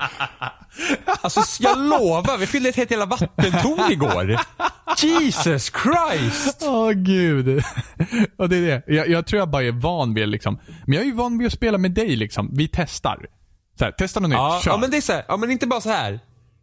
Alltså 1.20 1.41
jag 1.62 1.78
lovar, 1.78 2.39
vi 2.39 2.47
fyllde 2.47 2.68
ett 2.68 2.76
helt 2.76 2.91
jävla 2.91 3.07
vattentorn 3.07 3.93
igår. 3.93 4.37
Jesus 5.03 5.72
Christ! 5.83 6.62
Åh 6.66 6.91
gud. 6.91 7.62
Och 8.39 8.49
det 8.49 8.57
är 8.57 8.62
det. 8.62 8.83
Jag, 8.95 9.09
jag 9.09 9.26
tror 9.26 9.39
jag 9.39 9.51
bara 9.51 9.62
är 9.62 9.72
van 9.72 10.14
vid 10.14 10.28
liksom. 10.28 10.59
Men 10.87 10.93
jag 10.95 11.03
är 11.03 11.07
ju 11.07 11.12
van 11.14 11.39
vid 11.39 11.47
att 11.47 11.53
spela 11.53 11.78
med 11.78 11.91
dig 11.91 12.16
liksom. 12.16 12.51
Vi 12.53 12.68
testar. 12.72 13.26
Här, 13.85 13.93
testa 13.93 14.20
något 14.20 14.31
Ja, 14.33 14.55
nytt, 14.55 14.64
kör. 14.64 14.70
ja 14.70 14.76
men 14.76 14.91
det 14.91 14.97
är 14.97 15.01
så 15.01 15.12
här, 15.12 15.24
ja 15.28 15.37
men 15.37 15.51
inte 15.51 15.66
bara 15.66 15.81
så 15.81 15.91
här. 15.91 16.20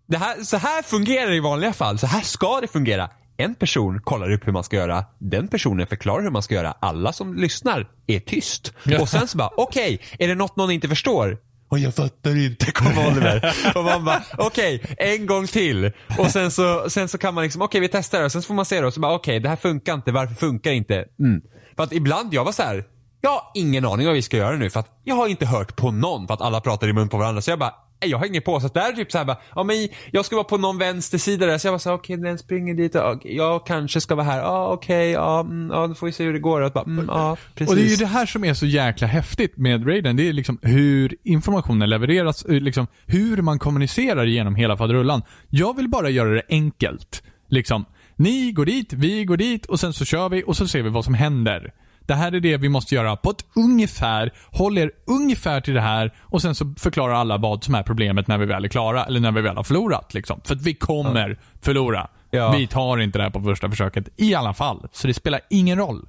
Det 0.08 0.18
här. 0.18 0.44
Så 0.44 0.58
här 0.58 0.82
fungerar 0.82 1.30
det 1.30 1.36
i 1.36 1.40
vanliga 1.40 1.74
fall, 1.74 2.00
så 2.00 2.08
här 2.08 2.22
ska 2.22 2.62
det 2.62 2.68
fungera. 2.68 3.10
En 3.38 3.56
person 3.56 4.02
kollar 4.04 4.32
upp 4.32 4.48
hur 4.48 4.52
man 4.52 4.64
ska 4.64 4.76
göra, 4.76 5.06
den 5.20 5.48
personen 5.48 5.88
förklarar 5.88 6.24
hur 6.24 6.30
man 6.30 6.44
ska 6.44 6.56
göra. 6.56 6.72
Alla 6.80 7.14
som 7.14 7.34
lyssnar 7.36 7.88
är 8.08 8.20
tyst. 8.20 8.74
Och 9.00 9.10
sen 9.10 9.28
så 9.28 9.38
bara, 9.38 9.50
okej, 9.58 10.02
är 10.20 10.28
det 10.28 10.36
något 10.36 10.56
någon 10.56 10.72
inte 10.72 10.88
förstår? 10.88 11.38
Och 11.70 11.80
jag 11.80 11.96
fattar 11.96 12.46
inte, 12.46 12.72
kommer 12.72 13.08
Oliver. 13.12 13.56
Och 13.76 13.84
man 13.84 14.06
bara, 14.06 14.24
okej, 14.38 14.82
en 14.98 15.26
gång 15.26 15.48
till. 15.48 15.92
Och 16.18 16.32
sen 16.32 16.52
så, 16.52 16.90
sen 16.90 17.08
så 17.10 17.18
kan 17.18 17.34
man 17.34 17.44
liksom, 17.44 17.62
okej 17.62 17.82
vi 17.82 17.88
testar 17.88 18.20
det. 18.20 18.26
Och 18.26 18.32
sen 18.32 18.42
så 18.42 18.48
får 18.48 18.54
man 18.54 18.66
se 18.66 18.82
det 18.82 18.88
och 18.88 18.94
så 18.94 19.00
bara, 19.00 19.14
okej 19.16 19.40
det 19.40 19.50
här 19.50 19.56
funkar 19.56 19.94
inte, 19.94 20.12
varför 20.12 20.36
funkar 20.36 20.70
det 20.72 20.78
inte? 20.78 21.06
Mm. 21.20 21.42
För 21.76 21.84
att 21.84 21.94
ibland, 21.94 22.34
jag 22.34 22.44
var 22.46 22.52
så 22.52 22.64
här. 22.64 22.84
Jag 23.28 23.32
har 23.32 23.42
ingen 23.54 23.86
aning 23.86 24.06
vad 24.06 24.16
vi 24.16 24.22
ska 24.22 24.38
göra 24.38 24.56
nu 24.56 24.70
för 24.70 24.80
att 24.80 25.00
jag 25.04 25.16
har 25.16 25.28
inte 25.28 25.46
hört 25.46 25.76
på 25.76 25.92
någon 25.92 26.28
för 26.28 26.34
att 26.34 26.42
alla 26.42 26.62
pratar 26.62 26.88
i 26.88 26.94
mun 26.94 27.10
på 27.10 27.18
varandra. 27.18 27.42
Så 27.42 27.52
jag 27.52 27.60
bara, 27.60 27.74
"Nej, 28.02 28.12
jag 28.12 28.18
har 28.18 28.26
ingen 28.26 28.42
på. 28.42 28.60
Så 28.60 28.68
där 28.68 28.90
är 28.92 28.94
typ 28.94 29.12
så 29.12 29.18
här 29.18 29.26
bara, 29.26 29.38
ja 29.56 29.64
men 29.64 29.88
jag 30.12 30.26
ska 30.26 30.36
vara 30.36 30.44
på 30.44 30.58
någon 30.58 30.78
vänstersida 30.78 31.46
där. 31.46 31.58
Så 31.58 31.68
jag 31.68 31.72
var 31.72 31.80
så 31.80 31.90
här, 31.90 31.98
okej 31.98 32.18
den 32.18 32.38
springer 32.38 32.74
dit 32.74 32.96
och 32.96 33.22
jag 33.24 33.66
kanske 33.66 34.02
ska 34.02 34.16
vara 34.16 34.26
här. 34.26 34.38
Ja 34.40 34.68
okej, 34.68 35.12
ja, 35.12 35.40
mm, 35.40 35.70
ja 35.74 35.88
då 35.88 35.94
får 35.94 36.06
vi 36.08 36.14
se 36.14 36.24
hur 36.24 36.34
det 36.34 36.40
går. 36.40 36.62
Och, 36.62 36.72
bara, 36.72 36.84
mm, 36.84 37.06
ja, 37.08 37.38
precis. 37.56 37.70
Och 37.70 37.76
det 37.76 37.82
är 37.82 37.90
ju 37.90 37.96
det 37.96 38.06
här 38.06 38.26
som 38.26 38.44
är 38.44 38.54
så 38.54 38.66
jäkla 38.66 39.08
häftigt 39.08 39.58
med 39.58 39.88
Raiden. 39.88 40.16
Det 40.16 40.30
är 40.30 40.34
liksom 40.34 40.60
hur 40.62 41.16
informationen 41.24 41.90
levereras, 41.90 42.46
eh, 42.46 42.52
liksom 42.62 42.88
hur 43.06 43.42
man 43.42 43.60
kommunicerar 43.60 44.26
genom 44.26 44.56
hela 44.56 44.78
faderullan. 44.78 45.22
Jag 45.50 45.76
vill 45.76 45.90
bara 45.90 46.10
göra 46.10 46.30
det 46.30 46.44
enkelt. 46.50 47.24
Liksom, 47.50 47.86
ni 48.16 48.52
går 48.52 48.66
dit, 48.66 48.94
vi 48.94 49.26
går 49.26 49.38
dit 49.38 49.66
och 49.66 49.80
sen 49.80 49.94
så 49.94 50.06
kör 50.06 50.30
vi 50.30 50.44
och 50.48 50.58
så 50.58 50.68
ser 50.68 50.82
vi 50.84 50.90
vad 50.90 51.06
som 51.06 51.14
händer. 51.14 51.74
Det 52.08 52.14
här 52.16 52.32
är 52.32 52.40
det 52.40 52.58
vi 52.58 52.70
måste 52.70 52.96
göra 52.96 53.16
på 53.16 53.30
ett 53.30 53.46
ungefär. 53.56 54.34
Håll 54.52 54.78
er 54.78 54.92
ungefär 55.08 55.62
till 55.62 55.74
det 55.74 55.82
här 55.82 56.14
och 56.22 56.42
sen 56.42 56.56
så 56.56 56.74
förklarar 56.78 57.14
alla 57.14 57.38
vad 57.38 57.64
som 57.64 57.76
är 57.76 57.84
problemet 57.84 58.28
när 58.28 58.38
vi 58.38 58.46
väl 58.46 58.66
är 58.66 58.70
klara 58.70 59.06
eller 59.06 59.20
när 59.20 59.32
vi 59.32 59.42
väl 59.42 59.56
har 59.56 59.64
förlorat. 59.64 60.14
Liksom. 60.14 60.42
För 60.46 60.56
att 60.56 60.62
vi 60.62 60.74
kommer 60.74 61.40
förlora. 61.62 62.08
Ja. 62.32 62.52
Vi 62.52 62.68
tar 62.68 62.98
inte 62.98 63.20
det 63.20 63.24
här 63.24 63.32
på 63.32 63.42
första 63.42 63.70
försöket 63.70 64.10
i 64.18 64.36
alla 64.36 64.54
fall. 64.54 64.88
Så 64.92 65.08
det 65.08 65.14
spelar 65.14 65.40
ingen 65.50 65.78
roll. 65.78 66.08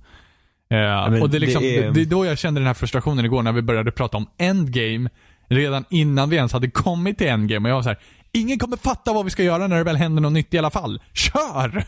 Men 1.10 1.22
och 1.22 1.30
det, 1.30 1.36
är 1.36 1.40
liksom, 1.40 1.62
det 1.62 1.76
är- 1.78 1.90
det 1.90 2.00
är 2.00 2.06
då 2.06 2.26
jag 2.26 2.38
kände 2.38 2.60
den 2.60 2.66
här 2.66 2.74
frustrationen 2.74 3.24
igår 3.24 3.42
när 3.42 3.52
vi 3.52 3.62
började 3.62 3.90
prata 3.92 4.16
om 4.16 4.26
endgame. 4.38 5.10
Redan 5.48 5.84
innan 5.90 6.30
vi 6.30 6.36
ens 6.36 6.52
hade 6.52 6.70
kommit 6.70 7.18
till 7.18 7.26
endgame. 7.28 7.68
Och 7.68 7.70
jag 7.70 7.76
var 7.76 7.82
så 7.82 7.88
här, 7.88 7.98
ingen 8.32 8.58
kommer 8.58 8.76
fatta 8.76 9.12
vad 9.12 9.24
vi 9.24 9.30
ska 9.30 9.42
göra 9.42 9.66
när 9.66 9.76
det 9.76 9.84
väl 9.84 9.96
händer 9.96 10.22
något 10.22 10.32
nytt 10.32 10.54
i 10.54 10.58
alla 10.58 10.70
fall. 10.70 11.02
Kör! 11.12 11.84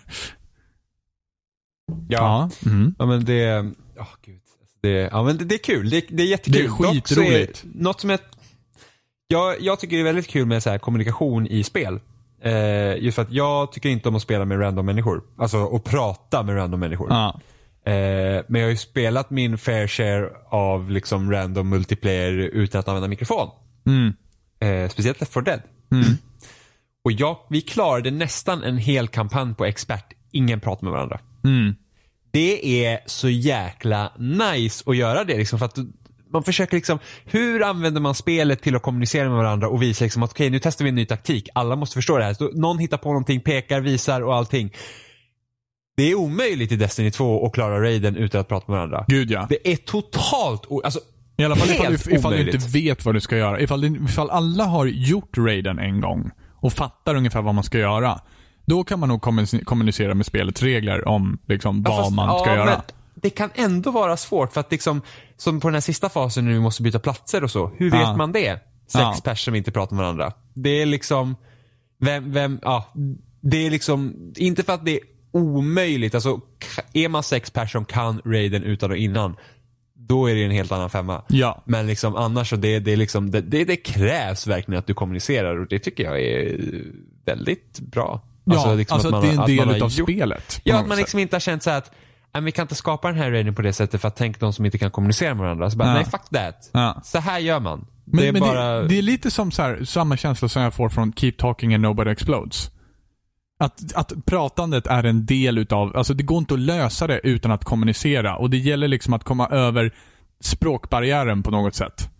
Ja. 2.08 2.50
Mm. 2.66 2.94
Ja 2.98 3.06
men 3.06 3.24
det, 3.24 3.70
oh, 4.01 4.14
gud. 4.24 4.40
Det, 4.82 4.88
ja 4.90 5.22
men 5.22 5.38
det, 5.38 5.44
det 5.44 5.55
är 5.55 5.59
kul. 5.59 5.90
Det, 5.90 6.05
det 6.09 6.22
är 6.22 6.26
jättekul. 6.26 6.62
Det 6.62 6.86
är 6.86 6.92
skitroligt. 6.92 7.64
något 7.74 8.01
som 8.01 8.11
jag, 8.11 8.20
jag, 9.28 9.61
jag 9.61 9.80
tycker 9.80 9.96
det 9.96 10.03
är 10.03 10.05
väldigt 10.05 10.28
kul 10.28 10.46
med 10.46 10.62
så 10.62 10.70
här 10.70 10.78
kommunikation 10.78 11.46
i 11.46 11.64
spel. 11.64 12.01
Eh, 12.42 12.96
just 12.96 13.14
för 13.14 13.22
att 13.22 13.32
jag 13.32 13.72
tycker 13.72 13.88
inte 13.88 14.09
om 14.09 14.14
att 14.16 14.22
spela 14.22 14.44
med 14.44 14.61
random 14.61 14.86
människor. 14.86 15.22
Alltså 15.38 15.76
att 15.76 15.84
prata 15.84 16.42
med 16.42 16.57
random 16.57 16.80
människor. 16.80 17.11
Ja. 17.11 17.40
Eh, 17.84 18.44
men 18.48 18.61
jag 18.61 18.66
har 18.66 18.70
ju 18.70 18.76
spelat 18.76 19.30
min 19.30 19.59
fair 19.59 19.86
share 19.86 20.30
av 20.51 20.90
liksom 20.90 21.32
random 21.32 21.68
multiplayer 21.68 22.32
utan 22.32 22.78
att 22.78 22.88
använda 22.88 23.09
mikrofon. 23.09 23.48
Mm. 23.86 24.12
Eh, 24.61 24.90
speciellt 24.90 25.20
Left 25.20 25.32
4 25.32 25.42
Dead. 25.42 25.62
Och 27.05 27.12
jag, 27.12 27.36
vi 27.51 27.61
klarade 27.61 28.11
nästan 28.11 28.62
en 28.62 28.78
hel 28.78 29.09
kampanj 29.09 29.55
på 29.55 29.64
expert. 29.64 30.12
Ingen 30.32 30.61
pratar 30.61 30.84
med 30.84 30.92
varandra. 30.92 31.20
Mm. 31.44 31.74
Det 32.30 32.84
är 32.86 33.00
så 33.06 33.28
jäkla 33.28 34.12
nice 34.18 34.84
att 34.86 34.96
göra 34.96 35.24
det 35.24 35.36
liksom 35.36 35.58
för 35.58 35.66
att 35.66 35.78
man 36.32 36.42
försöker 36.42 36.76
liksom, 36.76 36.98
hur 37.24 37.62
använder 37.62 38.00
man 38.00 38.14
spelet 38.14 38.62
till 38.62 38.76
att 38.76 38.82
kommunicera 38.82 39.28
med 39.28 39.38
varandra 39.38 39.68
och 39.68 39.82
visa 39.82 40.04
liksom 40.04 40.22
att 40.22 40.30
okej 40.30 40.44
okay, 40.44 40.50
nu 40.50 40.58
testar 40.58 40.84
vi 40.84 40.88
en 40.88 40.94
ny 40.94 41.06
taktik. 41.06 41.48
Alla 41.54 41.76
måste 41.76 41.94
förstå 41.94 42.18
det 42.18 42.24
här. 42.24 42.34
Så 42.34 42.50
någon 42.54 42.78
hittar 42.78 42.96
på 42.96 43.08
någonting, 43.08 43.40
pekar, 43.40 43.80
visar 43.80 44.20
och 44.20 44.34
allting. 44.34 44.72
Det 45.96 46.10
är 46.10 46.14
omöjligt 46.14 46.72
i 46.72 46.76
Destiny 46.76 47.10
2 47.10 47.46
att 47.46 47.52
klara 47.52 47.82
raiden 47.82 48.16
utan 48.16 48.40
att 48.40 48.48
prata 48.48 48.72
med 48.72 48.76
varandra. 48.76 49.04
Gud 49.08 49.30
ja. 49.30 49.46
Det 49.48 49.72
är 49.72 49.76
totalt 49.76 50.62
Alltså, 50.84 51.00
I 51.36 51.44
alla 51.44 51.56
fall 51.56 51.70
ifall, 51.70 51.92
du, 51.92 52.16
ifall 52.16 52.32
du 52.32 52.50
inte 52.50 52.68
vet 52.68 53.04
vad 53.04 53.14
du 53.14 53.20
ska 53.20 53.36
göra. 53.36 53.60
Ifall, 53.60 53.84
ifall 53.84 54.30
alla 54.30 54.64
har 54.64 54.86
gjort 54.86 55.38
raiden 55.38 55.78
en 55.78 56.00
gång 56.00 56.30
och 56.54 56.72
fattar 56.72 57.14
ungefär 57.14 57.42
vad 57.42 57.54
man 57.54 57.64
ska 57.64 57.78
göra. 57.78 58.20
Då 58.70 58.84
kan 58.84 58.98
man 59.00 59.08
nog 59.08 59.20
kommunicera- 59.64 60.14
med 60.14 60.26
spelets 60.26 60.62
regler 60.62 61.08
om 61.08 61.38
liksom, 61.46 61.82
Ja, 61.86 61.90
vad 61.90 62.04
fast- 62.04 62.16
man 62.16 62.38
ska 62.40 62.50
ja, 62.50 62.56
göra. 62.56 62.82
Det 63.14 63.30
kan 63.30 63.50
ändå 63.54 63.90
vara 63.90 64.16
svårt 64.16 64.52
för 64.52 64.60
att 64.60 64.70
liksom, 64.72 65.02
som 65.36 65.60
på 65.60 65.68
den 65.68 65.74
här 65.74 65.80
sista 65.80 66.08
fasen 66.08 66.44
när 66.44 66.52
vi 66.52 66.60
måste 66.60 66.82
byta 66.82 66.98
platser 66.98 67.44
och 67.44 67.50
så. 67.50 67.70
Hur 67.76 67.90
vet 67.90 68.00
Ja. 68.00 68.16
man 68.16 68.32
det? 68.32 68.50
Sex 68.86 68.92
Ja. 69.02 69.14
personer 69.24 69.34
som 69.34 69.54
inte 69.54 69.70
pratar 69.72 69.96
med 69.96 70.02
varandra. 70.02 70.32
Det 70.54 70.70
är 70.82 70.86
liksom, 70.86 71.36
vem, 72.00 72.32
vem, 72.32 72.58
ja. 72.62 72.92
Det 73.40 73.66
är 73.66 73.70
liksom, 73.70 74.32
inte 74.36 74.62
för 74.62 74.72
att 74.72 74.84
det 74.84 74.90
är 74.96 75.00
omöjligt. 75.32 76.14
Alltså, 76.14 76.40
är 76.92 77.08
man 77.08 77.22
sex 77.22 77.50
personer 77.50 77.84
kan 77.84 78.20
raiden 78.24 78.62
utan 78.62 78.90
och 78.90 78.96
innan. 78.96 79.36
Då 79.94 80.30
är 80.30 80.34
det 80.34 80.44
en 80.44 80.50
helt 80.50 80.72
annan 80.72 80.90
femma. 80.90 81.22
Ja. 81.28 81.62
Men 81.66 81.86
liksom 81.86 82.16
annars 82.16 82.50
så 82.50 82.56
det, 82.56 82.78
det, 82.78 82.96
liksom, 82.96 83.30
det, 83.30 83.40
det 83.40 83.76
krävs 83.76 84.46
verkligen 84.46 84.78
att 84.78 84.86
du 84.86 84.94
kommunicerar 84.94 85.60
och 85.60 85.66
det 85.68 85.78
tycker 85.78 86.04
jag 86.04 86.20
är 86.22 86.60
väldigt 87.24 87.80
bra. 87.80 88.20
Ja, 88.57 88.74
liksom 88.74 88.94
alltså 88.94 89.09
att 89.09 89.12
man 89.12 89.22
det 89.22 89.28
är 89.28 89.40
en 89.40 89.46
del 89.66 89.76
utav 89.76 89.90
gjort- 89.90 90.09
spelet. 90.11 90.61
Ja, 90.64 90.78
att 90.78 90.88
man 90.88 90.96
liksom 90.98 91.18
inte 91.20 91.36
har 91.36 91.40
känt 91.40 91.62
så 91.62 91.70
att 91.70 91.90
"Nej, 92.34 92.42
vi 92.42 92.53
kan 92.53 92.62
inte 92.62 92.74
skapa 92.74 93.09
den 93.09 93.16
här 93.16 93.30
raiden 93.30 93.55
på 93.55 93.62
det 93.62 93.72
sättet 93.72 94.01
för 94.01 94.09
att 94.09 94.16
tänk 94.16 94.40
de 94.40 94.53
som 94.53 94.64
inte 94.64 94.78
kan 94.78 94.90
kommunicera 94.90 95.34
med 95.34 95.42
varandra. 95.42 95.70
Så 95.70 95.76
bara, 95.76 95.88
Ja. 95.88 95.94
nej 95.94 96.05
fuck 96.05 96.28
that. 96.32 96.70
Ja. 96.72 97.01
Så 97.05 97.18
här 97.18 97.38
gör 97.38 97.61
man. 97.61 97.86
Men, 98.05 98.20
det 98.22 98.28
är 98.28 98.32
men 98.32 98.40
bara... 98.40 98.80
det, 98.82 98.88
det 98.88 98.98
är 98.98 99.03
lite 99.03 99.30
som 99.30 99.51
så 99.51 99.62
här, 99.62 99.84
samma 99.84 100.16
känsla 100.16 100.48
som 100.48 100.62
jag 100.62 100.74
får 100.74 100.88
från 100.88 101.12
Keep 101.12 101.32
Talking 101.38 101.74
and 101.74 101.82
Nobody 101.82 102.11
Explodes. 102.11 102.70
Att, 103.62 103.94
att 103.94 104.12
pratandet 104.26 104.86
är 104.86 105.05
en 105.05 105.26
del 105.26 105.59
utav, 105.59 105.96
alltså 105.96 106.14
det 106.14 106.22
går 106.22 106.38
inte 106.38 106.55
att 106.55 106.61
lösa 106.61 107.07
det 107.07 107.20
utan 107.24 107.51
att 107.51 107.64
kommunicera. 107.64 108.36
Och 108.36 108.51
det 108.51 108.57
gäller 108.59 108.88
liksom 108.88 109.14
att 109.14 109.24
komma 109.24 109.46
över 109.46 109.94
språkbarriären 110.40 111.42
på 111.42 111.51
något 111.51 111.74
sätt. 111.74 112.11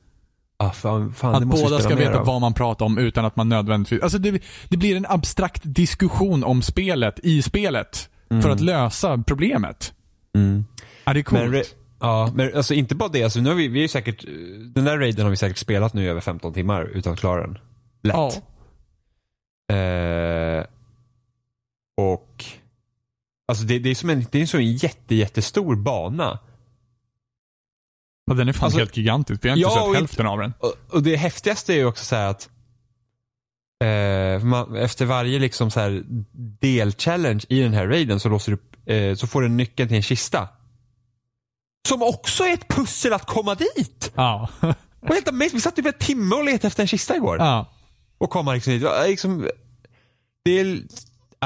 Ah, 0.61 0.70
fan, 0.70 1.12
fan, 1.12 1.34
Att 1.34 1.44
båda 1.44 1.78
ska 1.78 1.94
veta 1.94 2.18
av. 2.18 2.26
vad 2.26 2.40
man 2.40 2.54
pratar 2.54 2.86
om 2.86 2.98
utan 2.98 3.24
att 3.24 3.36
man 3.36 3.48
nödvändigtvis... 3.48 4.02
Alltså 4.02 4.18
det, 4.18 4.42
det 4.68 4.76
blir 4.76 4.96
en 4.96 5.06
abstrakt 5.08 5.62
diskussion 5.64 6.44
om 6.44 6.62
spelet 6.62 7.18
i 7.22 7.42
spelet. 7.42 8.08
För 8.42 8.50
att 8.50 8.61
lösa 8.61 9.22
problemet. 9.26 9.92
Mm. 10.34 10.64
Ja, 11.04 11.12
det 11.12 11.20
är 11.20 11.24
coolt. 11.24 11.50
Men, 11.50 11.62
ja, 12.00 12.30
men 12.34 12.56
alltså 12.56 12.74
inte 12.74 12.94
bara 12.94 13.08
det. 13.08 13.24
Alltså, 13.24 13.40
nu 13.40 13.48
har 13.48 13.56
vi, 13.56 13.68
vi 13.68 13.84
är 13.84 13.88
säkert, 13.88 14.24
den 14.74 14.84
där 14.84 14.98
raiden 14.98 15.24
har 15.24 15.30
vi 15.30 15.36
säkert 15.36 15.58
spelat 15.58 15.94
nu 15.94 16.04
i 16.04 16.08
över 16.08 16.20
15 16.20 16.52
timmar 16.52 16.84
utan 16.84 17.12
att 17.12 17.20
klara 17.20 17.40
den. 17.40 17.58
Lätt. 18.02 18.14
ja. 18.16 18.32
Eh, 19.76 20.64
och 21.96 22.44
Alltså 23.50 23.64
det, 23.64 23.78
det 23.78 23.90
är 23.90 23.94
som 23.94 24.11
en, 24.11 24.26
det 24.30 24.42
är 24.42 24.46
som 24.46 24.61
en 24.61 24.72
jätte, 24.72 25.14
jättestor 25.14 25.76
bana. 25.76 26.38
Ja, 28.31 28.35
den 28.35 28.49
är 28.49 28.53
fan 28.53 28.64
Alltså- 28.64 28.78
helt 28.78 28.97
gigantisk. 28.97 29.45
Vi 29.45 29.49
har 29.49 29.57
inte 29.57 29.68
Ja, 29.68 29.87
sett 29.87 29.97
hälften 29.97 30.26
av 30.26 30.39
den. 30.39 30.53
Och, 30.59 30.74
och 30.89 31.03
det 31.03 31.16
häftigaste 31.16 31.72
är 31.72 31.76
ju 31.76 31.85
också 31.85 32.05
så 32.05 32.16
här 32.16 32.26
att 32.26 32.49
eh, 33.85 34.45
man, 34.45 34.76
efter 34.76 35.05
varje 35.07 35.39
liksom 35.39 35.70
så 35.70 36.01
delchallenge 36.61 37.45
i 37.49 37.61
den 37.61 37.72
här 37.74 37.87
raiden 37.87 38.20
så 38.20 38.28
låser 38.28 38.59
du, 38.87 38.95
eh, 38.95 39.14
så 39.14 39.26
får 39.26 39.43
du 39.43 39.49
nyckeln 39.49 39.89
till 39.89 39.97
en 39.97 40.03
kista. 40.03 40.49
Som 41.89 42.03
också 42.03 42.45
är 42.45 42.53
ett 42.53 42.68
pussel 42.68 43.12
att 43.12 43.26
komma 43.26 43.55
dit! 43.55 44.12
Ja. 44.14 44.49
Och 45.01 45.09
helt 45.14 45.28
amazing. 45.28 45.51
Vi 45.55 45.61
satt 45.61 45.76
typ 45.76 45.87
en 45.87 45.93
timme 45.93 46.35
och 46.37 46.45
letade 46.45 46.66
efter 46.66 46.83
en 46.83 46.87
kista 46.89 47.16
igår. 47.16 47.39
ja. 47.39 47.66
Och 48.18 48.31
komma 48.31 48.55
liksom 48.55 48.72
dit. 48.72 48.83
Liksom, 49.07 49.49
det, 50.45 50.51
är, 50.61 50.64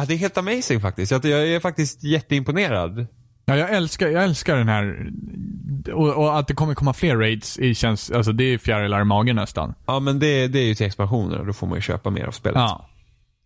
det 0.07 0.15
är 0.15 0.17
helt 0.19 0.39
amazing 0.39 0.81
faktiskt. 0.81 1.13
Jag, 1.13 1.25
jag 1.25 1.49
är 1.49 1.61
faktiskt 1.61 2.03
jätteimponerad. 2.05 3.07
Ja, 3.45 3.57
jag 3.57 3.71
älskar, 3.71 4.09
jag 4.09 4.25
älskar 4.25 4.57
den 4.57 4.69
här... 4.69 5.11
Och, 5.93 6.15
och 6.15 6.39
att 6.39 6.49
det 6.49 6.55
kommer 6.55 6.75
komma 6.75 6.93
fler 6.93 7.17
raids 7.17 7.59
i 7.59 7.75
känns, 7.75 8.11
alltså 8.11 8.33
det 8.33 8.45
är 8.45 8.59
fjärilar 8.59 9.01
i 9.01 9.05
magen 9.05 9.37
nästan. 9.37 9.75
Ja 9.87 10.01
men 10.01 10.19
det, 10.19 10.49
det 10.49 10.59
är 10.59 10.65
ju 10.65 10.75
till 10.75 10.87
expansioner 10.87 11.39
och 11.39 11.47
då 11.47 11.53
får 11.53 11.67
man 11.67 11.77
ju 11.77 11.83
köpa 11.83 12.11
mer 12.11 12.25
av 12.25 12.33
spelet. 12.33 12.57
Ja. 12.57 12.89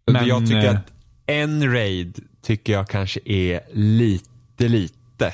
Men, 0.06 0.26
jag 0.26 0.46
tycker 0.46 0.64
eh, 0.64 0.70
att 0.70 0.92
en 1.26 1.72
raid 1.72 2.18
tycker 2.42 2.72
jag 2.72 2.88
kanske 2.88 3.20
är 3.24 3.60
lite, 3.72 4.68
lite. 4.68 5.32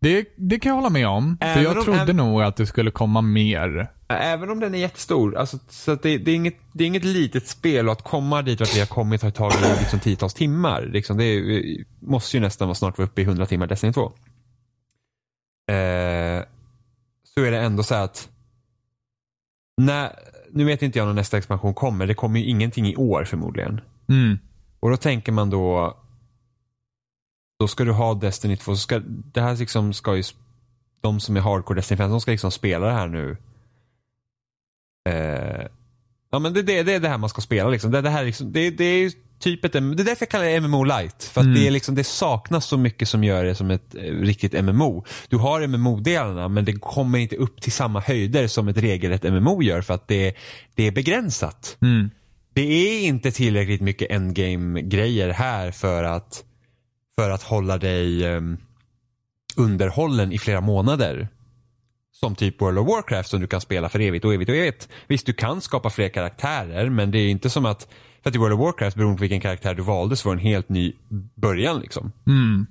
Det, 0.00 0.26
det 0.36 0.58
kan 0.58 0.70
jag 0.70 0.76
hålla 0.76 0.90
med 0.90 1.08
om. 1.08 1.38
för 1.40 1.60
jag 1.62 1.76
om- 1.78 1.84
trodde 1.84 2.00
även- 2.00 2.16
nog 2.16 2.42
att 2.42 2.56
det 2.56 2.66
skulle 2.66 2.90
komma 2.90 3.20
mer. 3.20 3.92
Även 4.08 4.50
om 4.50 4.60
den 4.60 4.74
är 4.74 4.78
jättestor. 4.78 5.36
Alltså, 5.36 5.58
så 5.68 5.92
att 5.92 6.02
det, 6.02 6.18
det, 6.18 6.30
är 6.30 6.34
inget, 6.34 6.56
det 6.72 6.84
är 6.84 6.88
inget 6.88 7.04
litet 7.04 7.48
spel 7.48 7.86
och 7.86 7.92
att 7.92 8.02
komma 8.02 8.42
dit 8.42 8.60
vart 8.60 8.74
vi 8.76 8.80
har 8.80 8.86
kommit 8.86 9.22
har 9.22 9.30
tagit 9.30 9.60
liksom 9.78 10.00
tiotals 10.00 10.34
timmar. 10.34 10.82
Liksom, 10.92 11.16
det 11.16 11.24
är, 11.24 11.84
måste 12.00 12.36
ju 12.36 12.40
nästan 12.40 12.68
vara 12.68 12.74
snart 12.74 12.98
vara 12.98 13.08
uppe 13.08 13.20
i 13.20 13.24
100 13.24 13.46
timmar 13.46 13.66
Destiny 13.66 13.92
2. 13.92 14.12
Eh, 15.72 16.42
så 17.24 17.40
är 17.44 17.50
det 17.50 17.58
ändå 17.60 17.82
så 17.82 17.94
att 17.94 18.28
när, 19.76 20.12
nu 20.52 20.64
vet 20.64 20.82
inte 20.82 20.98
jag 20.98 21.06
när 21.06 21.14
nästa 21.14 21.38
expansion 21.38 21.74
kommer. 21.74 22.06
Det 22.06 22.14
kommer 22.14 22.40
ju 22.40 22.46
ingenting 22.46 22.86
i 22.86 22.96
år 22.96 23.24
förmodligen. 23.24 23.80
Mm. 24.08 24.38
Och 24.80 24.90
då 24.90 24.96
tänker 24.96 25.32
man 25.32 25.50
då 25.50 25.96
då 27.58 27.68
ska 27.68 27.84
du 27.84 27.92
ha 27.92 28.14
Destiny 28.14 28.56
2. 28.56 28.74
Så 28.74 28.80
ska, 28.80 28.98
det 29.06 29.40
här 29.40 29.56
liksom 29.56 29.92
ska 29.92 30.16
ju 30.16 30.22
de 31.00 31.20
som 31.20 31.36
är 31.36 31.40
hardcore 31.40 31.78
Destiny-fans, 31.78 32.10
de 32.10 32.20
ska 32.20 32.30
liksom 32.30 32.50
spela 32.50 32.86
det 32.86 32.92
här 32.92 33.08
nu. 33.08 33.36
Eh, 35.08 35.66
ja 36.30 36.38
men 36.38 36.52
det, 36.54 36.62
det, 36.62 36.82
det 36.82 36.92
är 36.94 37.00
det 37.00 37.08
här 37.08 37.18
man 37.18 37.30
ska 37.30 37.40
spela 37.40 37.70
liksom. 37.70 37.90
Det, 37.90 38.00
det 38.00 38.10
här 38.10 38.20
är 38.22 38.26
liksom, 38.26 38.52
det, 38.52 38.70
det 38.70 38.84
är 38.84 38.98
ju 38.98 39.10
typ 39.38 39.64
ett, 39.64 39.72
det 39.72 39.78
är 39.78 39.94
därför 40.04 40.22
jag 40.22 40.28
kallar 40.28 40.44
det 40.44 40.60
MMO 40.60 40.84
light. 40.84 41.24
För 41.24 41.40
att 41.40 41.44
Mm. 41.46 41.58
det, 41.58 41.66
är 41.66 41.70
liksom, 41.70 41.94
det 41.94 42.04
saknas 42.04 42.66
så 42.66 42.76
mycket 42.76 43.08
som 43.08 43.24
gör 43.24 43.44
det 43.44 43.54
som 43.54 43.70
ett 43.70 43.94
eh, 43.94 44.00
riktigt 44.00 44.64
MMO. 44.64 45.04
Du 45.28 45.36
har 45.36 45.66
MMO-delarna 45.66 46.48
men 46.48 46.64
det 46.64 46.72
kommer 46.72 47.18
inte 47.18 47.36
upp 47.36 47.60
till 47.60 47.72
samma 47.72 48.00
höjder 48.00 48.46
som 48.46 48.68
ett 48.68 48.78
regelrätt 48.78 49.22
MMO 49.22 49.62
gör 49.62 49.80
för 49.80 49.94
att 49.94 50.08
det, 50.08 50.34
det 50.74 50.82
är 50.86 50.92
begränsat. 50.92 51.76
Mm. 51.82 52.10
Det 52.52 52.62
är 52.62 53.06
inte 53.06 53.30
tillräckligt 53.30 53.80
mycket 53.80 54.10
endgame-grejer 54.10 55.30
här 55.30 55.70
för 55.70 56.04
att, 56.04 56.44
för 57.20 57.30
att 57.30 57.42
hålla 57.42 57.78
dig 57.78 58.26
um, 58.36 58.56
underhållen 59.56 60.32
i 60.32 60.38
flera 60.38 60.60
månader. 60.60 61.28
Som 62.12 62.34
typ 62.34 62.60
World 62.62 62.78
of 62.78 62.88
Warcraft 62.88 63.28
som 63.28 63.40
du 63.40 63.46
kan 63.46 63.60
spela 63.60 63.88
för 63.88 64.00
evigt 64.00 64.24
och 64.24 64.34
evigt 64.34 64.48
och 64.50 64.56
evigt. 64.56 64.88
Visst, 65.08 65.26
du 65.26 65.32
kan 65.32 65.60
skapa 65.60 65.90
fler 65.90 66.08
karaktärer 66.08 66.90
men 66.90 67.10
det 67.10 67.18
är 67.18 67.28
inte 67.28 67.50
som 67.50 67.66
att, 67.66 67.88
för 68.22 68.30
att 68.30 68.36
i 68.36 68.38
World 68.38 68.54
of 68.54 68.60
Warcraft 68.60 68.96
beroende 68.96 69.16
på 69.16 69.20
vilken 69.20 69.40
karaktär 69.40 69.74
du 69.74 69.82
valde 69.82 70.16
så 70.16 70.28
var 70.28 70.36
det 70.36 70.40
en 70.42 70.46
helt 70.46 70.68
ny 70.68 70.92
början 71.34 71.80
liksom. 71.80 72.12
Mm. 72.26 72.66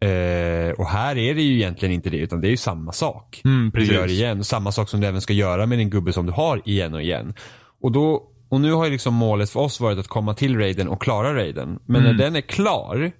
Eh, 0.00 0.70
och 0.72 0.86
här 0.88 1.18
är 1.18 1.34
det 1.34 1.42
ju 1.42 1.54
egentligen 1.54 1.94
inte 1.94 2.10
det 2.10 2.16
utan 2.16 2.40
det 2.40 2.48
är 2.48 2.50
ju 2.50 2.56
samma 2.56 2.92
sak. 2.92 3.40
Mm, 3.44 3.64
Du 3.64 3.70
precis. 3.70 3.92
gör 3.94 4.10
igen. 4.10 4.44
Samma 4.44 4.72
sak 4.72 4.88
som 4.88 5.00
du 5.00 5.06
även 5.06 5.20
ska 5.20 5.32
göra 5.32 5.66
med 5.66 5.78
din 5.78 5.90
gubbe 5.90 6.12
som 6.12 6.26
du 6.26 6.32
har 6.32 6.62
igen 6.64 6.94
och 6.94 7.02
igen. 7.02 7.34
Och, 7.82 7.92
då, 7.92 8.28
och 8.48 8.60
nu 8.60 8.72
har 8.72 8.84
ju 8.84 8.90
liksom 8.90 9.14
målet 9.14 9.50
för 9.50 9.60
oss 9.60 9.80
varit 9.80 9.98
att 9.98 10.08
komma 10.08 10.34
till 10.34 10.58
raiden 10.58 10.88
och 10.88 11.02
klara 11.02 11.34
raiden. 11.34 11.78
Men 11.86 12.00
Mm. 12.02 12.16
när 12.16 12.24
den 12.24 12.36
är 12.36 12.40
klar, 12.40 13.12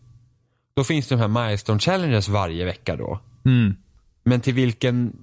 då 0.76 0.84
finns 0.84 1.08
det 1.08 1.14
de 1.14 1.20
här 1.20 1.46
milestone 1.46 1.78
challenges 1.80 2.28
varje 2.28 2.64
vecka 2.64 2.96
då. 2.96 3.20
Mm. 3.44 3.74
Men 4.24 4.40
till 4.40 4.54
vilken... 4.54 5.16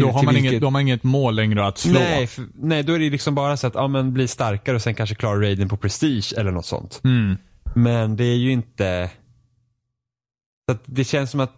Då, 0.00 0.10
har 0.10 0.20
till 0.20 0.24
man 0.26 0.34
vilket- 0.34 0.50
inget, 0.52 0.60
då 0.60 0.66
har 0.66 0.70
man 0.72 0.82
inget 0.82 1.02
mål 1.02 1.34
längre 1.34 1.66
att 1.66 1.78
slå. 1.78 1.92
Nej, 1.92 2.26
för, 2.26 2.44
nej, 2.54 2.82
då 2.82 2.92
är 2.92 2.98
det 2.98 3.10
liksom 3.10 3.34
bara 3.34 3.56
så 3.56 3.66
att 3.66 3.74
ja, 3.74 3.88
men 3.88 4.12
bli 4.12 4.28
starkare 4.28 4.76
och 4.76 4.82
sen 4.82 4.94
kanske 4.94 5.14
klara 5.14 5.40
raiden 5.40 5.68
på 5.68 5.76
prestige 5.76 6.34
eller 6.36 6.50
något 6.50 6.66
sånt. 6.66 7.00
Mm. 7.04 7.36
Men 7.74 8.16
det 8.16 8.24
är 8.24 8.36
ju 8.36 8.50
inte... 8.52 9.10
Så 10.70 10.78
det 10.84 11.04
känns 11.04 11.30
som 11.30 11.40
att 11.40 11.52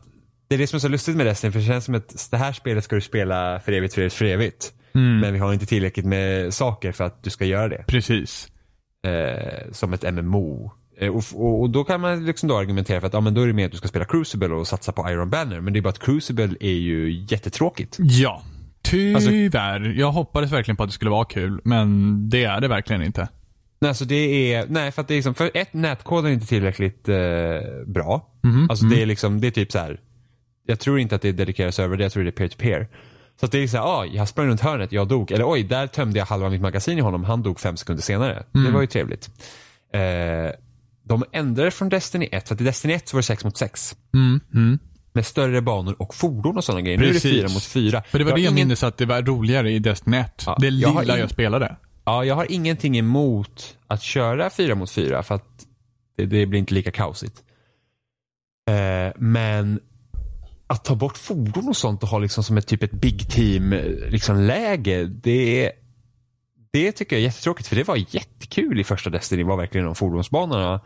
det 0.48 0.54
är 0.54 0.58
det 0.58 0.66
som 0.66 0.76
är 0.76 0.80
så 0.80 0.88
lustigt 0.88 1.16
med 1.16 1.26
Destiny 1.26 1.52
för 1.52 1.58
det 1.60 1.66
känns 1.66 1.84
som 1.84 1.94
att 1.94 2.28
det 2.30 2.36
här 2.36 2.52
spelet 2.52 2.84
ska 2.84 2.94
du 2.96 3.00
spela 3.02 3.60
för 3.60 3.72
evigt, 3.72 3.94
för 3.94 4.00
evigt, 4.00 4.14
för 4.16 4.24
evigt. 4.24 4.72
Mm. 4.94 5.20
Men 5.20 5.32
vi 5.32 5.38
har 5.38 5.52
inte 5.52 5.66
tillräckligt 5.66 6.06
med 6.06 6.54
saker 6.54 6.92
för 6.92 7.04
att 7.04 7.22
du 7.22 7.30
ska 7.30 7.44
göra 7.44 7.68
det. 7.68 7.84
Precis. 7.86 8.48
Eh, 9.06 9.72
som 9.72 9.92
ett 9.92 10.14
MMO. 10.14 10.72
Eh, 11.00 11.08
och, 11.16 11.24
och, 11.34 11.60
och 11.60 11.70
då 11.70 11.84
kan 11.84 12.00
man 12.00 12.24
liksom 12.26 12.48
då 12.48 12.56
argumentera 12.58 13.00
för 13.00 13.06
att 13.06 13.12
ja, 13.12 13.20
men 13.20 13.34
då 13.34 13.42
är 13.42 13.46
det 13.46 13.52
mer 13.52 13.66
att 13.66 13.72
du 13.72 13.78
ska 13.78 13.88
spela 13.88 14.04
Crucible 14.04 14.48
och 14.54 14.66
satsa 14.68 14.92
på 14.92 15.10
Iron 15.10 15.30
Banner. 15.30 15.60
Men 15.60 15.72
det 15.72 15.78
är 15.78 15.82
bara 15.82 15.88
att 15.88 15.98
Crucible 15.98 16.54
är 16.60 16.72
ju 16.72 17.24
jättetråkigt. 17.28 17.96
Ja. 18.00 18.42
Alltså- 19.14 19.30
Tyvärr. 19.30 19.94
jag 19.98 20.12
hoppades 20.12 20.52
verkligen 20.52 20.76
på 20.76 20.82
att 20.82 20.88
det 20.88 20.92
skulle 20.94 21.10
vara 21.10 21.24
kul, 21.24 21.60
men 21.64 22.30
det 22.30 22.44
är 22.44 22.60
det 22.60 22.68
verkligen 22.68 23.02
inte. 23.02 23.28
Nej, 23.80 23.88
alltså 23.88 24.04
det 24.04 24.54
är, 24.54 24.66
nej 24.68 24.92
för 24.92 25.02
att 25.02 25.08
det 25.08 25.14
är 25.14 25.16
liksom, 25.16 25.34
för 25.34 25.50
ett, 25.54 25.72
nätkoden 25.72 26.30
är 26.30 26.34
inte 26.34 26.46
tillräckligt 26.46 27.08
eh, 27.08 27.16
bra. 27.86 28.28
Mhm. 28.42 28.66
Alltså 28.70 28.84
det 28.84 29.02
är 29.02 29.06
liksom, 29.06 29.40
det 29.40 29.46
är 29.46 29.50
typ 29.50 29.72
så 29.72 29.78
här. 29.78 30.00
Jag 30.66 30.80
tror 30.80 30.98
inte 30.98 31.14
att 31.14 31.22
det 31.22 31.28
är 31.28 31.32
dedikerad 31.32 31.74
server, 31.74 31.98
jag 31.98 32.12
tror 32.12 32.22
det 32.24 32.30
är 32.30 32.32
peer-to-peer. 32.32 32.88
Så 33.40 33.46
att 33.46 33.52
det 33.52 33.58
är 33.58 33.68
här, 33.68 33.80
ah, 33.80 34.04
jag 34.04 34.28
sprang 34.28 34.46
runt 34.46 34.60
hörnet, 34.60 34.92
jag 34.92 35.08
dog. 35.08 35.30
Eller 35.32 35.50
oj, 35.52 35.62
där 35.62 35.86
tömde 35.86 36.18
jag 36.18 36.26
halva 36.26 36.50
mitt 36.50 36.60
magasin 36.60 36.98
i 36.98 37.00
honom, 37.00 37.24
han 37.24 37.42
dog 37.42 37.60
fem 37.60 37.76
sekunder 37.76 38.02
senare. 38.02 38.42
Det 38.52 38.70
var 38.70 38.80
ju 38.80 38.86
trevligt. 38.86 39.30
Eh, 39.92 40.00
de 41.08 41.24
ändrade 41.32 41.70
från 41.70 41.88
Destiny 41.88 42.28
1, 42.32 42.48
för 42.48 42.54
att 42.54 42.60
i 42.60 42.64
Destiny 42.64 42.94
1 42.94 43.08
så 43.08 43.16
var 43.16 43.18
det 43.18 43.26
6 43.26 43.44
mot 43.44 43.56
6. 43.56 43.96
Mm. 44.14 44.40
Mm. 44.54 44.78
med 45.12 45.26
större 45.26 45.62
banor 45.62 45.96
och 45.98 46.14
fordon 46.14 46.56
och 46.56 46.64
sådana 46.64 46.80
grejer. 46.80 46.98
Nu 46.98 47.04
är 47.04 47.08
det 47.08 47.12
Precis. 47.14 47.32
fyra 47.32 47.48
mot 47.48 47.62
fyra. 47.64 48.02
För 48.08 48.18
det 48.18 48.24
var 48.24 48.30
Jag 48.30 48.38
det 48.38 48.42
jag 48.42 48.52
ingen- 48.52 48.68
minns 48.68 48.82
att 48.82 48.96
det 48.96 49.06
var 49.06 49.22
roligare 49.22 49.70
i 49.72 49.78
Destiny 49.78 50.16
1. 50.16 50.42
Ja, 50.46 50.56
det 50.60 50.66
jag 50.68 51.00
lilla 51.00 51.16
jag, 51.16 51.24
in- 51.24 51.28
spelade. 51.28 51.76
Ja, 52.04 52.24
jag 52.24 52.34
har 52.34 52.52
ingenting 52.52 52.98
emot 52.98 53.76
att 53.86 54.02
köra 54.02 54.50
fyra 54.50 54.74
mot 54.74 54.90
fyra 54.90 55.22
för 55.22 55.34
att 55.34 55.66
det, 56.16 56.26
det 56.26 56.46
blir 56.46 56.58
inte 56.60 56.74
lika 56.74 56.90
kaosigt. 56.90 57.42
Eh, 58.70 59.12
men 59.16 59.80
att 60.66 60.84
ta 60.84 60.94
bort 60.94 61.16
fordon 61.18 61.68
och 61.68 61.76
sånt 61.76 62.02
och 62.02 62.08
ha 62.08 62.18
liksom 62.18 62.44
som 62.44 62.56
ett 62.58 62.66
typ 62.66 62.82
ett 62.82 62.92
big 62.92 63.28
team 63.30 63.72
eh, 63.72 63.84
liksom 64.10 64.40
läge, 64.40 65.04
det 65.04 65.72
det 66.70 66.92
tycker 66.92 67.16
jag 67.16 67.20
är 67.20 67.24
jättetråkigt 67.24 67.68
för 67.68 67.76
det 67.76 67.88
var 67.88 67.96
jättekul 67.96 68.80
i 68.80 68.84
första 68.84 69.10
Destiny 69.10 69.42
var 69.42 69.56
verkligen 69.56 69.86
de 69.86 69.94
fordonsbanorna. 69.94 70.80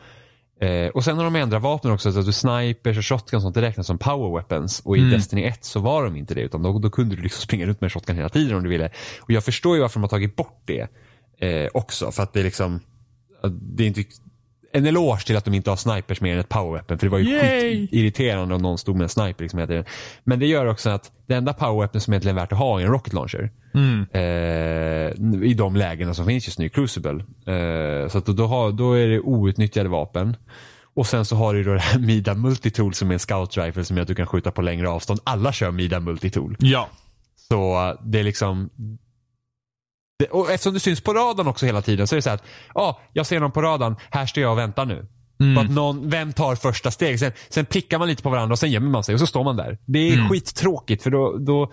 Eh, 0.61 0.89
och 0.89 1.05
sen 1.05 1.17
har 1.17 1.25
de 1.25 1.37
ändrat 1.37 1.63
vapen 1.63 1.91
också 1.91 2.13
så 2.13 2.19
att 2.19 2.27
du 2.27 2.33
snipers 2.33 2.99
och 2.99 3.07
shotgun 3.07 3.37
och 3.37 3.43
sånt 3.43 3.55
det 3.55 3.63
räknas 3.63 3.87
som 3.87 3.99
power 3.99 4.35
weapons 4.35 4.81
och 4.81 4.97
i 4.97 5.01
Mm. 5.01 5.13
Destiny 5.13 5.43
1 5.45 5.65
så 5.65 5.81
var 5.81 6.05
de 6.05 6.17
inte 6.17 6.35
det 6.35 6.41
utan 6.41 6.63
då, 6.63 6.79
då 6.79 6.91
kunde 6.91 7.17
du 7.17 7.23
liksom 7.23 7.41
springa 7.43 7.67
runt 7.67 7.81
med 7.81 7.93
shotgun 7.93 8.17
hela 8.17 8.29
tiden 8.29 8.57
om 8.57 8.63
du 8.63 8.69
ville. 8.69 8.91
Och 9.21 9.31
jag 9.31 9.45
förstår 9.45 9.77
ju 9.77 9.83
varför 9.83 9.95
de 9.95 10.03
har 10.03 10.09
tagit 10.09 10.37
bort 10.37 10.63
det 10.65 10.89
eh, 11.39 11.69
också 11.75 12.13
för 12.13 12.23
att 12.23 12.33
det 12.33 12.41
är 12.41 12.45
liksom 12.45 12.81
det 13.51 13.85
är 13.85 13.89
inte 13.89 14.05
en 14.73 14.87
eloge 14.87 15.27
till 15.27 15.37
att 15.37 15.45
de 15.45 15.55
inte 15.55 15.71
har 15.71 15.77
snipers 15.77 16.21
mer 16.21 16.33
än 16.33 16.39
ett 16.39 16.49
power 16.49 16.73
weapon 16.73 16.99
för 16.99 17.07
det 17.07 17.11
var 17.11 17.19
ju 17.19 17.31
Yay! 17.31 17.89
irriterande 17.91 18.55
om 18.55 18.63
någon 18.63 18.79
stod 18.79 18.97
med 18.97 19.03
en 19.03 19.09
sniper 19.09 19.45
liksom. 19.45 19.85
Men 20.25 20.39
det 20.39 20.47
gör 20.47 20.67
också 20.67 20.91
att 20.91 21.13
det 21.27 21.35
enda 21.35 21.53
power 21.53 21.81
weapon 21.81 22.01
som 22.01 22.13
egentligen 22.13 22.37
är 22.37 22.41
värt 22.41 22.53
att 22.53 22.59
ha 22.59 22.81
är 22.81 22.85
en 22.85 22.91
rocket 22.93 23.13
launcher. 23.13 23.51
Mm. 23.75 24.07
Eh, 24.13 25.51
I 25.51 25.55
de 25.55 25.77
lägena 25.77 26.15
som 26.15 26.27
finns 26.27 26.47
just 26.47 26.59
nu 26.59 26.69
Crucible. 26.69 27.25
Eh, 27.47 28.09
så 28.09 28.19
att 28.19 28.27
då, 28.27 28.33
då, 28.33 28.47
har, 28.47 28.73
då 28.73 28.93
är 28.93 29.09
det 29.09 29.21
outnyttjade 29.21 29.89
vapen. 29.89 30.37
Och 30.95 31.07
sen 31.07 31.25
så 31.25 31.37
har 31.37 31.55
du 31.55 31.63
då 31.63 31.73
det 31.73 31.81
här 31.81 31.99
Mida 32.07 32.35
Multitool 32.35 32.95
som 32.95 33.11
är 33.11 33.13
en 33.13 33.19
scout 33.19 33.57
rifle 33.57 33.85
som 33.85 33.97
gör 33.97 34.03
att 34.03 34.09
du 34.09 34.15
kan 34.15 34.27
skjuta 34.27 34.51
på 34.51 34.63
längre 34.63 34.89
avstånd. 34.89 35.21
Alla 35.25 35.53
kör 35.53 35.71
Mida 35.71 36.01
Multitool. 36.01 36.57
Ja. 36.61 36.89
Så 37.49 37.89
eh, 37.89 37.97
det 38.05 38.19
är 38.19 38.25
liksom 38.25 38.71
det, 40.23 40.31
och 40.31 40.51
eftersom 40.51 40.75
du 40.75 40.81
syns 40.81 41.01
på 41.01 41.15
radarn 41.15 41.47
också 41.47 41.67
hela 41.67 41.83
tiden 41.83 42.07
så 42.07 42.15
är 42.15 42.17
det 42.17 42.23
så 42.23 42.31
här 42.31 42.37
att 42.37 42.45
ja, 42.75 43.01
jag 43.13 43.27
ser 43.27 43.41
någon 43.41 43.53
på 43.53 43.63
radarn, 43.63 43.97
här 44.11 44.27
står 44.27 44.43
jag 44.43 44.53
och 44.53 44.59
väntar 44.59 44.85
nu. 44.85 45.07
Mm. 45.41 45.59
Att 45.59 45.71
någon, 45.71 46.11
vem 46.11 46.33
tar 46.33 46.55
första 46.55 46.91
steg? 46.91 47.19
Sen, 47.19 47.33
sen 47.49 47.67
prickar 47.67 47.99
man 47.99 48.09
lite 48.09 48.23
på 48.23 48.31
varandra 48.31 48.53
och 48.53 48.59
sen 48.59 48.71
gömmer 48.71 48.91
man 48.91 49.05
sig 49.05 49.15
och 49.15 49.21
så 49.21 49.27
står 49.27 49.45
man 49.45 49.57
där. 49.57 49.79
Det 49.87 49.99
är 49.99 50.15
Mm. 50.15 50.29
skittråkigt 50.29 51.03
för 51.03 51.11
då, 51.11 51.37
då 51.39 51.73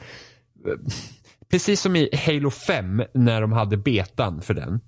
Precis 1.52 1.82
som 1.82 1.96
i 1.96 2.10
Halo 2.26 2.52
5 2.52 3.04
när 3.14 3.42
de 3.42 3.52
hade 3.52 3.78
betan 3.78 4.42
för 4.42 4.54
den. 4.54 4.80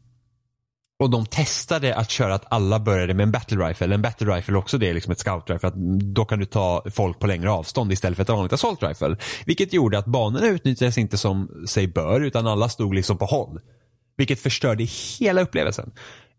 Och 1.01 1.09
de 1.09 1.25
testade 1.25 1.95
att 1.95 2.09
köra 2.09 2.35
att 2.35 2.45
alla 2.49 2.79
började 2.79 3.13
med 3.13 3.23
en 3.23 3.31
battle 3.31 3.67
rifle. 3.67 3.93
En 3.95 4.01
battle 4.01 4.35
rifle 4.35 4.57
också 4.57 4.77
det 4.77 4.89
är 4.89 4.93
liksom 4.93 5.11
ett 5.11 5.19
scout 5.19 5.49
rifle. 5.49 5.67
Att 5.67 5.75
då 6.15 6.25
kan 6.25 6.39
du 6.39 6.45
ta 6.45 6.83
folk 6.91 7.19
på 7.19 7.27
längre 7.27 7.51
avstånd 7.51 7.91
istället 7.91 8.15
för 8.15 8.23
ett 8.23 8.29
vanligt 8.29 8.53
assault 8.53 8.83
rifle. 8.83 9.15
Vilket 9.45 9.73
gjorde 9.73 9.97
att 9.97 10.05
banorna 10.05 10.47
utnyttjades 10.47 10.97
inte 10.97 11.17
som 11.17 11.65
sig 11.67 11.87
bör 11.87 12.21
utan 12.21 12.47
alla 12.47 12.69
stod 12.69 12.95
liksom 12.95 13.17
på 13.17 13.25
håll. 13.25 13.59
Vilket 14.17 14.39
förstörde 14.39 14.83
hela 15.19 15.41
upplevelsen. 15.41 15.91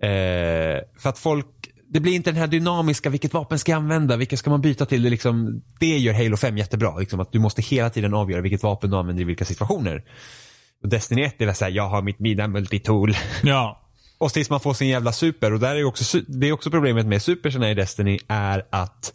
Eh, 0.03 0.81
för 0.99 1.09
att 1.09 1.19
folk, 1.19 1.47
det 1.89 2.01
blir 2.01 2.13
inte 2.13 2.31
den 2.31 2.41
här 2.41 2.47
dynamiska, 2.47 3.11
vilket 3.11 3.35
vapen 3.35 3.59
ska 3.59 3.73
jag 3.73 3.77
använda, 3.77 4.17
vilka 4.17 4.37
ska 4.37 4.51
man 4.51 4.61
byta 4.61 4.87
till? 4.87 5.03
Det, 5.03 5.11
liksom, 5.11 5.63
det 5.81 5.99
gör 5.99 6.15
Halo 6.15 6.37
5 6.37 6.59
jättebra. 6.59 6.99
Liksom, 6.99 7.21
att 7.21 7.33
du 7.33 7.39
måste 7.39 7.63
hela 7.63 7.91
tiden 7.91 8.15
avgöra 8.15 8.41
vilket 8.41 8.63
vapen 8.63 8.91
du 8.91 8.97
använder 8.97 9.23
i 9.23 9.25
vilka 9.25 9.45
situationer. 9.45 10.05
Och 10.83 10.89
Destiny 10.89 11.23
1 11.23 11.41
är 11.41 11.47
väl 11.47 11.55
såhär, 11.55 11.73
jag 11.73 11.89
har 11.89 12.03
mitt 12.03 12.19
mina 12.19 12.49
Multitool. 12.49 13.15
Ja. 13.43 13.82
Och 14.23 14.33
tills 14.33 14.51
man 14.51 14.61
får 14.61 14.75
sin 14.75 14.89
jävla 14.89 15.13
super. 15.13 15.53
Och 15.53 15.61
där 15.61 15.77
är 15.77 15.85
också, 15.85 16.21
det 16.27 16.49
är 16.49 16.53
också 16.53 16.71
problemet 16.71 17.07
med 17.07 17.23
superserna 17.23 17.71
i 17.71 17.75
Destiny 17.75 18.19
är 18.29 18.67
att 18.71 19.13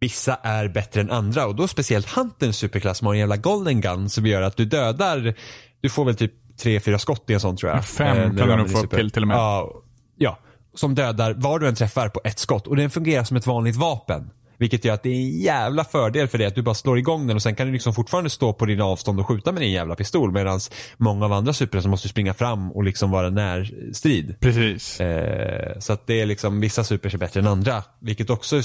vissa 0.00 0.34
är 0.34 0.68
bättre 0.68 1.00
än 1.00 1.10
andra. 1.10 1.46
Och 1.46 1.54
då 1.54 1.68
speciellt 1.68 2.10
Hunterns 2.10 2.56
superklass 2.56 2.98
som 2.98 3.06
har 3.06 3.14
en 3.14 3.20
jävla 3.20 3.36
golden 3.36 3.80
gun 3.80 4.10
som 4.10 4.26
gör 4.26 4.42
att 4.42 4.56
du 4.56 4.64
dödar, 4.64 5.34
du 5.80 5.88
får 5.88 6.04
väl 6.04 6.16
typ 6.16 6.32
tre, 6.62 6.80
fyra 6.80 6.98
skott 6.98 7.30
i 7.30 7.34
en 7.34 7.40
sån 7.40 7.56
tror 7.56 7.72
jag. 7.72 7.84
Fem 7.84 8.16
Eh, 8.16 8.22
kan 8.22 8.48
du 8.48 8.56
nog 8.56 8.70
få 8.70 8.78
upp 8.78 8.90
till 8.90 9.10
till 9.10 9.22
och 9.22 9.28
med. 9.28 9.36
Ja, 9.36 9.82
ja, 10.16 10.38
som 10.74 10.94
dödar 10.94 11.34
var 11.34 11.58
du 11.58 11.68
än 11.68 11.74
träffar 11.74 12.08
på 12.08 12.20
ett 12.24 12.38
skott. 12.38 12.66
Och 12.66 12.76
den 12.76 12.90
fungerar 12.90 13.24
som 13.24 13.36
ett 13.36 13.46
vanligt 13.46 13.76
vapen. 13.76 14.30
Vilket 14.58 14.84
gör 14.84 14.94
att 14.94 15.02
det 15.02 15.08
är 15.08 15.14
en 15.14 15.38
jävla 15.40 15.84
fördel 15.84 16.28
för 16.28 16.38
det 16.38 16.46
att 16.46 16.54
du 16.54 16.62
bara 16.62 16.74
slår 16.74 16.98
igång 16.98 17.26
den 17.26 17.36
och 17.36 17.42
sen 17.42 17.54
kan 17.54 17.66
du 17.66 17.72
liksom 17.72 17.94
fortfarande 17.94 18.30
stå 18.30 18.52
på 18.52 18.66
din 18.66 18.80
avstånd 18.80 19.20
och 19.20 19.28
skjuta 19.28 19.52
med 19.52 19.62
din 19.62 19.72
jävla 19.72 19.94
pistol. 19.94 20.32
Medan 20.32 20.60
många 20.96 21.24
av 21.24 21.32
andra 21.32 21.52
så 21.52 21.66
måste 21.84 22.08
springa 22.08 22.34
fram 22.34 22.72
och 22.72 22.84
liksom 22.84 23.10
vara 23.10 23.30
närstrid. 23.30 24.34
Precis. 24.40 25.00
Eh, 25.00 25.78
så 25.78 25.92
att 25.92 26.06
det 26.06 26.20
är 26.20 26.26
liksom, 26.26 26.60
vissa 26.60 26.84
supers 26.84 27.14
är 27.14 27.18
bättre 27.18 27.40
än 27.40 27.46
andra. 27.46 27.82
Vilket 27.98 28.30
också, 28.30 28.60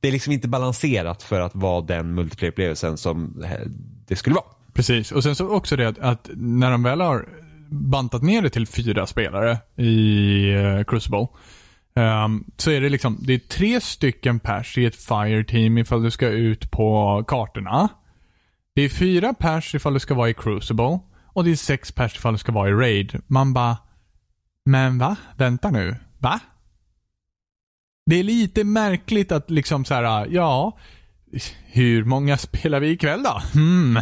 det 0.00 0.08
är 0.08 0.12
liksom 0.12 0.32
inte 0.32 0.48
balanserat 0.48 1.22
för 1.22 1.40
att 1.40 1.54
vara 1.54 1.80
den 1.80 2.14
multiplayer-upplevelsen 2.18 2.96
som 2.96 3.42
eh, 3.44 3.50
det 4.06 4.16
skulle 4.16 4.34
vara. 4.34 4.44
Precis. 4.72 5.12
Och 5.12 5.22
sen 5.22 5.36
så 5.36 5.48
också 5.48 5.76
det 5.76 5.88
att, 5.88 5.98
att 5.98 6.30
när 6.34 6.70
de 6.70 6.82
väl 6.82 7.00
har 7.00 7.28
bantat 7.70 8.22
ner 8.22 8.42
det 8.42 8.50
till 8.50 8.66
fyra 8.66 9.06
spelare 9.06 9.58
i 9.76 10.54
uh, 10.54 10.84
Crucible. 10.84 11.26
Um, 11.98 12.50
så 12.56 12.70
är 12.70 12.80
det 12.80 12.88
liksom, 12.88 13.18
det 13.20 13.34
är 13.34 13.38
tre 13.38 13.80
stycken 13.80 14.40
pers 14.40 14.78
i 14.78 14.84
ett 14.84 14.96
fire 14.96 15.44
team 15.44 15.78
ifall 15.78 16.02
du 16.02 16.10
ska 16.10 16.28
ut 16.28 16.70
på 16.70 17.24
kartorna. 17.28 17.88
Det 18.74 18.82
är 18.82 18.88
fyra 18.88 19.34
pers 19.34 19.74
ifall 19.74 19.94
du 19.94 20.00
ska 20.00 20.14
vara 20.14 20.30
i 20.30 20.34
Crucible. 20.34 20.98
Och 21.26 21.44
det 21.44 21.50
är 21.50 21.56
sex 21.56 21.92
pers 21.92 22.16
ifall 22.16 22.34
du 22.34 22.38
ska 22.38 22.52
vara 22.52 22.68
i 22.68 22.72
Raid. 22.72 23.20
Man 23.26 23.52
bara, 23.52 23.76
men 24.64 24.98
va? 24.98 25.16
Vänta 25.36 25.70
nu. 25.70 25.96
Va? 26.18 26.40
Det 28.06 28.16
är 28.16 28.22
lite 28.22 28.64
märkligt 28.64 29.32
att 29.32 29.50
liksom 29.50 29.84
så 29.84 29.94
här, 29.94 30.26
ja, 30.30 30.78
hur 31.66 32.04
många 32.04 32.36
spelar 32.36 32.80
vi 32.80 32.90
ikväll 32.90 33.22
då? 33.22 33.42
Hmm. 33.52 33.98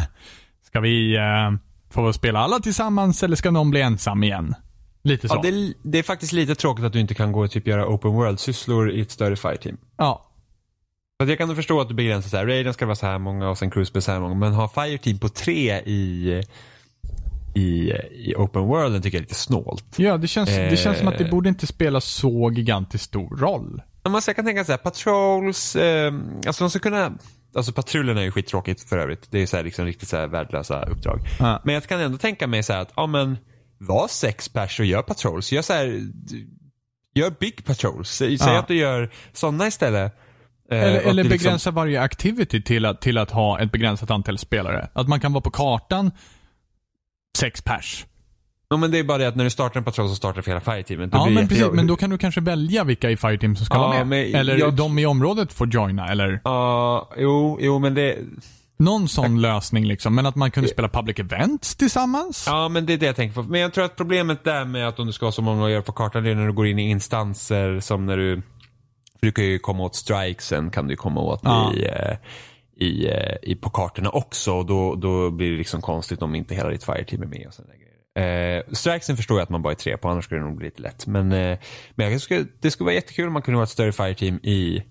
Ska 0.62 0.80
vi 0.80 1.16
eh, 1.16 1.53
få 1.90 2.12
spela 2.12 2.38
alla 2.38 2.59
tillsammans 2.59 3.22
eller 3.22 3.36
ska 3.36 3.51
någon 3.51 3.70
bli 3.70 3.80
ensam 3.80 4.22
igen? 4.22 4.55
Lite 5.07 5.28
så. 5.28 5.34
Ja, 5.34 5.40
det, 5.42 5.48
är, 5.48 5.72
det 5.82 5.98
är 5.98 6.02
faktiskt 6.02 6.32
lite 6.32 6.54
tråkigt 6.54 6.84
att 6.84 6.92
du 6.92 7.00
inte 7.00 7.14
kan 7.14 7.32
gå 7.32 7.44
och 7.44 7.50
typ 7.50 7.66
göra 7.66 7.88
open 7.88 8.11
world-sysslor 8.11 8.90
i 8.90 9.00
ett 9.00 9.11
större 9.11 9.36
fireteam. 9.36 9.76
Ja. 9.96 10.26
Så 11.22 11.30
jag 11.30 11.38
kan 11.38 11.57
förstå 11.57 11.80
att 11.80 11.88
du 11.88 11.94
begränsar 11.94 12.30
så 12.30 12.36
här, 12.36 12.46
Raiden 12.46 12.74
ska 12.74 12.86
vara 12.86 12.96
så 12.96 13.07
här 13.07 13.18
många 13.18 13.48
och 13.48 13.59
sen 13.59 13.70
Crucible 13.70 14.00
så 14.00 14.12
här 14.12 14.20
många. 14.20 14.34
Men 14.34 14.52
ha 14.52 14.68
fireteam 14.68 15.18
på 15.18 15.28
tre 15.28 15.80
i, 15.80 16.42
i, 17.54 17.92
i 18.12 18.34
open 18.36 18.62
worlden 18.62 19.02
tycker 19.02 19.18
jag 19.18 19.20
är 19.20 19.24
lite 19.24 19.34
snålt. 19.34 19.84
Ja, 19.96 20.16
det 20.16 20.28
känns, 20.28 20.48
det 20.48 20.76
känns 20.76 20.98
som 20.98 21.09
att 21.09 21.18
det 21.18 21.24
Eh. 21.24 21.30
borde 21.30 21.48
inte 21.48 21.66
spela 21.66 22.00
så 22.00 22.52
gigantiskt 22.54 23.04
stor 23.04 23.36
roll. 23.36 23.82
Man 24.09 24.22
jag 24.26 24.36
kan 24.36 24.44
tänka 24.44 24.64
så 24.64 24.72
här, 24.72 24.78
patrols, 24.78 25.76
eh, 25.76 26.14
alltså 26.46 26.64
de 26.64 26.70
ska 26.70 26.78
kunna, 26.78 27.12
alltså 27.54 27.72
patrullerna 27.72 28.20
är 28.20 28.24
ju 28.24 28.30
skittråkigt 28.30 28.88
för 28.88 28.98
övrigt. 28.98 29.30
Det 29.30 29.42
är 29.42 29.46
så 29.46 29.57
här, 29.57 29.64
liksom 29.64 29.84
riktigt 29.84 30.09
så 30.09 30.16
här 30.16 30.26
värdelösa 30.26 30.82
uppdrag. 30.82 31.20
Ja. 31.38 31.61
Men 31.64 31.74
jag 31.74 31.84
kan 31.84 32.00
ändå 32.00 32.18
tänka 32.18 32.46
mig 32.46 32.62
så 32.62 32.72
här 32.72 32.80
att, 32.80 32.92
ja 32.96 33.07
men, 33.07 33.38
var 33.79 34.09
sex 34.09 34.49
pers 34.49 34.81
och 34.81 34.87
gör 34.87 35.03
patrols. 35.03 35.53
Gör 35.53 35.62
så 35.62 35.72
här, 35.72 36.01
gör 37.14 37.31
big 37.41 37.64
patrols. 37.64 38.11
Säg 38.11 38.35
Ja. 38.35 38.59
att 38.59 38.68
du 38.68 38.74
gör 38.74 39.11
sådana 39.33 39.66
istället. 39.66 40.16
Eh, 40.70 40.79
Eller, 40.83 41.01
eller 41.01 41.12
liksom- 41.24 41.29
begränsa 41.39 41.70
varje 41.70 42.01
activity 42.03 42.62
till 42.62 42.85
att, 42.87 43.01
till 43.01 43.18
att 43.18 43.31
ha 43.31 43.61
ett 43.61 43.72
begränsat 43.72 44.11
antal 44.11 44.39
spelare. 44.39 44.89
Att 44.93 45.09
man 45.09 45.20
kan 45.20 45.33
vara 45.33 45.41
på 45.43 45.51
kartan 45.51 46.11
sex 47.39 47.62
pers. 47.62 48.07
Ja, 48.68 48.77
men 48.77 48.91
det 48.91 48.99
är 48.99 49.05
bara 49.05 49.18
det 49.18 49.29
att 49.29 49.37
när 49.37 49.45
du 49.45 49.51
startar 49.51 49.81
en 49.81 49.85
patrull 49.85 50.09
så 50.09 50.14
startar 50.14 50.37
du 50.37 50.43
för 50.43 50.51
hela 50.51 50.61
fireteamet. 50.61 51.11
Ja, 51.12 51.29
men 51.31 51.49
precis. 51.49 51.66
Men 51.72 51.87
då 51.87 51.97
kan 51.97 52.11
du 52.11 52.18
kanske 52.18 52.41
välja 52.41 52.85
vilka 52.85 53.11
i 53.11 53.16
Fireteam 53.16 53.57
som 53.57 53.66
ska 53.66 53.74
Ja, 53.79 53.89
vara 53.89 54.05
med. 54.05 54.35
eller 54.35 54.57
jag- 54.59 54.74
de 54.77 54.99
i 54.99 55.07
området 55.07 55.53
får 55.53 55.68
joina, 55.74 56.09
eller 56.09 56.41
Ja, 56.45 57.11
jo, 57.16 57.59
jo, 57.61 57.79
men 57.79 57.95
det... 57.95 58.18
någon 58.77 59.09
sån 59.09 59.41
lösning 59.41 59.87
liksom. 59.87 60.14
Men 60.14 60.27
att 60.27 60.37
man 60.37 60.51
kunde 60.51 60.68
spela 60.68 60.89
public 60.89 61.18
events 61.18 61.77
tillsammans. 61.77 62.45
Ja, 62.47 62.68
men 62.68 62.87
det 62.87 62.93
är 62.93 62.97
det 62.99 63.07
jag 63.07 63.16
tänker 63.16 63.35
på. 63.35 63.43
Men 63.43 63.61
jag 63.61 63.72
tror 63.74 63.85
att 63.85 63.97
problemet 63.97 64.45
där 64.45 64.64
med 64.64 64.89
att 64.89 64.99
om 64.99 65.07
du 65.07 65.12
ska 65.12 65.27
ha 65.27 65.33
så 65.33 65.43
många 65.43 65.64
att 65.64 65.70
göra 65.70 65.83
på 65.83 65.93
kartan, 65.93 66.24
det 66.24 66.31
är 66.31 66.35
när 66.35 66.47
du 66.47 66.53
går 66.53 66.66
in 66.66 66.79
i 66.79 66.91
instanser 66.91 67.81
som 67.81 68.07
när 68.07 68.16
du... 68.16 68.43
För 69.20 69.27
du 69.27 69.33
kan 69.33 69.45
ju 69.45 69.59
komma 69.59 69.85
åt 69.85 69.95
strikesen, 69.95 70.70
kan 70.70 70.89
du 70.89 70.97
komma 70.97 71.20
åt 71.20 71.41
Ja. 71.43 71.72
i, 71.74 71.85
eh, 71.85 72.16
i, 72.87 73.07
eh, 73.09 73.37
i, 73.43 73.55
på 73.55 73.70
kartorna 73.70 74.11
också. 74.11 74.53
Och 74.53 74.66
då, 74.66 74.95
då 74.95 75.31
blir 75.31 75.51
det 75.51 75.57
liksom 75.57 75.83
konstigt 75.83 76.22
om 76.22 76.35
inte 76.35 76.55
hela 76.55 76.70
ditt 76.70 76.85
fireteam 76.85 77.22
är 77.22 77.27
med 77.27 77.47
och 77.47 77.55
sådana 77.55 77.72
grejer. 77.74 77.87
Eh, 78.59 78.62
strikesen 78.72 79.16
förstår 79.16 79.37
jag 79.39 79.43
att 79.43 79.51
man 79.51 79.62
bara 79.62 79.72
är 79.72 79.77
tre 79.77 79.97
på, 79.97 80.09
annars 80.09 80.24
skulle 80.24 80.41
det 80.41 80.47
nog 80.47 80.57
bli 80.57 80.66
lite 80.66 80.83
lätt. 80.83 81.07
Men, 81.07 81.33
eh, 81.33 81.59
men 81.95 82.12
jag 82.12 82.20
skulle, 82.20 82.47
det 82.61 82.70
skulle 82.70 82.85
vara 82.85 82.95
jättekul 82.95 83.27
om 83.27 83.33
man 83.33 83.43
kunde 83.43 83.59
ha 83.59 83.64
ett 83.64 83.70
större 83.70 83.93
fireteam 83.93 84.37
i 84.43 84.83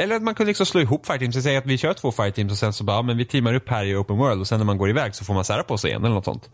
eller 0.00 0.16
att 0.16 0.22
man 0.22 0.34
kunde 0.34 0.50
liksom 0.50 0.66
slå 0.66 0.80
ihop 0.80 1.06
fireteams. 1.06 1.42
Säga 1.42 1.58
att 1.58 1.66
vi 1.66 1.78
kör 1.78 1.92
två 1.94 2.12
fireteams 2.12 2.52
och 2.52 2.58
sen 2.58 2.72
så 2.72 2.84
bara, 2.84 2.96
ja, 2.96 3.02
men 3.02 3.16
vi 3.16 3.24
teamar 3.24 3.54
upp 3.54 3.68
här 3.68 3.84
i 3.84 3.94
open 3.96 4.16
world 4.16 4.40
och 4.40 4.46
sen 4.48 4.58
när 4.58 4.64
man 4.66 4.78
går 4.78 4.90
iväg 4.90 5.14
så 5.14 5.24
får 5.24 5.34
man 5.34 5.44
sära 5.44 5.62
på 5.62 5.78
sig 5.78 5.90
igen 5.90 6.04
eller 6.04 6.14
något 6.14 6.24
sånt. 6.24 6.50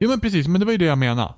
Jo 0.00 0.10
men 0.10 0.20
precis, 0.20 0.48
men 0.48 0.60
det 0.60 0.64
var 0.64 0.72
ju 0.72 0.78
det 0.78 0.84
jag 0.84 0.98
menade. 0.98 1.34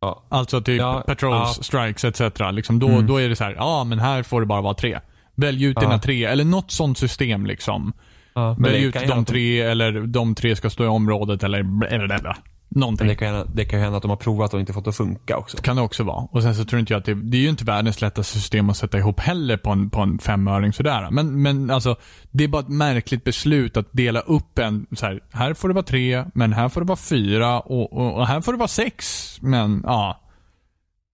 Ja. 0.00 0.24
Alltså 0.28 0.60
typ 0.60 0.80
Ja, 0.80 1.02
patrols, 1.06 1.54
ja. 1.56 1.62
strikes 1.62 2.04
etc. 2.04 2.20
Liksom 2.52 2.78
då, 2.78 2.88
Mm. 2.88 3.06
då 3.06 3.16
är 3.20 3.28
det 3.28 3.36
så 3.36 3.44
här, 3.44 3.54
ja 3.54 3.84
men 3.84 3.98
här 3.98 4.22
får 4.22 4.40
det 4.40 4.46
bara 4.46 4.60
vara 4.60 4.74
tre. 4.74 5.00
Välj 5.34 5.64
ut 5.64 5.76
Ja. 5.76 5.80
dina 5.80 5.98
tre, 5.98 6.24
eller 6.24 6.44
något 6.44 6.70
sånt 6.70 6.98
system 6.98 7.46
liksom. 7.46 7.92
Ja, 8.34 8.56
Välj 8.58 8.82
ut 8.84 8.94
de- 8.94 9.24
tre, 9.24 9.60
eller 9.60 9.92
de 10.06 10.34
tre 10.34 10.56
ska 10.56 10.70
stå 10.70 10.84
i 10.84 10.86
området, 10.86 11.42
eller 11.42 11.62
blablabla. 11.62 12.36
Men 12.74 12.80
Någonting. 12.80 13.08
det 13.08 13.14
kan, 13.14 13.28
hända, 13.28 13.50
det 13.54 13.64
kan 13.64 13.80
hända 13.80 13.96
att 13.96 14.02
de 14.02 14.10
har 14.10 14.16
provat 14.16 14.54
och 14.54 14.60
inte 14.60 14.72
fått 14.72 14.84
det 14.84 14.90
att 14.90 14.96
funka 14.96 15.36
också. 15.36 15.56
kan 15.56 15.76
det 15.76 15.82
också 15.82 16.04
vara. 16.04 16.28
Och 16.30 16.42
sen 16.42 16.54
så 16.54 16.64
tror 16.64 16.80
inte 16.80 16.92
jag 16.92 17.00
att 17.00 17.04
det, 17.04 17.14
det 17.14 17.36
är 17.36 17.40
ju 17.40 17.48
inte 17.48 17.64
världens 17.64 18.00
lättaste 18.00 18.38
system 18.38 18.70
att 18.70 18.76
sätta 18.76 18.98
ihop 18.98 19.20
heller 19.20 19.56
på 19.56 19.70
en, 19.70 19.90
på 19.90 20.00
en 20.00 20.18
femöring 20.18 20.72
sådär. 20.72 21.10
Men, 21.10 21.42
men 21.42 21.70
alltså, 21.70 21.96
det 22.30 22.44
är 22.44 22.48
bara 22.48 22.62
ett 22.62 22.68
märkligt 22.68 23.24
beslut 23.24 23.76
att 23.76 23.92
dela 23.92 24.20
upp 24.20 24.58
en 24.58 24.86
så 24.96 25.06
här, 25.06 25.20
här 25.32 25.54
får 25.54 25.68
det 25.68 25.74
vara 25.74 25.84
tre, 25.84 26.24
men 26.34 26.52
här 26.52 26.68
får 26.68 26.80
det 26.80 26.86
vara 26.86 26.96
fyra 26.96 27.60
och, 27.60 27.92
och, 27.92 28.14
och 28.16 28.26
här 28.26 28.40
får 28.40 28.52
det 28.52 28.58
vara 28.58 28.68
sex. 28.68 29.36
Men 29.42 29.82
ja, 29.84 30.20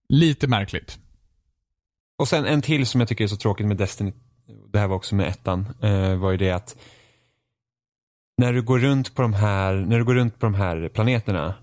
lite 0.09 0.47
märkligt. 0.47 0.99
Och 2.19 2.27
sen 2.27 2.45
en 2.45 2.61
till 2.61 2.85
som 2.85 3.01
jag 3.01 3.07
tycker 3.07 3.23
är 3.23 3.27
så 3.27 3.37
tråkigt 3.37 3.67
med 3.67 3.77
Destiny, 3.77 4.13
det 4.71 4.79
här 4.79 4.87
var 4.87 4.95
också 4.95 5.15
med 5.15 5.27
ettan, 5.27 5.67
eh, 5.81 6.15
var 6.15 6.31
ju 6.31 6.37
det 6.37 6.51
att 6.51 6.75
när 8.39 8.53
du 8.53 8.61
går 8.61 8.79
runt 8.79 9.15
på 9.15 9.21
de 9.21 9.33
här, 9.33 9.73
när 9.73 9.97
du 9.97 10.05
går 10.05 10.13
runt 10.13 10.39
på 10.39 10.45
de 10.45 10.53
här 10.53 10.89
planeterna 10.89 11.55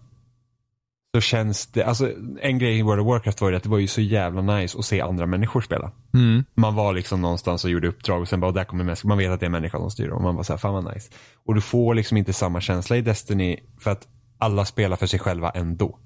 så 1.14 1.20
känns 1.20 1.66
det, 1.66 1.82
alltså 1.82 2.12
en 2.40 2.58
grej 2.58 2.78
i 2.78 2.82
World 2.82 3.00
of 3.00 3.06
Warcraft 3.06 3.40
var 3.40 3.50
ju 3.50 3.56
att 3.56 3.62
det 3.62 3.68
var 3.68 3.78
ju 3.78 3.86
så 3.86 4.00
jävla 4.00 4.42
nice 4.42 4.78
att 4.78 4.84
se 4.84 5.00
andra 5.00 5.26
människor 5.26 5.60
spela. 5.60 5.92
Mm. 6.14 6.44
Man 6.54 6.74
var 6.74 6.92
liksom 6.92 7.20
någonstans 7.20 7.64
och 7.64 7.70
gjorde 7.70 7.88
uppdrag 7.88 8.20
och 8.20 8.28
sen 8.28 8.40
bara, 8.40 8.46
och 8.46 8.54
där 8.54 8.64
kommer 8.64 8.84
människor, 8.84 9.08
man 9.08 9.18
vet 9.18 9.30
att 9.30 9.40
det 9.40 9.46
är 9.46 9.50
människan 9.50 9.80
som 9.80 9.90
styr 9.90 10.08
och 10.08 10.22
man 10.22 10.34
bara 10.34 10.44
såhär, 10.44 10.58
fan 10.58 10.74
vad 10.74 10.94
nice. 10.94 11.10
Och 11.46 11.54
du 11.54 11.60
får 11.60 11.94
liksom 11.94 12.16
inte 12.16 12.32
samma 12.32 12.60
känsla 12.60 12.96
i 12.96 13.00
Destiny 13.00 13.56
för 13.80 13.90
att 13.90 14.08
alla 14.38 14.64
spelar 14.64 14.96
för 14.96 15.06
sig 15.06 15.18
själva 15.18 15.50
ändå. 15.50 15.98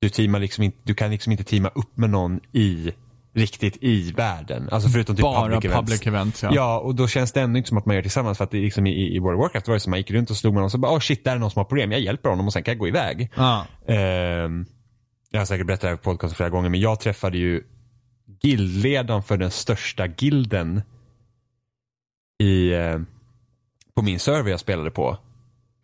Du, 0.00 0.08
teamar 0.08 0.40
liksom 0.40 0.64
inte, 0.64 0.78
du 0.82 0.94
kan 0.94 1.10
liksom 1.10 1.32
inte 1.32 1.44
teama 1.44 1.68
upp 1.68 1.96
med 1.96 2.10
någon 2.10 2.40
i 2.52 2.92
riktigt 3.38 3.76
i 3.80 4.12
världen. 4.12 4.68
Alltså 4.72 4.88
förutom 4.88 5.16
typ 5.16 5.22
Bara 5.22 5.42
public 5.42 5.64
events. 5.64 5.90
public 5.90 6.06
events, 6.06 6.42
ja. 6.42 6.50
Ja, 6.52 6.78
och 6.78 6.94
då 6.94 7.08
känns 7.08 7.32
det 7.32 7.40
ändå 7.40 7.58
inte 7.58 7.68
som 7.68 7.78
att 7.78 7.86
man 7.86 7.94
gör 7.96 8.02
tillsammans. 8.02 8.38
För 8.38 8.44
att 8.44 8.50
det 8.50 8.58
är 8.58 8.62
liksom 8.62 8.86
i, 8.86 9.16
i 9.16 9.18
World 9.18 9.38
of 9.38 9.42
Warcraft 9.42 9.68
var 9.68 9.74
det 9.74 9.80
som 9.80 9.90
man 9.90 9.98
gick 9.98 10.10
runt 10.10 10.30
och 10.30 10.36
slog 10.36 10.54
med 10.54 10.60
någon 10.60 10.64
och 10.64 10.72
så 10.72 10.78
bara, 10.78 10.92
oh 10.94 11.00
shit, 11.00 11.24
där 11.24 11.34
är 11.34 11.38
någon 11.38 11.50
som 11.50 11.60
har 11.60 11.64
problem. 11.64 11.92
Jag 11.92 12.00
hjälper 12.00 12.30
honom 12.30 12.46
och 12.46 12.52
sen 12.52 12.62
kan 12.62 12.72
jag 12.72 12.78
gå 12.78 12.88
iväg. 12.88 13.32
Ja. 13.36 13.66
Ehm, 13.86 14.66
jag 15.30 15.40
har 15.40 15.46
säkert 15.46 15.66
berättat 15.66 15.80
det 15.80 15.88
här 15.88 15.96
på 15.96 16.02
podcasten 16.02 16.36
flera 16.36 16.50
gånger, 16.50 16.68
men 16.68 16.80
jag 16.80 17.00
träffade 17.00 17.38
ju 17.38 17.62
guildledaren 18.42 19.22
för 19.22 19.36
den 19.36 19.50
största 19.50 20.06
gilden 20.06 20.82
i, 22.42 22.72
eh, 22.72 22.98
på 23.94 24.02
min 24.02 24.18
server 24.18 24.50
jag 24.50 24.60
spelade 24.60 24.90
på. 24.90 25.16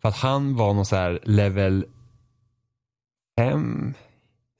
För 0.01 0.09
att 0.09 0.15
han 0.17 0.55
var 0.55 0.73
någon 0.73 0.85
så 0.85 0.95
här 0.95 1.19
level 1.23 1.85
5 3.39 3.93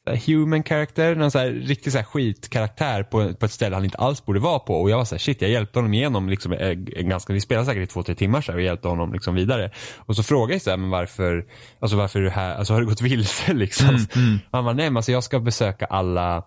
human 0.05 0.63
character, 0.63 1.15
någon 1.15 1.31
så 1.31 1.39
här 1.39 1.47
riktig 1.47 1.91
så 1.91 1.97
här 1.97 2.05
skitkaraktär 2.05 3.03
på, 3.03 3.33
på 3.33 3.45
ett 3.45 3.51
ställe 3.51 3.75
han 3.75 3.85
inte 3.85 3.97
alls 3.97 4.25
borde 4.25 4.39
vara 4.39 4.59
på. 4.59 4.81
Och 4.81 4.89
jag 4.89 4.97
var 4.97 5.05
så 5.05 5.15
här, 5.15 5.19
shit, 5.19 5.41
jag 5.41 5.51
hjälpte 5.51 5.79
honom 5.79 5.93
igenom 5.93 6.29
liksom, 6.29 6.53
eh, 6.53 6.69
en 6.69 7.09
ganska, 7.09 7.33
vi 7.33 7.41
spelade 7.41 7.65
säkert 7.65 7.83
i 7.83 7.87
två, 7.87 8.03
tre 8.03 8.15
timmar 8.15 8.41
så 8.41 8.51
här, 8.51 8.59
och 8.59 8.63
hjälpte 8.63 8.87
honom 8.87 9.13
liksom 9.13 9.35
vidare. 9.35 9.71
Och 9.97 10.15
så 10.15 10.23
frågade 10.23 10.53
jag 10.53 10.61
så 10.61 10.69
här, 10.69 10.77
men 10.77 10.89
varför, 10.89 11.45
alltså 11.79 11.97
varför 11.97 12.19
är 12.19 12.23
du 12.23 12.29
här, 12.29 12.55
alltså 12.55 12.73
har 12.73 12.81
du 12.81 12.87
gått 12.87 13.01
vilse 13.01 13.53
liksom? 13.53 13.87
Mm, 14.15 14.39
Han 14.51 14.65
var 14.65 14.73
nej 14.73 14.89
men 14.89 14.97
alltså 14.97 15.11
jag 15.11 15.23
ska 15.23 15.39
besöka 15.39 15.85
alla, 15.85 16.43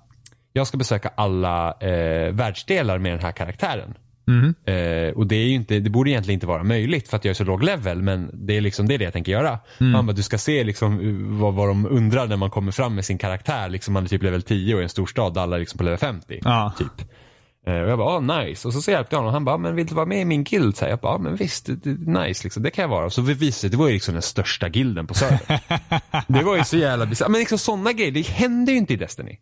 jag 0.52 0.66
ska 0.66 0.76
besöka 0.78 1.11
alla 1.16 1.72
eh, 1.80 2.32
världsdelar 2.32 2.98
med 2.98 3.12
den 3.12 3.20
här 3.20 3.32
karaktären. 3.32 3.94
Mhm. 4.29 4.55
Eh, 4.64 5.12
och 5.16 5.26
det 5.26 5.37
är 5.37 5.47
ju 5.47 5.55
inte, 5.55 5.79
det 5.79 5.91
borde 5.91 6.11
egentligen 6.11 6.37
inte 6.37 6.47
vara 6.47 6.64
möjligt 6.64 7.09
för 7.09 7.16
att 7.16 7.24
jag 7.24 7.31
är 7.31 7.35
så 7.35 7.45
låg 7.45 7.62
level 7.62 8.03
men 8.03 8.31
det 8.33 8.57
är 8.57 8.61
liksom 8.61 8.89
det, 8.89 8.95
är 8.95 8.99
det 8.99 9.05
jag 9.05 9.12
tänker 9.12 9.33
göra. 9.33 9.59
Han 9.79 10.07
bara, 10.07 10.12
du 10.12 10.22
ska 10.22 10.39
se 10.39 10.64
liksom 10.64 11.01
uh, 11.01 11.39
vad, 11.41 11.55
vad 11.55 11.68
de 11.68 11.87
undrar 11.87 12.26
när 12.26 12.37
man 12.37 12.51
kommer 12.51 12.72
fram 12.72 12.95
med 12.95 13.05
sin 13.05 13.18
karaktär. 13.18 13.68
Liksom 13.68 13.95
man 13.95 14.05
är 14.05 14.09
typ 14.09 14.22
level 14.22 14.43
10 14.43 14.74
och 14.74 14.81
i 14.81 14.83
en 14.83 14.89
storstad 14.89 15.35
där 15.35 15.41
alla 15.41 15.57
är 15.57 15.61
liksom 15.61 15.79
på 15.79 15.85
level 15.85 15.99
50. 15.99 16.41
Ja. 16.45 16.72
Typ. 16.79 17.09
Eh, 17.66 17.83
och 17.83 17.91
jag 17.91 17.99
bara, 17.99 18.09
ah, 18.09 18.20
nice. 18.41 18.68
Och 18.68 18.74
så, 18.74 18.83
så 18.83 18.91
hjälpte 18.91 19.16
jag 19.16 19.20
honom. 19.20 19.33
Han 19.33 19.45
bara, 19.45 19.59
men 19.59 19.76
vill 19.76 19.87
du 19.87 19.95
vara 19.95 20.07
med 20.07 20.20
i 20.20 20.24
min 20.24 20.45
guild? 20.45 20.76
Så 20.76 20.85
här, 20.85 20.91
jag 20.93 20.99
bara, 20.99 21.12
ah, 21.12 21.18
men 21.18 21.37
visst, 21.37 21.66
det, 21.66 21.74
det, 21.74 22.20
nice 22.20 22.45
liksom. 22.45 22.62
Det 22.62 22.70
kan 22.70 22.83
jag 22.83 22.89
vara. 22.89 23.05
Och 23.07 23.12
så 23.12 23.22
visade 23.22 23.68
det 23.68 23.76
det 23.76 23.79
var 23.81 23.89
ju 23.89 23.93
liksom 23.93 24.14
den 24.14 24.22
största 24.22 24.68
gilden 24.68 25.07
på 25.07 25.14
servern. 25.14 25.59
det 26.29 26.43
var 26.43 26.57
ju 26.57 26.64
så 26.64 26.76
jävla 26.76 27.07
bisarrt. 27.07 27.29
Men 27.29 27.39
liksom 27.39 27.59
sådana 27.59 27.93
grejer, 27.93 28.12
det 28.12 28.26
händer 28.26 28.72
ju 28.72 28.79
inte 28.79 28.93
i 28.93 28.97
Destiny. 28.97 29.39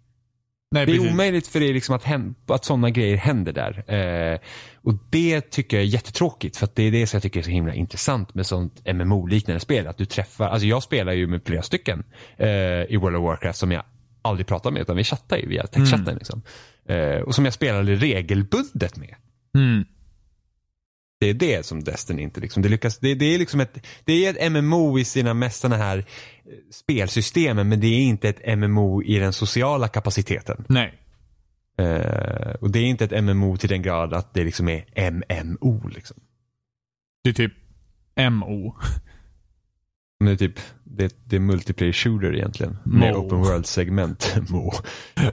Nej, 0.71 0.87
Det 0.87 0.93
är 0.93 0.97
precis. 0.97 1.13
omöjligt 1.13 1.47
för 1.47 1.61
det 1.61 1.73
liksom 1.73 1.95
att, 1.95 2.07
att 2.51 2.65
sådana 2.65 2.91
grejer 2.91 3.17
händer 3.17 3.53
där. 3.53 3.85
Eh, 3.95 4.39
och 4.87 4.95
det 5.11 5.41
tycker 5.41 5.77
jag 5.77 5.85
är 5.85 5.89
jättetråkigt 5.89 6.57
för 6.57 6.65
att 6.65 6.75
det 6.75 6.83
är 6.83 6.91
det 6.91 7.07
som 7.07 7.17
jag 7.17 7.23
tycker 7.23 7.41
är 7.41 7.45
så 7.45 7.51
himla 7.51 7.75
intressant 7.75 8.35
med 8.35 8.47
sånt 8.47 8.83
MMO-liknande 8.95 9.61
spel. 9.61 9.87
Att 9.87 9.99
du 9.99 10.05
träffar, 10.05 10.49
alltså 10.49 10.67
jag 10.67 10.83
spelar 10.83 11.13
ju 11.13 11.27
med 11.27 11.41
flera 11.45 11.63
stycken 11.63 12.05
eh, 12.37 12.49
i 12.89 12.97
World 12.97 13.17
of 13.17 13.23
Warcraft 13.23 13.59
som 13.59 13.73
jag 13.73 13.83
aldrig 14.23 14.47
pratar 14.47 14.71
med 14.71 14.83
utan 14.83 14.97
vi 14.97 15.05
chattar 15.05 15.37
ju 15.37 15.49
via 15.49 15.67
textchatten. 15.67 16.15
Liksom. 16.15 16.43
Eh, 16.89 17.21
och 17.21 17.35
som 17.35 17.45
jag 17.45 17.55
spelade 17.55 17.95
regelbundet 17.95 18.97
med. 18.97 19.15
Mm. 19.59 19.85
Det 21.21 21.31
är 21.31 21.35
det 21.35 21.67
som 21.67 21.85
Destiny 21.85 22.23
inte 22.23 22.41
liksom, 22.41 22.63
det 22.63 22.69
lyckas, 22.69 22.99
det, 22.99 23.15
det 23.15 23.35
är 23.35 23.39
liksom 23.39 23.61
ett, 23.61 23.87
det 24.05 24.27
är 24.27 24.31
ett 24.31 24.53
MMO 24.53 24.99
i 24.99 25.05
sina 25.05 25.35
mest 25.35 25.61
sådana 25.61 25.85
här 25.85 25.99
eh, 25.99 26.05
spelsystemen 26.71 27.69
men 27.69 27.81
det 27.81 27.87
är 27.87 28.03
inte 28.03 28.29
ett 28.29 28.59
MMO 28.59 29.03
i 29.03 29.19
den 29.19 29.33
sociala 29.33 29.89
kapaciteten. 29.89 30.65
Nej. 30.69 31.06
Eh, 31.79 32.55
och 32.61 32.71
det 32.71 32.79
är 32.79 32.85
inte 32.85 33.05
ett 33.05 33.25
MMO 33.25 33.57
till 33.57 33.69
den 33.69 33.83
grad 33.83 34.15
att 34.15 34.35
det 34.35 34.45
liksom 34.45 34.69
är 34.69 35.11
MMO. 35.11 35.89
Liksom. 35.89 36.17
Det 37.25 37.31
är 37.31 37.35
typ 37.35 37.53
MO. 38.31 38.77
Men 40.21 40.27
det 40.27 40.33
är 40.33 40.49
typ, 40.49 40.61
det, 40.85 41.17
det 41.25 41.37
är 41.37 41.41
multiplayer 41.41 41.93
shooter 41.93 42.35
egentligen. 42.35 42.79
Med 42.85 43.15
Mo. 43.15 43.19
open 43.19 43.39
world 43.39 43.67
segment. 43.67 44.35
Mo. 44.49 44.73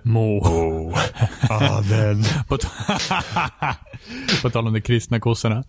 Mo. 0.04 0.40
Oh. 0.40 1.00
Amen. 1.50 2.24
På, 2.48 2.58
på 4.42 4.50
tal 4.50 4.68
om 4.68 4.74
de 4.74 4.82
kristna 4.82 5.20
kossorna. 5.20 5.64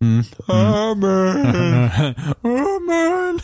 Mm. 0.00 0.24
Amen. 0.46 2.14
Amen. 2.42 3.40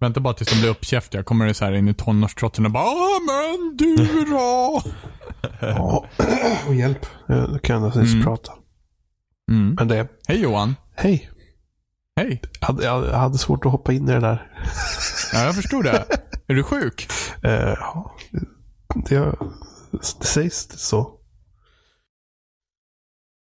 Vänta 0.00 0.20
bara 0.20 0.34
tills 0.34 0.50
de 0.50 0.60
blir 0.60 0.70
uppkäftiga. 0.70 1.22
Kommer 1.22 1.46
det 1.46 1.54
så 1.54 1.64
här 1.64 1.72
in 1.72 1.88
i 1.88 1.94
tonårstrotsen 1.94 2.66
och 2.66 2.70
bara 2.70 2.84
Amen 2.84 3.76
du 3.76 4.24
då. 4.24 4.82
Ja, 5.60 6.06
och 6.68 6.74
hjälp. 6.74 7.06
Jag 7.26 7.62
kan 7.62 7.82
jag 7.82 7.86
inte 7.96 8.12
Mm. 8.12 8.24
prata. 8.24 8.52
Mm. 9.50 9.74
Men 9.78 9.88
det, 9.88 10.08
Hej 10.28 10.40
Johan. 10.40 10.74
hej. 10.96 11.30
Hej. 12.16 12.42
Jag 12.60 12.66
hade, 12.66 12.84
jag 12.84 13.02
hade 13.18 13.38
svårt 13.38 13.66
att 13.66 13.72
hoppa 13.72 13.92
in 13.92 14.08
i 14.08 14.12
det 14.12 14.20
där. 14.20 14.52
Ja, 15.32 15.44
jag 15.44 15.54
förstod 15.54 15.84
det. 15.84 16.04
Är 16.46 16.54
du 16.54 16.62
sjuk? 16.62 17.08
Eh, 17.42 17.50
ja, 17.80 18.16
det, 19.08 19.34
det 19.90 20.26
sägs 20.26 20.68
så. 20.70 21.16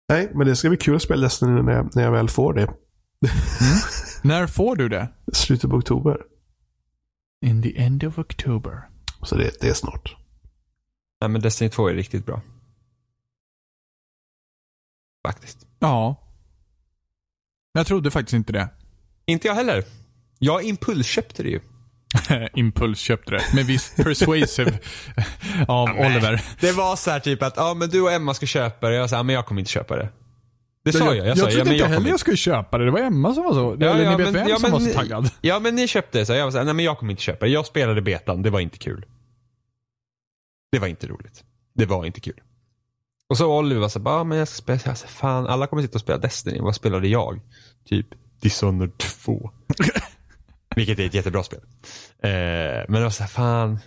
Nej, 0.09 0.31
men 0.35 0.47
det 0.47 0.57
ska 0.57 0.69
bli 0.69 0.79
kul 0.79 0.97
att 0.97 1.03
spela 1.03 1.23
Destiny 1.23 1.63
när 1.63 1.73
jag, 1.73 1.97
när 1.97 2.03
jag 2.03 2.13
väl 2.13 2.29
får 2.29 2.55
det. 2.55 2.71
När 4.23 4.47
får 4.47 4.77
du 4.77 4.89
det? 4.89 5.09
Slutet 5.33 5.71
på 5.71 5.77
oktober. 5.77 6.17
In 7.47 7.63
the 7.63 7.79
end 7.79 8.05
of 8.05 8.19
October. 8.19 8.89
Så 9.23 9.37
det, 9.37 9.51
det 9.61 9.69
är 9.69 9.75
snart. 9.75 10.17
Nej 11.21 11.31
men 11.31 11.41
Destiny 11.41 11.71
2 11.71 11.89
är 11.89 11.95
riktigt 11.95 12.27
bra. 12.27 12.41
Faktiskt. 15.27 15.67
Ja. 15.79 16.17
Jag 17.73 17.87
trodde 17.87 18.11
faktiskt 18.11 18.35
inte 18.35 18.53
det. 18.53 18.69
Inte 19.27 19.49
jag 19.49 19.55
heller. 19.55 19.85
Jag 20.39 20.63
impulsköpte 20.63 21.43
det 21.43 21.49
ju. 21.49 21.61
Impuls 22.55 22.99
köpte 22.99 23.31
det. 23.31 23.43
Med 23.55 23.67
viss 23.67 23.95
persuasive 23.97 24.79
av 25.69 25.89
Oliver. 25.91 26.43
Det 26.61 26.73
var 26.73 26.97
så 26.97 27.11
här 27.11 27.21
typ 27.21 27.43
att, 27.43 27.57
ja 27.57 27.75
men 27.75 27.89
du 27.89 28.01
och 28.03 28.13
Emma 28.13 28.35
ska 28.35 28.47
köpa 28.47 28.89
det. 28.89 28.95
Jag 28.97 29.11
sa, 29.11 29.23
men 29.23 29.35
jag 29.35 29.47
kommer 29.47 29.61
inte 29.61 29.71
köpa 29.71 29.97
det. 29.97 30.09
Det 30.85 30.93
sa 30.93 31.05
jag, 31.05 31.17
jag. 31.17 31.27
jag, 31.27 31.39
sa, 31.39 31.45
trodde 31.47 31.59
ja, 31.59 31.65
men 31.65 31.73
inte 31.73 31.85
jag 31.85 31.89
heller 31.89 32.09
jag 32.11 32.21
skulle 32.21 32.37
köpa 32.37 32.79
det. 32.79 32.85
Det 32.85 32.91
var 32.91 33.01
Emma 33.01 33.35
som 33.35 33.45
var 33.45 33.53
så. 33.53 33.77
Ja, 33.81 33.91
Eller 33.91 34.05
ja, 34.05 34.11
ni 34.11 34.17
vet 34.17 34.25
men- 34.33 34.35
vem 34.43 34.49
ja, 34.49 34.57
som 34.57 34.63
men- 34.63 34.73
var 34.73 34.81
så 34.91 34.95
taggad. 34.99 35.31
Ja 35.41 35.59
men 35.59 35.75
ni 35.75 35.89
köpte 35.89 36.19
det 36.19 36.27
så 36.27 36.33
jag 36.33 36.45
var 36.45 36.51
såhär, 36.51 36.65
nej 36.65 36.75
men 36.75 36.85
jag 36.85 36.99
kommer 36.99 37.11
inte 37.11 37.23
köpa 37.23 37.47
det. 37.47 37.53
Jag 37.53 37.67
spelade 37.67 38.03
betan, 38.03 38.43
det 38.43 38.51
var 38.51 38.61
inte 38.61 38.79
kul. 38.79 39.05
Det 40.71 40.79
var 40.79 40.89
inte 40.89 41.07
roligt. 41.07 41.45
Det 41.75 41.87
var 41.87 42.05
inte 42.07 42.21
kul. 42.21 42.41
Och 43.29 43.37
så 43.37 43.59
Oliver 43.59 43.81
var 43.81 43.89
såhär, 43.89 44.05
bara, 44.05 44.25
men 44.25 44.39
jag 44.39 44.49
ska 44.49 44.57
spela, 44.57 44.81
jag 44.85 44.99
sa, 44.99 45.07
fan 45.07 45.47
alla 45.47 45.67
kommer 45.67 45.83
sitta 45.83 45.95
och 45.97 46.01
spela 46.01 46.19
Destiny. 46.19 46.61
Vad 46.61 46.75
spelade 46.75 47.09
jag? 47.09 47.41
Typ 47.85 48.07
Dishonored 48.41 48.99
2. 48.99 49.51
Vilket 50.77 50.99
är 50.99 51.07
ett 51.07 51.15
jättebra 51.15 51.43
spel. 51.43 51.61
Eh, 52.19 52.31
men 52.89 52.93
det 52.93 53.03
var 53.03 53.11
såhär, 53.11 53.29
fan. 53.31 53.79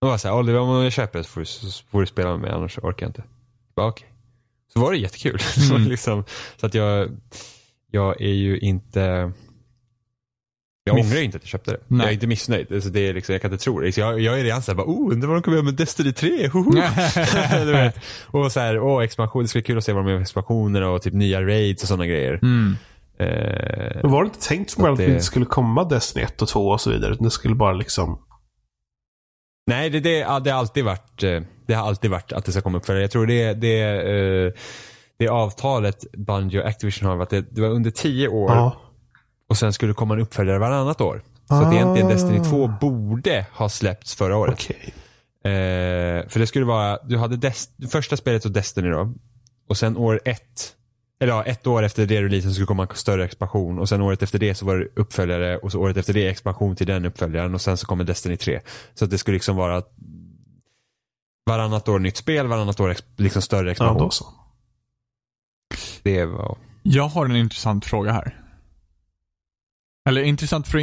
Då 0.00 0.06
var 0.06 0.12
jag 0.12 0.20
såhär, 0.20 0.34
Oliver 0.38 0.60
om 0.60 0.82
jag 0.82 0.92
köper 0.92 1.18
det 1.18 1.24
så 1.24 1.30
får 1.30 1.40
du, 1.40 1.44
så 1.46 1.84
får 1.84 2.00
du 2.00 2.06
spela 2.06 2.30
med 2.30 2.40
mig 2.40 2.50
annars 2.50 2.78
orkar 2.78 3.06
jag 3.06 3.08
inte. 3.10 3.22
Jag 3.22 3.74
Bara, 3.74 3.88
okej. 3.88 4.12
Så 4.72 4.80
var 4.80 4.92
det 4.92 4.98
jättekul. 4.98 5.38
så, 5.68 5.74
Mm. 5.74 5.88
liksom, 5.88 6.24
så 6.56 6.66
att 6.66 6.74
jag, 6.74 7.10
jag 7.90 8.20
är 8.20 8.32
ju 8.34 8.58
inte 8.58 9.32
jag 10.98 11.04
Miss- 11.04 11.12
ångrar 11.12 11.22
inte 11.22 11.36
att 11.36 11.42
jag 11.42 11.48
köpte 11.48 11.70
det. 11.70 11.80
Nej. 11.86 12.00
Jag 12.00 12.08
är 12.08 12.12
inte 12.14 12.26
missnöjd. 12.26 12.72
Alltså 12.72 12.90
det 12.90 13.00
är 13.08 13.14
liksom, 13.14 13.32
jag 13.32 13.42
kan 13.42 13.52
inte 13.52 13.64
tro 13.64 13.80
det. 13.80 13.92
Så 13.92 14.00
jag, 14.00 14.20
jag 14.20 14.40
är 14.40 14.44
redan 14.44 14.62
såhär, 14.62 14.82
oh, 14.82 15.12
undrar 15.12 15.28
vad 15.28 15.36
de 15.36 15.42
kommer 15.42 15.56
göra 15.56 15.64
med 15.64 15.74
Destiny 15.74 16.12
3. 16.12 16.48
Hoho. 16.48 16.70
du 17.64 17.72
vet. 17.72 17.96
Och 18.26 18.52
så 18.52 18.60
här, 18.60 18.78
åh, 18.80 19.04
expansion. 19.04 19.42
Det 19.42 19.48
skulle 19.48 19.60
vara 19.62 19.66
kul 19.66 19.78
att 19.78 19.84
se 19.84 19.92
vad 19.92 20.04
de 20.04 20.08
gör 20.08 20.16
med 20.16 20.22
expansioner 20.22 20.82
och 20.82 21.02
typ 21.02 21.14
nya 21.14 21.42
raids 21.42 21.82
och 21.82 21.88
sådana 21.88 22.06
grejer. 22.06 22.38
Mm. 22.42 22.76
Eh, 23.18 24.10
var 24.10 24.22
det 24.22 24.26
inte 24.26 24.40
tänkt 24.48 24.72
från 24.72 24.82
början 24.82 24.92
att 24.92 24.98
det- 24.98 25.04
inte 25.12 25.24
skulle 25.24 25.46
komma 25.46 25.84
Destiny 25.84 26.24
1 26.24 26.42
och 26.42 26.48
2 26.48 26.68
och 26.68 26.80
så 26.80 26.90
vidare? 26.90 27.12
Utan 27.12 27.24
det 27.24 27.30
skulle 27.30 27.54
bara 27.54 27.72
liksom... 27.72 28.18
nej, 29.70 29.90
det, 29.90 30.00
det, 30.00 30.18
det, 30.44 30.50
har 30.50 30.58
alltid 30.58 30.84
varit, 30.84 31.22
eh, 31.22 31.40
det 31.66 31.74
har 31.74 31.88
alltid 31.88 32.10
varit 32.10 32.32
att 32.32 32.44
det 32.44 32.52
ska 32.52 32.60
komma 32.60 32.78
upp. 32.78 32.86
För 32.86 32.96
jag 32.96 33.10
tror 33.10 33.26
det, 33.26 33.52
det, 33.54 33.80
eh, 33.82 34.52
det 35.18 35.28
avtalet 35.28 36.04
Bungie 36.12 36.60
och 36.62 36.68
Activision 36.68 37.08
har 37.08 37.16
varit, 37.16 37.30
det, 37.30 37.40
det 37.50 37.60
var 37.60 37.68
under 37.68 37.90
tio 37.90 38.28
år 38.28 38.50
Ja. 38.50 38.76
Och 39.54 39.58
sen 39.58 39.72
skulle 39.72 39.90
det 39.90 39.94
komma 39.96 40.14
en 40.14 40.20
uppföljare 40.20 40.58
varannat 40.58 41.00
år. 41.00 41.22
Så 41.48 41.54
att 41.54 41.72
egentligen 41.72 42.06
Ah. 42.08 42.10
Destiny 42.10 42.44
2 42.44 42.68
borde 42.80 43.46
ha 43.52 43.68
släppts 43.68 44.14
förra 44.14 44.36
året. 44.36 44.54
Okej. 44.54 44.94
Eh, 45.44 46.28
för 46.28 46.38
det 46.38 46.46
skulle 46.46 46.64
vara, 46.64 46.98
du 47.04 47.18
hade 47.18 47.36
Des- 47.36 47.88
första 47.90 48.16
spelet 48.16 48.44
och 48.44 48.50
Destiny 48.50 48.88
då. 48.90 49.14
Och 49.68 49.76
sen 49.76 49.96
år 49.96 50.20
ett, 50.24 50.74
eller 51.20 51.32
ja, 51.32 51.44
ett 51.44 51.66
år 51.66 51.82
efter 51.82 52.06
det 52.06 52.22
releasen 52.22 52.52
skulle 52.52 52.66
komma 52.66 52.82
en 52.82 52.96
större 52.96 53.24
expansion. 53.24 53.78
Och 53.78 53.88
sen 53.88 54.00
året 54.02 54.22
efter 54.22 54.38
det 54.38 54.54
så 54.54 54.66
var 54.66 54.76
det 54.76 54.88
uppföljare 54.96 55.56
och 55.58 55.72
så 55.72 55.80
året 55.80 55.96
efter 55.96 56.12
det 56.12 56.28
expansion 56.28 56.76
till 56.76 56.86
den 56.86 57.04
uppföljaren 57.04 57.54
och 57.54 57.60
sen 57.60 57.76
så 57.76 57.86
kommer 57.86 58.04
Destiny 58.04 58.36
3. 58.36 58.60
Så 58.94 59.04
att 59.04 59.10
det 59.10 59.18
skulle 59.18 59.34
liksom 59.34 59.56
vara 59.56 59.82
varannat 61.46 61.88
år 61.88 61.98
nytt 61.98 62.16
spel, 62.16 62.46
varannat 62.46 62.80
år 62.80 62.96
liksom 63.16 63.42
större 63.42 63.66
Ja, 63.66 63.70
expansion. 63.72 63.98
då 63.98 64.10
så. 64.10 64.26
det 66.02 66.24
var, 66.24 66.56
Jag 66.82 67.08
har 67.08 67.24
en 67.26 67.36
intressant 67.36 67.84
fråga 67.84 68.12
här. 68.12 68.40
Eller 70.08 70.22
intressant 70.22 70.68
för... 70.68 70.78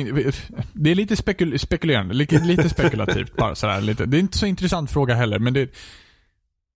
Det 0.73 0.91
är 0.91 0.95
lite 0.95 1.15
spekul 1.15 1.59
spekulerande, 1.59 2.13
lite, 2.13 2.39
lite 2.39 2.69
spekulativt 2.69 3.35
bara 3.35 3.55
sådär. 3.55 3.81
Lite. 3.81 4.05
Det 4.05 4.17
är 4.17 4.19
inte 4.19 4.37
så 4.37 4.45
intressant 4.45 4.91
fråga 4.91 5.15
heller, 5.15 5.39
men 5.39 5.53
det... 5.53 5.69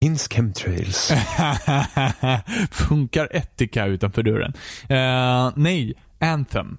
finns 0.04 0.28
chemtrails. 0.28 1.12
Funkar 2.72 3.36
Etika 3.36 3.86
utanför 3.86 4.24
dörren? 4.24 4.54
Eh, 4.90 5.54
nej, 5.56 5.94
Anthem. 6.20 6.78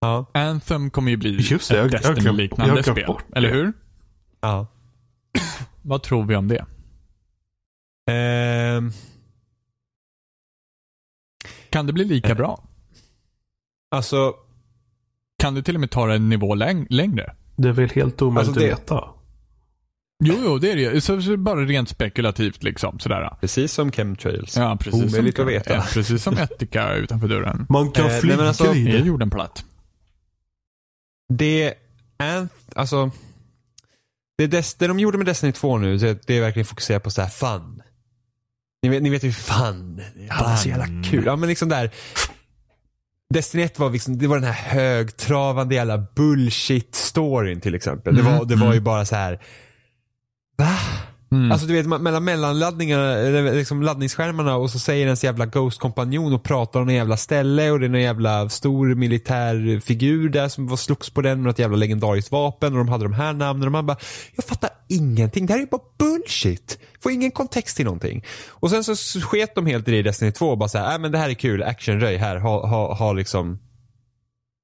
ja. 0.00 0.26
Anthem 0.34 0.90
kommer 0.90 1.10
ju 1.10 1.16
bli 1.16 1.36
Just 1.40 1.70
det, 1.70 1.80
ett 1.80 1.92
Destiny-liknande 1.92 2.82
spel. 2.82 3.06
bort. 3.06 3.24
Eller 3.36 3.50
hur? 3.52 3.72
ja. 4.40 4.66
Vad 5.82 6.02
tror 6.02 6.24
vi 6.24 6.36
om 6.36 6.48
det? 6.48 6.64
Ehm, 8.10 8.92
Kan 11.70 11.86
det 11.86 11.92
bli 11.92 12.04
lika 12.04 12.28
Eh. 12.30 12.36
bra? 12.36 12.64
Alltså, 13.90 14.34
Kan 15.42 15.54
det 15.54 15.62
till 15.62 15.74
och 15.74 15.80
med 15.80 15.90
ta 15.90 16.06
det 16.06 16.14
en 16.14 16.28
nivå 16.28 16.54
läng 16.54 16.86
längre? 16.90 17.34
Det 17.56 17.68
är 17.68 17.72
väl 17.72 17.90
helt 17.90 18.22
omöjligt 18.22 18.48
Alltså 18.48 18.60
det- 18.66 18.72
att 18.72 18.80
veta. 18.80 19.04
Jo, 20.24 20.34
jo, 20.44 20.58
det 20.58 20.72
är 20.72 20.76
det. 20.76 21.00
Så, 21.00 21.22
så 21.22 21.36
bara 21.36 21.60
rent 21.64 21.88
spekulativt 21.88 22.62
liksom. 22.62 22.98
Sådär. 22.98 23.36
precis 23.40 23.72
som 23.72 23.92
chemtrails. 23.92 24.56
Ja, 24.56 24.76
precis 24.80 24.94
Omöjligt 25.14 25.36
som, 25.36 25.44
att 25.46 25.52
veta. 25.52 25.74
Ja, 25.74 25.84
precis 25.92 26.22
som 26.22 26.38
Etika 26.38 26.94
utanför 26.94 27.28
dörren. 27.28 27.66
Man 27.68 27.90
kan 27.90 28.06
Eh, 28.06 28.18
flyga 28.18 28.42
alltså- 28.48 28.74
i 28.74 28.88
Är 28.88 28.92
det. 28.98 29.06
jorden 29.06 29.30
platt? 29.30 29.64
Det, 31.32 31.74
är, 32.18 32.48
alltså, 32.74 33.10
det, 34.38 34.46
Des, 34.46 34.74
det 34.74 34.86
de 34.86 34.98
gjorde 34.98 35.18
med 35.18 35.26
Destiny 35.26 35.52
2 35.52 35.78
nu, 35.78 35.96
det, 35.98 36.26
det 36.26 36.34
är 36.36 36.40
verkligen 36.40 36.66
fokusera 36.66 37.00
på 37.00 37.10
så 37.10 37.22
här 37.22 37.28
fun. 37.28 37.82
Ni 38.82 38.88
vet, 38.88 39.02
ni 39.02 39.10
vet 39.10 39.22
ju 39.24 39.32
fun. 39.32 40.00
Är 40.30 40.56
så 40.56 40.68
jävla 40.68 40.86
kul. 41.10 41.24
Ja, 41.26 41.36
men 41.36 41.48
liksom 41.48 41.68
där. 41.68 41.90
Destiny 43.34 43.62
1 43.62 43.78
var, 43.78 43.90
liksom, 43.90 44.18
det 44.18 44.26
var 44.26 44.36
den 44.36 44.52
här 44.52 44.74
högtravande 44.74 45.74
jävla 45.74 45.96
bullshit-storyn 45.96 47.60
till 47.60 47.74
exempel. 47.74 48.16
Det 48.16 48.22
var, 48.22 48.44
det 48.44 48.56
var 48.56 48.74
ju 48.74 48.80
bara 48.80 49.04
så 49.04 49.16
här. 49.16 49.40
Va? 50.56 50.76
Mm. 51.32 51.52
Alltså 51.52 51.66
du 51.66 51.74
vet 51.74 51.86
mellan 51.86 52.24
mellanladdningarna, 52.24 53.14
liksom 53.52 53.82
laddningsskärmarna 53.82 54.56
och 54.56 54.70
så 54.70 54.78
säger 54.78 55.04
ens 55.04 55.24
jävla 55.24 55.46
Ghost-kompanjon 55.46 56.32
och 56.32 56.42
pratar 56.42 56.80
om 56.80 56.88
en 56.88 56.94
jävla 56.94 57.16
ställe 57.16 57.70
och 57.70 57.80
det 57.80 57.86
är 57.86 57.88
någon 57.88 58.00
jävla 58.00 58.48
stor 58.48 58.94
militär 58.94 59.80
figur 59.80 60.28
där 60.28 60.48
som 60.48 60.66
var 60.66 60.76
slogs 60.76 61.10
på 61.10 61.22
den 61.22 61.38
med 61.38 61.46
något 61.46 61.58
jävla 61.58 61.76
legendariskt 61.76 62.32
vapen 62.32 62.72
och 62.72 62.78
de 62.78 62.88
hade 62.88 63.04
de 63.04 63.12
här 63.12 63.32
namnen 63.32 63.68
och 63.68 63.72
man 63.72 63.86
bara, 63.86 63.96
jag 64.36 64.44
fattar 64.44 64.70
ingenting, 64.88 65.46
det 65.46 65.52
här 65.52 65.60
är 65.60 65.66
bara 65.66 65.82
bullshit. 65.98 66.78
Får 67.00 67.12
ingen 67.12 67.30
kontext 67.30 67.76
till 67.76 67.84
någonting. 67.84 68.24
Och 68.48 68.70
sen 68.70 68.84
så 68.84 69.20
sket 69.20 69.54
de 69.54 69.66
helt 69.66 69.88
i 69.88 69.90
det 69.90 69.98
i 69.98 70.02
Destiny 70.02 70.32
2 70.32 70.50
och 70.50 70.58
bara 70.58 70.68
såhär, 70.68 70.92
äh, 70.92 70.98
men 70.98 71.12
det 71.12 71.18
här 71.18 71.28
är 71.28 71.34
kul, 71.34 71.62
actionröj 71.62 72.16
här, 72.16 72.36
ha, 72.36 72.66
ha, 72.66 72.94
ha 72.94 73.12
liksom 73.12 73.58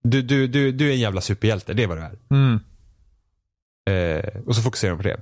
du, 0.02 0.22
du, 0.22 0.46
du, 0.46 0.72
du 0.72 0.88
är 0.88 0.92
en 0.92 1.00
jävla 1.00 1.20
superhjälte, 1.20 1.74
det 1.74 1.82
är 1.82 1.86
vad 1.86 1.98
du 1.98 2.02
är. 2.02 2.18
Mm. 2.30 2.60
Eh, 3.90 4.40
och 4.46 4.56
så 4.56 4.62
fokuserar 4.62 4.90
de 4.90 4.96
på 4.96 5.02
det. 5.02 5.20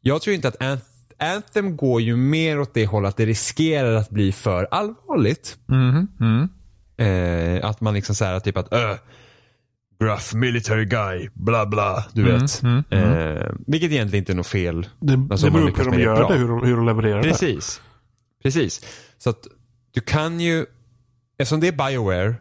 Jag 0.00 0.22
tror 0.22 0.34
inte 0.34 0.48
att 0.48 0.56
Anth- 0.58 0.80
Anthem 1.18 1.76
går 1.76 2.00
ju 2.00 2.16
mer 2.16 2.60
åt 2.60 2.74
det 2.74 2.86
hållet 2.86 3.08
att 3.08 3.16
det 3.16 3.26
riskerar 3.26 3.94
att 3.94 4.10
bli 4.10 4.32
för 4.32 4.68
allvarligt. 4.70 5.58
Mhm. 5.66 6.08
Mm. 6.20 6.48
Eh, 6.96 7.68
att 7.68 7.80
man 7.80 7.94
liksom 7.94 8.14
säger 8.14 8.40
typ 8.40 8.56
att 8.56 8.72
öh, 8.72 8.94
gruff 10.00 10.34
military 10.34 10.84
guy, 10.84 11.28
bla 11.34 11.66
bla, 11.66 12.04
du 12.12 12.22
Mm, 12.28 12.40
vet. 12.40 12.62
mm, 12.62 12.84
mm. 12.90 13.36
Eh, 13.36 13.50
vilket 13.66 13.90
egentligen 13.92 14.22
inte 14.22 14.32
är 14.32 14.36
något 14.36 14.46
fel. 14.46 14.86
Det, 15.00 15.12
Alltså, 15.30 15.46
det 15.46 15.52
beror 15.52 15.70
på 15.70 15.82
hur 15.82 15.90
de 15.90 16.00
gör 16.00 16.16
bra. 16.16 16.28
det, 16.28 16.34
hur 16.38 16.48
de, 16.48 16.62
hur 16.66 16.76
de 16.76 16.86
levererar 16.86 17.22
det. 17.22 17.28
Precis. 17.28 17.80
Precis. 18.42 18.84
Så 19.18 19.30
att 19.30 19.46
du 19.94 20.00
kan 20.00 20.40
ju, 20.40 20.66
eftersom 21.38 21.60
det 21.60 21.68
är 21.68 21.90
Bioware 21.90 22.34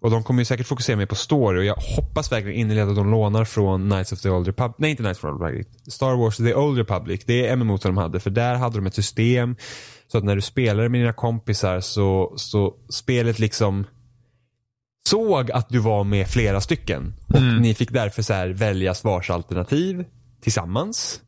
och 0.00 0.10
de 0.10 0.22
kommer 0.22 0.40
ju 0.40 0.44
säkert 0.44 0.66
fokusera 0.66 0.96
mer 0.96 1.06
på 1.06 1.14
story 1.14 1.60
och 1.60 1.64
jag 1.64 1.74
hoppas 1.96 2.32
verkligen 2.32 2.56
innerligt 2.60 2.88
att 2.88 2.96
de 2.96 3.10
lånar 3.10 3.44
från 3.44 3.90
Knights 3.90 4.12
of 4.12 4.20
the 4.20 4.30
Old 4.30 4.46
Republic, 4.46 4.74
nej 4.78 4.90
inte 4.90 5.02
Knights 5.02 5.18
of 5.18 5.22
the 5.22 5.28
Old 5.28 5.42
Republic, 5.42 5.66
Star 5.86 6.16
Wars 6.16 6.36
The 6.36 6.54
Old 6.54 6.78
Republic, 6.78 7.22
det 7.26 7.46
är 7.46 7.56
MMO 7.56 7.76
de 7.76 7.96
hade 7.96 8.20
för 8.20 8.30
där 8.30 8.54
hade 8.54 8.76
de 8.78 8.86
ett 8.86 8.94
system 8.94 9.56
så 10.06 10.18
att 10.18 10.24
när 10.24 10.34
du 10.36 10.42
spelade 10.42 10.88
med 10.88 11.00
dina 11.00 11.12
kompisar 11.12 11.80
så, 11.80 12.32
så 12.36 12.74
spelet 12.88 13.38
liksom 13.38 13.86
såg 15.08 15.50
att 15.50 15.68
du 15.68 15.78
var 15.78 16.04
med 16.04 16.28
flera 16.28 16.60
stycken 16.60 17.14
och 17.28 17.36
Mm. 17.36 17.56
ni 17.56 17.74
fick 17.74 17.90
därför 17.90 18.22
så 18.22 18.32
här 18.32 18.48
väljas 18.48 19.04
vars 19.04 19.30
alternativ 19.30 20.04
tillsammans. 20.42 21.20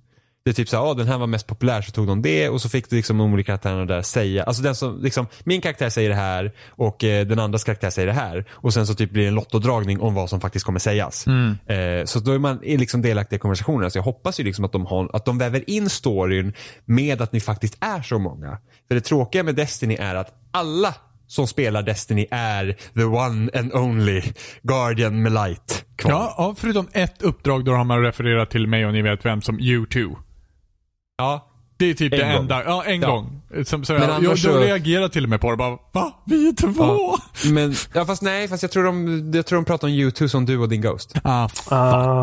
Det 0.44 0.50
är 0.50 0.54
typ 0.54 0.68
så 0.68 0.76
här, 0.76 0.90
ah, 0.90 0.94
den 0.94 1.08
här 1.08 1.18
var 1.18 1.26
mest 1.26 1.46
populär 1.46 1.82
så 1.82 1.92
tog 1.92 2.06
de 2.06 2.22
det 2.22 2.48
och 2.48 2.60
så 2.60 2.68
fick 2.68 2.90
du 2.90 2.96
liksom 2.96 3.18
de 3.18 3.32
olika 3.32 3.46
karaktärerna 3.46 3.84
där 3.84 4.02
säga, 4.02 4.42
alltså 4.42 4.62
den 4.62 4.74
som, 4.74 5.02
liksom, 5.02 5.26
min 5.44 5.60
karaktär 5.60 5.90
säger 5.90 6.08
det 6.08 6.14
här 6.14 6.52
och 6.68 7.04
eh, 7.04 7.26
den 7.26 7.38
andras 7.38 7.64
karaktär 7.64 7.90
säger 7.90 8.06
det 8.06 8.14
här 8.14 8.44
och 8.50 8.74
sen 8.74 8.86
så 8.86 8.94
typ 8.94 9.10
blir 9.10 9.22
det 9.22 9.28
en 9.28 9.34
lottodragning 9.34 10.00
om 10.00 10.14
vad 10.14 10.30
som 10.30 10.40
faktiskt 10.40 10.66
kommer 10.66 10.78
sägas. 10.78 11.26
Mm. 11.26 11.56
Eh, 11.66 12.04
så 12.04 12.20
då 12.20 12.32
är 12.32 12.38
man 12.38 12.64
är 12.64 12.78
liksom 12.78 13.02
delaktig 13.02 13.36
i 13.36 13.38
konversationerna. 13.38 13.90
Så 13.90 13.98
jag 13.98 14.02
hoppas 14.02 14.40
ju 14.40 14.44
liksom 14.44 14.64
att 14.64 14.72
de, 14.72 14.86
har, 14.86 15.10
att 15.12 15.24
de 15.24 15.38
väver 15.38 15.70
in 15.70 15.90
storyn 15.90 16.52
med 16.84 17.22
att 17.22 17.32
ni 17.32 17.40
faktiskt 17.40 17.76
är 17.80 18.02
så 18.02 18.18
många. 18.18 18.58
För 18.88 18.94
det 18.94 19.00
tråkiga 19.00 19.42
med 19.42 19.54
Destiny 19.54 19.94
är 19.94 20.14
att 20.14 20.34
alla 20.50 20.94
som 21.26 21.46
spelar 21.46 21.82
Destiny 21.82 22.26
är 22.30 22.76
the 22.94 23.04
one 23.04 23.50
and 23.54 23.74
only 23.74 24.22
Guardian 24.62 25.22
med 25.22 25.32
light 25.32 25.84
kvar. 25.96 26.12
Ja, 26.12 26.34
ja, 26.38 26.54
förutom 26.58 26.88
ett 26.92 27.22
uppdrag 27.22 27.64
då 27.64 27.72
har 27.72 27.84
man 27.84 28.02
refererat 28.02 28.50
till 28.50 28.66
mig 28.66 28.86
och 28.86 28.92
ni 28.92 29.02
vet 29.02 29.24
vem 29.24 29.42
som 29.42 29.58
U2. 29.60 30.16
Ja. 31.18 31.48
Det 31.76 31.90
är 31.90 31.94
typ 31.94 32.12
En 32.12 32.18
det 32.18 32.24
gång. 32.26 32.34
enda. 32.42 32.62
Ja, 32.64 32.84
en 32.84 33.00
Ja. 33.00 33.10
gång. 33.10 33.42
Som, 33.64 33.84
så 33.84 33.92
Men 33.92 34.02
jag, 34.02 34.22
jag, 34.24 34.38
så- 34.38 34.58
reagerar 34.58 35.08
till 35.08 35.24
och 35.24 35.30
med 35.30 35.40
på 35.40 35.50
det. 35.50 35.56
Bara, 35.56 35.78
va? 35.92 36.22
Vi 36.26 36.48
är 36.48 36.52
två? 36.52 36.72
Ja. 36.84 37.18
Men, 37.52 37.74
ja 37.94 38.04
fast 38.04 38.22
nej, 38.22 38.48
fast 38.48 38.62
jag 38.62 38.72
tror 38.72 38.84
de, 38.84 39.30
jag 39.34 39.46
tror 39.46 39.56
de 39.56 39.64
pratar 39.64 39.88
om 39.88 39.94
U2 39.94 40.28
som 40.28 40.46
du 40.46 40.58
och 40.58 40.68
din 40.68 40.80
Ghost. 40.80 41.14
Ah, 41.24 41.48
fuck. 41.48 41.72
Ah, 41.72 42.22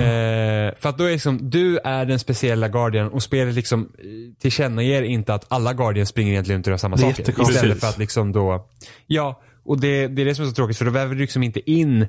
Eh, 0.00 0.74
för 0.78 0.88
att 0.88 0.98
då 0.98 1.04
är 1.04 1.10
liksom, 1.12 1.50
du 1.50 1.78
är 1.78 2.04
den 2.06 2.18
speciella 2.18 2.68
Guardian 2.68 3.08
och 3.08 3.22
spelet 3.22 3.54
liksom 3.54 3.82
eh, 3.98 4.04
tillkännager 4.40 5.02
inte 5.02 5.34
att 5.34 5.44
alla 5.48 5.72
Guardians 5.74 6.08
springer 6.08 6.32
egentligen 6.32 6.58
runt 6.58 6.66
och 6.66 6.70
gör 6.70 6.76
samma 6.78 6.96
saker. 6.96 7.40
Istället 7.50 7.80
för 7.80 7.88
att 7.88 7.98
liksom 7.98 8.32
då, 8.32 8.66
ja, 9.06 9.42
och 9.64 9.80
det, 9.80 10.08
det 10.08 10.22
är 10.22 10.26
det 10.26 10.34
som 10.34 10.44
är 10.44 10.48
så 10.48 10.54
tråkigt 10.54 10.78
för 10.78 10.84
då 10.84 10.90
väver 10.90 11.14
du 11.14 11.20
liksom 11.20 11.42
inte 11.42 11.70
in 11.70 12.06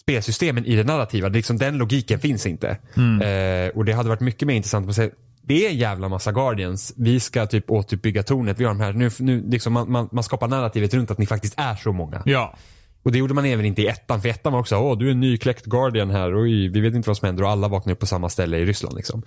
spelsystemen 0.00 0.64
i 0.64 0.76
det 0.76 0.84
narrativa. 0.84 1.28
Det 1.28 1.32
är 1.32 1.38
liksom, 1.38 1.58
den 1.58 1.78
logiken 1.78 2.18
finns 2.20 2.46
inte. 2.46 2.68
Eh, 2.68 3.76
och 3.78 3.84
det 3.84 3.92
hade 3.92 4.08
varit 4.08 4.20
mycket 4.20 4.48
mer 4.48 4.54
intressant 4.54 4.88
att 4.88 4.94
säga 4.94 5.10
det 5.50 5.66
är 5.66 5.70
en 5.70 5.76
jävla 5.76 6.08
massa 6.08 6.32
Guardians. 6.32 6.94
Vi 6.96 7.20
ska 7.20 7.46
typ 7.46 7.70
återuppbygga 7.70 8.22
tornet. 8.22 8.60
Vi 8.60 8.64
har 8.64 8.74
de 8.74 8.80
här. 8.80 8.92
Nu, 8.92 9.10
nu 9.18 9.50
liksom 9.50 9.72
man, 9.72 9.92
man, 9.92 10.08
man 10.12 10.24
skapar 10.24 10.48
narrativet 10.48 10.94
runt 10.94 11.10
att 11.10 11.18
ni 11.18 11.26
faktiskt 11.26 11.54
är 11.56 11.74
så 11.74 11.92
många. 11.92 12.22
Ja. 12.24 12.56
Och 13.02 13.12
det 13.12 13.18
gjorde 13.18 13.34
man 13.34 13.44
även 13.44 13.64
inte 13.64 13.82
i 13.82 13.86
ettan. 13.86 14.22
För 14.22 14.28
ettan 14.28 14.52
var 14.52 14.60
också, 14.60 14.76
åh 14.76 14.98
du 14.98 15.06
är 15.06 15.10
en 15.10 15.20
nykläckt 15.20 15.64
Guardian 15.64 16.10
här. 16.10 16.42
Oj, 16.42 16.68
vi 16.68 16.80
vet 16.80 16.94
inte 16.94 17.08
vad 17.08 17.16
som 17.16 17.26
händer 17.26 17.44
och 17.44 17.50
alla 17.50 17.68
vaknar 17.68 17.92
upp 17.92 17.98
på 17.98 18.06
samma 18.06 18.28
ställe 18.28 18.58
i 18.58 18.64
Ryssland. 18.64 18.96
Liksom. 18.96 19.22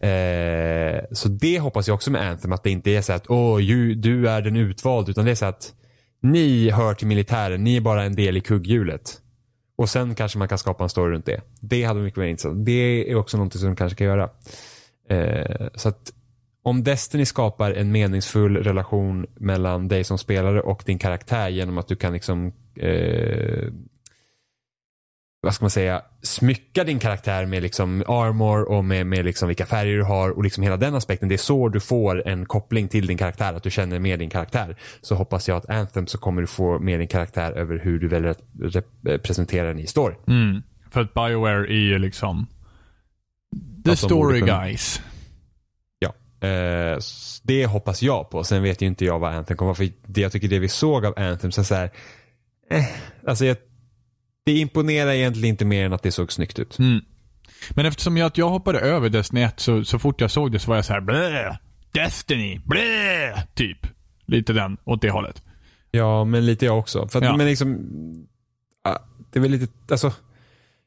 Eh, 0.00 1.00
så 1.12 1.28
det 1.28 1.58
hoppas 1.58 1.88
jag 1.88 1.94
också 1.94 2.10
med 2.10 2.30
Anthem. 2.30 2.52
Att 2.52 2.62
det 2.62 2.70
inte 2.70 2.90
är 2.90 3.02
så 3.02 3.12
att, 3.12 3.30
åh 3.30 3.62
ju, 3.62 3.94
du 3.94 4.28
är 4.28 4.42
den 4.42 4.56
utvald. 4.56 5.08
Utan 5.08 5.24
det 5.24 5.30
är 5.30 5.34
så 5.34 5.46
att 5.46 5.72
ni 6.22 6.70
hör 6.70 6.94
till 6.94 7.06
militären. 7.06 7.64
Ni 7.64 7.76
är 7.76 7.80
bara 7.80 8.04
en 8.04 8.14
del 8.14 8.36
i 8.36 8.40
kugghjulet. 8.40 9.18
Och 9.76 9.88
sen 9.88 10.14
kanske 10.14 10.38
man 10.38 10.48
kan 10.48 10.58
skapa 10.58 10.84
en 10.84 10.90
story 10.90 11.12
runt 11.12 11.26
det. 11.26 11.40
Det 11.60 11.84
hade 11.84 12.00
varit 12.00 12.04
mycket 12.04 12.20
mer 12.20 12.26
intressant. 12.26 12.66
Det 12.66 13.10
är 13.10 13.14
också 13.14 13.36
någonting 13.36 13.60
som 13.60 13.68
de 13.68 13.76
kanske 13.76 13.98
kan 13.98 14.06
göra. 14.06 14.30
Eh, 15.12 15.68
så 15.74 15.88
att 15.88 16.12
om 16.62 16.84
Destiny 16.84 17.24
skapar 17.24 17.70
en 17.70 17.92
meningsfull 17.92 18.56
relation 18.56 19.26
mellan 19.34 19.88
dig 19.88 20.04
som 20.04 20.18
spelare 20.18 20.60
och 20.60 20.82
din 20.86 20.98
karaktär 20.98 21.48
genom 21.48 21.78
att 21.78 21.88
du 21.88 21.96
kan 21.96 22.12
liksom 22.12 22.52
eh, 22.76 23.72
vad 25.42 25.54
ska 25.54 25.64
man 25.64 25.70
säga, 25.70 26.02
smycka 26.22 26.84
din 26.84 26.98
karaktär 26.98 27.46
med 27.46 27.62
liksom 27.62 28.04
armor 28.06 28.62
och 28.62 28.84
med, 28.84 29.06
med 29.06 29.24
liksom 29.24 29.48
vilka 29.48 29.66
färger 29.66 29.96
du 29.96 30.02
har 30.02 30.30
och 30.30 30.44
liksom 30.44 30.62
hela 30.62 30.76
den 30.76 30.94
aspekten. 30.94 31.28
Det 31.28 31.34
är 31.34 31.36
så 31.36 31.68
du 31.68 31.80
får 31.80 32.28
en 32.28 32.46
koppling 32.46 32.88
till 32.88 33.06
din 33.06 33.18
karaktär, 33.18 33.54
att 33.54 33.62
du 33.62 33.70
känner 33.70 33.98
med 33.98 34.18
din 34.18 34.30
karaktär. 34.30 34.76
Så 35.00 35.14
hoppas 35.14 35.48
jag 35.48 35.56
att 35.56 35.70
Anthem 35.70 36.06
så 36.06 36.18
kommer 36.18 36.40
du 36.40 36.46
få 36.46 36.78
med 36.78 37.00
din 37.00 37.08
karaktär 37.08 37.52
över 37.52 37.78
hur 37.78 37.98
du 37.98 38.08
väljer 38.08 38.30
att 38.30 38.40
eh, 39.08 39.18
presentera 39.18 39.68
den 39.68 39.78
i 39.78 39.86
story. 39.86 40.14
Mm. 40.26 40.62
För 40.90 41.00
att 41.00 41.14
Bioware 41.14 41.66
är 41.66 41.82
ju 41.82 41.98
liksom 41.98 42.46
the 43.84 43.90
Att 43.92 43.98
story 43.98 44.40
kunna- 44.40 44.64
guys. 44.64 45.02
Ja, 45.98 46.14
eh, 46.48 46.98
det 47.42 47.66
hoppas 47.66 48.02
jag 48.02 48.30
på. 48.30 48.44
Sen 48.44 48.62
vet 48.62 48.82
ju 48.82 48.86
inte 48.86 49.04
jag 49.04 49.18
vad 49.18 49.34
Anthem 49.34 49.56
kommer 49.56 49.66
vara. 49.68 49.74
För 49.76 49.88
det, 50.06 50.20
jag 50.20 50.32
tycker 50.32 50.48
det 50.48 50.58
vi 50.58 50.68
såg 50.68 51.06
av 51.06 51.14
Anthem, 51.18 51.52
så 51.52 51.64
så 51.64 51.74
här, 51.74 51.90
eh, 52.70 52.84
alltså 53.26 53.44
jag, 53.44 53.56
det 54.46 54.52
imponerar 54.58 55.10
egentligen 55.10 55.48
inte 55.48 55.64
mer 55.64 55.86
än 55.86 55.92
att 55.92 56.02
det 56.02 56.12
såg 56.12 56.32
snyggt 56.32 56.58
ut. 56.58 56.78
Mm. 56.78 57.00
Men 57.70 57.86
eftersom 57.86 58.16
jag, 58.16 58.26
att 58.26 58.38
jag 58.38 58.48
hoppade 58.48 58.80
över 58.80 59.08
Destiny 59.08 59.42
1 59.42 59.60
så, 59.60 59.84
så 59.84 59.98
fort 59.98 60.20
jag 60.20 60.30
såg 60.30 60.52
det 60.52 60.58
så 60.58 60.68
var 60.68 60.76
jag 60.76 60.84
så 60.84 60.92
här 60.92 61.00
blä, 61.00 61.58
Destiny, 61.92 62.60
blä, 62.64 63.42
typ. 63.54 63.86
Lite 64.26 64.52
den, 64.52 64.76
åt 64.84 65.02
det 65.02 65.10
hållet. 65.10 65.42
Ja, 65.90 66.24
men 66.24 66.46
lite 66.46 66.64
jag 66.66 66.78
också. 66.78 67.08
För 67.08 67.18
att, 67.18 67.24
Ja. 67.24 67.36
men 67.36 67.46
liksom, 67.46 67.78
ja, 68.84 69.04
det 69.32 69.38
är 69.38 69.40
väl 69.40 69.50
lite, 69.50 69.72
alltså, 69.90 70.12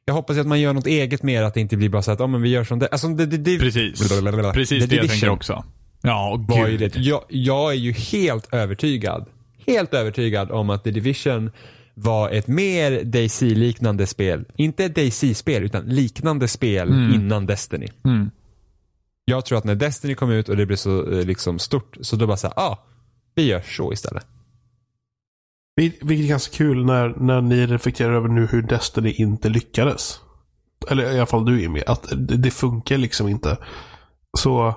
jag 0.08 0.14
hoppas 0.14 0.38
att 0.38 0.46
man 0.46 0.60
gör 0.60 0.72
något 0.72 0.86
eget 0.86 1.22
mer, 1.22 1.42
att 1.42 1.54
det 1.54 1.60
inte 1.60 1.76
blir 1.76 1.88
bara 1.88 2.02
så 2.02 2.12
att, 2.12 2.20
ja 2.20 2.26
men 2.26 2.42
vi 2.42 2.48
gör 2.48 2.64
som 2.64 2.78
det. 2.78 2.88
Alltså, 2.88 3.08
det, 3.08 3.26
det, 3.26 3.36
det 3.36 3.58
Precis. 3.58 4.08
Blablabla. 4.08 4.52
Precis 4.52 4.82
The 4.82 4.86
det 4.86 4.96
jag 4.96 5.08
tänker 5.08 5.14
Division 5.14 5.28
också. 5.28 5.64
Ja, 6.02 6.46
ju 6.68 6.76
gud. 6.76 6.92
det. 6.92 6.96
Jag, 6.96 7.24
jag 7.28 7.70
är 7.70 7.76
ju 7.76 7.92
helt 7.92 8.54
övertygad, 8.54 9.26
helt 9.66 9.94
övertygad 9.94 10.50
om 10.50 10.70
att 10.70 10.84
The 10.84 10.90
Division 10.90 11.50
var 11.94 12.30
ett 12.30 12.46
mer 12.46 13.04
DayZ-liknande 13.04 14.06
spel. 14.06 14.44
Inte 14.56 14.84
ett 14.84 14.94
DayZ-spel, 14.94 15.62
utan 15.62 15.84
liknande 15.84 16.48
spel 16.48 16.88
innan 17.14 17.46
Destiny. 17.46 17.88
Mm. 18.04 18.30
Jag 19.24 19.44
tror 19.44 19.58
att 19.58 19.64
när 19.64 19.74
Destiny 19.74 20.14
kom 20.14 20.30
ut 20.30 20.48
och 20.48 20.56
det 20.56 20.66
blev 20.66 20.76
så 20.76 21.12
eh, 21.12 21.26
liksom 21.26 21.58
stort, 21.58 21.96
så 22.00 22.16
då 22.16 22.26
bara 22.26 22.36
såhär, 22.36 22.58
ah, 22.58 22.78
vi 23.34 23.46
gör 23.46 23.60
så 23.60 23.92
istället. 23.92 24.26
Vil- 25.76 25.98
Vilket 26.00 26.24
är 26.24 26.28
ganska 26.28 26.56
kul 26.56 26.84
när, 26.84 27.08
när 27.08 27.40
ni 27.40 27.66
reflekterar 27.66 28.12
över 28.12 28.28
nu 28.28 28.46
hur 28.46 28.62
Destiny 28.62 29.10
inte 29.12 29.48
lyckades. 29.48 30.20
Eller 30.90 31.12
i 31.12 31.16
alla 31.16 31.26
fall 31.26 31.44
du 31.44 31.60
Jimmy. 31.60 31.82
Att 31.86 32.02
det, 32.16 32.36
det 32.36 32.50
funkar 32.50 32.98
liksom 32.98 33.28
inte. 33.28 33.58
Så 34.38 34.74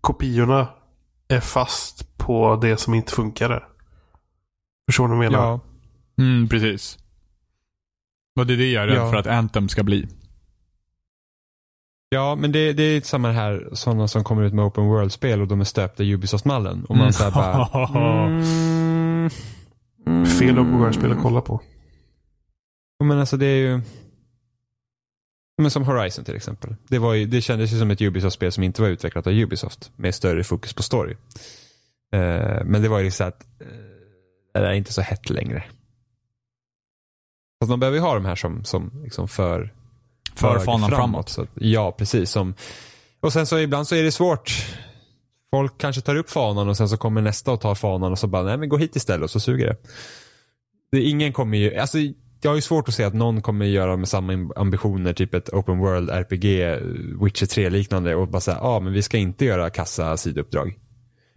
kopiorna 0.00 0.66
är 1.28 1.40
fast 1.40 2.18
på 2.18 2.56
det 2.56 2.76
som 2.76 2.94
inte 2.94 3.12
funkade. 3.12 3.62
Förstår 4.90 5.08
du 5.08 5.16
vad 5.16 5.24
jag 5.24 5.32
menar? 5.32 5.44
Ja. 5.46 5.60
Mm, 6.24 6.48
precis. 6.48 6.98
Och 8.40 8.46
det 8.46 8.54
är 8.54 8.58
det 8.58 8.70
jag 8.70 8.82
är 8.84 8.86
rädd 8.88 8.96
Ja. 8.96 9.10
för 9.10 9.16
att 9.16 9.26
Anthem 9.26 9.68
ska 9.68 9.82
bli. 9.82 10.08
Ja, 12.08 12.34
men 12.34 12.52
det, 12.52 12.72
det 12.72 12.82
är 12.82 13.00
samma 13.00 13.30
här, 13.32 13.68
sådana 13.72 14.08
som 14.08 14.24
kommer 14.24 14.42
ut 14.42 14.54
med 14.54 14.64
open 14.64 14.84
world-spel 14.86 15.40
och 15.40 15.48
de 15.48 15.60
är 15.60 15.64
stöpta 15.64 16.02
i 16.02 16.14
Ubisoft-mallen. 16.14 16.84
Och 16.84 16.96
man 16.96 17.00
Mm. 17.00 17.12
säger 17.12 17.30
bara, 17.30 17.88
mm, 17.98 19.30
mm, 20.10 20.26
Fel 20.26 20.58
open 20.58 20.78
world-spel 20.78 21.12
att 21.12 21.22
kolla 21.22 21.40
på. 21.40 21.60
Men 23.04 23.18
alltså 23.18 23.36
det 23.36 23.46
är 23.46 23.56
ju, 23.56 23.80
men 25.62 25.70
som 25.70 25.84
Horizon 25.84 26.24
till 26.24 26.36
exempel. 26.36 26.76
Det, 26.88 26.98
var 26.98 27.14
ju, 27.14 27.26
det 27.26 27.40
kändes 27.40 27.72
ju 27.72 27.78
som 27.78 27.90
ett 27.90 28.00
Ubisoft-spel 28.00 28.52
som 28.52 28.62
inte 28.62 28.82
var 28.82 28.88
utvecklat 28.88 29.26
av 29.26 29.32
Ubisoft. 29.32 29.90
Med 29.96 30.14
större 30.14 30.44
fokus 30.44 30.72
på 30.72 30.82
story. 30.82 31.16
Eh, 32.12 32.64
men 32.64 32.82
det 32.82 32.88
var 32.88 32.98
ju 32.98 33.10
så 33.10 33.24
att, 33.24 33.46
eh, 33.60 34.62
det 34.62 34.66
är 34.68 34.72
inte 34.72 34.92
så 34.92 35.02
hett 35.02 35.30
längre. 35.30 35.64
Fast 37.60 37.70
man 37.70 37.80
behöver 37.80 37.98
ju 37.98 38.02
ha 38.02 38.14
de 38.14 38.24
här 38.24 38.36
som, 38.36 38.64
som 38.64 38.90
liksom 39.04 39.28
för 39.28 39.72
För 40.34 40.58
fanan 40.58 40.90
framåt. 40.90 41.28
Så 41.28 41.42
att, 41.42 41.48
ja, 41.54 41.92
precis. 41.92 42.30
Som, 42.30 42.54
och 43.20 43.32
sen 43.32 43.46
så 43.46 43.58
ibland 43.58 43.88
så 43.88 43.94
är 43.94 44.02
det 44.02 44.12
svårt. 44.12 44.66
Folk 45.50 45.78
kanske 45.78 46.02
tar 46.02 46.16
upp 46.16 46.30
fanan 46.30 46.68
och 46.68 46.76
sen 46.76 46.88
så 46.88 46.96
kommer 46.96 47.22
nästa 47.22 47.52
och 47.52 47.60
tar 47.60 47.74
fanan 47.74 48.12
och 48.12 48.18
så 48.18 48.26
bara, 48.26 48.42
nej 48.42 48.56
men 48.56 48.68
gå 48.68 48.76
hit 48.76 48.96
istället 48.96 49.24
och 49.24 49.30
så 49.30 49.40
suger 49.40 49.66
det. 49.66 49.76
det 50.92 51.02
ingen 51.02 51.32
kommer 51.32 51.58
ju, 51.58 51.76
alltså 51.76 51.98
jag 52.42 52.50
har 52.50 52.56
ju 52.56 52.62
svårt 52.62 52.88
att 52.88 52.94
se 52.94 53.04
att 53.04 53.14
någon 53.14 53.42
kommer 53.42 53.66
göra 53.66 53.96
med 53.96 54.08
samma 54.08 54.52
ambitioner, 54.56 55.12
typ 55.12 55.34
ett 55.34 55.48
open 55.48 55.78
world 55.78 56.10
RPG, 56.10 56.44
Witcher 57.24 57.46
3 57.46 57.70
liknande 57.70 58.14
och 58.14 58.28
bara 58.28 58.40
säga, 58.40 58.56
ja 58.56 58.68
ah, 58.68 58.80
men 58.80 58.92
vi 58.92 59.02
ska 59.02 59.18
inte 59.18 59.44
göra 59.44 59.70
kassa 59.70 60.16
sidouppdrag. 60.16 60.78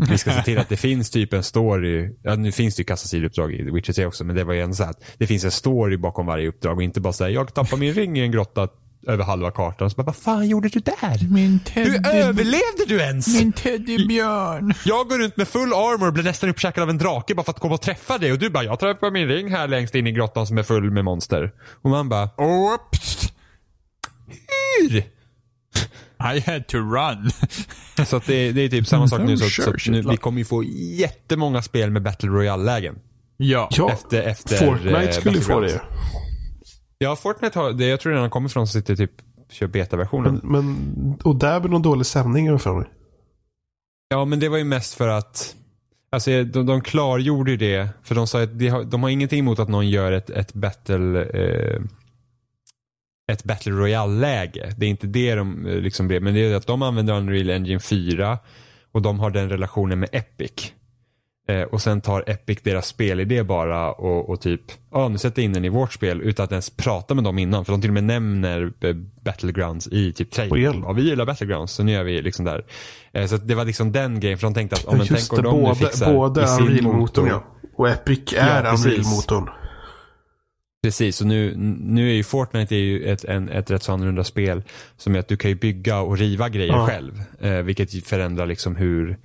Vi 0.10 0.18
ska 0.18 0.32
se 0.32 0.42
till 0.42 0.58
att 0.58 0.70
det 0.70 0.78
finns 0.78 1.10
typ 1.10 1.34
en 1.34 1.44
story, 1.44 2.16
ja 2.24 2.36
nu 2.36 2.52
finns 2.52 2.76
det 2.76 2.80
ju 2.80 2.86
kassa 2.86 3.08
sidouppdrag 3.08 3.54
i 3.54 3.72
Witcher 3.72 3.94
3 3.94 4.06
också, 4.06 4.24
men 4.24 4.36
det 4.36 4.44
var 4.44 4.54
ju 4.54 4.62
ändå 4.62 4.76
så 4.76 4.84
att 4.84 5.04
det 5.18 5.28
finns 5.28 5.46
en 5.46 5.52
story 5.52 5.98
bakom 5.98 6.26
varje 6.26 6.48
uppdrag 6.48 6.78
och 6.78 6.84
inte 6.84 7.02
bara 7.02 7.14
säga 7.14 7.30
jag 7.30 7.54
tappar 7.54 7.78
min 7.78 7.94
ring 7.94 8.18
i 8.18 8.22
en 8.22 8.32
grotta 8.32 8.68
över 9.08 9.24
halva 9.24 9.52
kartan. 9.52 9.90
Så 9.90 9.96
bara, 9.96 10.04
vad 10.04 10.16
fan 10.16 10.48
gjorde 10.48 10.70
du 10.70 10.80
där? 10.80 11.34
Min 11.34 11.60
Hur 11.74 12.08
överlevde 12.08 12.86
du 12.88 13.00
ens? 13.00 13.28
Min 13.28 13.52
teddybjörn. 13.54 14.74
Jag 14.86 15.10
går 15.10 15.18
runt 15.20 15.38
med 15.38 15.48
full 15.48 15.74
armor 15.74 16.08
och 16.08 16.14
blir 16.14 16.24
nästan 16.24 16.50
uppkäkad 16.50 16.84
av 16.84 16.90
en 16.90 16.98
drake 16.98 17.36
bara 17.36 17.44
för 17.44 17.52
att 17.52 17.60
komma 17.60 17.74
och 17.74 17.82
träffa 17.82 18.18
dig 18.18 18.32
och 18.32 18.40
du 18.40 18.50
bara, 18.50 18.64
jag 18.64 18.80
träffar 18.80 19.12
min 19.12 19.28
ring 19.28 19.52
här 19.52 19.68
längst 19.68 19.96
in 19.96 20.08
i 20.08 20.12
grottan 20.12 20.48
som 20.48 20.58
är 20.58 20.64
full 20.64 20.92
med 20.92 21.06
monster. 21.06 21.52
Och 21.82 21.90
man 21.90 22.10
bara, 22.10 22.30
Oops. 22.38 23.34
hur? 24.80 25.04
I 26.36 26.40
had 26.40 26.68
to 26.68 26.78
run. 26.78 27.32
Så 28.06 28.16
att 28.16 28.26
det, 28.26 28.52
det 28.52 28.62
är 28.62 28.70
typ 28.70 28.88
samma 28.88 29.08
sak 29.08 29.22
nu. 29.22 29.38
Så, 29.38 29.50
Sure, 29.50 29.66
så 29.66 29.74
att 29.74 29.82
shit, 29.82 29.92
nu, 29.92 30.02
vi 30.02 30.18
kommer 30.18 30.40
ju 30.40 30.46
få 30.46 30.64
jättemånga 30.98 31.62
spel 31.62 31.92
med 31.92 32.04
Battle 32.04 32.30
Royale-lägen. 32.30 32.96
ja. 33.38 33.70
Ja, 33.72 33.92
Efter, 33.92 34.22
efter 34.24 34.58
Fortnite 34.58 34.98
eh, 35.00 35.12
skulle 35.12 35.42
få 35.42 35.60
det. 35.60 35.82
Ja, 37.04 37.16
Fortnite 37.16 37.60
har, 37.60 37.72
det, 37.72 37.86
jag 37.86 38.00
tror 38.00 38.14
redan 38.14 38.30
kommer 38.30 38.50
från 38.50 38.68
som 38.68 38.82
sitter 38.82 38.96
typ, 38.96 39.12
kör 39.50 39.68
betaversionen. 39.68 40.40
Men, 40.44 40.66
men, 40.66 41.20
och 41.24 41.36
där 41.36 41.60
blir 41.60 41.72
någon 41.72 41.82
dålig 41.82 42.06
stämning 42.06 42.60
för 42.60 42.74
mig. 42.74 42.88
Ja, 44.10 44.26
men 44.26 44.40
det 44.40 44.50
var 44.50 44.58
ju 44.58 44.64
mest 44.64 44.94
för 44.94 45.08
att 45.08 45.56
Alltså 46.14 46.44
de, 46.44 46.66
de 46.66 46.82
klargjorde 46.82 47.52
ju 47.52 47.58
det, 47.58 47.90
för 48.04 48.16
de 48.16 48.28
sa 48.28 48.44
att 48.44 48.60
de 48.60 48.68
har, 48.68 48.84
de 48.84 49.04
har 49.04 49.10
ingenting 49.10 49.40
emot 49.40 49.60
att 49.60 49.70
någon 49.70 49.90
gör 49.90 50.12
ett, 50.12 50.30
ett 50.30 50.54
battle 50.54 51.22
eh, 51.22 51.82
ett 53.32 53.44
battle 53.44 53.72
royale-läge. 53.72 54.74
Det 54.78 54.86
är 54.86 54.90
inte 54.90 55.08
det 55.08 55.36
de 55.36 55.68
eh, 55.68 55.76
liksom 55.76 56.08
blev, 56.08 56.22
men 56.22 56.34
det 56.34 56.40
är 56.40 56.56
att 56.56 56.68
de 56.68 56.82
använder 56.82 57.14
Unreal 57.14 57.50
Engine 57.50 57.80
4 57.80 58.38
och 58.92 59.02
de 59.02 59.20
har 59.20 59.30
den 59.30 59.50
relationen 59.50 60.00
med 60.00 60.10
Epic. 60.12 60.74
Eh, 61.48 61.62
och 61.62 61.82
sen 61.82 62.02
tar 62.02 62.24
Epic 62.28 62.60
deras 62.64 62.88
spelidé 62.88 63.44
bara 63.44 63.92
och, 63.92 64.30
och 64.30 64.42
typ, 64.42 64.62
ja 64.92 65.08
nu 65.08 65.18
sätter 65.18 65.42
jag 65.42 65.46
in 65.46 65.54
den 65.54 65.66
i 65.66 65.70
vårt 65.70 65.94
spel 65.94 66.22
utan 66.22 66.44
att 66.44 66.52
ens 66.52 66.70
prata 66.70 67.14
med 67.14 67.24
dem 67.24 67.40
innan. 67.40 67.66
För 67.66 67.72
de 67.74 67.82
till 67.82 67.90
och 67.90 67.94
med 67.94 68.04
nämner 68.04 68.72
eh, 68.82 68.94
Battlegrounds 69.22 69.88
i 69.88 70.14
typ 70.14 70.32
trailern. 70.32 70.82
Ja, 70.86 70.92
vi 70.94 71.02
gillar 71.02 71.26
Battlegrounds, 71.26 71.74
så 71.74 71.84
nu 71.84 71.96
är 71.96 72.04
vi 72.04 72.22
liksom 72.22 72.46
där. 72.46 72.66
Eh, 73.14 73.26
så 73.26 73.38
det 73.38 73.56
var 73.56 73.66
liksom 73.66 73.92
den 73.92 74.20
grejen, 74.20 74.38
för 74.38 74.48
de 74.48 74.54
tänkte 74.54 74.76
att, 74.76 74.86
om 74.86 74.98
Just 74.98 75.10
tänk 75.30 75.34
om 75.34 75.44
de 75.44 75.56
nu 75.58 75.62
både, 75.64 75.76
fixar 75.76 76.14
både 76.14 76.44
i 76.44 76.48
sin 76.48 76.68
Unreal-motorn 76.68 77.00
motor. 77.00 77.28
ja. 77.28 77.44
Och 77.76 77.90
Epic 77.90 78.34
är 78.38 78.64
Ja. 78.64 78.72
Unreal-motorn. 78.72 79.50
Precis, 80.84 81.22
och 81.22 81.28
nu, 81.28 81.54
nu 81.80 82.10
är 82.10 82.14
ju 82.14 82.24
Fortnite 82.24 82.76
är 82.76 82.80
ju 82.80 83.04
ett, 83.04 83.24
en, 83.26 83.50
ett 83.50 83.72
rätt 83.72 83.84
så 83.84 83.94
annorlunda 83.94 84.24
spel. 84.24 84.64
Som 84.98 85.16
är 85.16 85.20
att 85.20 85.28
du 85.28 85.38
kan 85.38 85.52
ju 85.52 85.56
bygga 85.56 86.00
och 86.00 86.18
riva 86.18 86.50
grejer 86.50 86.74
Ja. 86.74 86.88
själv. 86.88 87.22
Eh, 87.42 87.52
vilket 87.52 88.08
förändrar 88.08 88.46
liksom 88.46 88.76
hur 88.76 89.18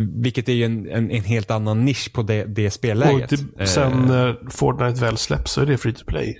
vilket 0.00 0.48
är 0.48 0.52
ju 0.52 0.64
en, 0.64 0.90
en, 0.90 1.10
en 1.10 1.24
helt 1.24 1.50
annan 1.50 1.84
nisch 1.84 2.12
på 2.12 2.22
det, 2.22 2.44
det 2.44 2.66
Och 2.66 2.72
spelläget. 2.72 3.30
det, 3.30 3.60
Eh, 3.62 3.66
sen 3.66 3.92
när 4.06 4.50
Fortnite 4.50 5.00
väl 5.00 5.16
släpps 5.16 5.52
så 5.52 5.60
är 5.60 5.66
det 5.66 5.78
free 5.78 5.94
to 5.94 6.04
play. 6.06 6.38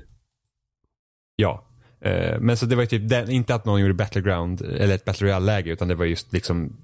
Ja. 1.36 1.66
Eh, 2.04 2.40
men 2.40 2.56
så 2.56 2.66
det 2.66 2.76
var 2.76 2.82
ju 2.82 2.86
typ 2.86 3.08
den, 3.08 3.30
inte 3.30 3.54
att 3.54 3.64
någon 3.64 3.80
gjorde 3.80 3.94
Battleground 3.94 4.62
eller 4.62 4.94
ett 4.94 5.04
Battle 5.04 5.26
Royale-läge 5.26 5.70
utan 5.70 5.88
det 5.88 5.94
var 5.94 6.04
just 6.04 6.32
liksom 6.32 6.76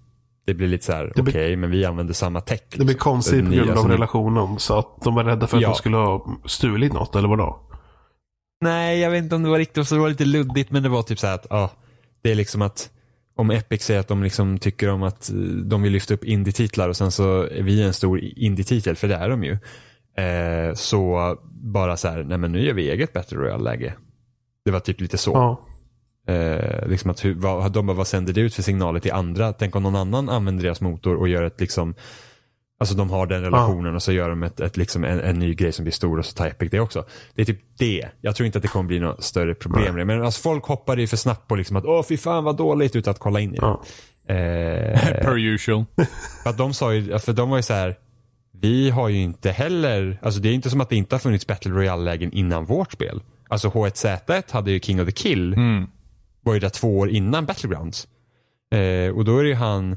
Det 0.46 0.54
blir 0.54 0.68
lite 0.68 0.84
så 0.84 0.92
här, 0.92 1.12
okej 1.16 1.22
blir- 1.24 1.56
men 1.56 1.70
vi 1.70 1.84
använder 1.84 2.14
samma 2.14 2.40
tech. 2.40 2.60
Det 2.76 2.84
blir 2.84 2.94
konstigt 2.96 3.44
på 3.44 3.50
grund 3.50 3.70
av 3.70 3.88
relationen. 3.88 4.58
Så 4.58 4.78
att 4.78 5.02
de 5.04 5.14
var 5.14 5.24
rädda 5.24 5.46
för 5.46 5.56
att 5.56 5.62
Ja. 5.62 5.68
de 5.68 5.74
skulle 5.74 5.96
ha 5.96 6.40
stulit 6.46 6.92
något 6.92 7.16
eller 7.16 7.28
vadå? 7.28 7.62
Nej, 8.60 8.98
jag 8.98 9.10
vet 9.10 9.22
inte 9.22 9.34
om 9.34 9.42
det 9.42 9.48
var 9.50 9.58
riktigt 9.58 9.88
så. 9.88 9.94
Det 9.94 10.00
var 10.00 10.08
lite 10.08 10.24
luddigt, 10.24 10.70
men 10.70 10.82
det 10.82 10.88
var 10.88 11.02
typ 11.02 11.18
så 11.18 11.26
här 11.26 11.34
att, 11.34 11.46
ja, 11.50 11.70
det 12.22 12.30
är 12.30 12.34
liksom 12.34 12.62
att 12.62 12.90
om 13.36 13.50
Epic 13.50 13.82
säger 13.82 14.00
att 14.00 14.08
de 14.08 14.22
liksom 14.22 14.58
tycker 14.58 14.88
om 14.88 15.02
att 15.02 15.30
eh, 15.30 15.36
de 15.64 15.82
vill 15.82 15.92
lyfta 15.92 16.14
upp 16.14 16.24
indie-titlar 16.24 16.88
och 16.88 16.96
sen 16.96 17.10
så 17.10 17.42
är 17.42 17.62
vi 17.62 17.82
en 17.82 17.94
stor 17.94 18.20
indie-titel, 18.20 18.96
för 18.96 19.08
det 19.08 19.14
är 19.14 19.28
de 19.28 19.44
ju. 19.44 19.58
Eh, 20.24 20.74
så 20.74 21.36
bara 21.50 21.96
så 21.96 22.08
här, 22.08 22.24
nej 22.24 22.38
men 22.38 22.52
nu 22.52 22.64
gör 22.64 22.74
vi 22.74 22.90
eget 22.90 23.12
Battle 23.12 23.38
Royale-läge. 23.38 23.94
Det 24.64 24.70
var 24.70 24.80
typ 24.80 25.00
lite 25.00 25.18
så. 25.18 25.32
Ja. 25.32 25.60
Eh, 26.34 26.88
liksom 26.88 27.10
att 27.10 27.24
hur, 27.24 27.34
vad, 27.34 27.72
de 27.72 27.86
bara, 27.86 27.96
vad 27.96 28.06
sänder 28.06 28.32
det 28.32 28.40
ut 28.40 28.54
för 28.54 28.62
signaler 28.62 29.00
till 29.00 29.12
andra? 29.12 29.52
Tänk 29.52 29.76
om 29.76 29.82
någon 29.82 29.96
annan 29.96 30.28
använder 30.28 30.64
deras 30.64 30.80
motor 30.80 31.14
och 31.14 31.28
gör 31.28 31.42
ett 31.42 31.60
liksom 31.60 31.94
Alltså 32.78 32.94
de 32.94 33.10
har 33.10 33.26
den 33.26 33.42
relationen 33.42 33.94
och 33.94 34.02
så 34.02 34.12
gör 34.12 34.28
de 34.28 34.42
ett, 34.42 34.60
ett, 34.60 34.76
liksom 34.76 35.04
en, 35.04 35.20
en 35.20 35.38
ny 35.38 35.54
grej 35.54 35.72
som 35.72 35.84
blir 35.84 35.92
stor 35.92 36.18
och 36.18 36.26
så 36.26 36.34
tar 36.36 36.46
Epic 36.46 36.70
det 36.70 36.80
också. 36.80 37.04
Det 37.34 37.42
är 37.42 37.46
typ 37.46 37.60
det. 37.78 38.08
Jag 38.20 38.36
tror 38.36 38.46
inte 38.46 38.58
att 38.58 38.62
det 38.62 38.68
kommer 38.68 38.88
bli 38.88 39.00
något 39.00 39.24
större 39.24 39.54
problem 39.54 39.96
det. 39.96 40.04
Men 40.04 40.22
alltså 40.22 40.40
folk 40.42 40.64
hoppade 40.64 41.00
ju 41.00 41.06
för 41.06 41.16
snabbt 41.16 41.48
på 41.48 41.56
liksom 41.56 41.76
att 41.76 41.84
åh 41.84 42.02
fy 42.02 42.16
fan 42.16 42.44
vad 42.44 42.56
dåligt 42.56 42.96
utan 42.96 43.10
att 43.10 43.18
kolla 43.18 43.40
in 43.40 43.54
i 43.54 43.58
det. 43.58 43.66
Ja. 43.66 43.82
Eh, 44.34 45.00
Per 45.22 45.38
usual. 45.38 45.84
för 46.42 46.50
att 46.50 46.58
de 46.58 46.74
sa 46.74 46.94
ju, 46.94 47.18
för 47.18 47.32
de 47.32 47.50
var 47.50 47.56
ju 47.56 47.62
så 47.62 47.74
här 47.74 47.96
vi 48.60 48.90
har 48.90 49.08
ju 49.08 49.18
inte 49.18 49.50
heller, 49.50 50.18
alltså 50.22 50.40
det 50.40 50.48
är 50.48 50.52
inte 50.52 50.70
som 50.70 50.80
att 50.80 50.88
det 50.88 50.96
inte 50.96 51.14
har 51.14 51.20
funnits 51.20 51.46
Battle 51.46 51.72
Royale-lägen 51.72 52.32
innan 52.32 52.64
vårt 52.64 52.92
spel. 52.92 53.22
Alltså 53.48 53.68
H1Z1 53.68 54.52
hade 54.52 54.70
ju 54.70 54.80
King 54.80 55.00
of 55.00 55.06
the 55.06 55.12
Kill, 55.12 55.52
Mm. 55.52 55.86
var 56.42 56.54
ju 56.54 56.60
där 56.60 56.68
två 56.68 56.98
år 56.98 57.08
innan 57.10 57.46
Battlegrounds. 57.46 58.08
Eh, 58.72 59.16
och 59.16 59.24
då 59.24 59.38
är 59.38 59.42
det 59.42 59.48
ju 59.48 59.54
han, 59.54 59.96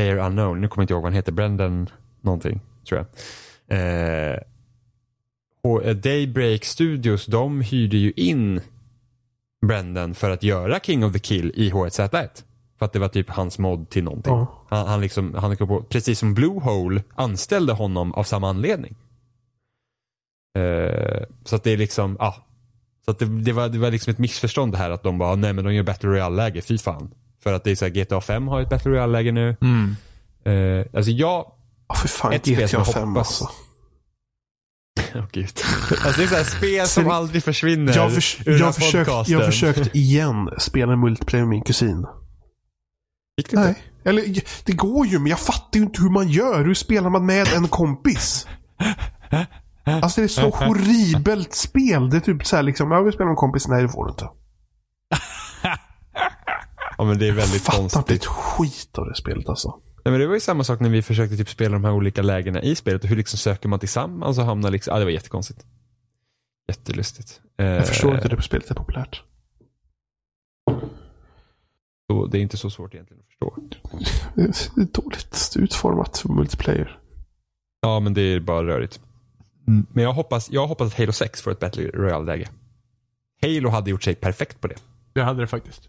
Player 0.00 0.16
Unknown, 0.16 0.60
nu 0.60 0.68
kommer 0.68 0.82
jag 0.82 0.84
inte 0.84 0.92
ihåg 0.92 1.02
vad 1.02 1.12
han 1.12 1.16
heter, 1.16 1.32
Brendan 1.32 1.88
någonting, 2.20 2.60
tror 2.88 3.06
jag. 3.66 3.78
Eh, 3.78 4.38
och 5.62 5.84
eh, 5.84 5.96
Daybreak 5.96 6.64
Studios, 6.64 7.26
de 7.26 7.60
hyrde 7.60 7.96
ju 7.96 8.12
in 8.16 8.60
Brendan 9.66 10.14
för 10.14 10.30
att 10.30 10.42
göra 10.42 10.80
King 10.80 11.04
of 11.04 11.12
the 11.12 11.18
Kill 11.18 11.52
i 11.54 11.70
H1Z1. 11.70 12.44
För 12.78 12.86
att 12.86 12.92
det 12.92 12.98
var 12.98 13.08
typ 13.08 13.30
hans 13.30 13.58
mod 13.58 13.90
till 13.90 14.04
någonting. 14.04 14.32
Ja. 14.32 14.66
Han, 14.68 14.86
han 14.86 15.00
liksom, 15.00 15.34
han 15.34 15.56
kom 15.56 15.68
på, 15.68 15.82
precis 15.82 16.18
som 16.18 16.34
Bluehole 16.34 17.02
anställde 17.14 17.72
honom 17.72 18.14
av 18.14 18.24
samma 18.24 18.48
anledning. 18.48 18.96
Eh, 20.58 21.22
så 21.44 21.56
att 21.56 21.64
det 21.64 21.70
är 21.70 21.76
liksom, 21.76 22.16
ja. 22.18 22.34
Så 23.04 23.10
att 23.10 23.18
det, 23.18 23.26
det, 23.26 23.52
var, 23.52 23.68
det 23.68 23.78
var 23.78 23.90
liksom 23.90 24.10
ett 24.10 24.18
missförstånd 24.18 24.72
det 24.72 24.78
här 24.78 24.90
att 24.90 25.02
de 25.02 25.18
bara, 25.18 25.36
nej 25.36 25.52
men 25.52 25.64
de 25.64 25.74
gör 25.74 25.82
Battle 25.82 26.10
Royale-läge, 26.10 26.62
fy 26.62 26.78
fan. 26.78 27.14
För 27.42 27.52
att 27.52 27.64
det 27.64 27.70
är 27.70 27.74
så 27.76 27.84
här, 27.84 27.92
GTA 27.92 28.20
5 28.20 28.48
har 28.48 28.60
ett 28.60 28.68
Battle 28.70 28.90
Royale-läge 28.90 29.32
nu. 29.32 29.56
Mm. 29.62 29.96
Eh, 30.44 30.86
alltså 30.96 31.10
jag, 31.10 31.52
Ja, 31.88 31.94
för 31.94 32.08
fan. 32.08 32.32
Ett 32.32 32.42
spel 32.46 32.68
som 32.68 32.80
GTA 32.82 32.88
jag 32.88 32.94
5 32.94 33.08
hoppas- 33.08 33.18
alltså. 33.42 33.48
åh 35.18 35.24
gud. 35.32 35.44
Alltså 36.04 36.20
det 36.20 36.22
är 36.22 36.28
så 36.28 36.34
här 36.34 36.44
spel 36.44 36.86
som 36.86 37.04
Seri- 37.04 37.12
aldrig 37.12 37.44
försvinner 37.44 37.96
Jag, 37.96 38.12
förs- 38.14 38.40
ur 38.40 38.44
den 38.50 38.58
jag, 38.58 38.66
har 38.66 38.72
försökt, 38.72 39.06
podcasten. 39.10 39.36
jag 39.38 39.46
försökt 39.46 39.94
igen 39.96 40.50
spela 40.58 40.96
multiplayer 40.96 41.44
med 41.44 41.50
min 41.50 41.62
kusin. 41.62 42.06
Gick 43.36 43.50
det 43.50 43.56
inte? 43.56 43.68
Nej. 43.68 43.82
Eller 44.04 44.42
det 44.64 44.72
går 44.72 45.06
ju, 45.06 45.18
men 45.18 45.26
jag 45.26 45.38
fattar 45.40 45.78
ju 45.78 45.84
inte 45.84 46.02
hur 46.02 46.10
man 46.10 46.28
gör. 46.28 46.64
Hur 46.64 46.74
spelar 46.74 47.10
man 47.10 47.26
med 47.26 47.48
en 47.52 47.68
kompis? 47.68 48.46
Alltså 49.84 50.20
det 50.20 50.24
är 50.24 50.28
så 50.28 50.50
horribelt 50.54 51.54
spel. 51.54 52.10
Det 52.10 52.16
är 52.16 52.20
typ 52.20 52.46
så 52.46 52.56
här 52.56 52.62
liksom, 52.62 52.90
jag 52.90 53.04
vill 53.04 53.12
spela 53.12 53.24
med 53.26 53.32
en 53.32 53.36
kompis. 53.36 53.68
Nej, 53.68 53.82
det 53.82 53.88
får 53.88 54.04
du 54.04 54.10
inte. 54.10 54.28
Ja 57.00 57.04
men 57.06 57.18
det 57.18 57.28
är 57.28 57.32
väldigt 57.32 57.62
Fattar 57.62 57.78
konstigt. 57.78 57.98
inte 58.00 58.14
ett 58.14 58.24
skit 58.26 58.98
av 58.98 59.06
det 59.08 59.14
spelet 59.14 59.48
alltså. 59.48 59.68
Nej, 60.04 60.12
men 60.12 60.20
det 60.20 60.26
var 60.26 60.34
ju 60.34 60.40
samma 60.40 60.64
sak 60.64 60.80
när 60.80 60.88
vi 60.88 61.02
försökte 61.02 61.36
typ 61.36 61.48
spela 61.48 61.72
de 61.72 61.84
här 61.84 61.92
olika 61.92 62.22
lägena 62.22 62.62
i 62.62 62.74
spelet. 62.74 63.02
Och 63.02 63.08
hur 63.08 63.16
liksom 63.16 63.38
söker 63.38 63.68
man 63.68 63.78
tillsammans 63.78 64.38
och 64.38 64.44
hamnar 64.44 64.70
liksom, 64.70 64.92
ja 64.92 64.98
det 64.98 65.04
var 65.04 65.12
jättekonstigt. 65.12 65.66
Jättelustigt. 66.68 67.40
Eh, 67.58 67.66
Jag 67.66 67.88
förstår 67.88 68.14
inte 68.14 68.28
hur 68.28 68.36
det 68.36 68.42
spelet 68.42 68.70
är 68.70 68.74
populärt. 68.74 69.22
så 72.10 72.26
Det 72.26 72.38
är 72.38 72.42
inte 72.42 72.56
så 72.56 72.70
svårt 72.70 72.94
egentligen 72.94 73.20
att 73.22 73.26
förstå. 73.26 73.56
Det 74.34 74.42
är 74.82 75.02
dåligt 75.02 75.52
utformat 75.56 76.18
för 76.18 76.28
multiplayer. 76.28 76.98
Ja 77.80 78.00
men 78.00 78.14
det 78.14 78.20
är 78.22 78.40
bara 78.40 78.66
rörigt. 78.66 79.00
Men 79.92 80.04
jag 80.04 80.12
hoppas, 80.12 80.50
jag 80.50 80.66
hoppas 80.66 80.88
att 80.92 80.98
Halo 80.98 81.12
6 81.12 81.42
får 81.42 81.50
ett 81.50 81.60
Battle 81.60 81.90
Royale-läge. 81.90 82.48
Halo 83.42 83.68
hade 83.68 83.90
gjort 83.90 84.02
sig 84.02 84.14
perfekt 84.14 84.60
på 84.60 84.68
det. 84.68 84.76
Det 85.12 85.22
hade 85.22 85.40
det 85.40 85.46
faktiskt. 85.46 85.88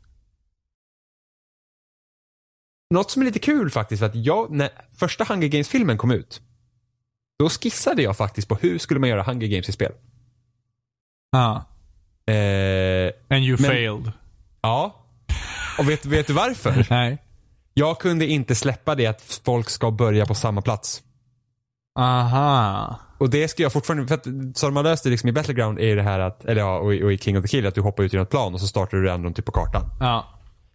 Något 2.92 3.12
som 3.12 3.22
är 3.22 3.26
lite 3.26 3.40
kul 3.40 3.70
faktiskt, 3.72 4.00
för 4.00 4.06
att 4.06 4.16
jag, 4.16 4.52
när 4.52 4.70
första 4.98 5.24
Hunger 5.24 5.48
Games-filmen 5.48 5.98
kom 5.98 6.12
ut, 6.12 6.42
då 7.40 7.50
skissade 7.50 8.02
jag 8.02 8.18
faktiskt 8.18 8.48
på 8.48 8.56
hur 8.56 8.78
skulle 8.78 9.00
man 9.00 9.10
göra 9.10 9.24
Hunger 9.24 9.48
Games 9.48 9.70
i 9.70 9.72
spel. 9.72 9.92
Ah. 11.32 11.56
Eh, 12.32 13.12
And 13.30 13.44
you 13.44 13.58
Men- 13.62 13.72
failed. 13.72 14.12
ja. 14.62 14.96
Och 15.80 15.90
vet, 15.90 16.06
vet 16.06 16.28
du 16.28 16.34
varför? 16.34 16.88
Nej. 16.90 17.18
Jag 17.74 18.00
kunde 18.00 18.26
inte 18.28 18.56
släppa 18.56 18.96
det 18.96 19.08
att 19.08 19.42
folk 19.46 19.70
ska 19.70 19.92
börja 19.92 20.26
på 20.26 20.36
samma 20.36 20.62
plats. 20.62 21.02
Aha. 22.00 22.96
Och 23.18 23.30
det 23.30 23.48
ska 23.48 23.64
jag 23.64 23.74
fortfarande, 23.74 24.08
för 24.08 24.16
att 24.16 24.58
som 24.58 24.74
man 24.74 24.84
löst 24.84 25.04
det 25.04 25.10
liksom 25.10 25.30
i 25.30 25.32
Battleground 25.32 25.80
är 25.80 25.96
det 25.96 26.04
här 26.04 26.20
att, 26.20 26.46
eller 26.46 26.62
ja, 26.62 26.78
och 26.80 26.94
i, 27.14 27.18
King 27.18 27.38
of 27.38 27.42
the 27.42 27.48
Kill, 27.48 27.68
att 27.68 27.76
du 27.76 27.82
hoppar 27.82 28.04
ut 28.04 28.14
i 28.14 28.18
något 28.18 28.30
plan 28.30 28.54
och 28.54 28.62
så 28.62 28.68
startar 28.68 28.98
du 28.98 29.04
random 29.06 29.34
typ 29.34 29.46
på 29.46 29.52
kartan. 29.52 29.84
Ja. 30.00 30.28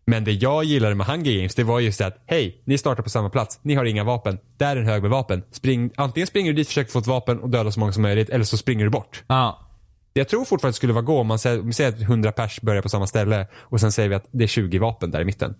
Men 0.06 0.24
det 0.24 0.32
jag 0.32 0.64
gillade 0.64 0.94
med 0.94 1.06
Hunger 1.06 1.38
Games, 1.38 1.54
det 1.54 1.64
var 1.64 1.80
just 1.80 1.98
det 1.98 2.06
att, 2.06 2.22
hej, 2.26 2.62
ni 2.64 2.78
startar 2.78 3.02
på 3.02 3.10
samma 3.10 3.30
plats, 3.30 3.58
ni 3.62 3.74
har 3.74 3.84
inga 3.84 4.04
vapen, 4.04 4.38
där 4.56 4.76
är 4.76 4.80
en 4.80 4.86
hög 4.86 5.02
med 5.02 5.10
vapen. 5.10 5.42
Spring, 5.50 5.90
antingen 5.96 6.26
springer 6.26 6.52
du 6.52 6.56
dit, 6.56 6.68
försöker 6.68 6.90
få 6.90 6.98
ett 6.98 7.06
vapen 7.06 7.40
och 7.40 7.50
döda 7.50 7.72
så 7.72 7.80
många 7.80 7.92
som 7.92 8.02
möjligt, 8.02 8.30
eller 8.30 8.44
så 8.44 8.56
springer 8.56 8.84
du 8.84 8.90
bort. 8.90 9.24
Ja. 9.26 9.60
Jag 10.12 10.28
tror 10.28 10.44
fortfarande 10.44 10.72
det 10.72 10.76
skulle 10.76 10.92
vara 10.92 11.04
gå 11.04 11.20
om 11.20 11.26
man 11.26 11.38
säger, 11.38 11.60
om 11.60 11.66
vi 11.66 11.72
säger 11.72 11.92
att 11.92 12.00
100 12.00 12.32
pers 12.32 12.60
börjar 12.60 12.82
på 12.82 12.88
samma 12.88 13.06
ställe 13.06 13.46
och 13.54 13.80
sen 13.80 13.92
säger 13.92 14.08
vi 14.08 14.14
att 14.14 14.28
det 14.30 14.44
är 14.44 14.48
20 14.48 14.78
vapen 14.78 15.10
där 15.10 15.20
i 15.20 15.24
mitten. 15.24 15.54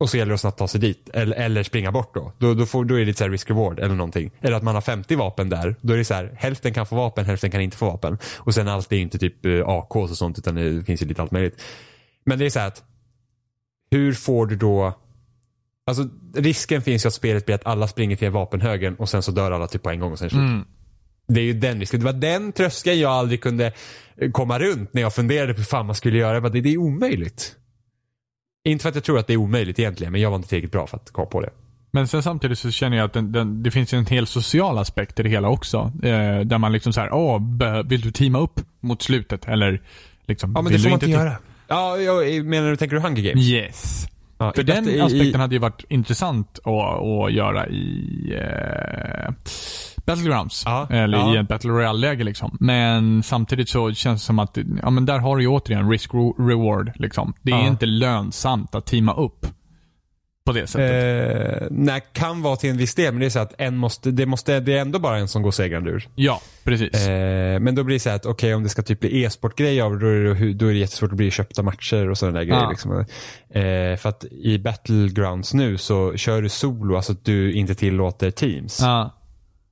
Och 0.00 0.10
så 0.10 0.16
gäller 0.16 0.28
det 0.28 0.34
att 0.34 0.40
snabbt 0.40 0.58
ta 0.58 0.68
sig 0.68 0.80
dit. 0.80 1.10
Eller, 1.12 1.36
eller 1.36 1.62
springa 1.62 1.92
bort 1.92 2.14
då. 2.14 2.32
Då, 2.38 2.54
då, 2.54 2.66
får, 2.66 2.84
då 2.84 3.00
är 3.00 3.04
det 3.04 3.18
så 3.18 3.24
här 3.24 3.30
risk 3.30 3.50
reward 3.50 3.78
eller 3.78 3.94
någonting. 3.94 4.30
Eller 4.40 4.56
att 4.56 4.62
man 4.62 4.74
har 4.74 4.82
50 4.82 5.16
vapen 5.16 5.48
där. 5.48 5.76
Då 5.80 5.92
är 5.92 5.96
det 5.96 6.04
så 6.04 6.14
här, 6.14 6.34
hälften 6.36 6.74
kan 6.74 6.86
få 6.86 6.96
vapen, 6.96 7.24
hälften 7.24 7.50
kan 7.50 7.60
inte 7.60 7.76
få 7.76 7.86
vapen. 7.86 8.18
Och 8.36 8.54
sen 8.54 8.68
allt 8.68 8.92
är 8.92 8.96
inte 8.96 9.18
typ 9.18 9.46
eh, 9.46 9.68
AKs 9.68 10.10
och 10.10 10.16
sånt 10.16 10.38
utan 10.38 10.54
det 10.54 10.84
finns 10.84 11.02
ju 11.02 11.06
lite 11.06 11.22
allt 11.22 11.30
möjligt. 11.30 11.62
Men 12.24 12.38
det 12.38 12.46
är 12.46 12.50
så 12.50 12.58
här 12.58 12.68
att 12.68 12.84
hur 13.92 14.12
får 14.12 14.46
du 14.46 14.56
då 14.56 14.98
Alltså 15.86 16.08
risken 16.34 16.82
finns 16.82 17.04
ju 17.04 17.08
att 17.08 17.14
spelet 17.14 17.46
blir 17.46 17.54
att 17.54 17.66
alla 17.66 17.88
springer 17.88 18.16
till 18.16 18.30
vapenhögen 18.30 18.94
och 18.96 19.08
sen 19.08 19.22
så 19.22 19.32
dör 19.32 19.50
alla 19.52 19.66
typ 19.66 19.82
på 19.82 19.90
en 19.90 20.00
gång 20.00 20.12
och 20.12 20.18
sen 20.18 20.30
slut. 20.30 20.40
Mm. 20.42 20.64
Det 21.28 21.40
är 21.40 21.44
ju 21.44 21.52
den 21.52 21.80
risken. 21.80 22.00
Det 22.00 22.06
var 22.06 22.12
den 22.12 22.52
tröskeln 22.52 22.98
jag 23.00 23.10
aldrig 23.12 23.40
kunde 23.42 23.72
eh, 24.16 24.30
komma 24.30 24.58
runt 24.58 24.94
när 24.94 25.02
jag 25.02 25.14
funderade 25.14 25.52
på 25.54 25.58
hur 25.58 25.64
fan 25.64 25.86
man 25.86 25.94
skulle 25.94 26.18
göra. 26.18 26.34
Jag 26.34 26.42
bara, 26.42 26.48
Det, 26.52 26.60
det 26.60 26.72
är 26.72 26.76
omöjligt. 26.78 27.56
Inte 28.64 28.82
för 28.82 28.88
att 28.88 28.94
jag 28.94 29.04
tror 29.04 29.18
att 29.18 29.26
det 29.26 29.32
är 29.32 29.36
omöjligt 29.36 29.78
egentligen, 29.78 30.12
men 30.12 30.20
jag 30.20 30.30
var 30.30 30.36
inte 30.36 30.48
tillräckligt 30.48 30.72
bra 30.72 30.86
för 30.86 30.96
att 30.96 31.10
komma 31.10 31.26
på 31.26 31.40
det. 31.40 31.50
Men 31.90 32.08
sen 32.08 32.22
samtidigt 32.22 32.58
så 32.58 32.70
känner 32.70 32.96
jag 32.96 33.04
att 33.04 33.12
den, 33.12 33.32
den, 33.32 33.62
det 33.62 33.70
finns 33.70 33.92
en 33.92 34.06
hel 34.06 34.26
social 34.26 34.78
aspekt 34.78 35.20
i 35.20 35.22
det 35.22 35.28
hela 35.28 35.48
också. 35.48 35.92
Eh, 36.02 36.40
där 36.40 36.58
man 36.58 36.72
liksom 36.72 36.92
såhär, 36.92 37.12
åh, 37.12 37.40
vill 37.88 38.00
du 38.00 38.12
teama 38.12 38.38
upp 38.38 38.60
mot 38.80 39.02
slutet? 39.02 39.48
Eller 39.48 39.82
liksom, 40.26 40.52
Ja, 40.54 40.62
men 40.62 40.72
det 40.72 40.78
får 40.78 40.84
du 40.84 40.90
man 40.90 40.96
inte 40.96 41.06
te- 41.06 41.12
göra. 41.12 41.36
Ja, 41.72 41.96
jag 41.98 42.44
menar 42.46 42.70
du, 42.70 42.76
tänker 42.76 42.96
du 42.96 43.02
Hunger 43.02 43.22
Games? 43.22 43.46
Yes. 43.48 44.06
Ja, 44.38 44.52
För 44.56 44.62
den 44.62 44.88
i- 44.88 45.00
aspekten 45.00 45.28
i, 45.28 45.42
hade 45.42 45.54
ju 45.54 45.58
varit 45.58 45.84
intressant 45.88 46.58
att, 46.64 47.02
att 47.02 47.32
göra 47.32 47.66
i 47.68 48.38
eh, 48.40 49.32
Battlegrounds. 50.06 50.62
Ja, 50.66 50.86
eller 50.90 51.18
ja. 51.18 51.34
i 51.34 51.38
ett 51.38 51.48
Battle 51.48 51.70
Royale-läge 51.70 52.24
liksom. 52.24 52.56
Men 52.60 53.22
samtidigt 53.22 53.68
så 53.68 53.92
känns 53.92 54.22
det 54.22 54.26
som 54.26 54.38
att, 54.38 54.58
ja 54.82 54.90
men 54.90 55.06
där 55.06 55.18
har 55.18 55.36
du 55.36 55.42
ju 55.42 55.48
återigen 55.48 55.90
risk-reward 55.90 56.92
liksom. 56.94 57.34
Det 57.42 57.50
är 57.52 57.66
inte 57.66 57.86
lönsamt 57.86 58.74
att 58.74 58.86
teama 58.86 59.14
upp. 59.14 59.46
På 60.44 60.52
det 60.52 60.66
sättet. 60.66 61.62
Eh, 61.62 61.68
nej, 61.70 62.02
kan 62.12 62.42
vara 62.42 62.56
till 62.56 62.70
en 62.70 62.76
viss 62.76 62.94
del, 62.94 63.12
men 63.12 63.20
det 63.20 63.26
är 63.26 63.30
så 63.30 63.38
att 63.38 63.54
en 63.58 63.76
måste, 63.76 64.10
det, 64.10 64.26
måste, 64.26 64.60
det 64.60 64.76
är 64.76 64.80
ändå 64.80 64.98
bara 64.98 65.18
en 65.18 65.28
som 65.28 65.42
går 65.42 65.50
segrande 65.50 65.90
ur. 65.90 66.08
ja, 66.14 66.40
precis. 66.64 67.06
Eh, 67.06 67.60
men 67.60 67.74
då 67.74 67.84
blir 67.84 67.96
det 67.96 68.00
så 68.00 68.10
att 68.10 68.26
okej 68.26 68.54
om 68.54 68.62
det 68.62 68.68
ska 68.68 68.82
typ 68.82 69.00
bli 69.00 69.24
e-sportgrej 69.24 69.80
av 69.80 69.98
då 69.98 70.06
är 70.06 70.20
det, 70.20 70.52
då 70.52 70.66
är 70.66 70.72
det 70.72 70.78
jättesvårt 70.78 71.10
att 71.10 71.16
bli 71.16 71.30
köpta 71.30 71.62
matcher 71.62 72.10
och 72.10 72.18
sådana 72.18 72.38
där 72.38 72.44
grejer. 72.44 72.62
Ja. 72.62 72.70
Liksom. 72.70 72.92
Eh, 73.50 73.96
för 73.96 74.08
att 74.08 74.24
i 74.24 74.58
Battlegrounds 74.58 75.54
nu 75.54 75.78
så 75.78 76.16
kör 76.16 76.42
du 76.42 76.48
solo, 76.48 76.96
alltså 76.96 77.12
att 77.12 77.24
du 77.24 77.52
inte 77.52 77.74
tillåter 77.74 78.30
teams. 78.30 78.80
ja. 78.80 79.18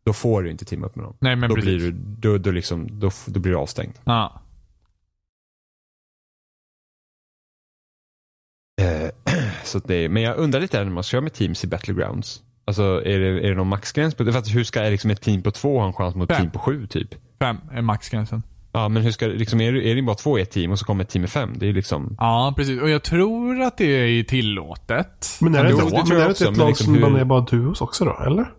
Då 0.04 0.12
får 0.12 0.42
du 0.42 0.50
inte 0.50 0.64
teama 0.64 0.86
upp 0.86 0.96
med 0.96 1.04
någon. 1.04 1.16
Nej 1.20 1.36
men 1.36 1.48
då, 1.48 1.54
precis. 1.54 1.68
blir 1.68 1.78
du, 1.78 1.92
då, 1.92 2.38
då, 2.38 2.50
liksom, 2.50 3.00
då, 3.00 3.10
då 3.26 3.40
blir 3.40 3.52
du 3.52 3.58
avstängd. 3.58 3.92
Ja. 4.04 4.42
Så 9.70 9.78
att 9.78 9.88
det, 9.88 10.08
men 10.08 10.22
jag 10.22 10.36
undrar 10.36 10.60
lite 10.60 10.84
när 10.84 10.90
man 10.90 11.02
kör 11.02 11.20
med 11.20 11.32
teams 11.32 11.64
i 11.64 11.66
Battlegrounds. 11.66 12.42
Alltså 12.64 12.82
är 12.82 13.18
det, 13.18 13.26
är 13.26 13.48
det 13.48 13.54
någon 13.54 13.68
maxgräns 13.68 14.14
på? 14.14 14.24
För 14.24 14.38
att 14.38 14.54
hur 14.54 14.64
ska 14.64 14.80
liksom 14.80 15.10
ett 15.10 15.20
team 15.20 15.42
på 15.42 15.50
två 15.50 15.78
ha 15.78 15.86
en 15.86 15.92
chans 15.92 16.14
mot 16.14 16.30
ett 16.30 16.38
team 16.38 16.50
på 16.50 16.58
sju 16.58 16.86
typ? 16.86 17.14
Fem 17.38 17.56
är 17.72 17.82
maxgränsen. 17.82 18.42
Ja 18.72 18.88
men 18.88 19.02
hur 19.02 19.10
ska 19.10 19.26
liksom, 19.26 19.60
är, 19.60 19.72
det, 19.72 19.90
är 19.90 19.94
det 19.94 20.02
bara 20.02 20.16
två 20.16 20.38
i 20.38 20.42
ett 20.42 20.50
team 20.50 20.70
och 20.70 20.78
så 20.78 20.84
kommer 20.84 21.04
ett 21.04 21.10
team 21.10 21.20
med 21.20 21.30
fem? 21.30 21.54
Det 21.58 21.68
är 21.68 21.72
liksom... 21.72 22.16
Ja, 22.18 22.54
precis. 22.56 22.80
Och 22.80 22.90
jag 22.90 23.02
tror 23.02 23.60
att 23.60 23.76
det 23.76 23.84
är 23.84 24.22
tillåtet. 24.22 25.38
Men 25.40 25.54
är 25.54 25.64
det 25.64 25.70
inte, 25.70 25.84
men 25.84 26.20
är 26.20 26.26
det 26.28 26.40
ett 26.40 26.56
lag 26.56 26.68
liksom 26.68 26.84
som 26.84 26.94
hur- 26.94 27.00
man 27.00 27.16
är 27.16 27.24
bara 27.24 27.40
duos 27.40 27.80
också 27.80 28.04
då? 28.04 28.18
Eller? 28.26 28.52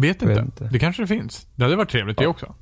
Vet 0.00 0.22
inte. 0.22 0.26
vet 0.34 0.44
inte. 0.44 0.68
Det 0.72 0.78
kanske 0.78 1.02
det 1.02 1.06
finns. 1.06 1.46
Det 1.56 1.62
hade 1.64 1.76
varit 1.76 1.90
trevligt 1.90 2.18
det 2.18 2.26
också. 2.26 2.54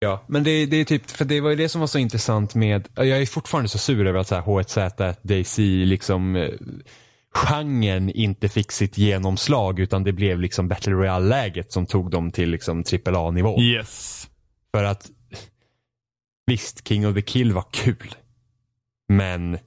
Ja, 0.00 0.24
men 0.26 0.44
det, 0.44 0.66
det 0.66 0.76
är 0.76 0.84
typ, 0.84 1.10
för 1.10 1.24
det 1.24 1.40
var 1.40 1.50
ju 1.50 1.56
det 1.56 1.68
som 1.68 1.80
var 1.80 1.88
så 1.88 1.98
intressant 1.98 2.54
med, 2.54 2.88
jag 2.94 3.08
är 3.08 3.26
fortfarande 3.26 3.68
så 3.68 3.78
sur 3.78 4.06
över 4.06 4.20
att 4.20 4.28
så 4.28 4.34
här 4.34 4.42
H1Z, 4.42 5.16
DayZ, 5.22 5.58
liksom 5.58 6.36
eh, 6.36 6.50
genren 7.34 8.10
inte 8.10 8.48
fick 8.48 8.72
sitt 8.72 8.98
genomslag 8.98 9.80
utan 9.80 10.04
det 10.04 10.12
blev 10.12 10.40
liksom 10.40 10.68
Battle 10.68 10.92
Royale-läget 10.92 11.72
som 11.72 11.86
tog 11.86 12.10
dem 12.10 12.30
till 12.30 12.50
liksom 12.50 12.84
AAA-nivå. 13.06 13.60
Yes. 13.60 14.28
För 14.74 14.84
att 14.84 15.10
visst, 16.46 16.88
King 16.88 17.06
of 17.06 17.14
the 17.14 17.22
Kill 17.22 17.52
var 17.52 17.64
kul. 17.70 18.14
Men 19.08 19.58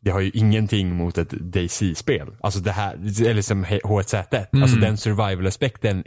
det 0.00 0.10
har 0.10 0.20
ju 0.20 0.30
ingenting 0.34 0.96
mot 0.96 1.18
ett 1.18 1.30
DayZ-spel. 1.30 2.36
Alltså 2.40 2.60
det 2.60 2.72
här, 2.72 2.94
eller 3.26 3.42
som 3.42 3.64
H1Z1. 3.64 4.46
Mm. 4.52 4.62
Alltså 4.62 4.78
den 4.78 4.96
survival-aspekten 4.96 6.04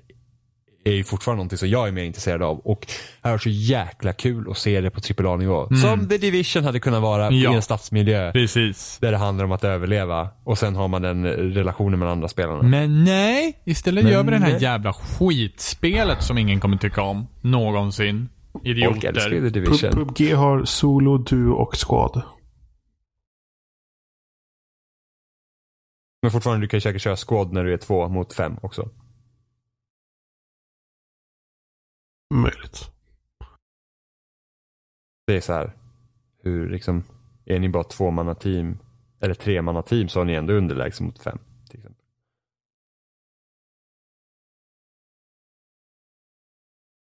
är 0.91 0.95
ju 0.95 1.03
fortfarande 1.03 1.37
någonting 1.37 1.57
som 1.57 1.69
jag 1.69 1.87
är 1.87 1.91
mer 1.91 2.03
intresserad 2.03 2.41
av. 2.43 2.59
Och 2.59 2.87
har 3.21 3.31
varit 3.31 3.43
så 3.43 3.49
jäkla 3.49 4.13
kul 4.13 4.51
att 4.51 4.57
se 4.57 4.81
det 4.81 4.89
på 4.91 5.01
AAA-nivå. 5.27 5.67
Som 5.81 6.07
The 6.09 6.17
Division 6.17 6.63
hade 6.63 6.79
kunnat 6.79 7.01
vara 7.01 7.27
Mm. 7.27 7.39
Ja. 7.39 7.51
i 7.51 7.55
en 7.55 7.61
stadsmiljö. 7.61 8.31
Precis. 8.31 8.97
Där 9.01 9.11
det 9.11 9.17
handlar 9.17 9.45
om 9.45 9.51
att 9.51 9.63
överleva. 9.63 10.29
Och 10.43 10.57
sen 10.57 10.75
har 10.75 10.87
man 10.87 11.01
den 11.01 11.25
relationen 11.25 11.99
med 11.99 12.09
andra 12.09 12.27
spelarna. 12.27 12.61
Men 12.63 13.03
nej, 13.03 13.61
istället 13.65 14.03
Men 14.03 14.13
gör 14.13 14.23
vi 14.23 14.31
det 14.31 14.37
här 14.37 14.51
nej. 14.51 14.61
jävla 14.63 14.93
skitspelet 14.93 16.23
som 16.23 16.37
ingen 16.37 16.59
kommer 16.59 16.77
tycka 16.77 17.01
om. 17.01 17.27
Någonsin. 17.41 18.29
Folk 18.53 18.65
älskar 19.03 19.29
ju 19.29 19.37
Idioter. 19.37 19.49
The 19.49 19.59
Division. 19.59 19.91
PubG 19.91 20.33
har 20.35 20.65
solo, 20.65 21.17
duo 21.17 21.53
och 21.53 21.75
squad. 21.87 22.21
Men 26.21 26.31
fortfarande, 26.31 26.63
du 26.65 26.67
kan 26.69 26.77
ju 26.77 26.81
säkert 26.81 27.01
köra 27.01 27.15
squad 27.15 27.53
när 27.53 27.63
du 27.63 27.73
är 27.73 27.77
två 27.77 28.09
mot 28.09 28.33
fem 28.33 28.57
också. 28.61 28.89
Möjligt. 32.33 32.91
Det 35.27 35.35
är 35.35 35.41
så 35.41 35.53
här. 35.53 35.75
Hur 36.43 36.69
liksom, 36.69 37.03
är 37.45 37.59
ni 37.59 37.69
bara 37.69 37.83
två 37.83 38.11
manna 38.11 38.35
team 38.35 38.77
eller 39.21 39.33
tre 39.33 39.61
manna 39.61 39.81
team 39.81 40.09
så 40.09 40.19
har 40.19 40.25
ni 40.25 40.33
ändå 40.33 40.53
underläge 40.53 41.03
mot 41.03 41.23
fem. 41.23 41.39
Till 41.69 41.79
exempel. 41.79 42.03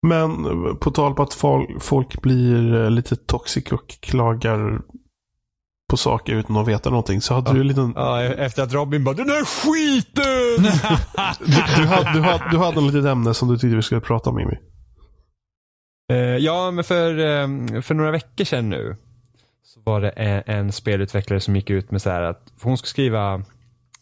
Men 0.07 0.45
eh, 0.45 0.73
på 0.75 0.91
tal 0.91 1.13
på 1.13 1.23
att 1.23 1.33
folk, 1.79 2.21
blir 2.21 2.75
eh, 2.75 2.91
lite 2.91 3.15
toxic 3.15 3.71
och 3.71 3.87
klagar 3.87 4.81
på 5.89 5.97
saker 5.97 6.33
utan 6.33 6.57
att 6.57 6.67
veta 6.67 6.89
någonting. 6.89 7.21
Så 7.21 7.33
hade 7.33 7.53
du 7.53 7.61
en 7.61 7.67
liten... 7.67 7.93
Ja, 7.95 8.21
efter 8.21 8.63
att 8.63 8.73
Robin 8.73 9.03
bara 9.03 9.15
den 9.15 9.29
här 9.29 9.45
skiten! 9.45 10.23
Du, 11.39 11.81
du, 11.81 11.87
hade, 11.87 12.13
du, 12.13 12.21
hade, 12.21 12.51
du 12.51 12.57
hade 12.57 12.79
en 12.79 12.87
litet 12.87 13.05
ämne 13.05 13.33
som 13.33 13.47
du 13.47 13.57
tyckte 13.57 13.75
vi 13.75 13.81
skulle 13.81 14.01
prata 14.01 14.29
om 14.29 14.35
Mimmi. 14.35 14.57
Eh, 16.11 16.17
ja, 16.17 16.71
men 16.71 16.83
för, 16.83 17.17
eh, 17.19 17.81
för 17.81 17.93
några 17.93 18.11
veckor 18.11 18.45
sedan 18.45 18.69
nu 18.69 18.95
så 19.63 19.79
var 19.83 20.01
det 20.01 20.09
en, 20.09 20.43
en 20.45 20.71
spelutvecklare 20.71 21.39
som 21.39 21.55
gick 21.55 21.69
ut 21.69 21.91
med 21.91 22.01
så 22.01 22.09
här 22.09 22.21
att 22.21 22.53
hon 22.61 22.77
skulle 22.77 22.89
skriva 22.89 23.43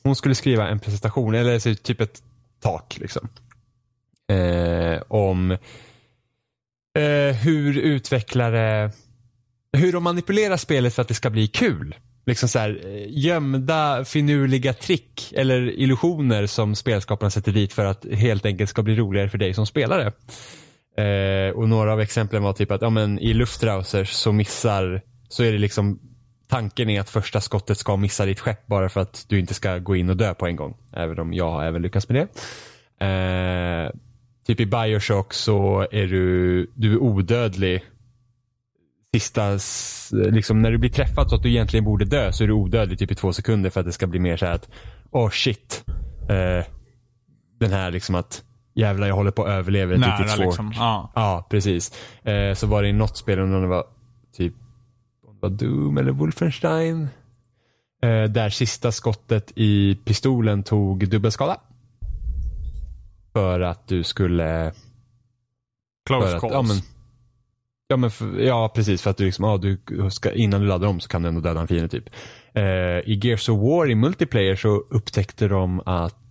hon 0.05 0.15
skulle 0.15 0.35
skriva 0.35 0.67
en 0.67 0.79
presentation, 0.79 1.35
eller 1.35 1.59
så 1.59 1.75
typ 1.75 2.01
ett 2.01 2.23
tak 2.61 2.97
liksom. 2.99 3.29
Eh, 4.29 5.01
om 5.07 5.51
eh, 6.97 7.35
hur 7.43 7.77
utvecklare, 7.77 8.91
hur 9.77 9.93
de 9.93 10.03
manipulerar 10.03 10.57
spelet 10.57 10.93
för 10.93 11.01
att 11.01 11.07
det 11.07 11.13
ska 11.13 11.29
bli 11.29 11.47
kul. 11.47 11.95
Liksom 12.25 12.49
så 12.49 12.59
här, 12.59 12.81
eh, 12.85 13.05
gömda 13.09 14.05
finurliga 14.05 14.73
trick 14.73 15.33
eller 15.35 15.79
illusioner 15.79 16.47
som 16.47 16.75
spelskaparna 16.75 17.29
sätter 17.29 17.51
dit 17.51 17.73
för 17.73 17.85
att 17.85 18.05
helt 18.05 18.45
enkelt 18.45 18.69
ska 18.69 18.83
bli 18.83 18.95
roligare 18.95 19.29
för 19.29 19.37
dig 19.37 19.53
som 19.53 19.65
spelare. 19.65 20.11
Eh, 20.97 21.55
och 21.55 21.69
några 21.69 21.93
av 21.93 22.01
exemplen 22.01 22.43
var 22.43 22.53
typ 22.53 22.71
att 22.71 22.81
ja, 22.81 22.89
men 22.89 23.19
i 23.19 23.33
luftrausers 23.33 24.09
så 24.09 24.31
missar, 24.31 25.01
så 25.29 25.43
är 25.43 25.51
det 25.51 25.57
liksom 25.57 25.99
tanken 26.47 26.89
är 26.89 27.01
att 27.01 27.09
första 27.09 27.41
skottet 27.41 27.77
ska 27.77 27.97
missa 27.97 28.25
ditt 28.25 28.39
skepp 28.39 28.67
bara 28.67 28.89
för 28.89 29.01
att 29.01 29.25
du 29.29 29.39
inte 29.39 29.53
ska 29.53 29.77
gå 29.77 29.95
in 29.95 30.09
och 30.09 30.17
dö 30.17 30.33
på 30.33 30.47
en 30.47 30.55
gång. 30.55 30.77
Även 30.93 31.19
om 31.19 31.33
jag 31.33 31.51
har 31.51 31.63
även 31.63 31.81
lyckats 31.81 32.09
med 32.09 32.15
det. 32.15 33.05
Eh, 33.05 33.91
typ 34.47 34.59
i 34.59 34.65
Bioshock 34.65 35.33
så 35.33 35.87
är 35.91 36.07
du, 36.07 36.71
du 36.75 36.93
är 36.93 36.97
odödlig. 36.97 37.83
Sista, 39.13 39.59
liksom 40.11 40.61
när 40.61 40.71
du 40.71 40.77
blir 40.77 40.89
träffad 40.89 41.29
så 41.29 41.35
att 41.35 41.43
du 41.43 41.49
egentligen 41.49 41.85
borde 41.85 42.05
dö 42.05 42.31
så 42.31 42.43
är 42.43 42.47
du 42.47 42.53
odödlig 42.53 42.99
typ 42.99 43.11
i 43.11 43.15
två 43.15 43.33
sekunder 43.33 43.69
för 43.69 43.79
att 43.79 43.85
det 43.85 43.91
ska 43.91 44.07
bli 44.07 44.19
mer 44.19 44.37
så 44.37 44.45
här 44.45 44.53
att, 44.53 44.69
oh 45.11 45.29
shit. 45.29 45.85
Eh, 46.29 46.65
den 47.59 47.71
här 47.71 47.91
liksom 47.91 48.15
att 48.15 48.43
jävlar 48.75 49.07
jag 49.07 49.15
håller 49.15 49.31
på 49.31 49.43
att 49.43 49.49
överleva 49.49 49.93
ett 49.93 49.99
Nära, 49.99 50.11
riktigt 50.11 50.31
svårt. 50.31 50.45
liksom. 50.45 50.73
Ja. 50.75 51.11
Ja, 51.15 51.47
precis. 51.49 51.91
Eh, 52.23 52.53
så 52.53 52.67
var 52.67 52.81
det 52.83 52.89
i 52.89 52.93
något 52.93 53.17
spel, 53.17 53.39
om 53.39 53.61
det 53.61 53.67
var 53.67 53.83
typ 54.37 54.53
om 55.27 55.33
det 55.35 55.41
var 55.41 55.49
Doom 55.49 55.97
eller 55.97 56.11
Wolfenstein. 56.11 57.07
Eh, 58.03 58.23
där 58.23 58.49
sista 58.49 58.91
skottet 58.91 59.51
i 59.55 59.95
pistolen 60.05 60.63
tog 60.63 61.09
dubbelskada. 61.09 61.57
För 63.33 63.59
att 63.61 63.87
du 63.87 64.03
skulle... 64.03 64.73
Close 66.07 66.35
att, 66.35 66.41
calls. 66.41 66.53
ja, 66.53 66.61
men, 66.61 66.77
ja, 67.87 67.97
men 67.97 68.11
för, 68.11 68.39
ja, 68.39 68.71
precis. 68.75 69.01
För 69.01 69.09
att 69.09 69.17
du 69.17 69.25
liksom, 69.25 69.45
ja, 69.45 69.57
du 69.57 69.79
ska, 70.11 70.31
innan 70.31 70.61
du 70.61 70.67
laddar 70.67 70.87
om 70.87 70.99
så 70.99 71.09
kan 71.09 71.21
du 71.21 71.27
ändå 71.27 71.41
döda 71.41 71.61
en 71.61 71.67
fiende 71.67 71.89
typ. 71.89 72.09
Eh, 72.53 72.63
I 72.63 73.19
Gears 73.23 73.49
of 73.49 73.59
War 73.59 73.89
i 73.89 73.95
multiplayer 73.95 74.55
så 74.55 74.69
upptäckte 74.89 75.47
de 75.47 75.81
att 75.85 76.24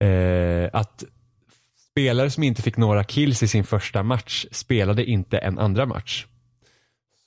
eh, 0.00 0.70
att 0.72 1.04
spelare 1.90 2.30
som 2.30 2.42
inte 2.42 2.62
fick 2.62 2.76
några 2.76 3.04
kills 3.04 3.42
i 3.42 3.48
sin 3.48 3.64
första 3.64 4.02
match 4.02 4.46
spelade 4.50 5.04
inte 5.04 5.38
en 5.38 5.58
andra 5.58 5.86
match. 5.86 6.26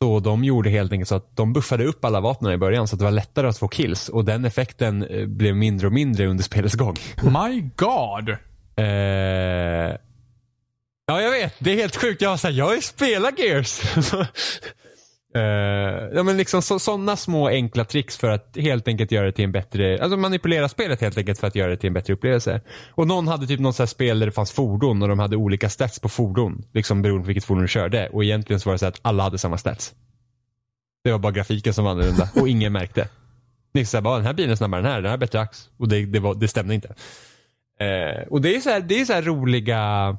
Så 0.01 0.19
de 0.19 0.43
gjorde 0.43 0.69
helt 0.69 0.91
enkelt 0.91 1.09
så 1.09 1.15
att 1.15 1.35
de 1.35 1.53
buffade 1.53 1.85
upp 1.85 2.05
alla 2.05 2.19
vapnen 2.19 2.53
i 2.53 2.57
början 2.57 2.87
så 2.87 2.95
att 2.95 2.99
det 2.99 3.05
var 3.05 3.11
lättare 3.11 3.47
att 3.47 3.57
få 3.57 3.67
kills 3.67 4.09
och 4.09 4.25
den 4.25 4.45
effekten 4.45 5.03
eh, 5.03 5.25
blev 5.25 5.55
mindre 5.55 5.87
och 5.87 5.93
mindre 5.93 6.27
under 6.27 6.43
spelets 6.43 6.75
gång. 6.75 6.95
My 7.23 7.69
God. 7.75 8.29
Eh, 8.75 8.85
ja, 11.07 11.21
jag 11.21 11.31
vet. 11.31 11.55
Det 11.59 11.71
är 11.71 11.75
helt 11.75 11.95
sjukt. 11.95 12.21
Jag 12.21 12.29
har, 12.29 12.43
här, 12.43 12.51
jag 12.51 12.83
spelat 12.83 13.39
Gears. 13.39 13.81
Uh, 15.37 15.43
ja, 16.13 16.23
men 16.23 16.37
liksom 16.37 16.61
sådana 16.61 17.15
små 17.15 17.47
enkla 17.47 17.85
tricks 17.85 18.17
för 18.17 18.29
att 18.29 18.57
helt 18.59 18.87
enkelt 18.87 19.11
göra 19.11 19.25
det 19.25 19.31
till 19.31 19.45
en 19.45 19.51
bättre, 19.51 20.01
alltså 20.01 20.17
manipulera 20.17 20.69
spelet 20.69 21.01
helt 21.01 21.17
enkelt 21.17 21.39
för 21.39 21.47
att 21.47 21.55
göra 21.55 21.69
det 21.69 21.77
till 21.77 21.87
en 21.87 21.93
bättre 21.93 22.13
upplevelse. 22.13 22.61
Och 22.91 23.07
någon 23.07 23.27
hade 23.27 23.47
typ 23.47 23.59
något 23.59 23.75
så 23.75 23.87
spel 23.87 24.19
där 24.19 24.25
det 24.25 24.31
fanns 24.31 24.51
fordon 24.51 25.01
och 25.01 25.07
de 25.07 25.19
hade 25.19 25.35
olika 25.35 25.69
stats 25.69 25.99
på 25.99 26.09
fordon. 26.09 26.63
Liksom 26.73 27.01
beroende 27.01 27.23
på 27.23 27.27
vilket 27.27 27.45
fordon 27.45 27.61
du 27.61 27.67
körde. 27.67 28.09
Och 28.09 28.23
egentligen 28.23 28.59
så 28.59 28.69
var 28.69 28.73
det 28.73 28.79
så 28.79 28.85
att 28.85 28.99
alla 29.01 29.23
hade 29.23 29.37
samma 29.37 29.57
stats. 29.57 29.93
Det 31.03 31.11
var 31.11 31.19
bara 31.19 31.31
grafiken 31.31 31.73
som 31.73 31.85
var 31.85 31.91
annorlunda 31.91 32.29
och 32.35 32.49
ingen 32.49 32.73
märkte. 32.73 33.09
Ni 33.73 33.85
så 33.85 33.97
här, 33.97 34.01
bara, 34.01 34.17
den 34.17 34.25
här 34.25 34.33
bilen 34.33 34.51
är 34.51 34.55
snabbare 34.55 34.79
än 34.79 34.83
den 34.83 34.93
här, 34.93 35.01
den 35.01 35.05
här 35.05 35.11
har 35.11 35.17
bättre 35.17 35.41
ax. 35.41 35.69
Och 35.77 35.87
det, 35.87 36.05
det, 36.05 36.19
var, 36.19 36.35
det 36.35 36.47
stämde 36.47 36.75
inte. 36.75 36.87
Uh, 36.87 38.27
och 38.29 38.41
det 38.41 38.55
är 38.55 38.59
så 38.59 38.69
här, 38.69 38.79
det 38.79 39.01
är 39.01 39.05
så 39.05 39.13
här 39.13 39.21
roliga 39.21 40.17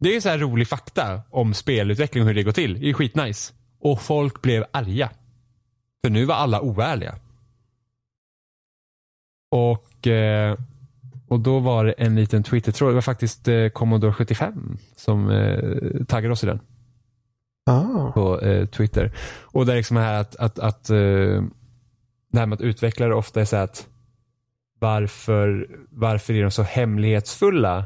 det 0.00 0.16
är 0.16 0.20
så 0.20 0.28
här 0.28 0.38
rolig 0.38 0.68
fakta 0.68 1.20
om 1.30 1.54
spelutveckling 1.54 2.22
och 2.22 2.28
hur 2.28 2.34
det 2.34 2.42
går 2.42 2.52
till. 2.52 2.80
Det 2.80 2.90
är 2.90 2.92
skitnice. 2.92 3.52
Och 3.80 4.02
folk 4.02 4.42
blev 4.42 4.64
arga. 4.70 5.10
För 6.02 6.10
nu 6.10 6.24
var 6.24 6.34
alla 6.34 6.60
oärliga. 6.60 7.14
Och, 9.50 10.06
eh, 10.06 10.58
och 11.28 11.40
då 11.40 11.58
var 11.58 11.84
det 11.84 11.92
en 11.92 12.14
liten 12.14 12.42
Twitter-tråd. 12.42 12.90
Det 12.90 12.94
var 12.94 13.00
faktiskt 13.02 13.48
eh, 13.48 13.68
Commodore 13.68 14.12
75 14.12 14.76
som 14.96 15.30
eh, 15.30 16.04
taggade 16.04 16.32
oss 16.32 16.44
i 16.44 16.46
den 16.46 16.60
Ah. 17.66 18.12
på 18.12 18.40
eh, 18.40 18.66
Twitter. 18.66 19.12
Och 19.42 19.66
det 19.66 19.72
är 19.72 19.76
liksom 19.76 19.96
här 19.96 20.20
att, 20.20 20.36
att, 20.36 20.58
att 20.58 20.90
eh, 20.90 20.96
det 22.32 22.38
här 22.38 22.46
med 22.46 22.52
att 22.56 22.60
utvecklare 22.60 23.14
ofta 23.14 23.40
är 23.40 23.44
så 23.44 23.56
att 23.56 23.86
varför, 24.78 25.68
varför 25.90 26.34
är 26.34 26.42
de 26.42 26.50
så 26.50 26.62
hemlighetsfulla 26.62 27.84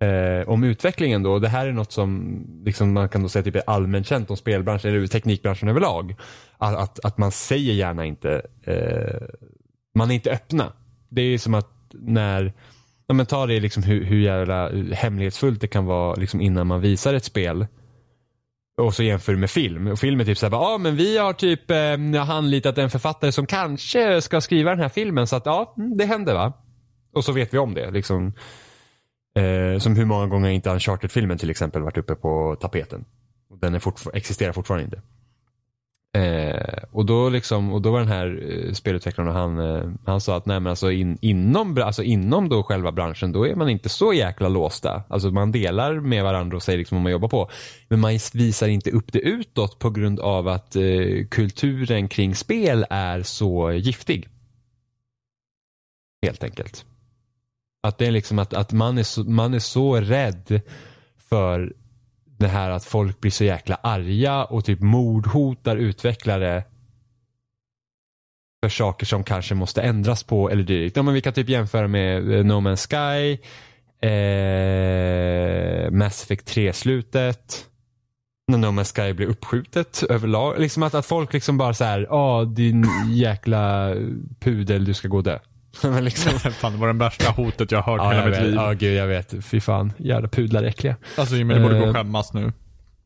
eh, 0.00 0.48
om 0.48 0.64
utvecklingen 0.64 1.22
då? 1.22 1.38
Det 1.38 1.48
här 1.48 1.66
är 1.66 1.72
något 1.72 1.92
som 1.92 2.40
liksom 2.64 2.92
man 2.92 3.08
kan 3.08 3.22
då 3.22 3.28
säga 3.28 3.42
typ 3.42 3.56
är 3.56 3.62
allmänt 3.66 4.06
känt 4.06 4.30
om 4.30 4.36
spelbranschen 4.36 4.90
eller 4.90 5.06
teknikbranschen 5.06 5.68
överlag. 5.68 6.16
Att, 6.58 6.76
att, 6.76 7.04
att 7.04 7.18
man 7.18 7.32
säger 7.32 7.72
gärna 7.74 8.04
inte, 8.04 8.42
eh, 8.62 9.26
man 9.94 10.10
är 10.10 10.14
inte 10.14 10.30
öppna. 10.30 10.72
Det 11.08 11.22
är 11.22 11.38
som 11.38 11.54
att 11.54 11.70
när 11.92 12.52
Ja, 13.08 13.14
men 13.14 13.26
ta 13.26 13.46
det 13.46 13.60
liksom 13.60 13.82
hur, 13.82 14.04
hur 14.04 14.20
jävla 14.20 14.70
hemlighetsfullt 14.92 15.60
det 15.60 15.68
kan 15.68 15.86
vara 15.86 16.14
liksom 16.14 16.40
innan 16.40 16.66
man 16.66 16.80
visar 16.80 17.14
ett 17.14 17.24
spel. 17.24 17.66
Och 18.80 18.94
så 18.94 19.02
jämför 19.02 19.32
du 19.32 19.38
med 19.38 19.50
film. 19.50 19.86
Och 19.86 19.98
film 19.98 20.20
är 20.20 20.24
typ 20.24 20.38
såhär, 20.38 20.52
ja 20.52 20.74
ah, 20.74 20.78
men 20.78 20.96
vi 20.96 21.18
har 21.18 21.32
typ 21.32 21.70
eh, 21.70 22.30
anlitat 22.30 22.78
en 22.78 22.90
författare 22.90 23.32
som 23.32 23.46
kanske 23.46 24.22
ska 24.22 24.40
skriva 24.40 24.70
den 24.70 24.80
här 24.80 24.88
filmen 24.88 25.26
så 25.26 25.36
att 25.36 25.46
ja, 25.46 25.74
mm, 25.78 25.96
det 25.96 26.04
händer 26.04 26.34
va. 26.34 26.52
Och 27.12 27.24
så 27.24 27.32
vet 27.32 27.54
vi 27.54 27.58
om 27.58 27.74
det. 27.74 27.90
Liksom. 27.90 28.32
Eh, 29.36 29.78
som 29.78 29.96
hur 29.96 30.04
många 30.04 30.26
gånger 30.26 30.50
inte 30.50 30.70
Uncharted-filmen 30.70 31.38
till 31.38 31.50
exempel 31.50 31.82
varit 31.82 31.98
uppe 31.98 32.14
på 32.14 32.56
tapeten. 32.60 33.04
Den 33.60 33.74
är 33.74 33.78
fortfar- 33.78 34.16
existerar 34.16 34.52
fortfarande 34.52 34.84
inte. 34.84 35.02
Eh, 36.16 36.84
och, 36.90 37.06
då 37.06 37.28
liksom, 37.28 37.72
och 37.72 37.82
då 37.82 37.90
var 37.92 37.98
den 37.98 38.08
här 38.08 38.42
eh, 38.50 38.72
spelutvecklaren 38.72 39.28
och 39.28 39.34
han, 39.34 39.58
eh, 39.58 39.90
han 40.06 40.20
sa 40.20 40.36
att 40.36 40.46
nej 40.46 40.60
men 40.60 40.70
alltså, 40.70 40.90
in, 40.90 41.18
inom, 41.20 41.82
alltså 41.82 42.02
inom 42.02 42.48
då 42.48 42.62
själva 42.62 42.92
branschen 42.92 43.32
då 43.32 43.46
är 43.46 43.54
man 43.54 43.68
inte 43.68 43.88
så 43.88 44.12
jäkla 44.12 44.48
låsta. 44.48 45.02
Alltså 45.08 45.30
man 45.30 45.52
delar 45.52 46.00
med 46.00 46.24
varandra 46.24 46.56
och 46.56 46.62
säger 46.62 46.78
liksom 46.78 46.96
vad 46.96 47.02
man 47.02 47.12
jobbar 47.12 47.28
på. 47.28 47.50
Men 47.88 48.00
man 48.00 48.18
visar 48.34 48.68
inte 48.68 48.90
upp 48.90 49.12
det 49.12 49.18
utåt 49.18 49.78
på 49.78 49.90
grund 49.90 50.20
av 50.20 50.48
att 50.48 50.76
eh, 50.76 51.26
kulturen 51.30 52.08
kring 52.08 52.34
spel 52.34 52.86
är 52.90 53.22
så 53.22 53.72
giftig. 53.72 54.28
Helt 56.22 56.44
enkelt. 56.44 56.84
Att 57.86 57.98
det 57.98 58.06
är 58.06 58.10
liksom 58.10 58.38
att, 58.38 58.54
att 58.54 58.72
man, 58.72 58.98
är 58.98 59.02
så, 59.02 59.24
man 59.24 59.54
är 59.54 59.58
så 59.58 59.96
rädd 59.96 60.60
för 61.30 61.72
det 62.38 62.48
här 62.48 62.70
att 62.70 62.84
folk 62.84 63.20
blir 63.20 63.30
så 63.30 63.44
jäkla 63.44 63.74
arga 63.82 64.44
och 64.44 64.64
typ 64.64 64.80
mordhotar 64.80 65.76
utvecklare 65.76 66.64
för 68.62 68.68
saker 68.68 69.06
som 69.06 69.24
kanske 69.24 69.54
måste 69.54 69.82
ändras 69.82 70.22
på 70.22 70.50
eller 70.50 70.62
dylikt. 70.62 70.96
Ja, 70.96 71.02
men 71.02 71.14
vi 71.14 71.20
kan 71.20 71.32
typ 71.32 71.48
jämföra 71.48 71.88
med 71.88 72.32
eh, 72.32 72.44
No 72.44 72.52
Man's 72.52 72.86
Sky, 72.88 73.38
eh, 74.08 75.90
Mass 75.90 76.22
Effect 76.22 76.56
3-slutet, 76.56 77.66
när 78.48 78.58
No 78.58 78.66
Man's 78.66 78.94
Sky 78.94 79.12
blir 79.12 79.26
uppskjutet 79.26 80.02
överlag. 80.02 80.58
Liksom 80.58 80.82
att, 80.82 80.94
att 80.94 81.06
folk 81.06 81.32
liksom 81.32 81.58
bara 81.58 81.74
så 81.74 81.84
här, 81.84 82.06
ja 82.10 82.44
din 82.44 82.86
jäkla 83.10 83.94
pudel, 84.40 84.84
du 84.84 84.94
ska 84.94 85.08
gå 85.08 85.16
och 85.16 85.22
dö. 85.22 85.38
Men 85.90 86.04
liksom, 86.04 86.32
Fan, 86.38 86.72
det 86.72 86.78
var 86.78 86.86
det 86.86 86.92
värsta 86.94 87.30
hotet 87.30 87.72
jag 87.72 87.82
har 87.82 87.92
hört 87.92 88.02
ja, 88.02 88.10
hela 88.10 88.22
jag 88.22 88.30
mitt 88.30 88.38
vet. 88.38 88.46
liv. 88.46 88.54
Ja, 88.54 88.72
gud 88.72 88.94
jag 88.96 89.06
vet. 89.06 89.44
Fy 89.44 89.60
fan. 89.60 89.92
Jävla 89.96 90.28
pudlar 90.28 90.62
är 90.62 90.66
äckliga. 90.66 90.96
Alltså 91.16 91.36
Jimmy, 91.36 91.54
du 91.54 91.62
borde 91.62 91.74
gå 91.78 91.82
Eh, 91.82 91.88
och 91.88 91.94
skämmas 91.96 92.32
nu. 92.34 92.52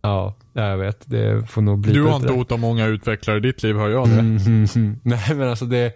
Ja, 0.02 0.34
ja, 0.52 0.62
jag 0.68 0.78
vet. 0.78 1.02
Det 1.10 1.50
får 1.50 1.62
nog 1.62 1.78
bli 1.78 1.92
Du 1.92 2.02
har 2.04 2.16
inte 2.16 2.32
hotat 2.32 2.60
många 2.60 2.86
utvecklare 2.86 3.36
i 3.36 3.40
ditt 3.40 3.62
liv, 3.62 3.76
hör 3.76 3.88
jag 3.88 4.08
det? 4.08 4.14
Mm, 4.18 4.36
mm, 4.36 4.66
mm. 4.76 5.00
Nej 5.04 5.34
men 5.34 5.48
alltså 5.48 5.64
det 5.66 5.92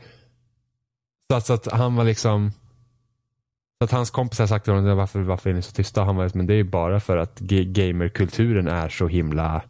så 1.31 1.37
att, 1.37 1.47
så 1.47 1.53
att 1.53 1.73
han 1.73 1.95
var 1.97 2.05
liksom 2.05 2.53
så 3.79 3.85
att 3.85 3.91
hans 3.93 4.11
kompisar 4.11 4.47
sagt 4.47 4.65
till 4.65 4.75
honom 4.75 4.97
varför, 4.97 5.21
varför 5.21 5.51
är 5.51 5.55
ni 5.55 5.63
så 5.63 5.73
tysta? 5.73 6.05
Han 6.05 6.17
var 6.17 6.25
liksom, 6.25 6.39
men 6.39 6.47
det 6.47 6.55
är 6.55 6.65
bara 6.65 7.01
för 7.01 7.17
att 7.17 7.41
ga- 7.41 7.73
gamerkulturen 7.73 8.69
är 8.69 8.89
så 8.89 9.07
himla 9.09 9.63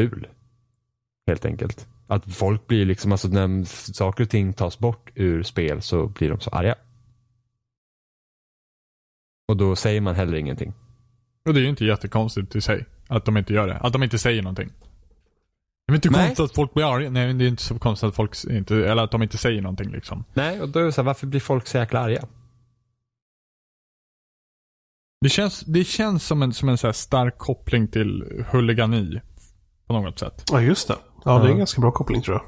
ful. 0.00 0.26
Helt 1.26 1.44
enkelt. 1.44 1.86
Att 2.10 2.34
folk 2.34 2.66
blir 2.66 2.86
liksom, 2.86 3.12
alltså 3.12 3.28
när 3.28 3.64
saker 3.92 4.24
och 4.24 4.30
ting 4.30 4.52
tas 4.52 4.78
bort 4.78 5.10
ur 5.14 5.42
spel 5.42 5.82
så 5.82 6.06
blir 6.06 6.30
de 6.30 6.40
så 6.40 6.50
arga. 6.50 6.74
Och 9.48 9.56
då 9.56 9.76
säger 9.76 10.00
man 10.00 10.14
heller 10.14 10.36
ingenting. 10.36 10.72
Och 11.46 11.54
det 11.54 11.60
är 11.60 11.62
ju 11.62 11.68
inte 11.68 11.84
jättekonstigt 11.84 12.56
i 12.56 12.60
sig. 12.60 12.86
Att 13.08 13.24
de 13.24 13.36
inte 13.36 13.52
gör 13.52 13.66
det. 13.66 13.76
Att 13.76 13.92
de 13.92 14.02
inte 14.02 14.18
säger 14.18 14.42
någonting. 14.42 14.72
Det 15.86 15.92
är 15.92 15.94
inte 15.94 16.10
Nej. 16.10 16.26
konstigt 16.26 16.44
att 16.44 16.54
folk 16.54 16.74
blir 16.74 16.94
arga. 16.94 17.10
Nej, 17.10 17.34
det 17.34 17.44
är 17.44 17.48
inte 17.48 17.62
så 17.62 17.78
konstigt 17.78 18.08
att 18.08 18.14
folk 18.14 18.44
inte, 18.44 18.76
eller 18.76 19.02
att 19.02 19.10
de 19.10 19.22
inte 19.22 19.38
säger 19.38 19.62
någonting 19.62 19.90
liksom. 19.90 20.24
Nej, 20.34 20.60
och 20.60 20.68
då 20.68 20.78
är 20.78 20.84
det 20.84 20.92
så 20.92 21.00
här, 21.00 21.06
varför 21.06 21.26
blir 21.26 21.40
folk 21.40 21.66
så 21.66 21.78
jäkla 21.78 22.00
arga? 22.00 22.26
Det 25.20 25.28
känns, 25.28 25.60
det 25.60 25.84
känns 25.84 26.26
som 26.26 26.42
en, 26.42 26.52
som 26.52 26.68
en 26.68 26.78
så 26.78 26.86
här 26.86 26.92
stark 26.92 27.38
koppling 27.38 27.88
till 27.88 28.44
huligani. 28.50 29.20
På 29.86 29.92
något 29.92 30.18
sätt. 30.18 30.44
Ja, 30.52 30.60
just 30.60 30.88
det. 30.88 30.96
Ja, 31.24 31.38
det 31.38 31.48
är 31.48 31.52
en 31.52 31.58
ganska 31.58 31.80
bra 31.80 31.90
koppling 31.90 32.22
tror 32.22 32.36
jag. 32.36 32.44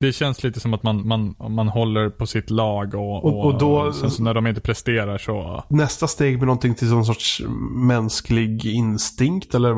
Det 0.00 0.12
känns 0.12 0.42
lite 0.42 0.60
som 0.60 0.74
att 0.74 0.82
man, 0.82 1.06
man, 1.08 1.34
man 1.50 1.68
håller 1.68 2.10
på 2.10 2.26
sitt 2.26 2.50
lag 2.50 2.94
och, 2.94 3.24
Och- 3.24 3.44
och 3.44 3.58
då- 3.58 3.92
sen 3.92 4.10
så 4.10 4.22
när 4.22 4.34
de 4.34 4.46
inte 4.46 4.60
presterar 4.60 5.18
så... 5.18 5.64
Nästa 5.70 6.06
steg 6.08 6.38
med 6.38 6.46
någonting 6.46 6.74
till 6.74 6.90
någon 6.90 7.04
sorts 7.04 7.42
mänsklig 7.76 8.66
instinkt 8.66 9.54
eller 9.54 9.74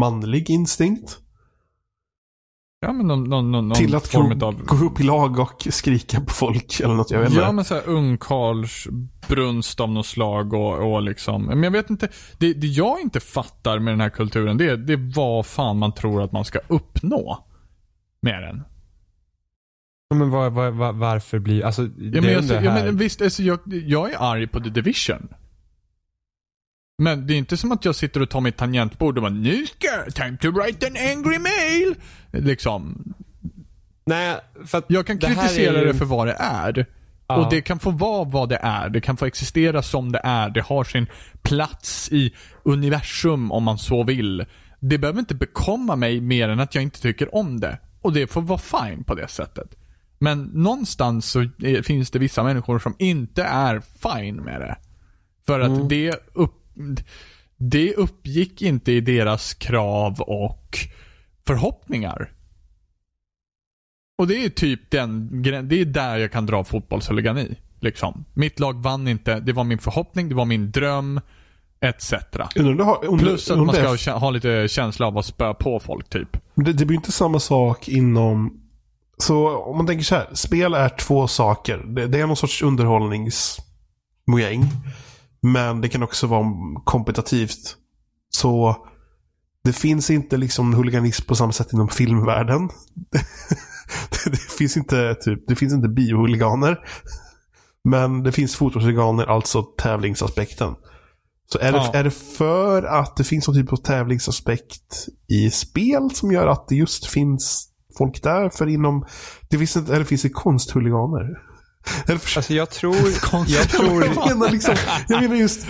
manlig 0.00 0.50
instinkt. 0.50 1.18
Ja 2.84 2.92
men 2.92 3.06
någon, 3.06 3.24
någon, 3.24 3.52
någon, 3.52 3.68
någon 3.68 3.76
till 3.76 3.94
att 3.94 4.08
form 4.08 4.38
gå, 4.38 4.46
av... 4.46 4.64
gå 4.64 4.76
upp 4.86 5.00
i 5.00 5.02
lag 5.02 5.38
och 5.38 5.66
skrika 5.70 6.20
på 6.20 6.32
folk 6.32 6.80
eller 6.80 6.94
något. 6.94 7.10
Jag 7.10 7.18
vet 7.20 7.28
inte. 7.30 7.40
Ja 7.40 7.52
men 7.52 7.64
såhär 7.64 7.88
ungkarlsbrunst 7.88 9.80
av 9.80 9.90
något 9.90 10.06
slag 10.06 10.52
och, 10.52 10.92
och 10.94 11.02
liksom. 11.02 11.44
Men 11.44 11.62
jag 11.62 11.70
vet 11.70 11.90
inte. 11.90 12.08
Det, 12.38 12.52
det 12.52 12.66
jag 12.66 13.00
inte 13.00 13.20
fattar 13.20 13.78
med 13.78 13.92
den 13.92 14.00
här 14.00 14.10
kulturen 14.10 14.56
det, 14.56 14.70
är- 14.70 14.76
det 14.76 14.92
är 14.92 15.12
vad 15.14 15.46
fan 15.46 15.78
man 15.78 15.94
tror 15.94 16.22
att 16.22 16.32
man 16.32 16.44
ska 16.44 16.58
uppnå. 16.68 17.46
Med 18.22 18.42
den. 18.42 18.62
Ja, 20.08 20.16
Men 20.16 20.30
var, 20.30 20.50
var, 20.50 20.70
var, 20.70 20.92
varför 20.92 21.38
blir, 21.38 21.64
alltså 21.64 21.82
Ja, 21.82 21.88
det 21.96 22.20
men, 22.20 22.30
är 22.30 22.36
alltså, 22.36 22.54
ja, 22.54 22.74
men 22.74 22.96
visst, 22.96 23.22
alltså, 23.22 23.42
jag, 23.42 23.58
jag 23.66 24.12
är 24.12 24.16
arg 24.32 24.46
på 24.46 24.60
The 24.60 24.70
Division. 24.70 25.28
Men 26.98 27.26
det 27.26 27.34
är 27.34 27.38
inte 27.38 27.56
som 27.56 27.72
att 27.72 27.84
jag 27.84 27.94
sitter 27.94 28.22
och 28.22 28.30
tar 28.30 28.40
mitt 28.40 28.56
tangentbord 28.56 29.16
och 29.18 29.22
bara 29.22 29.32
nu 29.32 29.66
ska, 29.66 30.10
time 30.10 30.36
to 30.36 30.50
write 30.50 30.86
an 30.86 30.96
angry 30.96 31.38
mail. 31.38 31.94
Liksom. 32.32 33.04
Nej, 34.06 34.36
för 34.66 34.78
att 34.78 34.84
Jag 34.88 35.06
kan 35.06 35.18
det 35.18 35.26
kritisera 35.26 35.78
ju- 35.80 35.84
det 35.86 35.94
för 35.94 36.04
vad 36.04 36.26
det 36.26 36.36
är. 36.38 36.86
Ja. 37.26 37.36
Och 37.36 37.50
det 37.50 37.60
kan 37.62 37.78
få 37.78 37.90
vara 37.90 38.24
vad 38.24 38.48
det 38.48 38.58
är. 38.62 38.88
Det 38.88 39.00
kan 39.00 39.16
få 39.16 39.26
existera 39.26 39.82
som 39.82 40.12
det 40.12 40.20
är. 40.24 40.50
Det 40.50 40.60
har 40.60 40.84
sin 40.84 41.06
plats 41.42 42.08
i 42.12 42.34
universum 42.62 43.52
om 43.52 43.62
man 43.64 43.78
så 43.78 44.04
vill. 44.04 44.44
Det 44.80 44.98
behöver 44.98 45.20
inte 45.20 45.34
bekomma 45.34 45.96
mig 45.96 46.20
mer 46.20 46.48
än 46.48 46.60
att 46.60 46.74
jag 46.74 46.82
inte 46.82 47.00
tycker 47.00 47.34
om 47.34 47.60
det. 47.60 47.78
Och 48.00 48.12
det 48.12 48.26
får 48.26 48.42
vara 48.42 48.58
fine 48.58 49.04
på 49.04 49.14
det 49.14 49.28
sättet. 49.28 49.74
Men 50.18 50.42
någonstans 50.42 51.30
så 51.30 51.40
är, 51.40 51.82
finns 51.82 52.10
det 52.10 52.18
vissa 52.18 52.42
människor 52.42 52.78
som 52.78 52.94
inte 52.98 53.42
är 53.44 53.80
fine 53.80 54.36
med 54.36 54.60
det. 54.60 54.76
För 55.46 55.60
att 55.60 55.88
det, 55.88 56.14
upp, 56.32 56.54
det 57.56 57.94
uppgick 57.94 58.62
inte 58.62 58.92
i 58.92 59.00
deras 59.00 59.54
krav 59.54 60.20
och 60.20 60.78
förhoppningar. 61.46 62.30
Och 64.18 64.26
det 64.26 64.44
är 64.44 64.48
typ 64.48 64.90
den 64.90 65.42
det 65.42 65.80
är 65.80 65.84
där 65.84 66.16
jag 66.16 66.32
kan 66.32 66.46
dra 66.46 66.64
fotbollshuligani. 66.64 67.56
Liksom. 67.80 68.24
Mitt 68.34 68.60
lag 68.60 68.82
vann 68.82 69.08
inte, 69.08 69.40
det 69.40 69.52
var 69.52 69.64
min 69.64 69.78
förhoppning, 69.78 70.28
det 70.28 70.34
var 70.34 70.44
min 70.44 70.70
dröm, 70.70 71.20
etc. 71.80 72.12
Om 73.08 73.18
Plus 73.18 73.50
att 73.50 73.58
man 73.58 73.74
ska 73.74 74.12
ha, 74.12 74.18
ha 74.18 74.30
lite 74.30 74.68
känsla 74.68 75.06
av 75.06 75.18
att 75.18 75.26
spö 75.26 75.54
på 75.54 75.80
folk 75.80 76.08
typ. 76.08 76.36
Det, 76.54 76.72
det 76.72 76.84
blir 76.84 76.96
inte 76.96 77.12
samma 77.12 77.40
sak 77.40 77.88
inom... 77.88 78.60
Så 79.18 79.56
om 79.56 79.76
man 79.76 79.86
tänker 79.86 80.04
så 80.04 80.14
här. 80.14 80.26
Spel 80.32 80.74
är 80.74 80.88
två 80.88 81.28
saker. 81.28 81.78
Det, 81.78 82.06
det 82.06 82.20
är 82.20 82.26
någon 82.26 82.36
sorts 82.36 82.62
underhållningsmojäng. 82.62 84.70
Men 85.44 85.80
det 85.80 85.88
kan 85.88 86.02
också 86.02 86.26
vara 86.26 86.46
kompetitivt. 86.84 87.76
Så 88.30 88.76
det 89.64 89.72
finns 89.72 90.10
inte 90.10 90.36
liksom 90.36 90.74
huliganism 90.74 91.26
på 91.26 91.34
samma 91.34 91.52
sätt 91.52 91.72
inom 91.72 91.88
filmvärlden. 91.88 92.68
det, 94.30 94.36
finns 94.58 94.76
inte 94.76 95.14
typ, 95.14 95.48
det 95.48 95.56
finns 95.56 95.72
inte 95.74 95.88
biohuliganer. 95.88 96.78
Men 97.84 98.22
det 98.22 98.32
finns 98.32 98.56
fotbollshuliganer, 98.56 99.26
alltså 99.26 99.62
tävlingsaspekten. 99.62 100.74
Så 101.52 101.58
är, 101.58 101.72
Ja. 101.72 101.90
det, 101.92 101.98
är 101.98 102.04
det 102.04 102.10
för 102.10 102.82
att 102.82 103.16
det 103.16 103.24
finns 103.24 103.48
någon 103.48 103.56
typ 103.56 103.72
av 103.72 103.76
tävlingsaspekt 103.76 105.06
i 105.28 105.50
spel 105.50 106.10
som 106.10 106.32
gör 106.32 106.46
att 106.46 106.68
det 106.68 106.74
just 106.76 107.06
finns 107.06 107.68
folk 107.98 108.22
där? 108.22 108.48
För 108.50 108.66
inom... 108.66 109.06
Det 109.50 109.58
finns, 109.58 109.76
eller 109.76 110.04
finns 110.04 110.22
det 110.22 110.30
konsthuliganer? 110.30 111.53
Alltså 112.08 112.52
jag 112.54 112.70
tror, 112.70 113.20
Konstigt. 113.30 113.56
jag 113.58 113.68
tror, 113.68 114.04
jag, 114.04 114.28
menar 114.28 114.50
liksom, 114.50 114.74
jag 115.08 115.22
menar 115.22 115.36
just... 115.36 115.64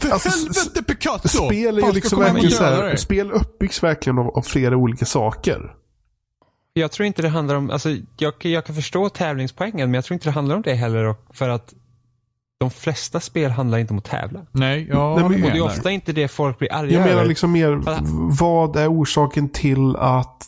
För 0.00 0.10
Alltså, 0.10 0.28
helvete 0.28 0.82
Picasso! 0.82 1.28
Spel 1.46 1.78
är 1.78 1.82
ju 1.86 1.92
liksom 1.92 2.20
verkligen 2.20 2.50
så 2.50 2.64
här. 2.64 2.96
Spel 2.96 3.30
uppbyggs 3.32 3.82
verkligen 3.82 4.18
av, 4.18 4.26
av 4.28 4.42
flera 4.42 4.76
olika 4.76 5.04
saker. 5.04 5.72
jag 6.72 6.92
tror 6.92 7.06
inte 7.06 7.22
det 7.22 7.28
handlar 7.28 7.54
om, 7.54 7.70
alltså 7.70 7.88
jag, 8.18 8.32
jag 8.38 8.66
kan 8.66 8.74
förstå 8.74 9.08
tävlingspoängen 9.08 9.90
men 9.90 9.94
jag 9.94 10.04
tror 10.04 10.14
inte 10.14 10.28
det 10.28 10.32
handlar 10.32 10.56
om 10.56 10.62
det 10.62 10.74
heller 10.74 11.04
och 11.04 11.26
för 11.32 11.48
att 11.48 11.74
de 12.60 12.70
flesta 12.70 13.20
spel 13.20 13.50
handlar 13.50 13.78
inte 13.78 13.92
om 13.92 13.98
att 13.98 14.04
tävla. 14.04 14.46
Nej, 14.52 14.86
jag 14.88 15.20
Nej, 15.20 15.28
men- 15.28 15.44
Och 15.44 15.50
det 15.50 15.58
är 15.58 15.62
ofta 15.62 15.90
inte 15.90 16.12
det 16.12 16.28
folk 16.28 16.58
blir 16.58 16.72
arga 16.72 16.92
Jag 16.92 17.00
menar 17.00 17.12
över. 17.12 17.26
liksom 17.26 17.52
mer, 17.52 17.80
vad 18.38 18.76
är 18.76 18.92
orsaken 18.92 19.48
till 19.48 19.96
att 19.96 20.42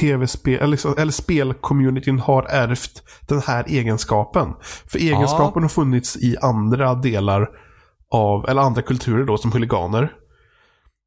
tv-spel, 0.00 0.54
eller, 0.54 0.66
liksom, 0.66 0.94
eller 0.98 1.12
spelcommunityn 1.12 2.18
har 2.18 2.42
ärvt 2.42 3.02
den 3.20 3.40
här 3.46 3.64
egenskapen? 3.68 4.54
För 4.86 4.98
egenskapen 4.98 5.62
har 5.62 5.68
funnits 5.68 6.16
i 6.16 6.36
andra 6.42 6.94
delar 6.94 7.48
av, 8.10 8.48
eller 8.48 8.62
andra 8.62 8.82
kulturer 8.82 9.24
då, 9.24 9.38
som 9.38 9.52
huliganer. 9.52 10.12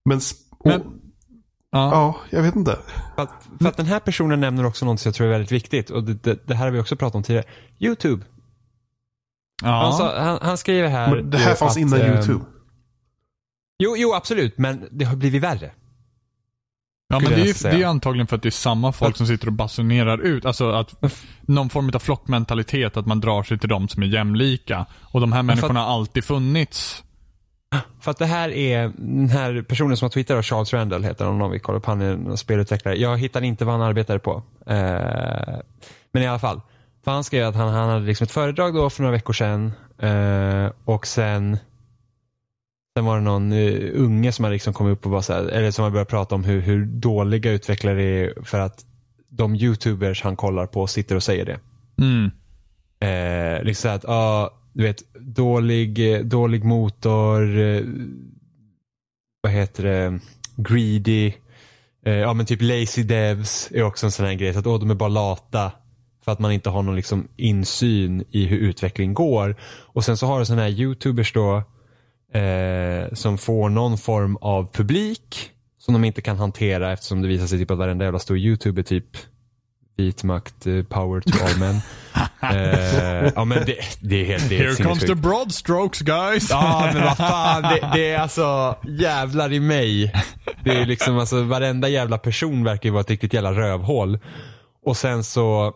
Men, 0.06 0.20
Men- 0.66 0.84
Ja. 1.72 1.92
ja, 1.92 2.16
jag 2.30 2.42
vet 2.44 2.56
inte. 2.56 2.78
För 3.16 3.24
att, 3.24 3.32
för 3.62 3.68
att 3.70 3.78
den 3.78 3.86
här 3.86 4.00
personen 4.00 4.40
nämner 4.42 4.66
också 4.66 4.86
något 4.86 5.00
som 5.00 5.10
jag 5.10 5.16
tror 5.16 5.28
är 5.28 5.32
väldigt 5.32 5.52
viktigt 5.52 5.90
och 5.90 6.04
det, 6.04 6.24
det, 6.24 6.48
det 6.48 6.56
här 6.56 6.66
har 6.66 6.72
vi 6.72 6.80
också 6.80 6.96
pratat 6.96 7.16
om 7.16 7.24
tidigare. 7.24 7.46
YouTube. 7.80 8.26
Han, 9.64 9.72
Ja. 9.72 9.92
sa, 9.98 10.20
han, 10.20 10.40
han 10.42 10.58
skriver 10.58 10.88
här. 10.90 11.16
Men 11.16 11.30
det 11.30 11.38
här 11.38 11.56
fanns 11.56 11.72
att, 11.72 11.78
innan 11.78 12.02
eh, 12.02 12.14
YouTube. 12.16 12.46
Jo, 13.84 13.96
jo, 13.98 14.14
absolut, 14.14 14.58
men 14.58 14.88
det 14.92 15.06
har 15.06 15.16
blivit 15.16 15.44
värre. 15.44 15.72
Ja 17.12 17.20
men 17.20 17.32
det 17.32 17.42
är, 17.42 17.46
ju, 17.46 17.54
det 17.54 17.84
är 17.84 17.88
antagligen 17.88 18.28
för 18.28 18.36
att 18.36 18.42
det 18.42 18.50
är 18.50 18.52
samma 18.52 18.92
folk 18.92 19.18
som 19.18 19.28
sitter 19.28 19.48
och 19.48 19.54
basunerar 19.54 20.22
ut. 20.22 20.46
Alltså 20.46 20.72
att 20.72 20.96
någon 21.42 21.70
form 21.70 21.92
av 21.94 22.00
flockmentalitet, 22.00 22.98
att 22.98 23.06
man 23.06 23.20
drar 23.20 23.44
sig 23.44 23.60
till 23.60 23.70
de 23.70 23.88
som 23.88 24.04
är 24.04 24.08
jämlika. 24.08 24.86
Och 25.02 25.22
de 25.22 25.32
här 25.32 25.44
människorna 25.44 25.80
har 25.80 25.94
alltid 25.94 26.24
funnits. 26.24 27.04
För 28.02 28.12
att 28.12 28.18
det 28.18 28.26
här 28.26 28.50
är, 28.50 28.92
den 28.98 29.30
här 29.30 29.62
personen 29.62 29.98
som 29.98 30.06
har 30.06 30.10
twittrat, 30.10 30.46
Charles 30.46 30.74
Randall 30.74 31.04
heter 31.04 31.26
han 31.26 31.42
om 31.42 31.52
vi 31.52 31.60
kollar 31.60 31.80
på 31.80 31.92
han 31.92 32.02
är 32.02 32.12
en 32.12 32.38
spelutvecklare. 32.38 32.96
Jag 32.96 33.18
hittar 33.18 33.42
inte 33.42 33.66
vad 33.66 33.76
han 33.76 33.82
arbetade 33.82 34.20
på. 34.20 34.44
Eh, 34.66 35.60
men 36.12 36.24
i 36.24 36.28
alla 36.28 36.40
fall. 36.40 36.62
För 37.04 37.12
han 37.12 37.24
skrev 37.24 37.48
att 37.48 37.56
han, 37.56 37.74
han 37.74 37.90
hade 37.90 38.06
liksom 38.06 38.26
ett 38.26 38.32
föredrag 38.32 38.76
då 38.76 38.90
för 38.90 39.02
några 39.02 39.12
veckor 39.12 39.34
sedan. 39.34 39.74
Eh, 40.00 40.72
och 40.86 41.08
sen 41.08 41.58
Sen 43.00 43.06
var 43.06 43.16
det 43.16 43.22
någon 43.22 43.52
uh, 43.54 43.92
unge 44.04 44.32
som 44.32 44.44
hade 44.44 44.54
liksom 44.54 44.74
kommit 44.74 44.92
upp 44.92 45.06
och 45.06 45.12
bara 45.12 45.22
så 45.22 45.34
här, 45.34 45.44
eller 45.44 45.72
som 45.72 45.84
hade 45.84 45.94
börjat 45.94 46.08
prata 46.08 46.36
om 46.36 46.44
hur, 46.44 46.62
hur 46.62 46.86
dåliga 46.86 47.52
utvecklare 47.52 48.04
är 48.04 48.34
för 48.44 48.60
att 48.60 48.86
de 49.30 49.56
youtubers 49.56 50.24
han 50.24 50.36
kollar 50.36 50.66
på 50.66 50.88
sitter 50.88 51.16
och 51.16 51.24
säger 51.24 51.46
det. 51.46 51.60
Mm. 52.02 52.32
Eh, 53.00 53.64
liksom 53.64 53.92
att, 53.92 54.04
ja, 54.04 54.54
du 54.74 54.84
vet, 54.84 55.14
dålig, 55.20 56.14
eh, 56.14 56.22
dålig 56.22 56.64
motor, 56.64 57.60
eh, 57.60 57.82
vad 59.42 59.52
heter 59.52 59.84
det, 59.84 60.20
greedy, 60.56 61.34
eh, 62.06 62.14
ja 62.14 62.34
men 62.34 62.46
typ 62.46 62.62
lazy 62.62 63.04
devs 63.04 63.72
är 63.72 63.84
också 63.84 64.06
en 64.06 64.12
sån 64.12 64.26
här 64.26 64.34
grej. 64.34 64.54
Så 64.54 64.60
att, 64.60 64.68
åh, 64.68 64.80
de 64.80 64.92
är 64.92 64.96
bara 64.96 65.10
lata 65.10 65.72
för 66.26 66.32
att 66.32 66.40
man 66.40 66.52
inte 66.52 66.70
har 66.70 66.84
någon 66.84 66.96
liksom 66.96 67.28
insyn 67.36 68.24
i 68.32 68.46
hur 68.46 68.58
utvecklingen 68.58 69.14
går. 69.14 69.56
Och 69.64 70.06
sen 70.06 70.18
så 70.18 70.28
har 70.28 70.40
du 70.40 70.46
sådana 70.46 70.62
här 70.62 70.70
youtubers 70.70 71.34
då 71.34 71.64
eh, 72.34 73.14
som 73.14 73.38
får 73.38 73.70
någon 73.70 73.98
form 73.98 74.38
av 74.42 74.72
publik 74.74 75.52
som 75.80 75.94
de 75.94 76.04
inte 76.04 76.22
kan 76.22 76.38
hantera 76.38 76.94
eftersom 76.94 77.22
det 77.22 77.28
visar 77.28 77.48
sig 77.48 77.60
typ 77.60 77.72
att 77.72 77.78
varenda 77.78 78.06
jävla 78.06 78.20
stor 78.20 78.38
youtuber 78.38 78.84
typ 78.84 79.18
vit 79.98 80.24
makt, 80.24 80.68
eh, 80.68 80.84
power 80.84 81.22
to 81.22 81.46
all 81.46 81.60
men. 81.60 81.76
eh, 82.56 83.32
ja 83.36 83.46
men 83.46 83.66
det, 83.66 83.76
det 84.00 84.22
är 84.22 84.26
helt 84.26 84.50
det 84.50 84.58
är 84.58 84.64
Here 84.64 84.84
comes 84.84 85.00
the 85.00 85.16
broad 85.16 85.54
strokes 85.54 86.02
guys! 86.02 86.50
Ja 86.50 86.92
men 86.94 87.04
vad 87.04 87.18
fan, 87.18 87.62
det, 87.62 87.92
det 87.94 88.10
är 88.10 88.20
alltså 88.20 88.76
jävlar 88.88 89.54
i 89.54 89.60
mig. 89.60 90.14
Det 90.64 90.72
är 90.72 90.86
liksom 90.86 91.20
alltså 91.20 91.44
varenda 91.44 91.90
jävla 91.90 92.18
person 92.18 92.64
verkar 92.64 92.90
ju 92.90 92.94
vara 92.94 93.02
ett 93.02 93.10
riktigt 93.10 93.34
jävla 93.34 93.52
rövhål. 93.52 94.20
Och 94.86 94.98
sen 94.98 95.24
så 95.24 95.74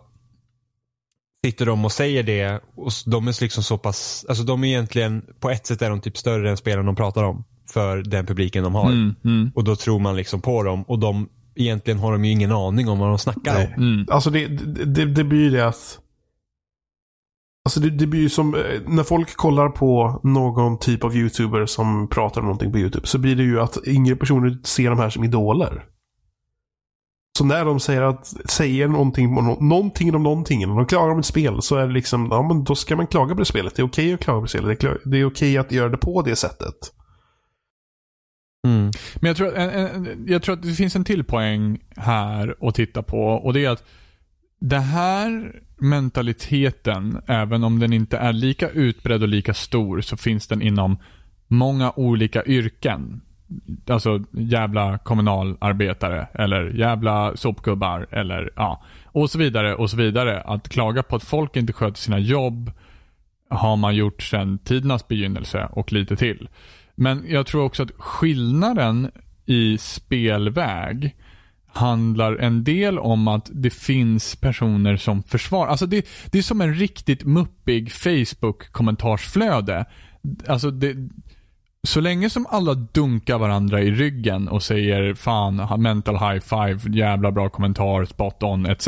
sitter 1.45 1.65
de 1.65 1.85
och 1.85 1.91
säger 1.91 2.23
det 2.23 2.61
och 2.75 2.91
de 3.05 3.27
är 3.27 3.41
liksom 3.41 3.63
så 3.63 3.77
pass, 3.77 4.25
alltså 4.29 4.43
de 4.43 4.63
är 4.63 4.67
egentligen, 4.67 5.21
på 5.39 5.49
ett 5.49 5.65
sätt 5.65 5.81
är 5.81 5.89
de 5.89 6.01
typ 6.01 6.17
större 6.17 6.49
än 6.49 6.57
spelen 6.57 6.85
de 6.85 6.95
pratar 6.95 7.23
om. 7.23 7.43
För 7.69 7.97
den 7.97 8.25
publiken 8.25 8.63
de 8.63 8.75
har. 8.75 8.91
Mm, 8.91 9.15
mm, 9.25 9.51
Och 9.55 9.63
då 9.63 9.75
tror 9.75 9.99
man 9.99 10.15
liksom 10.15 10.41
på 10.41 10.63
dem 10.63 10.83
och 10.83 10.99
de, 10.99 11.29
egentligen 11.55 11.99
har 11.99 12.11
de 12.11 12.25
ju 12.25 12.31
ingen 12.31 12.51
aning 12.51 12.89
om 12.89 12.99
vad 12.99 13.09
de 13.09 13.17
snackar 13.17 13.53
Nej. 13.53 13.73
om. 13.77 13.83
mm. 13.83 14.05
Alltså 14.09 14.29
det, 14.29 14.47
det, 14.85 15.05
det, 15.05 15.23
blir 15.23 15.51
det 15.51 15.67
att 15.67 15.99
Alltså 17.65 17.79
det, 17.79 17.89
det 17.89 18.07
blir 18.07 18.21
ju 18.21 18.29
som 18.29 18.55
eh, 18.55 18.61
när 18.87 19.03
folk 19.03 19.35
kollar 19.35 19.69
på 19.69 20.19
någon 20.23 20.79
typ 20.79 21.03
av 21.03 21.15
YouTuber 21.15 21.65
som 21.65 22.07
pratar 22.07 22.41
om 22.41 22.47
någonting 22.47 22.71
på 22.71 22.77
YouTube 22.77 23.07
så 23.07 23.17
blir 23.17 23.35
det 23.35 23.43
ju 23.43 23.61
att 23.61 23.77
yngre 23.87 24.15
personer 24.15 24.57
ser 24.63 24.89
de 24.89 24.99
här 24.99 25.09
som 25.09 25.23
idoler. 25.23 25.85
Så 27.38 27.45
när 27.45 27.65
de 27.65 27.80
säger, 27.80 28.01
att, 28.01 28.34
säger 28.45 28.88
någonting, 28.88 29.38
om 29.38 29.57
någonting 29.69 30.15
om 30.15 30.23
någonting, 30.23 30.69
och 30.69 30.77
de 30.77 30.85
klagar 30.85 31.14
om 31.14 31.19
ett 31.19 31.26
spel, 31.26 31.61
så 31.61 31.76
är 31.76 31.88
det 31.88 31.93
liksom, 31.93 32.27
ja 32.31 32.41
men 32.41 32.64
då 32.64 32.76
ska 32.76 32.95
man 32.95 33.07
klaga 33.07 33.34
på 33.34 33.39
det 33.39 33.45
spelet. 33.45 33.76
Det 33.76 33.81
är 33.81 33.85
okej 33.85 34.14
att 34.14 34.19
klaga 34.19 34.41
på 34.41 34.47
spelet. 34.47 34.80
Det 34.80 34.88
är, 34.88 34.97
det 35.05 35.18
är 35.18 35.26
okej 35.26 35.57
att 35.57 35.72
göra 35.72 35.89
det 35.89 35.97
på 35.97 36.22
det 36.22 36.35
sättet. 36.35 36.76
Mm. 38.68 38.91
Men 39.15 39.27
jag 39.27 39.38
tror, 39.38 39.47
att- 39.47 39.53
en, 39.53 39.69
en, 39.69 40.23
jag 40.27 40.43
tror 40.43 40.55
att 40.55 40.61
det 40.61 40.73
finns 40.73 40.95
en 40.95 41.03
till 41.03 41.23
poäng 41.23 41.80
här 41.95 42.55
att 42.61 42.76
titta 42.76 43.03
på 43.03 43.19
och 43.23 43.53
det 43.53 43.65
är 43.65 43.69
att 43.69 43.84
det 44.60 44.80
här 44.80 45.51
mentaliteten, 45.77 47.22
även 47.27 47.64
om 47.64 47.80
den 47.80 47.93
inte 47.93 48.18
är 48.18 48.34
lika 48.34 48.69
utbredd 48.69 49.22
och 49.22 49.27
lika 49.27 49.53
stor, 49.53 50.01
så 50.01 50.18
finns 50.18 50.47
den 50.47 50.61
inom 50.61 50.97
många 51.47 51.91
olika 51.95 52.45
yrken. 52.45 53.22
Alltså 53.88 54.23
jävla 54.31 54.97
kommunalarbetare 54.97 56.27
eller 56.34 56.65
jävla 56.65 57.35
sopgubbar 57.35 58.07
eller 58.11 58.51
ja, 58.55 58.84
och 59.05 59.30
så 59.30 59.38
vidare 59.38 59.75
och 59.75 59.89
så 59.89 59.97
vidare. 59.97 60.41
Att 60.41 60.69
klaga 60.69 61.03
på 61.03 61.15
att 61.15 61.23
folk 61.23 61.55
inte 61.55 61.73
sköter 61.73 61.97
sina 61.97 62.19
jobb 62.19 62.71
har 63.49 63.75
man 63.75 63.95
gjort 63.95 64.23
sedan 64.23 64.57
tidernas 64.57 65.07
begynnelse 65.07 65.67
och 65.71 65.93
lite 65.93 66.15
till. 66.15 66.49
Men 66.95 67.25
jag 67.27 67.45
tror 67.45 67.63
också 67.63 67.84
att 67.84 67.91
skillnaden 67.97 69.11
i 69.45 69.77
spelväg 69.77 71.15
handlar 71.73 72.35
en 72.35 72.63
del 72.63 72.99
om 72.99 73.27
att 73.27 73.49
det 73.53 73.69
finns 73.69 74.35
personer 74.35 74.97
som 74.97 75.23
försvarar. 75.23 75.69
Alltså 75.69 75.85
det, 75.85 76.07
det 76.31 76.38
är 76.38 76.41
som 76.41 76.61
en 76.61 76.75
riktigt 76.75 77.23
muppig 77.23 77.91
Facebook-kommentarsflöde. 77.91 79.85
Alltså 80.47 80.71
det, 80.71 80.95
så 81.88 82.01
länge 82.01 82.30
som 82.30 82.45
alla 82.49 82.73
dunkar 82.73 83.38
varandra 83.38 83.81
i 83.81 83.91
ryggen 83.91 84.47
och 84.47 84.64
säger 84.64 85.14
fan, 85.14 85.81
mental 85.81 86.15
high 86.15 86.39
five, 86.39 86.97
jävla 86.97 87.31
bra 87.31 87.49
kommentar, 87.49 88.05
spot 88.05 88.43
on, 88.43 88.65
etc. 88.65 88.88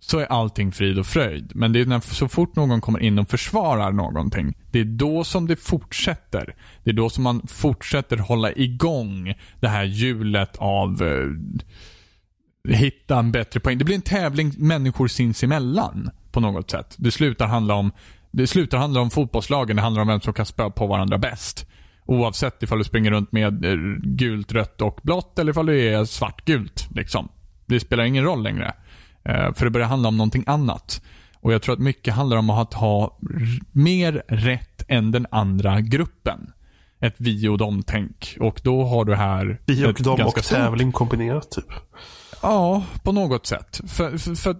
Så 0.00 0.18
är 0.18 0.26
allting 0.26 0.72
frid 0.72 0.98
och 0.98 1.06
fröjd. 1.06 1.52
Men 1.54 1.72
det 1.72 1.80
är 1.80 1.86
när, 1.86 2.00
så 2.00 2.28
fort 2.28 2.56
någon 2.56 2.80
kommer 2.80 3.00
in 3.00 3.18
och 3.18 3.30
försvarar 3.30 3.92
någonting, 3.92 4.54
det 4.70 4.80
är 4.80 4.84
då 4.84 5.24
som 5.24 5.46
det 5.46 5.56
fortsätter. 5.56 6.54
Det 6.84 6.90
är 6.90 6.94
då 6.94 7.10
som 7.10 7.24
man 7.24 7.46
fortsätter 7.46 8.16
hålla 8.16 8.52
igång 8.52 9.34
det 9.60 9.68
här 9.68 9.84
hjulet 9.84 10.56
av 10.56 11.02
eh, 11.02 12.74
hitta 12.74 13.18
en 13.18 13.32
bättre 13.32 13.60
poäng. 13.60 13.78
Det 13.78 13.84
blir 13.84 13.96
en 13.96 14.02
tävling 14.02 14.52
människor 14.58 15.08
sinsemellan 15.08 16.10
på 16.32 16.40
något 16.40 16.70
sätt. 16.70 16.94
Det 16.98 17.10
slutar 17.10 17.46
handla 17.46 17.74
om 17.74 17.92
det 18.32 18.46
slutar 18.46 18.78
handla 18.78 19.00
om 19.00 19.10
fotbollslagen, 19.10 19.76
det 19.76 19.82
handlar 19.82 20.02
om 20.02 20.08
vem 20.08 20.20
som 20.20 20.32
kan 20.32 20.46
spöa 20.46 20.70
på 20.70 20.86
varandra 20.86 21.18
bäst. 21.18 21.66
Oavsett 22.10 22.62
ifall 22.62 22.78
du 22.78 22.84
springer 22.84 23.10
runt 23.10 23.32
med 23.32 23.64
eh, 23.64 23.76
gult, 24.02 24.52
rött 24.52 24.80
och 24.80 25.00
blått 25.02 25.38
eller 25.38 25.50
ifall 25.50 25.66
du 25.66 25.88
är 25.88 26.04
svartgult. 26.04 26.88
Liksom. 26.94 27.28
Det 27.66 27.80
spelar 27.80 28.04
ingen 28.04 28.24
roll 28.24 28.42
längre. 28.42 28.74
Eh, 29.24 29.52
för 29.54 29.64
det 29.64 29.70
börjar 29.70 29.86
handla 29.88 30.08
om 30.08 30.16
någonting 30.16 30.44
annat. 30.46 31.02
Och 31.40 31.52
jag 31.52 31.62
tror 31.62 31.72
att 31.72 31.78
mycket 31.78 32.14
handlar 32.14 32.36
om 32.36 32.50
att 32.50 32.74
ha 32.74 33.18
mer 33.72 34.22
rätt 34.28 34.84
än 34.88 35.10
den 35.12 35.26
andra 35.30 35.80
gruppen. 35.80 36.52
Ett 37.00 37.14
vi 37.16 37.48
och 37.48 37.58
dem-tänk. 37.58 38.36
Och 38.40 38.60
då 38.64 38.84
har 38.84 39.04
du 39.04 39.14
här 39.14 39.60
Vi 39.66 39.86
och 39.86 39.94
dem 40.02 40.20
och 40.26 40.30
stort- 40.30 40.56
tävling 40.56 40.92
kombinerat 40.92 41.50
typ. 41.50 41.64
Ja, 42.42 42.84
på 43.02 43.12
något 43.12 43.46
sätt. 43.46 43.80
För, 43.88 44.18
för, 44.18 44.34
för 44.34 44.56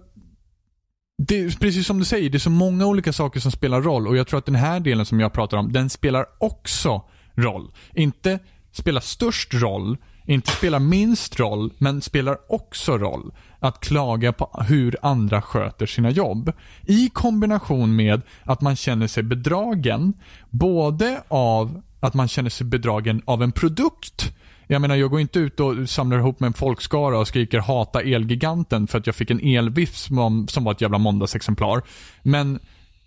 det 1.27 1.59
precis 1.59 1.87
som 1.87 1.99
du 1.99 2.05
säger, 2.05 2.29
det 2.29 2.37
är 2.37 2.39
så 2.39 2.49
många 2.49 2.85
olika 2.85 3.13
saker 3.13 3.39
som 3.39 3.51
spelar 3.51 3.81
roll 3.81 4.07
och 4.07 4.17
jag 4.17 4.27
tror 4.27 4.37
att 4.37 4.45
den 4.45 4.55
här 4.55 4.79
delen 4.79 5.05
som 5.05 5.19
jag 5.19 5.33
pratar 5.33 5.57
om, 5.57 5.71
den 5.71 5.89
spelar 5.89 6.25
också 6.39 7.01
roll. 7.35 7.71
Inte 7.93 8.39
spelar 8.71 9.01
störst 9.01 9.53
roll, 9.53 9.97
inte 10.25 10.51
spelar 10.51 10.79
minst 10.79 11.39
roll, 11.39 11.73
men 11.77 12.01
spelar 12.01 12.37
också 12.49 12.97
roll. 12.97 13.33
Att 13.59 13.79
klaga 13.79 14.33
på 14.33 14.63
hur 14.67 14.97
andra 15.01 15.41
sköter 15.41 15.85
sina 15.85 16.09
jobb. 16.09 16.51
I 16.85 17.09
kombination 17.09 17.95
med 17.95 18.21
att 18.43 18.61
man 18.61 18.75
känner 18.75 19.07
sig 19.07 19.23
bedragen, 19.23 20.13
både 20.49 21.23
av 21.27 21.81
att 21.99 22.13
man 22.13 22.27
känner 22.27 22.49
sig 22.49 22.65
bedragen 22.65 23.21
av 23.25 23.43
en 23.43 23.51
produkt 23.51 24.33
jag 24.71 24.81
menar, 24.81 24.95
jag 24.95 25.09
går 25.09 25.19
inte 25.19 25.39
ut 25.39 25.59
och 25.59 25.89
samlar 25.89 26.17
ihop 26.17 26.39
med 26.39 26.47
en 26.47 26.53
folkskara 26.53 27.19
och 27.19 27.27
skriker 27.27 27.59
hata 27.59 28.01
Elgiganten 28.01 28.87
för 28.87 28.97
att 28.97 29.05
jag 29.05 29.15
fick 29.15 29.31
en 29.31 29.39
elviff 29.39 29.95
som, 29.95 30.47
som 30.47 30.63
var 30.63 30.71
ett 30.71 30.81
jävla 30.81 30.97
måndagsexemplar. 30.97 31.81
Men 32.23 32.59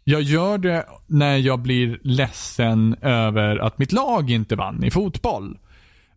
jag 0.05 0.23
gör 0.23 0.59
det 0.59 0.87
när 1.07 1.37
jag 1.37 1.59
blir 1.59 1.99
ledsen 2.03 2.97
över 3.03 3.57
att 3.57 3.79
mitt 3.79 3.93
lag 3.93 4.31
inte 4.31 4.57
vann 4.57 4.85
i 4.85 4.91
fotboll. 4.91 5.59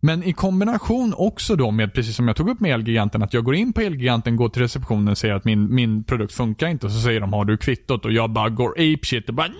Men 0.00 0.22
i 0.24 0.32
kombination 0.32 1.14
också 1.16 1.56
då 1.56 1.70
med, 1.70 1.94
precis 1.94 2.16
som 2.16 2.28
jag 2.28 2.36
tog 2.36 2.48
upp 2.48 2.60
med 2.60 2.74
Elgiganten, 2.74 3.22
att 3.22 3.34
jag 3.34 3.44
går 3.44 3.54
in 3.54 3.72
på 3.72 3.80
Elgiganten, 3.80 4.36
går 4.36 4.48
till 4.48 4.62
receptionen 4.62 5.08
och 5.08 5.18
säger 5.18 5.34
att 5.34 5.44
min, 5.44 5.74
min 5.74 6.04
produkt 6.04 6.32
funkar 6.32 6.68
inte 6.68 6.86
och 6.86 6.92
så 6.92 7.00
säger 7.00 7.20
de 7.20 7.32
har 7.32 7.44
du 7.44 7.56
kvittot 7.56 8.04
och 8.04 8.12
jag 8.12 8.30
bara 8.30 8.48
går 8.48 8.70
apeshit 8.70 9.28
och 9.28 9.34
bara 9.34 9.48
nej, 9.48 9.56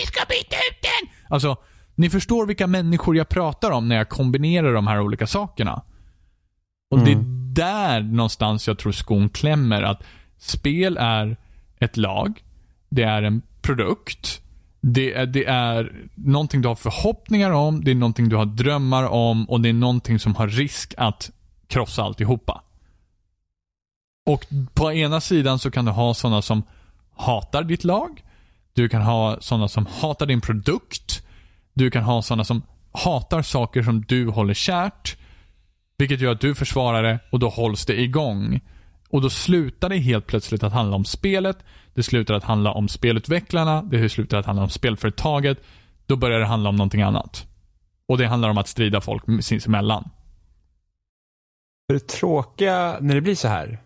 ni 0.00 0.06
ska 0.06 0.20
byta 0.28 0.56
ut 0.56 0.82
den! 0.82 1.10
Alltså, 1.28 1.56
ni 1.94 2.10
förstår 2.10 2.46
vilka 2.46 2.66
människor 2.66 3.16
jag 3.16 3.28
pratar 3.28 3.70
om 3.70 3.88
när 3.88 3.96
jag 3.96 4.08
kombinerar 4.08 4.74
de 4.74 4.86
här 4.86 5.00
olika 5.00 5.26
sakerna. 5.26 5.82
Och 6.90 6.98
det 6.98 7.12
är 7.12 7.24
där 7.54 8.00
någonstans 8.00 8.68
jag 8.68 8.78
tror 8.78 8.92
skon 8.92 9.28
klämmer. 9.28 9.82
Att 9.82 10.02
spel 10.38 10.96
är 11.00 11.36
ett 11.78 11.96
lag. 11.96 12.42
Det 12.88 13.02
är 13.02 13.22
en 13.22 13.42
produkt. 13.62 14.40
Det 14.80 15.14
är, 15.14 15.26
det 15.26 15.44
är 15.44 15.92
någonting 16.14 16.62
du 16.62 16.68
har 16.68 16.74
förhoppningar 16.74 17.50
om. 17.50 17.84
Det 17.84 17.90
är 17.90 17.94
någonting 17.94 18.28
du 18.28 18.36
har 18.36 18.46
drömmar 18.46 19.04
om. 19.04 19.50
Och 19.50 19.60
det 19.60 19.68
är 19.68 19.72
någonting 19.72 20.18
som 20.18 20.34
har 20.34 20.48
risk 20.48 20.94
att 20.96 21.30
krossa 21.66 22.02
alltihopa. 22.02 22.62
Och 24.26 24.46
på 24.74 24.92
ena 24.92 25.20
sidan 25.20 25.58
så 25.58 25.70
kan 25.70 25.84
du 25.84 25.90
ha 25.90 26.14
sådana 26.14 26.42
som 26.42 26.62
hatar 27.16 27.62
ditt 27.62 27.84
lag. 27.84 28.24
Du 28.72 28.88
kan 28.88 29.02
ha 29.02 29.36
sådana 29.40 29.68
som 29.68 29.86
hatar 29.86 30.26
din 30.26 30.40
produkt. 30.40 31.26
Du 31.74 31.90
kan 31.90 32.02
ha 32.02 32.22
sådana 32.22 32.44
som 32.44 32.62
hatar 32.92 33.42
saker 33.42 33.82
som 33.82 34.04
du 34.08 34.28
håller 34.28 34.54
kärt. 34.54 35.16
Vilket 35.98 36.20
gör 36.20 36.32
att 36.32 36.40
du 36.40 36.54
försvarar 36.54 37.02
det 37.02 37.18
och 37.30 37.38
då 37.38 37.48
hålls 37.48 37.86
det 37.86 38.00
igång. 38.00 38.60
Och 39.10 39.20
då 39.22 39.30
slutar 39.30 39.88
det 39.88 39.96
helt 39.96 40.26
plötsligt 40.26 40.62
att 40.62 40.72
handla 40.72 40.96
om 40.96 41.04
spelet. 41.04 41.58
Det 41.94 42.02
slutar 42.02 42.34
att 42.34 42.44
handla 42.44 42.72
om 42.72 42.88
spelutvecklarna. 42.88 43.82
Det 43.82 44.08
slutar 44.08 44.38
att 44.38 44.46
handla 44.46 44.62
om 44.62 44.70
spelföretaget. 44.70 45.58
Då 46.06 46.16
börjar 46.16 46.38
det 46.40 46.46
handla 46.46 46.68
om 46.68 46.76
någonting 46.76 47.02
annat. 47.02 47.46
Och 48.08 48.18
det 48.18 48.26
handlar 48.26 48.48
om 48.48 48.58
att 48.58 48.68
strida 48.68 49.00
folk 49.00 49.22
sinsemellan. 49.40 50.10
För 51.88 51.94
det 51.94 52.08
tråkiga 52.08 52.96
när 53.00 53.14
det 53.14 53.20
blir 53.20 53.34
så 53.34 53.48
här 53.48 53.80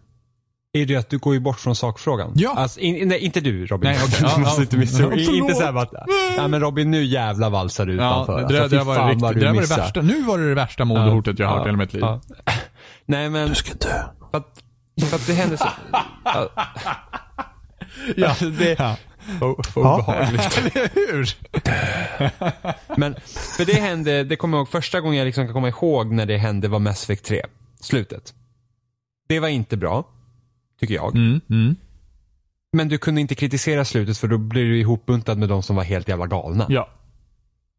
är 0.73 0.87
det 0.87 0.97
att 0.97 1.11
du 1.11 1.19
går 1.19 1.35
ju 1.35 1.41
bort 1.41 1.61
från 1.61 1.77
sakfrågan. 1.77 2.33
Ja. 2.35 2.55
Alltså, 2.57 2.81
in, 2.81 3.09
nej, 3.09 3.19
inte 3.19 3.41
du 3.41 3.67
Robin. 3.67 3.91
Nej. 3.91 3.99
Ja, 4.23 4.33
du 4.35 4.41
måste 4.41 4.61
ja. 4.61 4.63
inte 4.63 4.77
misstro. 4.77 5.11
Ja, 5.17 5.33
inte 5.35 5.55
så 5.55 5.63
här 5.65 5.77
att, 5.77 5.93
nej 6.39 6.49
men 6.49 6.61
Robin 6.61 6.91
nu 6.91 7.05
jävla 7.05 7.51
valsar 7.51 7.87
du 7.87 7.97
Ja, 7.97 8.23
utanför. 8.23 8.49
det, 8.49 8.55
där, 8.55 8.63
Alltså, 8.63 8.77
det, 8.79 8.85
var, 8.85 8.95
det, 8.95 9.01
vad 9.01 9.11
riktigt, 9.11 9.29
du 9.29 9.41
det 9.41 9.47
där 9.47 9.55
var 9.55 9.61
det 9.63 9.83
värsta. 9.83 10.03
Nu 10.03 10.23
var 10.23 10.39
det 10.39 10.49
det 10.49 10.55
värsta 10.55 10.85
mordhotet 10.85 11.39
jag 11.39 11.47
har 11.49 11.55
hört 11.59 11.67
i 11.67 11.69
hela 11.69 11.79
mitt 11.79 11.93
liv. 11.93 12.03
Ja. 12.03 12.21
Nej 13.07 13.31
men, 13.31 13.49
Du 13.49 13.55
ska 13.55 13.75
dö. 13.75 14.03
att, 14.33 14.64
för 15.01 15.17
att 15.17 15.27
det 15.27 15.33
händer 15.35 15.57
så. 15.57 15.69
Ja. 16.25 16.51
Ja. 18.17 18.29
Alltså, 18.29 18.51
det, 18.51 18.77
Ja. 18.79 18.97
obehagligt. 19.75 20.59
Eller 20.59 20.91
hur? 20.95 21.37
Men, 22.99 23.15
för 23.57 23.65
det 23.65 23.73
hände, 23.81 24.25
det 24.25 24.37
kommer 24.37 24.59
jag 24.59 24.63
ihåg, 24.63 24.69
första 24.69 25.01
gången 25.01 25.19
jag 25.19 25.27
liksom 25.27 25.47
kan 25.47 25.55
komma 25.55 25.69
ihåg 25.69 26.13
när 26.13 26.27
det 26.27 26.37
hände 26.37 26.69
var 26.69 26.79
Mass 26.79 27.03
Effect 27.05 27.25
3. 27.25 27.43
Slutet. 27.81 28.35
Det 29.29 29.41
var 29.41 29.49
inte 29.49 29.77
bra. 29.77 30.09
Tycker 30.81 30.95
jag. 30.95 31.17
Mm, 31.17 31.41
mm. 31.51 31.77
Men 32.73 32.89
du 32.89 32.99
kunde 32.99 33.21
inte 33.21 33.35
kritisera 33.35 33.85
slutet 33.85 34.19
för 34.19 34.29
då 34.29 34.39
blir 34.39 34.65
du 34.65 34.81
ihopbuntad 34.81 35.39
med 35.39 35.49
de 35.49 35.63
som 35.63 35.77
var 35.77 35.85
helt 35.85 36.09
jävla 36.09 36.27
galna. 36.27 36.67
Ja. 36.69 36.89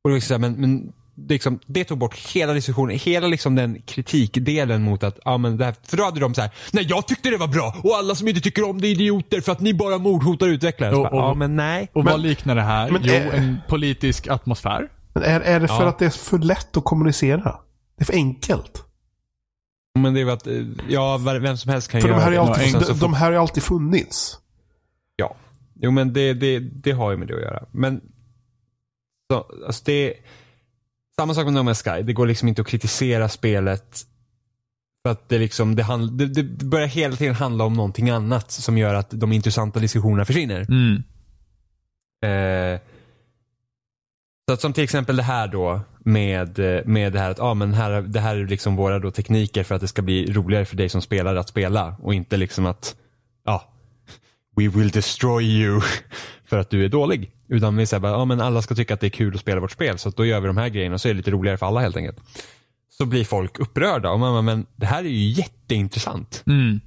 Och 0.03 0.09
det, 0.09 0.15
var 0.15 0.19
så 0.19 0.33
här, 0.33 0.39
men, 0.39 0.53
men 0.53 0.93
liksom, 1.17 1.59
det 1.65 1.83
tog 1.83 1.97
bort 1.97 2.15
hela 2.15 2.53
diskussionen, 2.53 2.97
hela 2.99 3.27
liksom 3.27 3.55
den 3.55 3.81
kritikdelen 3.81 4.81
mot 4.81 5.03
att, 5.03 5.19
ja 5.25 5.37
men 5.37 5.57
det 5.57 5.65
här, 5.65 5.75
för 5.83 5.97
då 5.97 6.03
hade 6.03 6.19
de 6.19 6.33
så 6.33 6.41
här, 6.41 6.51
nej 6.73 6.85
jag 6.89 7.07
tyckte 7.07 7.29
det 7.29 7.37
var 7.37 7.47
bra 7.47 7.75
och 7.83 7.95
alla 7.95 8.15
som 8.15 8.27
inte 8.27 8.41
tycker 8.41 8.69
om 8.69 8.81
det 8.81 8.87
är 8.87 8.91
idioter 8.91 9.41
för 9.41 9.51
att 9.51 9.59
ni 9.59 9.73
bara 9.73 9.97
mordhotar 9.97 10.47
utvecklare. 10.47 10.95
Och- 10.95 11.05
och- 11.05 11.19
ja 11.19 11.33
men 11.33 11.55
nej. 11.55 11.89
Och 11.93 12.03
Men- 12.03 12.11
vad 12.11 12.21
liknar 12.21 12.55
det 12.55 12.61
här? 12.61 12.91
men 12.91 13.01
jo, 13.03 13.13
är- 13.13 13.31
en 13.31 13.57
politisk 13.67 14.27
atmosfär. 14.27 14.87
Men 15.13 15.23
är, 15.23 15.39
är 15.41 15.59
det 15.59 15.67
för 15.67 15.83
Ja. 15.83 15.89
att 15.89 15.99
det 15.99 16.05
är 16.05 16.09
för 16.09 16.37
lätt 16.37 16.77
att 16.77 16.83
kommunicera? 16.83 17.59
Det 17.97 18.03
är 18.03 18.05
för 18.05 18.13
enkelt. 18.13 18.81
Men 19.99 20.13
det 20.13 20.21
är 20.21 20.25
väl 20.25 20.33
att, 20.33 20.47
eh, 20.47 20.53
ja 20.89 21.17
vem 21.17 21.57
som 21.57 21.71
helst 21.71 21.91
kan 21.91 22.01
För 22.01 22.07
göra 22.07 22.17
de 22.19 22.23
här, 22.23 22.31
är 22.31 22.35
det. 22.35 22.41
alltid, 22.41 22.71
så 22.71 22.93
de, 22.93 22.99
de 22.99 23.13
här 23.13 23.25
har 23.25 23.31
ju 23.31 23.37
alltid 23.37 23.63
funnits. 23.63 24.39
Ja. 25.15 25.35
Jo 25.75 25.91
men 25.91 26.13
det, 26.13 26.33
det, 26.33 26.59
det 26.59 26.91
har 26.91 27.11
ju 27.11 27.17
med 27.17 27.27
det 27.27 27.35
att 27.35 27.41
göra. 27.41 27.63
Men 27.71 28.01
så, 29.31 29.45
alltså 29.67 29.81
det 29.85 30.13
samma 31.21 31.33
sak 31.33 31.45
med 31.45 31.53
No 31.53 31.59
Man's 31.59 31.83
Sky. 31.83 32.03
Det 32.03 32.13
går 32.13 32.27
liksom 32.27 32.47
inte 32.47 32.61
att 32.61 32.67
kritisera 32.67 33.29
spelet 33.29 34.05
för 35.05 35.11
att 35.11 35.29
det 35.29 35.39
liksom, 35.39 35.75
det, 35.75 35.83
handl, 35.83 36.17
det, 36.17 36.25
det 36.25 36.65
börjar 36.65 36.87
hela 36.87 37.15
tiden 37.15 37.35
handla 37.35 37.63
om 37.63 37.73
någonting 37.73 38.09
annat 38.09 38.51
som 38.51 38.77
gör 38.77 38.93
att 38.93 39.09
de 39.09 39.31
intressanta 39.31 39.79
diskussionerna 39.79 40.25
försvinner. 40.25 40.65
Mm. 40.69 41.03
Eh, 42.25 42.79
så 44.47 44.53
att 44.53 44.61
som 44.61 44.73
till 44.73 44.83
exempel 44.83 45.15
det 45.15 45.23
här 45.23 45.47
då 45.47 45.81
med, 45.99 46.59
eh, 46.59 46.85
med 46.85 47.13
det 47.13 47.19
här 47.19 47.31
att 47.31 47.39
ah, 47.39 47.53
men 47.53 47.73
här, 47.73 48.01
det 48.01 48.19
här 48.19 48.35
är 48.35 48.47
liksom 48.47 48.75
våra 48.75 48.99
då 48.99 49.11
tekniker 49.11 49.63
för 49.63 49.75
att 49.75 49.81
det 49.81 49.87
ska 49.87 50.01
bli 50.01 50.33
roligare 50.33 50.65
för 50.65 50.75
dig 50.75 50.89
som 50.89 51.01
spelar 51.01 51.35
att 51.35 51.49
spela 51.49 51.95
och 52.01 52.13
inte 52.13 52.37
liksom 52.37 52.65
att 52.65 52.95
ja, 53.43 53.53
ah, 53.53 53.74
we 54.55 54.67
will 54.67 54.89
destroy 54.89 55.43
you 55.43 55.81
för 56.45 56.57
att 56.59 56.69
du 56.69 56.85
är 56.85 56.89
dålig. 56.89 57.31
Utan 57.47 57.75
vi 57.77 57.85
säger 57.85 58.01
bara, 58.01 58.17
ah, 58.17 58.25
men 58.25 58.41
alla 58.41 58.61
ska 58.61 58.75
tycka 58.75 58.93
att 58.93 58.99
det 58.99 59.07
är 59.07 59.09
kul 59.09 59.33
att 59.35 59.39
spela 59.41 59.61
vårt 59.61 59.71
spel 59.71 59.97
så 59.97 60.09
då 60.09 60.25
gör 60.25 60.39
vi 60.41 60.47
de 60.47 60.57
här 60.57 60.69
grejerna 60.69 60.93
och 60.95 61.01
så 61.01 61.07
är 61.07 61.13
det 61.13 61.17
lite 61.17 61.31
roligare 61.31 61.57
för 61.57 61.65
alla 61.65 61.79
helt 61.79 61.97
enkelt. 61.97 62.17
Så 62.97 63.05
blir 63.05 63.23
folk 63.23 63.59
upprörda 63.59 64.09
och 64.09 64.19
man 64.19 64.33
bara, 64.33 64.41
men 64.41 64.65
det 64.75 64.85
här 64.85 65.03
är 65.03 65.09
ju 65.09 65.29
jätteintressant. 65.29 66.43
Mm. 66.47 66.79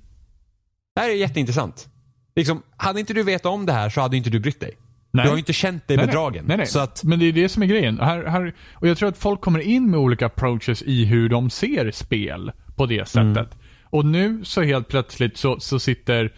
Det 0.94 1.00
här 1.00 1.08
är 1.10 1.14
jätteintressant. 1.14 1.88
Liksom, 2.36 2.62
hade 2.76 3.00
inte 3.00 3.14
du 3.14 3.22
vetat 3.22 3.52
om 3.52 3.66
det 3.66 3.72
här 3.72 3.90
så 3.90 4.00
hade 4.00 4.16
inte 4.16 4.30
du 4.30 4.40
brytt 4.40 4.60
dig. 4.60 4.76
Nej. 5.10 5.24
Du 5.24 5.28
har 5.28 5.36
ju 5.36 5.40
inte 5.40 5.52
känt 5.52 5.88
dig 5.88 5.96
Nej, 5.96 6.06
bedragen. 6.06 6.44
Nej, 6.48 6.56
nej. 6.56 6.66
Så 6.66 6.78
att, 6.78 7.04
Men 7.04 7.18
det 7.18 7.24
är 7.26 7.32
det 7.32 7.48
som 7.48 7.62
är 7.62 7.66
grejen. 7.66 8.00
Här, 8.00 8.24
här, 8.24 8.54
och 8.72 8.88
jag 8.88 8.98
tror 8.98 9.08
att 9.08 9.18
folk 9.18 9.40
kommer 9.40 9.58
in 9.60 9.90
med 9.90 10.00
olika 10.00 10.26
approaches 10.26 10.82
i 10.82 11.04
hur 11.04 11.28
de 11.28 11.50
ser 11.50 11.90
spel 11.90 12.52
på 12.76 12.86
det 12.86 13.14
Mm. 13.16 13.34
sättet. 13.34 13.58
Och 13.82 14.04
nu 14.04 14.44
så 14.44 14.62
helt 14.62 14.88
plötsligt 14.88 15.36
så, 15.36 15.60
så 15.60 15.80
sitter 15.80 16.32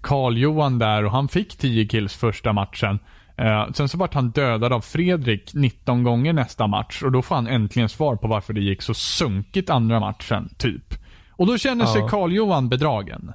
Karl-Johan 0.00 0.78
där 0.78 1.04
och 1.04 1.10
han 1.10 1.28
fick 1.28 1.56
10 1.58 1.86
kills 1.86 2.14
första 2.14 2.52
matchen. 2.52 2.98
Eh, 3.36 3.72
sen 3.72 3.88
så 3.88 3.98
vart 3.98 4.14
han 4.14 4.30
dödad 4.30 4.72
av 4.72 4.80
Fredrik 4.80 5.54
19 5.54 6.02
gånger 6.02 6.32
nästa 6.32 6.66
match 6.66 7.02
och 7.02 7.12
då 7.12 7.22
får 7.22 7.34
han 7.34 7.46
äntligen 7.46 7.88
svar 7.88 8.16
på 8.16 8.28
varför 8.28 8.52
det 8.52 8.60
gick 8.60 8.82
så 8.82 8.94
sunkigt 8.94 9.70
andra 9.70 10.00
matchen, 10.00 10.54
typ. 10.58 10.94
Och 11.30 11.46
då 11.46 11.58
känner 11.58 11.86
sig 11.86 12.00
Ja. 12.00 12.08
Karl-Johan 12.08 12.68
bedragen. 12.68 13.32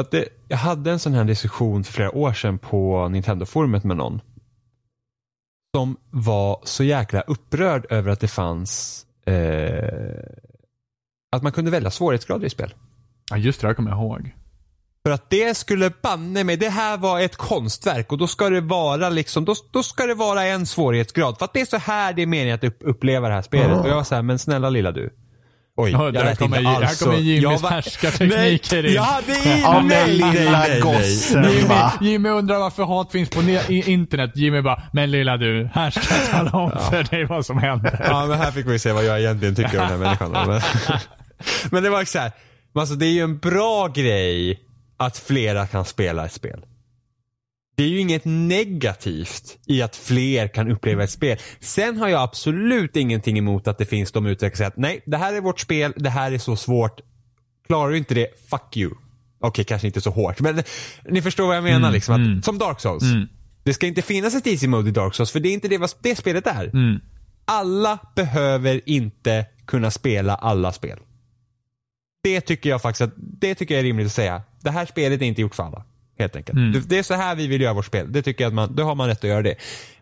att 0.00 0.10
det, 0.10 0.28
jag 0.48 0.56
hade 0.56 0.90
en 0.92 0.98
sån 0.98 1.14
här 1.14 1.24
diskussion 1.24 1.84
för 1.84 1.92
flera 1.92 2.16
år 2.16 2.32
sedan 2.32 2.58
på 2.58 3.08
Nintendo-forumet 3.08 3.84
med 3.84 3.96
någon. 3.96 4.20
Som 5.76 5.96
var 6.10 6.60
så 6.64 6.84
jäkla 6.84 7.20
upprörd 7.20 7.86
över 7.90 8.10
att 8.10 8.20
det 8.20 8.28
fanns 8.28 9.06
eh, 9.26 10.24
att 11.32 11.42
man 11.42 11.52
kunde 11.52 11.70
välja 11.70 11.90
svårighetsgrader 11.90 12.46
i 12.46 12.50
spel. 12.50 12.74
Ja, 13.30 13.36
just 13.36 13.60
det, 13.60 13.68
det 13.68 13.74
kommer 13.74 13.90
jag 13.90 13.98
ihåg. 14.00 14.34
För 15.06 15.10
att 15.14 15.30
det 15.30 15.56
skulle 15.56 15.90
banne 16.02 16.44
mig, 16.44 16.56
det 16.56 16.68
här 16.68 16.96
var 16.96 17.20
ett 17.20 17.36
konstverk 17.36 18.12
och 18.12 18.18
då 18.18 18.26
ska 18.26 18.48
det 18.50 18.60
vara 18.60 19.08
liksom, 19.08 19.44
då, 19.44 19.54
då 19.72 19.82
ska 19.82 20.06
det 20.06 20.14
vara 20.14 20.44
en 20.44 20.66
svårighetsgrad. 20.66 21.38
För 21.38 21.44
att 21.44 21.52
det 21.52 21.60
är 21.60 21.64
så 21.64 21.76
här 21.76 22.12
det 22.12 22.22
är 22.22 22.26
meningen 22.26 22.54
att 22.54 22.64
upp, 22.64 22.78
uppleva 22.80 23.28
det 23.28 23.34
här 23.34 23.42
spelet. 23.42 23.78
Och 23.80 23.88
jag 23.88 23.94
var 23.96 24.04
så 24.04 24.14
här, 24.14 24.22
men 24.22 24.38
snälla 24.38 24.70
lilla 24.70 24.92
du. 24.92 25.10
Oj, 25.76 25.90
Ja, 25.90 26.04
jag 26.04 26.14
där 26.14 26.24
lät 26.24 26.38
kommer 26.38 26.56
inte 26.58 26.70
Ji- 26.70 26.74
här 26.74 26.82
alls 26.82 27.00
kommer 27.02 27.16
Jimmys 27.18 27.62
var- 27.62 27.70
härskartekniker 27.70 28.82
nej, 28.82 28.86
in. 28.88 28.94
Jag 28.94 29.02
hade 29.02 29.32
in, 29.32 29.60
Ja, 29.62 29.82
nej, 29.84 30.08
lilla 30.12 30.26
nej, 30.32 30.48
nej. 30.50 30.80
gossen. 30.80 31.44
Jimmy, 31.44 31.68
va? 31.68 31.92
Jimmy 32.00 32.28
undrar 32.28 32.58
varför 32.58 32.82
hat 32.82 33.12
finns 33.12 33.30
på 33.30 33.40
internet. 33.70 34.32
Jimmy 34.34 34.60
bara, 34.60 34.82
men 34.92 35.10
lilla 35.10 35.36
du, 35.36 35.70
här 35.74 35.90
ska 35.90 36.14
jag 36.14 36.30
tala 36.30 36.50
om 36.64 36.70
för 36.90 37.02
dig 37.10 37.24
vad 37.24 37.46
som 37.46 37.58
händer. 37.58 38.00
Ja, 38.08 38.26
men 38.26 38.38
här 38.38 38.50
fick 38.50 38.66
vi 38.66 38.78
se 38.78 38.92
vad 38.92 39.04
jag 39.04 39.20
egentligen 39.20 39.54
tycker 39.54 39.82
om 39.82 39.88
den 39.88 39.90
här 39.90 39.98
människan. 39.98 40.30
Men, 40.48 40.60
men 41.70 41.82
det 41.82 41.90
var 41.90 42.04
så 42.04 42.18
här, 42.18 42.32
alltså 42.78 42.94
det 42.94 43.06
är 43.06 43.10
ju 43.12 43.20
en 43.22 43.38
bra 43.38 43.88
grej 43.88 44.60
att 45.06 45.18
flera 45.18 45.66
kan 45.66 45.84
spela 45.84 46.24
ett 46.26 46.32
spel. 46.32 46.64
Det 47.76 47.82
är 47.84 47.88
ju 47.88 48.00
inget 48.00 48.24
negativt 48.24 49.58
i 49.66 49.82
att 49.82 49.96
fler 49.96 50.48
kan 50.48 50.70
uppleva 50.70 51.04
ett 51.04 51.10
spel. 51.10 51.38
Sen 51.60 51.96
har 51.96 52.08
jag 52.08 52.22
absolut 52.22 52.96
ingenting 52.96 53.38
emot 53.38 53.68
att 53.68 53.78
det 53.78 53.86
finns 53.86 54.12
de 54.12 54.26
utvecklare 54.26 54.50
som 54.50 54.58
säger 54.58 54.70
att 54.70 54.76
nej, 54.76 55.02
det 55.06 55.16
här 55.16 55.34
är 55.34 55.40
vårt 55.40 55.60
spel, 55.60 55.92
det 55.96 56.10
här 56.10 56.32
är 56.32 56.38
så 56.38 56.56
svårt. 56.56 57.00
Klarar 57.66 57.90
du 57.90 57.98
inte 57.98 58.14
det, 58.14 58.28
fuck 58.50 58.76
you. 58.76 58.94
Okej, 59.40 59.64
kanske 59.64 59.86
inte 59.86 60.00
så 60.00 60.10
hårt, 60.10 60.40
men 60.40 60.62
ni 61.08 61.22
förstår 61.22 61.46
vad 61.46 61.56
jag 61.56 61.64
menar. 61.64 61.90
liksom, 61.92 62.38
att, 62.38 62.44
Som 62.44 62.58
Dark 62.58 62.80
Souls. 62.80 63.04
Det 63.62 63.74
ska 63.74 63.86
inte 63.86 64.02
finnas 64.02 64.34
ett 64.34 64.46
easy 64.46 64.68
mode 64.68 64.88
i 64.88 64.92
Dark 64.92 65.14
Souls, 65.14 65.30
för 65.30 65.40
det 65.40 65.48
är 65.48 65.52
inte 65.52 65.68
det 65.68 65.78
vad 65.78 65.90
det 66.00 66.16
spelet 66.16 66.46
är. 66.46 66.70
Alla 67.44 67.98
behöver 68.16 68.80
inte 68.86 69.46
kunna 69.66 69.90
spela 69.90 70.34
alla 70.34 70.72
spel. 70.72 70.98
Det 72.22 72.40
tycker 72.40 72.70
jag 72.70 72.82
faktiskt 72.82 73.00
att, 73.00 73.14
det 73.16 73.54
tycker 73.54 73.74
jag 73.74 73.80
är 73.80 73.84
rimligt 73.84 74.06
att 74.06 74.12
säga. 74.12 74.42
Det 74.64 74.70
här 74.70 74.86
spelet 74.86 75.22
är 75.22 75.26
inte 75.26 75.40
gjort 75.40 75.54
för 75.54 75.62
alla. 75.62 75.84
Helt 76.18 76.36
enkelt. 76.36 76.58
Det, 76.72 76.88
det 76.88 76.98
är 76.98 77.02
så 77.02 77.14
här 77.14 77.34
vi 77.34 77.46
vill 77.46 77.60
göra 77.60 77.74
vårt 77.74 77.86
spel. 77.86 78.12
Det 78.12 78.22
tycker 78.22 78.44
jag 78.44 78.48
att 78.48 78.54
man, 78.54 78.74
då 78.74 78.82
har 78.82 78.94
man 78.94 79.08
rätt 79.08 79.18
att 79.18 79.30
göra 79.30 79.42
det. 79.42 79.54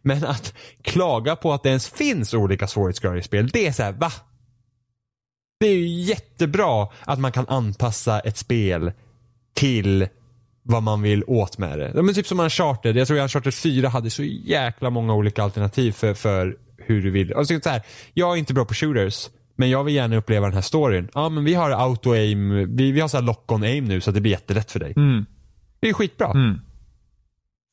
Men 0.02 0.24
att 0.24 0.54
klaga 0.82 1.36
på 1.36 1.52
att 1.52 1.62
det 1.62 1.68
ens 1.68 1.88
finns 1.88 2.34
olika 2.34 2.66
svårighetsgrader 2.66 3.18
i 3.18 3.22
spel, 3.22 3.48
det 3.48 3.66
är 3.66 3.72
så 3.72 3.82
här, 3.82 3.92
va? 3.92 4.12
Det 5.60 5.66
är 5.66 5.76
ju 5.76 5.88
jättebra 5.88 6.88
att 7.00 7.18
man 7.18 7.32
kan 7.32 7.48
anpassa 7.48 8.20
ett 8.20 8.36
spel 8.36 8.92
till 9.54 10.08
vad 10.62 10.82
man 10.82 11.02
vill 11.02 11.24
åt 11.26 11.58
med 11.58 11.78
det. 11.78 12.02
Men 12.02 12.14
typ 12.14 12.26
som 12.26 12.40
Uncharted, 12.40 12.96
jag 12.96 13.06
tror 13.06 13.18
Uncharted 13.18 13.54
4 13.54 13.88
hade 13.88 14.10
så 14.10 14.22
jäkla 14.22 14.90
många 14.90 15.14
olika 15.14 15.42
alternativ 15.42 15.92
för, 15.92 16.14
för 16.14 16.56
hur 16.76 17.02
du 17.02 17.10
vill. 17.10 17.34
Alltså, 17.34 17.60
så 17.60 17.68
här, 17.68 17.82
jag 18.14 18.32
är 18.32 18.36
inte 18.36 18.54
bra 18.54 18.64
på 18.64 18.74
shooters, 18.74 19.30
men 19.56 19.70
jag 19.70 19.84
vill 19.84 19.94
gärna 19.94 20.16
uppleva 20.16 20.46
den 20.46 20.54
här 20.54 20.62
storyn. 20.62 21.08
Ja 21.14 21.28
men 21.28 21.44
vi 21.44 21.54
har 21.54 21.70
auto-aim, 21.70 22.66
vi, 22.76 22.92
vi 22.92 23.00
har 23.00 23.08
så 23.08 23.16
här 23.16 23.24
lock-on-aim 23.24 23.84
nu 23.84 24.00
så 24.00 24.10
att 24.10 24.14
det 24.14 24.20
blir 24.20 24.32
jättelätt 24.32 24.70
för 24.72 24.80
dig. 24.80 24.92
Mm. 24.96 25.26
Det 25.80 25.88
är 25.88 25.92
skitbra. 25.92 26.30
Mm. 26.30 26.60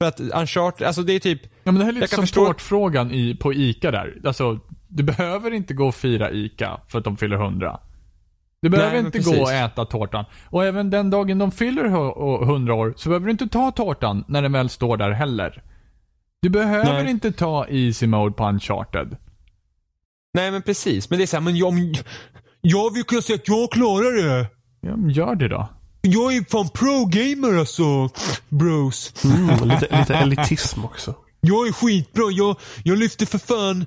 För 0.01 0.07
att 0.07 0.19
Uncharted, 0.19 0.87
alltså 0.87 1.01
det 1.03 1.13
är 1.13 1.19
typ, 1.19 1.41
Ja 1.43 1.71
men 1.71 1.75
det 1.75 1.83
här 1.85 1.91
är 1.91 1.95
lite 1.95 2.07
som 2.15 2.23
förstå- 2.23 2.45
tårtfrågan 2.45 3.11
i, 3.11 3.35
på 3.35 3.53
ICA 3.53 3.91
där. 3.91 4.21
Alltså, 4.25 4.59
du 4.87 5.03
behöver 5.03 5.51
inte 5.53 5.73
gå 5.73 5.87
och 5.87 5.95
fira 5.95 6.31
ICA 6.31 6.79
för 6.87 6.97
att 6.99 7.03
de 7.05 7.17
fyller 7.17 7.35
100. 7.35 7.79
Du 8.61 8.69
behöver 8.69 8.95
men 8.95 9.05
inte 9.05 9.17
precis. 9.17 9.35
gå 9.37 9.41
och 9.43 9.51
äta 9.51 9.85
tårtan. 9.85 10.25
Och 10.45 10.65
även 10.65 10.89
den 10.89 11.09
dagen 11.09 11.37
de 11.37 11.51
fyller 11.51 11.83
hu- 11.85 12.43
100 12.43 12.73
år 12.73 12.93
så 12.97 13.09
behöver 13.09 13.25
du 13.25 13.31
inte 13.31 13.47
ta 13.47 13.71
tårtan 13.71 14.23
när 14.27 14.41
den 14.41 14.51
väl 14.51 14.69
står 14.69 14.97
där 14.97 15.11
heller. 15.11 15.63
Du 16.41 16.49
behöver 16.49 17.03
Nej. 17.03 17.09
inte 17.11 17.31
ta 17.31 17.67
Easy 17.69 18.07
Mode 18.07 18.33
på 18.33 18.45
Uncharted. 18.47 19.17
Nej 20.33 20.51
men 20.51 20.61
precis. 20.61 21.09
Men 21.09 21.19
det 21.19 21.25
är 21.25 21.27
såhär, 21.27 21.41
men 21.41 21.57
jag, 21.57 22.03
jag 22.61 22.93
vill 22.93 23.03
kunna 23.03 23.21
säga 23.21 23.35
att 23.35 23.47
jag 23.47 23.71
klarar 23.71 24.23
det. 24.23 24.47
Ja, 24.81 24.95
men 24.95 25.09
gör 25.09 25.35
det 25.35 25.47
då. 25.47 25.69
Jag 26.01 26.35
är 26.35 26.49
fan 26.49 26.69
pro-gamer 26.69 27.59
alltså, 27.59 28.09
bros. 28.49 29.13
Mm, 29.23 29.69
lite, 29.69 29.99
lite 29.99 30.15
elitism 30.15 30.85
också. 30.85 31.15
Jag 31.41 31.67
är 31.67 31.71
skitbra, 31.71 32.31
jag, 32.31 32.55
jag 32.83 32.97
lyfter 32.97 33.25
för 33.25 33.37
fan 33.37 33.85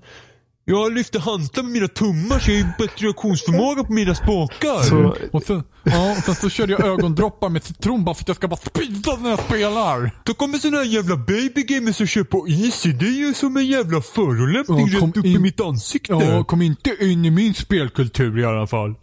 jag 0.65 0.93
lyfter 0.93 1.19
hantlar 1.21 1.63
med 1.65 1.73
mina 1.73 1.89
tummar 1.89 2.39
så 2.39 2.51
jag 2.51 2.59
har 2.59 2.67
ju 2.67 2.73
bättre 2.87 3.07
reaktionsförmåga 3.07 3.85
på 3.85 3.93
mina 3.93 4.15
spakar. 4.15 4.83
Så, 4.83 5.17
Och 5.33 5.43
sen, 5.43 5.63
ja, 5.85 6.11
och 6.13 6.17
sen 6.25 6.35
så 6.35 6.49
körde 6.51 6.73
jag 6.73 6.85
ögondroppar 6.85 7.49
med 7.49 7.65
citron 7.65 8.05
bara 8.05 8.15
för 8.15 8.23
att 8.23 8.29
jag 8.29 8.37
ska 8.37 8.49
bara 8.49 8.57
speeda 8.57 9.17
när 9.17 9.31
jag 9.31 9.39
spelar. 9.39 10.11
Då 10.25 10.35
kommer 10.35 10.59
såna 10.59 10.77
här 10.77 10.85
jävla 10.85 11.17
babygamers 11.17 12.01
och 12.01 12.09
kör 12.09 12.25
på 12.25 12.49
easy. 12.49 12.93
Det 12.93 13.07
är 13.07 13.27
ju 13.29 13.35
som 13.35 13.57
en 13.57 13.67
jävla 13.67 14.01
förolämpning 14.01 14.89
Ja, 14.89 14.97
rätt 15.07 15.17
upp 15.17 15.25
i 15.25 15.33
in- 15.33 15.43
mitt 15.43 15.61
ansikte. 15.61 16.13
Ja, 16.13 16.45
kom 16.45 16.63
inte 16.63 16.91
in 17.01 17.25
i 17.25 17.31
min 17.31 17.55
spelkultur 17.55 18.39
i 18.39 18.45
alla 18.45 18.67
fall. 18.67 18.95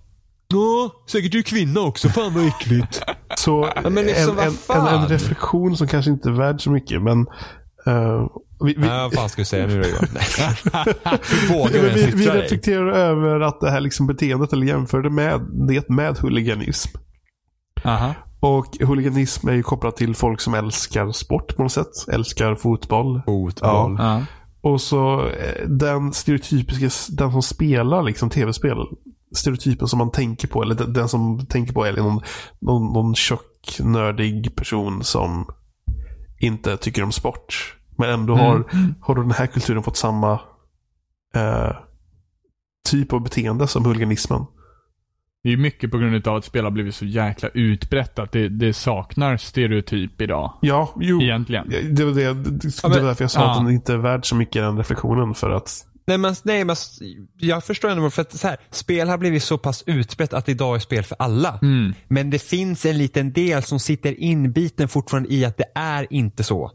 Ja, 0.48 0.92
säkert 1.12 1.32
du 1.32 1.38
är 1.40 1.44
kvinna 1.44 1.80
också. 1.82 2.10
Fan 2.10 2.34
vad 2.34 2.48
äckligt. 2.48 3.02
så 3.38 3.70
Ja, 3.84 3.90
men 3.90 4.06
liksom, 4.06 4.40
en, 4.40 4.54
vad 4.68 4.78
en, 4.78 4.88
en, 4.88 5.02
en 5.04 5.08
reflektion 5.10 5.78
som 5.78 5.88
kanske 5.88 6.12
inte 6.12 6.30
är 6.30 6.34
värd 6.34 6.62
så 6.64 6.72
mycket, 6.72 7.02
men 7.02 7.20
eh, 7.86 8.28
vi, 8.60 8.74
vi, 8.74 8.88
Nej, 8.88 9.00
vad 9.00 9.14
fan 9.14 9.30
ska 9.30 9.42
du 9.42 9.46
säga 9.46 9.68
nu 9.68 9.82
då 9.82 9.90
Johan? 9.90 10.08
Vi, 11.72 11.80
vi, 11.80 12.12
vi 12.16 12.28
reflekterar 12.28 12.92
över 12.92 13.40
att 13.40 13.62
det 13.62 13.72
här 13.72 13.82
liksom 13.82 14.08
beteendet, 14.08 14.54
eller 14.54 14.68
jämför 14.68 15.02
det 15.02 15.10
med 15.10 15.42
det 15.68 15.90
med 15.90 16.18
huliganism. 16.18 16.98
Aha. 17.84 18.14
Och 18.40 18.78
huliganism 18.80 19.48
är 19.48 19.54
ju 19.54 19.64
kopplat 19.64 19.96
till 19.96 20.16
folk 20.16 20.42
som 20.42 20.54
älskar 20.54 21.12
sport 21.12 21.56
på 21.56 21.64
något 21.64 21.72
sätt. 21.72 22.08
Älskar 22.12 22.56
fotboll. 22.56 23.22
Fotboll. 23.26 23.96
Ja. 24.00 24.26
Och 24.62 24.82
så 24.82 25.28
eh, 25.28 25.68
den 25.68 26.14
stereotypiska, 26.14 27.16
den 27.16 27.32
som 27.32 27.42
spelar 27.42 28.04
liksom 28.04 28.30
tv-spel. 28.30 28.78
Stereotypen 29.36 29.88
som 29.88 29.98
man 29.98 30.12
tänker 30.12 30.48
på, 30.48 30.62
eller 30.62 30.76
den, 30.76 30.94
den 30.94 31.10
som 31.10 31.46
tänker 31.46 31.74
på 31.74 31.86
är 31.86 31.94
någon, 31.94 32.22
någon, 32.60 32.94
någon 32.94 33.16
tjock, 33.16 33.80
nördig 33.80 34.56
person 34.56 35.04
som 35.04 35.46
inte 36.40 36.78
tycker 36.78 37.04
om 37.04 37.12
sport. 37.12 37.76
Men 38.00 38.10
ändå 38.10 38.34
Mm. 38.34 38.46
har, 38.46 38.66
har 39.02 39.16
då 39.16 39.22
den 39.22 39.32
här 39.32 39.48
kulturen 39.48 39.84
fått 39.84 39.98
samma 39.98 40.40
eh, 41.36 41.72
typ 42.90 43.14
av 43.14 43.22
beteende 43.24 43.68
som 43.68 43.86
huliganismen. 43.86 44.46
Det 45.44 45.50
är 45.54 45.58
mycket 45.58 45.92
på 45.92 45.98
grund 45.98 46.28
av 46.28 46.36
att 46.36 46.46
spel 46.46 46.64
har 46.64 46.72
blivit 46.72 46.96
så 46.96 47.06
jäkla 47.06 47.50
utbrett 47.50 48.20
att 48.20 48.32
det, 48.32 48.50
det 48.50 48.74
saknar 48.74 49.38
stereotyp 49.38 50.22
idag. 50.22 50.54
Ja, 50.62 50.94
jo. 51.00 51.22
Egentligen. 51.22 51.68
Ja, 51.72 51.78
Det 51.92 52.06
var, 52.06 52.12
det, 52.12 52.34
det, 52.34 52.34
det 52.34 52.84
men- 52.84 52.92
var 52.92 53.00
därför 53.00 53.24
jag 53.24 53.32
sa 53.32 53.40
ja. 53.42 53.52
att 53.52 53.66
den 53.66 53.74
inte 53.74 53.94
är 53.94 53.98
värd 53.98 54.26
så 54.26 54.36
mycket 54.36 54.62
den 54.62 54.78
reflektionen. 54.78 55.34
För 55.34 55.50
att 55.50 55.86
Nej 56.08 56.18
men, 56.18 56.36
nej, 56.44 56.66
men 56.66 56.76
jag 57.40 57.64
förstår 57.64 57.90
ändå 57.90 58.10
för 58.10 58.22
att 58.22 58.32
så 58.38 58.48
här, 58.48 58.58
spel 58.72 59.10
har 59.10 59.18
blivit 59.18 59.44
så 59.44 59.58
pass 59.58 59.84
utbrett 59.88 60.34
att 60.34 60.50
idag 60.50 60.76
är 60.76 60.80
spel 60.80 61.04
för 61.04 61.16
alla. 61.20 61.60
Mm. 61.62 61.94
Men 62.08 62.30
det 62.30 62.40
finns 62.40 62.86
en 62.86 62.98
liten 62.98 63.34
del 63.34 63.64
som 63.64 63.80
sitter 63.80 64.20
inbiten 64.22 64.88
fortfarande 64.88 65.34
i 65.34 65.46
att 65.46 65.58
det 65.58 65.72
är 65.76 66.08
inte 66.14 66.44
så. 66.44 66.72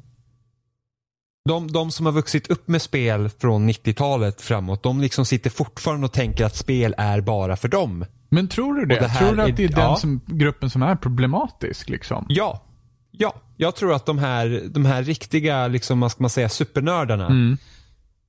De, 1.49 1.73
de 1.73 1.91
som 1.91 2.07
har 2.07 2.13
vuxit 2.13 2.51
upp 2.51 2.69
med 2.69 2.83
spel 2.83 3.29
från 3.29 3.71
90-talet 3.71 4.41
framåt, 4.41 4.83
de 4.83 5.01
liksom 5.01 5.25
sitter 5.25 5.51
fortfarande 5.51 6.05
och 6.07 6.13
tänker 6.13 6.45
att 6.45 6.57
spel 6.57 6.95
är 6.99 7.21
bara 7.21 7.57
för 7.57 7.69
dem. 7.69 8.05
Men 8.29 8.49
tror 8.49 8.75
du 8.75 8.87
det? 8.87 8.95
Det 9.01 9.09
tror 9.09 9.33
du 9.37 9.43
är- 9.43 9.51
att 9.51 9.57
det 9.57 9.65
är 9.65 9.69
den 9.69 9.81
ja. 9.81 9.97
som, 9.97 10.21
gruppen 10.27 10.71
som 10.71 10.83
är 10.83 10.97
problematisk 10.97 11.89
liksom? 11.89 12.27
Ja. 12.29 12.63
Ja, 13.11 13.35
jag 13.57 13.77
tror 13.77 13.93
att 13.95 14.07
de 14.07 14.19
här, 14.19 14.63
de 14.69 14.85
här 14.85 15.03
riktiga, 15.03 15.69
liksom, 15.69 16.01
vad 16.01 16.11
ska 16.11 16.23
man 16.23 16.31
säga, 16.31 16.49
supernördarna. 16.49 17.27
Mm. 17.27 17.57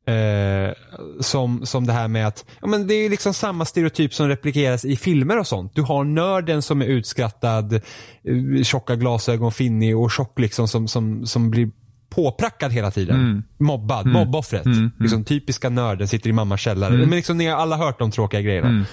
Eh, 0.07 0.73
som, 1.19 1.65
som 1.65 1.87
det 1.87 1.93
här 1.93 2.07
med 2.07 2.27
att, 2.27 2.45
ja 2.61 2.67
men 2.67 2.87
det 2.87 2.93
är 2.93 3.09
liksom 3.09 3.33
samma 3.33 3.65
stereotyp 3.65 4.13
som 4.13 4.27
replikeras 4.27 4.85
i 4.85 4.95
filmer 4.95 5.39
och 5.39 5.47
sånt. 5.47 5.75
Du 5.75 5.81
har 5.81 6.03
nörden 6.03 6.61
som 6.61 6.81
är 6.81 6.85
utskrattad, 6.85 7.73
eh, 7.73 8.63
tjocka 8.63 8.95
glasögon, 8.95 9.51
finnig 9.51 9.97
och 9.97 10.11
tjock 10.11 10.39
liksom 10.39 10.67
som, 10.67 10.87
som, 10.87 11.25
som 11.25 11.49
blir 11.51 11.71
påprackad 12.09 12.71
hela 12.71 12.91
tiden. 12.91 13.15
Mm. 13.15 13.43
Mobbad, 13.57 14.05
mobboffret. 14.05 14.65
Mm, 14.65 14.77
mm. 14.77 14.91
Liksom 14.99 15.23
typiska 15.23 15.69
nörden, 15.69 16.07
sitter 16.07 16.29
i 16.29 16.33
mammas 16.33 16.59
källare. 16.59 16.97
Men 16.97 17.09
liksom, 17.09 17.37
ni 17.37 17.45
har 17.45 17.57
alla 17.57 17.77
hört 17.77 17.99
de 17.99 18.11
tråkiga 18.11 18.41
grejerna. 18.41 18.85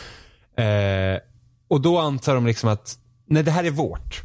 Mm. 0.56 1.14
Eh, 1.14 1.20
och 1.68 1.80
då 1.80 1.98
antar 1.98 2.34
de 2.34 2.46
liksom 2.46 2.68
att, 2.68 2.94
nej 3.26 3.42
det 3.42 3.50
här 3.50 3.64
är 3.64 3.70
vårt. 3.70 4.22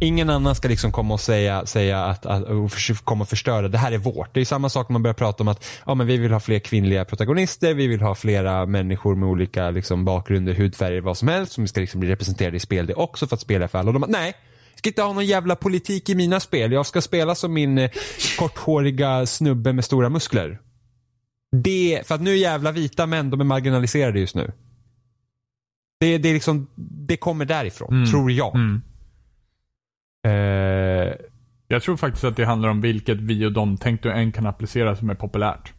Ingen 0.00 0.30
annan 0.30 0.54
ska 0.54 0.68
liksom 0.68 0.92
komma 0.92 1.14
och 1.14 1.20
säga, 1.20 1.66
säga 1.66 2.04
att, 2.04 2.26
att 2.26 2.42
och 2.42 2.70
komma 3.04 3.22
och 3.22 3.28
förstöra. 3.28 3.68
Det 3.68 3.78
här 3.78 3.92
är 3.92 3.98
vårt. 3.98 4.34
Det 4.34 4.40
är 4.40 4.44
samma 4.44 4.68
sak 4.68 4.88
när 4.88 4.92
man 4.92 5.02
börjar 5.02 5.14
prata 5.14 5.42
om 5.42 5.48
att 5.48 5.64
ja, 5.86 5.94
men 5.94 6.06
vi 6.06 6.16
vill 6.16 6.32
ha 6.32 6.40
fler 6.40 6.58
kvinnliga 6.58 7.04
protagonister. 7.04 7.74
Vi 7.74 7.86
vill 7.86 8.00
ha 8.00 8.14
flera 8.14 8.66
människor 8.66 9.14
med 9.14 9.28
olika 9.28 9.70
liksom, 9.70 10.04
bakgrunder, 10.04 10.54
hudfärger, 10.54 11.00
vad 11.00 11.18
som 11.18 11.28
helst. 11.28 11.52
Som 11.52 11.66
ska 11.66 11.80
liksom 11.80 12.00
bli 12.00 12.08
representerade 12.08 12.56
i 12.56 12.60
spel 12.60 12.86
det 12.86 12.94
också 12.94 13.26
för 13.26 13.36
att 13.36 13.40
spela 13.40 13.68
för 13.68 13.78
alla. 13.78 13.90
Och 13.90 14.00
de 14.00 14.04
nej. 14.08 14.34
Ska 14.76 14.88
inte 14.90 15.02
ha 15.02 15.12
någon 15.12 15.26
jävla 15.26 15.56
politik 15.56 16.08
i 16.08 16.14
mina 16.14 16.40
spel. 16.40 16.72
Jag 16.72 16.86
ska 16.86 17.00
spela 17.00 17.34
som 17.34 17.52
min 17.52 17.78
eh, 17.78 17.90
korthåriga 18.38 19.26
snubbe 19.26 19.72
med 19.72 19.84
stora 19.84 20.08
muskler. 20.08 20.58
Det, 21.56 22.02
för 22.06 22.14
att 22.14 22.20
nu 22.20 22.30
är 22.30 22.34
jävla 22.36 22.72
vita 22.72 23.06
män, 23.06 23.30
de 23.30 23.40
är 23.40 23.44
marginaliserade 23.44 24.20
just 24.20 24.34
nu. 24.34 24.52
Det, 26.00 26.18
det, 26.18 26.28
är 26.28 26.34
liksom, 26.34 26.66
det 26.76 27.16
kommer 27.16 27.44
därifrån, 27.44 27.88
Mm. 27.94 28.10
tror 28.10 28.30
jag. 28.32 28.54
Mm. 28.54 28.82
Eh, 30.26 31.14
Jag 31.68 31.82
tror 31.82 31.96
faktiskt 31.96 32.24
att 32.24 32.36
det 32.36 32.44
handlar 32.44 32.68
om 32.68 32.80
vilket 32.80 33.16
vi 33.20 33.46
och 33.46 33.52
de 33.52 33.76
tänk 33.76 34.02
du 34.02 34.12
än 34.12 34.32
kan 34.32 34.46
applicera 34.46 34.96
som 34.96 35.10
är 35.10 35.14
populärt. 35.14 35.72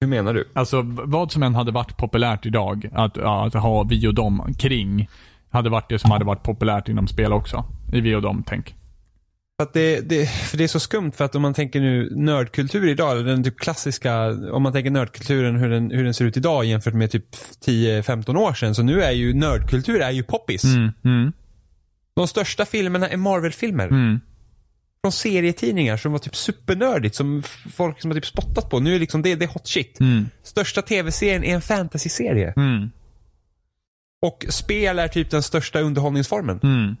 hur 0.00 0.08
menar 0.08 0.34
du? 0.34 0.48
Alltså 0.52 0.82
vad 0.84 1.32
som 1.32 1.42
än 1.42 1.54
hade 1.54 1.72
varit 1.72 1.96
populärt 1.96 2.46
idag, 2.46 2.88
att, 2.92 3.18
att 3.18 3.54
ha 3.54 3.82
vi 3.82 4.06
och 4.08 4.14
dem 4.14 4.54
kring, 4.58 5.08
hade 5.50 5.70
varit 5.70 5.88
det 5.88 5.98
som 5.98 6.10
hade 6.10 6.24
varit 6.24 6.42
populärt 6.42 6.88
inom 6.88 7.08
spel 7.08 7.32
också. 7.32 7.64
I 7.92 8.00
vi 8.00 8.14
och 8.14 8.22
dem 8.22 8.44
tänk. 8.46 8.74
För, 9.60 9.62
att 9.66 9.72
det, 9.72 10.00
det, 10.08 10.26
för 10.30 10.56
det 10.58 10.64
är 10.64 10.68
så 10.68 10.80
skumt 10.80 11.12
för 11.12 11.24
att 11.24 11.34
om 11.34 11.42
man 11.42 11.54
tänker 11.54 11.80
nu 11.80 12.08
nördkultur 12.16 12.88
idag, 12.88 13.12
eller 13.12 13.24
den 13.24 13.44
typ 13.44 13.58
klassiska, 13.58 14.26
om 14.52 14.62
man 14.62 14.72
tänker 14.72 14.90
nördkulturen 14.90 15.56
hur 15.56 15.68
den, 15.70 15.90
hur 15.90 16.04
den 16.04 16.14
ser 16.14 16.24
ut 16.24 16.36
idag 16.36 16.64
jämfört 16.64 16.94
med 16.94 17.10
typ 17.10 17.26
10-15 17.66 18.36
år 18.36 18.54
sedan. 18.54 18.74
Så 18.74 18.82
nu 18.82 19.02
är 19.02 19.10
ju 19.10 19.34
nördkultur 19.34 20.00
är 20.00 20.10
ju 20.10 20.22
poppis. 20.22 20.64
Mm, 20.64 20.90
mm, 21.04 21.32
De 22.14 22.28
största 22.28 22.64
filmerna 22.64 23.08
är 23.08 23.16
Marvel-filmer. 23.16 23.86
mm. 23.88 24.20
Från 25.04 25.12
serietidningar 25.12 25.96
som 25.96 26.12
var 26.12 26.18
typ 26.18 26.36
supernördigt, 26.36 27.14
som 27.14 27.42
folk 27.72 28.00
som 28.00 28.10
har 28.10 28.14
typ 28.14 28.26
spottat 28.26 28.70
på. 28.70 28.80
Nu 28.80 28.94
är 28.94 28.98
liksom 28.98 29.22
det, 29.22 29.34
det 29.34 29.44
är 29.44 29.48
hot 29.48 29.68
shit. 29.68 30.00
Mm, 30.00 30.26
Största 30.42 30.82
tv-serien 30.82 31.44
är 31.44 31.54
en 31.54 31.62
fantasy-serie. 31.62 32.52
Och 34.22 34.46
spel 34.48 34.98
är 34.98 35.08
typ 35.08 35.30
den 35.30 35.42
största 35.42 35.80
underhållningsformen. 35.80 36.60
mm. 36.62 36.96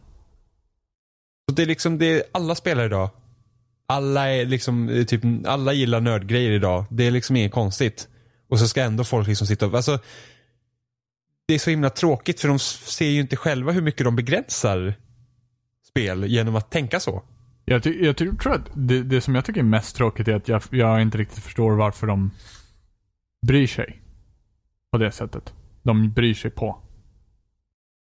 Så 1.48 1.54
det 1.54 1.62
är 1.62 1.66
liksom 1.66 1.98
det, 1.98 2.22
alla 2.32 2.54
spelar 2.54 2.84
idag. 2.86 3.10
Alla 3.86 4.28
är 4.30 4.46
liksom, 4.46 4.88
eh, 4.88 5.04
typ, 5.04 5.22
alla 5.46 5.72
gillar 5.72 6.00
nördgrejer 6.00 6.50
idag. 6.50 6.84
Det 6.90 7.04
är 7.06 7.10
liksom 7.10 7.36
inget 7.36 7.52
konstigt. 7.52 8.08
Och 8.48 8.58
så 8.58 8.68
ska 8.68 8.82
ändå 8.82 9.04
folk 9.04 9.28
liksom 9.28 9.46
sitta 9.46 9.66
och, 9.66 9.74
alltså. 9.74 9.98
Det 11.48 11.54
är 11.54 11.58
så 11.58 11.70
himla 11.70 11.90
tråkigt 11.90 12.40
för 12.40 12.48
de 12.48 12.58
ser 12.58 13.06
ju 13.08 13.20
inte 13.20 13.36
själva 13.36 13.72
hur 13.72 13.82
mycket 13.82 14.04
de 14.04 14.16
begränsar 14.16 14.94
spel 15.88 16.24
genom 16.24 16.56
att 16.56 16.70
tänka 16.70 17.00
så. 17.00 17.22
Jag, 17.64 17.82
ty- 17.82 18.04
jag 18.04 18.16
ty- 18.16 18.36
tror 18.36 18.52
att 18.54 18.70
det, 18.74 19.02
det 19.02 19.20
som 19.20 19.34
jag 19.34 19.44
tycker 19.44 19.60
är 19.60 19.64
mest 19.64 19.96
tråkigt 19.96 20.28
är 20.28 20.34
att 20.34 20.48
jag, 20.48 20.62
jag 20.70 21.02
inte 21.02 21.18
riktigt 21.18 21.44
förstår 21.44 21.72
varför 21.72 22.06
de 22.06 22.30
bryr 23.46 23.66
sig. 23.66 24.02
På 24.92 24.98
det 24.98 25.12
sättet. 25.12 25.52
De 25.82 26.12
bryr 26.12 26.34
sig 26.34 26.50
på. 26.50 26.82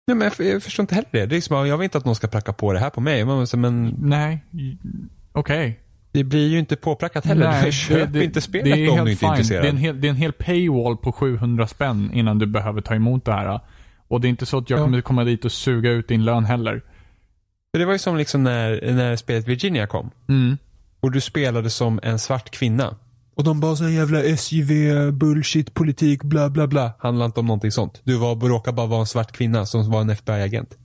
Nej, 0.08 0.18
men 0.18 0.32
jag, 0.38 0.48
jag 0.54 0.64
förstår 0.64 0.84
inte 0.84 0.96
heller 0.96 1.08
det. 1.12 1.26
det 1.26 1.36
är 1.36 1.38
liksom, 1.38 1.68
jag 1.68 1.78
vill 1.78 1.84
inte 1.84 1.98
att 1.98 2.06
någon 2.06 2.16
ska 2.16 2.28
pracka 2.28 2.54
på 2.54 2.74
det 2.74 2.80
här 2.80 2.90
på 2.90 3.02
mig. 3.02 3.26
Men, 3.26 3.46
men 3.58 3.96
Nej, 4.00 4.44
okej. 5.32 5.80
det 6.12 6.24
blir 6.24 6.48
ju 6.50 6.60
inte 6.60 6.76
påprackat 6.76 7.26
heller. 7.26 7.48
Nej, 7.52 7.72
Köp 7.72 8.14
det- 8.14 8.24
inte 8.24 8.38
det 8.38 8.42
spelet 8.42 8.78
är 8.78 9.00
om 9.00 9.06
du 9.06 9.12
inte 9.12 9.26
är 9.26 9.30
intresserad. 9.30 9.64
Det 9.64 9.68
är, 9.68 9.72
en 9.72 9.78
hel, 9.78 10.02
det 10.02 10.08
är 10.08 10.10
en 10.10 10.16
hel 10.16 10.34
paywall 10.34 10.98
på 10.98 11.12
700 11.12 11.68
spänn 11.68 12.12
innan 12.14 12.40
du 12.40 12.46
behöver 12.46 12.82
ta 12.82 12.96
emot 12.96 13.26
det 13.26 13.32
här. 13.32 13.60
Och 14.08 14.22
det 14.22 14.28
är 14.28 14.30
inte 14.30 14.46
så 14.46 14.58
att 14.58 14.70
jag 14.70 14.80
Ja. 14.80 14.84
kommer 14.84 15.02
komma 15.02 15.24
dit 15.24 15.46
och 15.46 15.52
suga 15.52 15.92
ut 15.92 16.08
din 16.08 16.26
lön 16.26 16.46
heller. 16.46 16.82
För 17.72 17.80
det 17.80 17.86
var 17.86 17.94
ju 17.94 18.00
som 18.00 18.18
liksom 18.18 18.44
när, 18.44 18.92
när 18.94 19.16
spelet 19.16 19.48
Virginia 19.48 19.88
kom. 19.88 20.12
Mm. 20.30 20.58
och 21.00 21.12
du 21.12 21.22
spelade 21.22 21.70
som 21.70 22.00
en 22.04 22.20
svart 22.20 22.50
kvinna. 22.50 22.96
Och 23.38 23.44
de 23.44 23.60
bara 23.60 23.76
så 23.76 23.90
jävla 23.90 24.24
SJV, 24.24 25.12
bullshit, 25.12 25.74
politik, 25.74 26.24
bla 26.24 26.50
bla 26.50 26.68
bla. 26.68 26.92
Handlar 27.00 27.26
inte 27.26 27.40
om 27.40 27.46
någonting 27.46 27.72
sånt. 27.72 28.02
Du 28.04 28.18
var, 28.18 28.36
råkar 28.36 28.72
bara 28.72 28.88
vara 28.88 29.00
en 29.00 29.06
svart 29.06 29.32
kvinna 29.32 29.66
som 29.66 29.92
var 29.92 30.02
en 30.02 30.10
FBI-agent. 30.10 30.78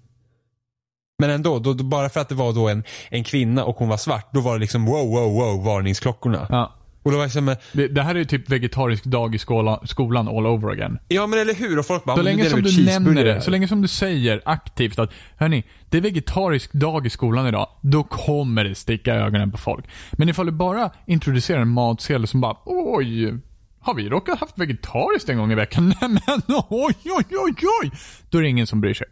Men 1.18 1.30
ändå, 1.30 1.58
då, 1.58 1.72
då, 1.72 1.84
bara 1.84 2.08
för 2.08 2.20
att 2.20 2.28
det 2.28 2.34
var 2.34 2.52
då 2.52 2.68
en, 2.68 2.84
en 3.10 3.24
kvinna 3.24 3.64
och 3.64 3.76
hon 3.76 3.88
var 3.88 3.96
svart, 3.96 4.28
då 4.32 4.40
var 4.40 4.54
det 4.54 4.60
liksom 4.60 4.84
wow, 4.84 5.08
wow, 5.08 5.32
wow, 5.32 5.64
varningsklockorna. 5.64 6.46
Ja. 6.50 6.72
Och 7.02 7.10
då 7.12 7.16
var 7.18 7.24
det 7.24 7.30
som, 7.30 7.56
Det, 7.72 7.88
det 7.88 8.02
här 8.02 8.14
är 8.14 8.18
ju 8.18 8.24
typ 8.24 8.50
vegetarisk 8.50 9.04
dag 9.04 9.34
i 9.34 9.38
skola, 9.38 9.80
skolan 9.84 10.28
all 10.28 10.46
over 10.46 10.70
again. 10.70 10.98
ja 11.08 11.26
men 11.26 11.38
eller 11.38 11.54
hur? 11.54 11.78
Och 11.78 11.86
folk 11.86 12.04
bara, 12.04 12.16
Så 12.16 12.22
"Men 12.22 12.36
länge 12.36 12.50
som 12.50 12.62
du 12.62 12.70
nämner 12.70 12.90
cheeseburgare." 12.92 13.34
det, 13.34 13.40
så 13.40 13.50
länge 13.50 13.68
som 13.68 13.82
du 13.82 13.88
säger 13.88 14.42
aktivt 14.44 14.98
att 14.98 15.12
hörni, 15.36 15.64
det 15.90 15.96
är 15.96 16.00
vegetarisk 16.00 16.72
dag 16.72 17.06
i 17.06 17.10
skolan 17.10 17.46
idag, 17.46 17.68
då 17.82 18.02
kommer 18.04 18.64
det 18.64 18.74
sticka 18.74 19.14
i 19.14 19.18
ögonen 19.18 19.50
på 19.52 19.58
folk. 19.58 19.84
Men 20.12 20.28
ifall 20.28 20.46
du 20.46 20.52
bara 20.52 20.90
introducerar 21.06 21.60
en 21.60 21.68
matsedel 21.68 22.26
som 22.26 22.40
bara 22.40 22.56
oj, 22.64 23.34
har 23.80 23.94
vi 23.94 24.08
råkat 24.08 24.40
haft 24.40 24.58
vegetariskt 24.58 25.28
en 25.28 25.36
gång 25.38 25.52
i 25.52 25.54
veckan? 25.54 25.88
Nej 26.00 26.10
men 26.10 26.42
oj, 26.68 26.94
oj, 27.04 27.24
oj, 27.30 27.54
oj. 27.82 27.90
Då 28.30 28.38
är 28.38 28.42
det 28.42 28.48
ingen 28.48 28.66
som 28.66 28.80
bryr 28.80 28.94
sig. 28.94 29.06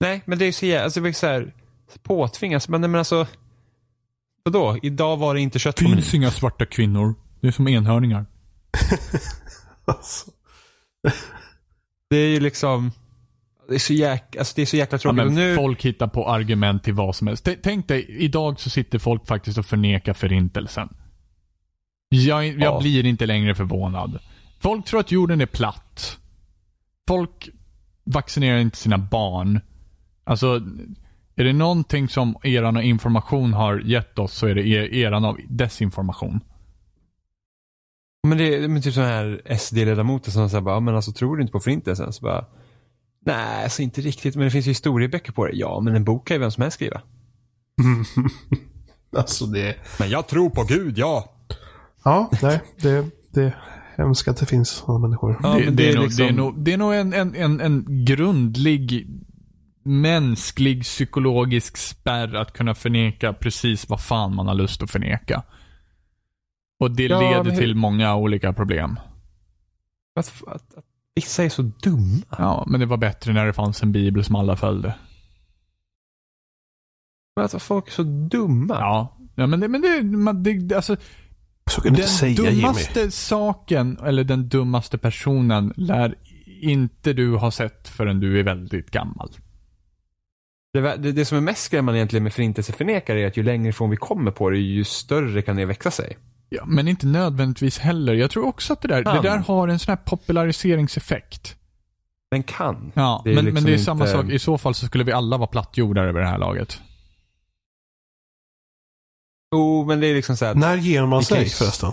Nej, 0.00 0.22
men 0.24 0.38
det 0.38 0.44
är 0.44 0.46
ju 0.46 0.52
så 0.52 0.66
jävla, 0.66 0.84
alltså 0.84 1.00
det 1.00 1.04
var 1.08 1.12
så 1.12 1.26
här 1.26 1.52
påtvingas. 2.02 2.68
Men, 2.68 2.80
men 2.80 2.94
alltså, 2.94 3.26
vadå? 4.44 4.78
Idag 4.82 5.16
var 5.16 5.34
det 5.34 5.40
inte 5.40 5.58
kött 5.58 5.76
på 5.76 5.82
menyn. 5.84 5.96
finns 5.96 6.14
inga 6.14 6.30
svarta 6.30 6.66
kvinnor. 6.66 7.14
Det 7.40 7.48
är 7.48 7.52
som 7.52 7.68
enhörningar. 7.68 8.26
Alltså. 9.84 10.30
Det 12.10 12.16
är 12.16 12.28
ju 12.28 12.40
liksom, 12.40 12.92
det 13.68 13.74
är 13.74 13.78
så 13.78 13.92
jäkla, 13.92 14.38
alltså 14.40 14.52
det 14.56 14.62
är 14.62 14.66
så 14.66 14.76
jäkla 14.76 14.94
Ja, 14.96 14.98
tråkigt. 14.98 15.16
men 15.16 15.26
och 15.26 15.32
nu, 15.32 15.56
Folk 15.56 15.82
hittar 15.84 16.06
på 16.06 16.28
argument 16.30 16.84
till 16.84 16.94
vad 16.94 17.16
som 17.16 17.26
helst. 17.26 17.44
T- 17.44 17.56
Tänk 17.62 17.88
dig, 17.88 18.06
idag 18.08 18.60
så 18.60 18.70
sitter 18.70 18.98
folk 18.98 19.26
faktiskt 19.26 19.58
och 19.58 19.66
förnekar 19.66 20.12
förintelsen. 20.14 20.88
Jag, 22.08 22.46
jag 22.46 22.60
Ja. 22.60 22.80
blir 22.80 23.06
inte 23.06 23.26
längre 23.26 23.54
förvånad. 23.54 24.18
Folk 24.60 24.86
tror 24.86 25.00
att 25.00 25.12
jorden 25.12 25.40
är 25.40 25.46
platt. 25.46 26.18
Folk 27.08 27.48
vaccinerar 28.04 28.58
inte 28.58 28.76
sina 28.76 28.98
barn. 28.98 29.60
Alltså, 30.24 30.60
är 31.42 31.44
det 31.44 31.52
någonting 31.52 32.08
som 32.08 32.36
eran 32.42 32.76
av 32.76 32.82
information 32.82 33.52
har 33.52 33.78
gett 33.80 34.18
oss 34.18 34.32
så 34.32 34.46
är 34.46 34.54
det 34.54 34.66
er, 34.68 34.94
eran 34.94 35.24
av 35.24 35.38
desinformation. 35.48 36.40
Men 38.28 38.38
det 38.38 38.54
är 38.54 38.68
men 38.68 38.82
typ 38.82 38.94
sån 38.94 39.04
här 39.04 39.42
SD-ledamoter 39.58 40.30
som 40.30 40.50
säger 40.50 40.62
bara, 40.62 40.74
"Ja, 40.74 40.80
men 40.80 40.94
alltså 40.96 41.12
tror 41.12 41.36
du 41.36 41.42
inte 41.42 41.52
på 41.52 41.60
förintelsen? 41.60 42.12
Så 42.12 42.22
bara, 42.24 42.44
nej, 43.26 43.62
alltså 43.64 43.82
inte 43.82 44.00
riktigt, 44.00 44.36
men 44.36 44.44
det 44.44 44.50
finns 44.50 44.66
ju 44.66 44.70
historieböcker 44.70 45.32
på 45.32 45.46
det. 45.46 45.52
Ja, 45.56 45.80
men 45.80 45.94
en 45.96 46.04
bok 46.04 46.26
kan 46.28 46.34
ju 46.34 46.38
vem 46.40 46.50
som 46.50 46.62
helst 46.62 46.74
skriva. 46.74 47.00
alltså 49.16 49.46
det... 49.46 49.76
Men 49.98 50.10
jag 50.10 50.26
tror 50.28 50.50
på 50.50 50.62
Gud, 50.64 50.98
ja. 50.98 51.32
Ja, 52.04 52.30
nej. 52.42 52.60
Det, 52.80 53.06
det 53.30 53.42
är 53.42 53.56
hemskt 53.96 54.28
att 54.28 54.36
det 54.36 54.46
finns 54.46 54.68
sådana 54.68 54.98
människor. 54.98 55.40
Ja, 55.42 55.48
det, 55.54 55.64
det, 55.64 55.70
det 55.70 55.88
är 55.88 55.90
är 55.90 55.94
nog, 55.94 56.04
liksom- 56.04 56.26
det 56.26 56.32
är 56.32 56.36
nog, 56.36 56.58
det 56.64 56.72
är 56.72 56.78
nog 56.78 56.94
en, 56.94 57.12
en, 57.12 57.34
en, 57.34 57.60
en 57.60 58.04
grundlig 58.04 59.08
mänsklig 59.84 60.82
psykologisk 60.82 61.76
spärr 61.76 62.34
att 62.34 62.52
kunna 62.52 62.74
förneka 62.74 63.32
precis 63.32 63.88
vad 63.88 64.00
fan 64.00 64.34
man 64.34 64.46
har 64.48 64.54
lust 64.54 64.82
att 64.82 64.90
förneka. 64.90 65.42
Och 66.80 66.90
det 66.90 67.02
Ja, 67.06 67.20
leder 67.20 67.42
men 67.44 67.52
hur- 67.52 67.60
till 67.60 67.74
många 67.74 68.14
olika 68.16 68.52
problem. 68.52 68.98
Att, 70.16 70.42
att, 70.46 70.74
att 70.74 70.84
vissa 71.14 71.44
är 71.44 71.48
så 71.48 71.62
dumma. 71.62 72.22
Ja, 72.38 72.64
men 72.68 72.80
det 72.80 72.86
var 72.86 72.96
bättre 72.96 73.32
när 73.32 73.46
det 73.46 73.52
fanns 73.52 73.82
en 73.82 73.92
bibel 73.92 74.24
som 74.24 74.36
alla 74.36 74.56
följde. 74.56 74.94
Men 77.36 77.44
att 77.44 77.62
folk 77.62 77.88
är 77.88 77.92
så 77.92 78.02
dumma. 78.02 78.74
Ja, 78.74 79.16
ja 79.34 79.46
men 79.46 79.60
det, 79.60 79.68
men 79.68 79.80
det, 79.80 80.02
man, 80.02 80.42
det 80.42 80.72
alltså, 80.76 80.96
Så 81.70 81.80
kan 81.80 81.92
du 81.92 81.96
den 81.96 82.00
inte 82.04 82.12
säga 82.12 82.32
Jimmy. 82.32 82.50
dummaste 82.60 83.10
saken, 83.10 83.98
eller 84.04 84.24
den 84.24 84.48
dummaste 84.48 84.98
personen, 84.98 85.72
lär 85.76 86.14
inte 86.60 87.12
du 87.12 87.36
ha 87.36 87.50
sett 87.50 87.88
förrän 87.88 88.20
du 88.20 88.40
är 88.40 88.44
väldigt 88.44 88.90
gammal. 88.90 89.30
Det, 90.72 90.96
det, 90.96 91.12
det 91.12 91.24
som 91.24 91.38
är 91.38 91.42
mest 91.42 91.62
skrämmande 91.64 91.98
egentligen 91.98 92.22
med 92.22 92.32
förintelseförnekare 92.32 93.20
är 93.20 93.26
att 93.26 93.36
ju 93.36 93.42
längre 93.42 93.68
ifrån 93.68 93.90
vi 93.90 93.96
kommer 93.96 94.30
på 94.30 94.50
det, 94.50 94.58
ju 94.58 94.84
större 94.84 95.42
kan 95.42 95.56
det 95.56 95.64
växa 95.64 95.90
sig. 95.90 96.18
Ja, 96.48 96.64
men 96.66 96.88
inte 96.88 97.06
nödvändigtvis 97.06 97.78
heller. 97.78 98.14
Jag 98.14 98.30
tror 98.30 98.46
också 98.46 98.72
att 98.72 98.80
det 98.82 98.88
där, 98.88 99.04
det 99.04 99.22
där 99.22 99.38
har 99.38 99.68
en 99.68 99.78
sån 99.78 99.92
här 99.92 100.04
populariseringseffekt. 100.04 101.56
Den 102.30 102.42
kan. 102.42 102.92
Ja, 102.94 103.22
men, 103.24 103.34
liksom 103.34 103.54
men 103.54 103.64
det 103.64 103.74
är 103.74 103.78
samma 103.78 104.04
inte- 104.04 104.16
sak. 104.16 104.30
I 104.30 104.38
så 104.38 104.58
fall 104.58 104.74
så 104.74 104.86
skulle 104.86 105.04
vi 105.04 105.12
alla 105.12 105.36
vara 105.36 105.46
plattjordare 105.46 106.08
över 106.08 106.20
det 106.20 106.26
här 106.26 106.38
laget. 106.38 106.80
Jo, 109.54 109.84
men 109.84 110.00
det 110.00 110.06
är 110.06 110.14
liksom 110.14 110.36
så 110.36 110.44
här. 110.44 110.54
När 110.54 110.76
ger 110.76 111.06
man 111.06 111.22
sig 111.22 111.48
förresten? 111.48 111.92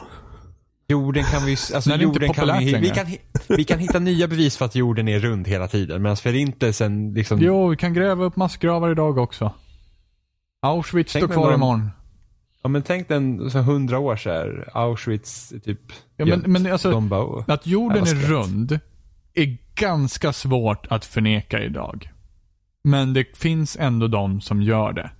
Jorden 0.90 1.24
kan 1.24 1.46
vi 1.46 1.52
alltså 1.52 1.96
jorden 1.96 2.34
kan 2.34 2.60
vi, 2.60 2.76
vi, 2.76 2.90
kan, 2.90 3.06
vi 3.48 3.64
kan 3.64 3.80
hitta 3.80 4.00
nya 4.00 4.28
bevis 4.28 4.58
för 4.58 4.66
att 4.66 4.76
jorden 4.76 5.08
är 5.08 5.20
rund 5.20 5.48
hela 5.48 5.68
tiden. 5.68 6.02
Medan 6.02 6.18
förintelsen 6.18 7.14
liksom. 7.14 7.40
Jo, 7.42 7.68
vi 7.68 7.78
kan 7.78 7.94
gräva 7.94 8.26
upp 8.26 8.36
massgravar 8.36 8.92
idag 8.92 9.18
också. 9.18 9.54
Auschwitz 10.62 11.14
Tänk 11.14 11.26
står 11.26 11.34
kvar 11.34 11.46
någon- 11.46 11.54
imorgon. 11.54 11.90
Ja 12.64 12.70
men 12.70 12.82
tänk 12.82 13.08
den 13.08 13.52
så 13.52 13.60
hundra 13.60 14.00
år 14.00 14.16
så 14.16 14.30
här, 14.30 14.70
Auschwitz 14.74 15.54
typ. 15.64 15.82
Ja, 16.16 16.26
men, 16.26 16.40
men 16.40 16.72
alltså, 16.72 17.02
bara, 17.02 17.24
oh. 17.24 17.44
att 17.48 17.68
jorden 17.68 18.04
är 18.04 18.16
rund 18.16 18.80
är 19.34 19.58
ganska 19.76 20.34
svårt 20.34 20.88
att 20.90 21.06
förneka 21.06 21.64
idag. 21.64 22.10
Men 22.84 23.14
det 23.14 23.38
finns 23.38 23.78
ändå 23.80 24.08
de 24.08 24.42
som 24.42 24.62
gör 24.62 24.94
det. 24.94 25.12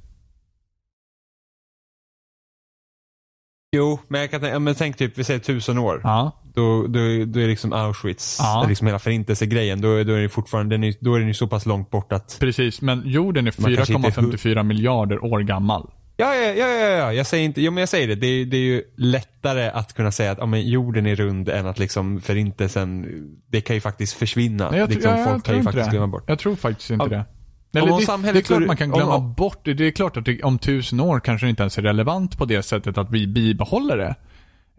Jo, 3.72 4.00
men 4.08 4.22
jag 4.22 4.32
kan 4.32 4.42
tänka, 4.42 4.54
ja, 4.54 4.60
men 4.60 4.76
tänk 4.76 4.98
typ, 4.98 5.18
vi 5.18 5.24
säger 5.24 5.40
tusen 5.40 5.78
år. 5.78 6.02
Ja. 6.04 6.32
Då, 6.54 6.82
då, 6.88 7.00
då 7.26 7.40
är 7.40 7.48
liksom 7.48 7.74
Auschwitz, 7.74 8.38
Ja. 8.40 8.66
liksom 8.70 8.88
hela 8.88 9.00
förintelsegrejen, 9.00 9.82
då, 9.82 9.88
då 10.04 10.14
är 10.14 10.22
det 10.22 10.30
fortfarande, 10.30 10.74
den 10.76 10.84
är, 10.84 10.94
då 11.00 11.16
är 11.16 11.20
den 11.20 11.28
ju 11.28 11.34
så 11.34 11.48
pass 11.48 11.66
långt 11.66 11.90
bort 11.90 12.14
att 12.14 12.38
Precis, 12.40 12.82
men 12.82 13.02
jorden 13.06 13.48
är 13.48 13.54
Man 13.62 13.76
kanske 13.76 13.94
inte 13.94 14.08
är 14.08 14.12
4,54 14.12 14.64
miljarder 14.64 15.24
år 15.26 15.40
gammal. 15.40 15.90
Ja, 16.18 16.36
ja, 16.36 16.54
ja, 16.54 16.68
ja, 16.68 16.88
ja. 16.90 17.14
jag 17.14 17.26
säger 17.28 17.46
inte, 17.46 17.62
jo 17.62 17.72
men 17.72 17.82
jag 17.82 17.90
säger 17.90 18.08
det. 18.08 18.16
Det 18.16 18.28
är, 18.28 18.46
det 18.46 18.58
är 18.58 18.62
ju 18.62 18.84
lättare 18.98 19.70
att 19.70 19.94
kunna 19.94 20.12
säga 20.12 20.32
att 20.32 20.38
ja, 20.38 20.46
men 20.46 20.68
jorden 20.70 21.06
är 21.06 21.16
rund 21.16 21.50
än 21.50 21.66
att 21.68 21.80
liksom 21.80 22.22
förintelsen, 22.22 23.06
det 23.52 23.62
kan 23.62 23.76
ju 23.76 23.82
faktiskt 23.82 24.14
försvinna. 24.14 24.70
Nej, 24.72 24.80
jag, 24.80 24.90
liksom, 24.90 25.12
ja, 25.12 25.18
jag 25.18 25.26
folk 25.26 25.36
kan 25.36 25.42
tror 25.44 25.58
ju 25.58 25.64
faktiskt 25.64 25.86
det. 25.86 25.92
glömma 25.92 26.08
bort. 26.08 26.24
Jag 26.28 26.40
tror 26.40 26.56
faktiskt 26.56 26.90
inte 26.92 27.04
Om- 27.04 27.10
det. 27.10 27.26
Om 27.74 27.78
Eller 27.88 28.00
det, 28.00 28.06
samhället 28.06 28.34
det 28.48 28.54
är 28.54 28.58
klart 28.58 28.68
man 28.68 28.78
kan 28.78 28.92
glömma 28.92 29.16
om- 29.16 29.34
bort 29.34 29.60
det. 29.64 29.74
Det 29.74 29.88
är 29.88 29.92
klart 29.92 30.18
att 30.18 30.26
det, 30.26 30.44
om 30.44 30.60
tusen 30.60 31.00
år 31.00 31.20
kanske 31.20 31.46
det 31.46 31.50
inte 31.50 31.64
ens 31.64 31.78
är 31.78 31.82
relevant 31.82 32.38
på 32.38 32.46
det 32.46 32.64
sättet 32.64 32.98
att 32.98 33.12
vi 33.12 33.28
bibehåller 33.28 33.98
det 33.98 34.16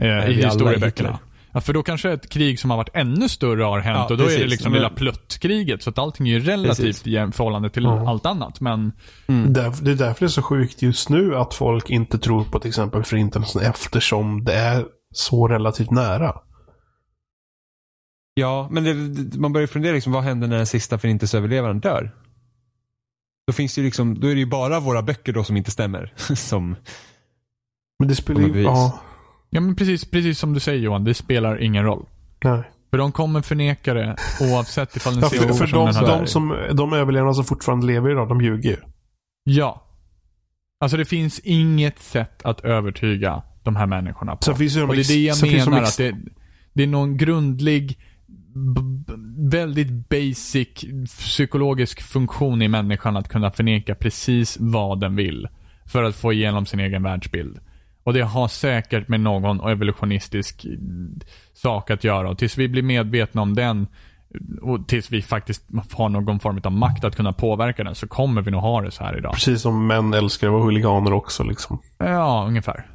eh, 0.07 0.31
i 0.31 0.33
historieböckerna. 0.45 1.19
Ja, 1.53 1.61
för 1.61 1.73
då 1.73 1.83
kanske 1.83 2.12
ett 2.12 2.29
krig 2.29 2.61
som 2.61 2.71
har 2.71 2.77
varit 2.77 2.91
ännu 2.95 3.29
större 3.29 3.62
har 3.62 3.79
hänt 3.81 3.97
Ja, 3.97 4.03
och 4.11 4.17
då 4.17 4.25
är 4.25 4.29
det 4.29 4.35
precis. 4.35 4.51
liksom 4.51 4.73
Men- 4.73 4.79
lilla 4.83 4.91
pluttkriget. 4.95 5.83
Så 5.83 5.91
att 5.91 5.99
allting 5.99 6.29
är 6.29 6.33
ju 6.33 6.41
relativt 6.41 6.77
Precis. 6.87 7.07
i 7.07 7.12
förhållande 7.33 7.71
till 7.71 7.85
Ja. 7.85 8.09
allt 8.11 8.27
annat. 8.27 8.61
Men 8.61 8.93
Där- 9.27 9.85
Det 9.85 9.91
är 9.91 9.95
därför 9.95 10.21
det 10.21 10.27
är 10.27 10.29
så 10.29 10.43
sjukt 10.43 10.83
just 10.83 11.09
nu 11.09 11.37
att 11.37 11.55
folk 11.55 11.91
inte 11.91 12.19
tror 12.19 12.45
på 12.45 12.59
till 12.59 12.69
exempel 12.69 13.05
förintelsen 13.05 13.62
eftersom 13.62 14.45
det 14.45 14.55
är 14.55 14.85
så 15.15 15.49
relativt 15.49 15.91
nära. 15.91 16.35
Ja, 18.35 18.69
men 18.71 18.85
det- 18.85 19.39
man 19.39 19.53
börjar 19.53 19.67
fundera 19.67 19.93
liksom, 19.93 20.12
vad 20.12 20.23
händer 20.25 20.49
när 20.49 20.57
den 20.57 20.67
sista 20.67 20.99
förintelseöverlevaren 20.99 21.81
dör? 21.81 22.11
Då 23.51 23.55
finns 23.55 23.74
det 23.74 23.81
ju 23.81 23.85
liksom, 23.85 24.20
då 24.20 24.27
är 24.28 24.35
det 24.35 24.40
ju 24.40 24.47
bara 24.47 24.81
våra 24.81 25.02
böcker 25.02 25.32
då 25.32 25.44
som 25.44 25.56
inte 25.56 25.70
stämmer. 25.70 26.14
som, 26.35 26.77
Men 27.98 28.09
det 28.09 28.14
spelar 28.14 28.40
Som 28.40 28.55
ju... 28.55 28.62
Ja, 28.62 29.01
Ja 29.51 29.60
men 29.60 29.77
precis, 29.77 30.05
precis 30.10 30.39
som 30.39 30.55
du 30.55 30.60
säger 30.60 30.78
Johan, 30.78 31.05
det 31.05 31.14
spelar 31.14 31.62
ingen 31.62 31.85
roll. 31.85 32.06
nej. 32.44 32.62
För 32.90 32.98
de 32.98 33.12
kommer 33.12 33.43
förneka 33.43 33.94
det 33.94 34.16
oavsett 34.40 34.97
ifall 34.97 35.14
den 35.14 35.22
Ja, 35.22 35.28
ser 35.31 35.39
för, 35.39 35.55
för 35.55 35.66
som 35.66 35.86
de, 35.86 35.94
har 35.94 36.18
de, 36.18 36.27
som, 36.27 36.56
de 36.72 36.93
överlevarna 36.93 37.35
som 37.35 37.44
fortfarande 37.44 37.86
lever 37.86 38.10
idag, 38.10 38.28
de 38.28 38.40
ljuger 38.40 38.70
ju. 38.70 38.77
Ja. 39.44 39.86
Alltså 40.81 40.97
det 40.97 41.05
finns 41.05 41.39
inget 41.39 41.98
sätt 41.98 42.43
att 42.43 42.60
övertyga 42.60 43.43
de 43.62 43.77
här 43.77 43.86
människorna 43.86 44.36
på. 44.36 44.43
Sen 44.43 44.56
finns 44.56 44.77
ju 44.77 44.81
de 44.81 44.89
Och 44.89 44.94
det 44.97 45.01
är 45.02 45.09
det 45.09 45.24
jag 45.24 45.40
de 45.40 45.51
menar, 45.51 45.82
ex- 45.82 45.90
att 45.90 45.97
det, 45.97 46.16
det 46.72 46.82
är 46.82 46.86
någon 46.86 47.16
grundlig, 47.16 47.98
väldigt 49.51 50.09
basic 50.09 50.68
psykologisk 51.06 52.02
funktion 52.02 52.62
i 52.62 52.68
människan 52.68 53.16
att 53.16 53.28
kunna 53.28 53.51
förneka 53.51 53.94
precis 53.94 54.56
vad 54.60 55.01
den 55.01 55.16
vill. 55.16 55.48
För 55.86 56.05
att 56.05 56.16
få 56.16 56.32
igenom 56.32 56.66
sin 56.66 56.81
egen 56.81 57.02
världsbild. 57.02 57.59
Och 58.05 58.12
det 58.12 58.20
har 58.20 58.48
säkert 58.48 59.09
med 59.09 59.20
någon 59.20 59.70
evolutionistisk 59.70 60.64
eh, 60.64 60.70
sak 61.52 61.90
att 61.90 62.05
göra. 62.05 62.31
Och 62.31 62.39
tills 62.39 62.59
vi 62.59 62.68
blir 62.68 62.82
medvetna 62.82 63.43
om 63.43 63.55
den 63.55 63.86
och 64.62 64.89
tills 64.89 65.10
vi 65.10 65.22
faktiskt 65.22 65.62
har 65.93 66.09
någon 66.09 66.40
form 66.40 66.60
av 66.64 66.72
makt 66.72 67.05
att 67.05 67.16
kunna 67.16 67.32
påverka 67.32 67.85
den 67.85 67.94
så 67.94 68.09
kommer 68.09 68.43
vi 68.43 68.51
nog 68.51 68.60
ha 68.60 68.81
det 68.81 68.90
så 68.90 69.05
här 69.05 69.18
idag. 69.18 69.32
Precis 69.32 69.62
som 69.62 69.86
män 69.86 70.14
älskar 70.14 70.47
att 70.47 70.52
vara 70.52 70.62
huliganer 70.64 71.12
också 71.12 71.44
liksom. 71.44 71.78
Ja, 71.98 72.44
ungefär. 72.48 72.86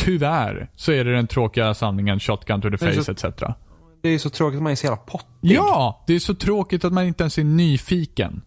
Tyvärr 0.00 0.70
så 0.76 0.92
är 0.92 1.04
det 1.04 1.12
den 1.14 1.26
tråkiga 1.26 1.74
sanningen, 1.74 2.20
shotgun 2.20 2.60
to 2.60 2.70
the 2.70 2.78
face 2.78 3.04
så- 3.04 3.12
etc. 3.12 3.24
det 4.06 4.14
är 4.14 4.18
så 4.18 4.30
tråkigt 4.30 4.56
att 4.56 4.62
man 4.62 4.72
är 4.72 4.76
så 4.76 4.84
jävla 4.86 4.96
pottig. 4.96 5.26
Ja, 5.42 6.04
det 6.06 6.14
är 6.14 6.18
så 6.18 6.34
tråkigt 6.34 6.84
att 6.84 6.92
man 6.92 7.04
inte 7.06 7.22
ens 7.22 7.38
är 7.38 7.44
nyfiken. 7.44 8.42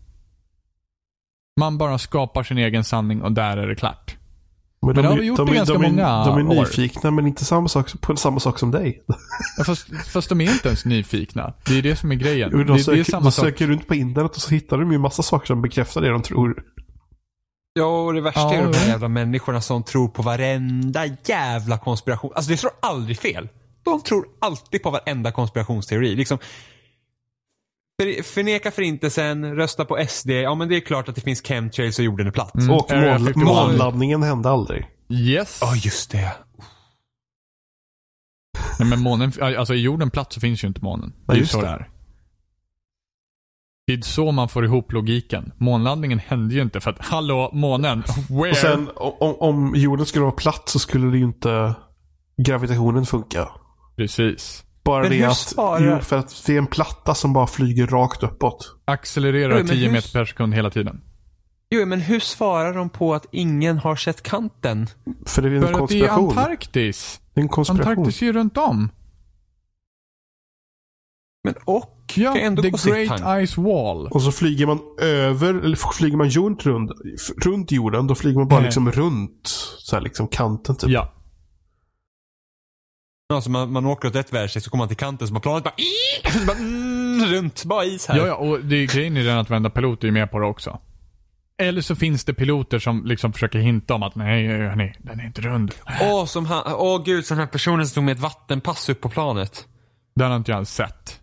Man 1.60 1.78
bara 1.78 1.98
skapar 1.98 2.44
sin 2.44 2.58
egen 2.58 2.84
sanning 2.84 3.22
och 3.22 3.32
där 3.32 3.58
är 3.58 3.68
det 3.68 3.76
klart. 3.76 4.16
Men 4.82 4.96
det 4.96 5.02
har 5.08 5.18
vi 5.18 5.24
gjort 5.26 5.40
i 5.50 5.54
ganska 5.56 5.74
de 5.74 5.84
är, 5.84 5.90
många 5.90 6.26
De 6.26 6.38
är 6.38 6.58
år. 6.58 6.62
nyfikna 6.62 7.12
men 7.12 7.28
inte 7.28 7.46
samma 7.46 7.68
sak, 7.68 8.02
på 8.02 8.16
samma 8.16 8.40
sak 8.40 8.60
som 8.60 8.72
dig. 8.72 9.04
Ja, 9.58 9.64
fast, 9.64 9.88
fast 10.08 10.30
de 10.30 10.42
är 10.42 10.52
inte 10.52 10.68
ens 10.68 10.86
nyfikna. 10.86 11.54
Det 11.66 11.78
är 11.78 11.82
det 11.82 11.96
som 11.96 12.12
är 12.12 12.16
grejen. 12.16 12.50
Jo, 12.54 12.58
Det, 12.58 12.64
De, 12.64 12.74
det 12.74 12.80
är 12.80 12.84
söker, 12.84 13.04
samma 13.04 13.24
de 13.24 13.32
sak. 13.32 13.46
söker 13.46 13.68
runt 13.68 13.88
på 13.88 13.96
internet 13.96 14.32
och 14.36 14.42
så 14.42 14.50
hittar 14.54 14.78
de 14.78 14.92
ju 14.92 14.98
massa 14.98 15.24
saker 15.24 15.48
som 15.48 15.62
bekräftar 15.62 16.02
det 16.02 16.10
de 16.10 16.22
tror. 16.22 16.64
Ja, 17.74 18.06
och 18.06 18.14
det 18.14 18.22
värsta 18.22 18.40
Ja, 18.40 18.54
är 18.54 18.64
de 18.72 18.78
här 18.78 18.88
jävla 18.88 19.08
människorna 19.08 19.62
som 19.62 19.84
tror 19.84 20.08
på 20.08 20.22
varenda 20.22 21.06
jävla 21.26 21.78
konspiration. 21.78 22.32
Alltså 22.36 22.52
det 22.52 22.58
slår 22.58 22.72
aldrig 22.82 23.20
fel. 23.20 23.50
De 23.84 24.02
tror 24.02 24.26
alltid 24.42 24.84
på 24.84 24.90
varenda 24.90 25.32
konspirationsteori. 25.32 26.16
Liksom, 26.16 26.38
för, 28.02 28.24
förneka 28.24 28.72
förintelsen, 28.72 29.56
rösta 29.56 29.86
på 29.86 30.06
SD. 30.10 30.30
Ja 30.30 30.56
men 30.56 30.70
det 30.70 30.76
är 30.76 30.80
klart 30.80 31.10
att 31.10 31.16
det 31.16 31.22
finns 31.22 31.42
chemtrails 31.44 32.00
och 32.00 32.06
jorden 32.06 32.28
är 32.28 32.32
platt. 32.32 32.56
Mm. 32.56 32.76
Och 32.76 32.92
Area 32.92 33.18
mån, 33.20 33.26
51. 33.26 33.46
månladdningen 33.46 34.24
hände 34.24 34.50
aldrig. 34.50 34.88
Yes. 35.10 35.58
Ja 35.62 35.76
just 35.76 36.12
det. 36.12 36.32
Nej, 38.80 38.90
men 38.90 39.00
månen, 39.00 39.32
alltså 39.42 39.74
i 39.74 39.82
jorden 39.82 40.10
platt 40.10 40.34
så 40.34 40.40
finns 40.40 40.64
ju 40.64 40.68
inte 40.68 40.84
månen. 40.84 41.14
Det 41.26 41.32
är 41.32 41.36
ju 41.36 41.42
just 41.42 41.52
så 41.52 41.62
det 41.62 41.68
är. 41.68 41.90
Det 43.88 43.94
är 43.94 44.02
så 44.02 44.32
man 44.32 44.50
får 44.50 44.66
ihop 44.66 44.92
logiken. 44.92 45.52
Månlandningen 45.58 46.20
hände 46.20 46.56
ju 46.56 46.62
inte 46.62 46.80
för 46.80 46.92
att, 46.92 47.06
hallå, 47.06 47.50
månen, 47.54 48.04
where? 48.30 48.50
Och 48.50 48.58
sen 48.58 48.90
om, 48.96 49.36
om 49.40 49.74
jorden 49.76 50.06
skulle 50.06 50.24
vara 50.26 50.36
platt 50.36 50.70
så 50.70 50.80
skulle 50.80 51.12
det 51.12 51.18
ju 51.18 51.24
inte 51.24 51.76
gravitationen 52.38 53.06
funka. 53.06 53.50
Precis. 54.00 54.64
Bara 54.84 55.02
Men 55.02 55.12
det 55.12 55.18
hur 55.18 55.26
att, 55.28 55.82
jo, 55.82 56.00
för 56.02 56.18
att 56.18 56.44
det 56.46 56.54
är 56.54 56.58
en 56.58 56.68
platta 56.68 57.16
som 57.16 57.34
bara 57.34 57.48
flyger 57.48 57.88
rakt 57.88 58.24
uppåt. 58.24 58.76
Accelererar 58.86 59.50
Jo, 59.52 59.58
men 59.58 59.68
10 59.68 59.86
hur- 59.86 59.92
meter 59.92 60.12
per 60.12 60.26
sekund 60.26 60.54
hela 60.54 60.70
tiden. 60.70 61.02
Jo 61.70 61.86
men 61.86 62.02
hur 62.02 62.20
svarar 62.20 62.74
de 62.74 62.90
på 62.90 63.14
att 63.16 63.26
ingen 63.32 63.78
har 63.78 63.96
sett 63.96 64.24
kanten? 64.24 64.88
För 65.26 65.42
det 65.42 65.48
är 65.50 65.52
en 65.52 65.62
För 65.62 65.68
att 65.68 65.74
det 65.74 65.78
är 65.78 65.80
konspiration. 65.80 66.30
Antarktis. 66.30 67.22
det 67.34 67.40
är 67.40 67.44
en 67.44 67.50
konspiration. 67.50 67.92
Antarktis 67.92 68.22
är 68.22 68.26
ju 68.26 68.34
runt 68.34 68.58
om. 68.58 68.90
Men 71.44 71.54
och? 71.66 71.96
Ja, 72.16 72.34
kan 72.34 72.42
ändå 72.42 72.62
the 72.62 72.70
great 72.70 73.22
tank. 73.22 73.50
ice 73.50 73.58
wall. 73.58 74.08
Och 74.08 74.22
så 74.22 74.32
flyger 74.32 74.66
man 74.68 74.80
över, 75.02 75.54
eller 75.54 75.94
flyger 75.94 76.18
man 76.18 76.30
runt, 76.30 76.66
runt, 76.66 76.92
runt 77.46 77.72
jorden, 77.72 78.08
då 78.08 78.16
flyger 78.16 78.40
man 78.40 78.48
bara 78.48 78.60
Nej. 78.60 78.66
liksom 78.66 78.92
runt 78.92 79.48
så 79.80 79.96
här 79.96 80.04
liksom 80.04 80.28
kanten 80.28 80.76
typ. 80.76 80.90
Ja. 80.90 81.14
Alltså 83.34 83.50
man, 83.52 83.72
man 83.72 83.86
åker 83.86 84.08
åt 84.08 84.16
ett 84.16 84.34
väderstreck 84.34 84.64
så 84.64 84.70
kommer 84.70 84.82
man 84.82 84.88
till 84.88 84.98
kanten 84.98 85.28
så 85.28 85.34
man 85.34 85.42
planet 85.42 85.64
bara, 85.64 85.74
så 86.32 86.46
bara 86.46 86.58
mm, 86.58 87.26
runt, 87.26 87.64
bara 87.64 87.86
is 87.86 88.08
här. 88.08 88.18
Ja, 88.18 88.28
ja, 88.28 88.36
och 88.36 88.60
det 88.60 88.76
är 88.76 88.88
grejen 88.88 89.18
i 89.18 89.24
den 89.24 89.38
att 89.38 89.50
varenda 89.50 89.70
pilot 89.70 90.04
är 90.04 90.08
ju 90.08 90.12
med 90.12 90.32
på 90.32 90.40
det 90.40 90.46
också. 90.46 90.80
Eller 91.58 91.82
så 91.82 91.96
finns 91.96 92.26
det 92.26 92.34
piloter 92.34 92.80
som 92.80 93.06
liksom 93.06 93.34
försöker 93.34 93.60
hinta 93.60 93.94
om 93.94 94.04
att 94.04 94.16
nej, 94.16 94.48
hörni, 94.48 94.94
den 95.00 95.20
är 95.20 95.26
inte 95.26 95.42
rund. 95.42 95.74
Åh, 96.02 96.26
som 96.26 96.46
han, 96.46 96.74
åh 96.74 97.04
gud, 97.04 97.26
som 97.26 97.38
den 97.38 97.46
här 97.46 97.52
personen 97.52 97.86
som 97.86 97.92
stod 97.92 98.04
med 98.04 98.12
ett 98.12 98.20
vattenpass 98.20 98.90
upp 98.90 99.02
på 99.02 99.10
planet. 99.10 99.68
Den 100.16 100.30
har 100.30 100.38
inte 100.38 100.52
jag 100.52 100.58
ens 100.58 100.76
sett. 100.76 101.20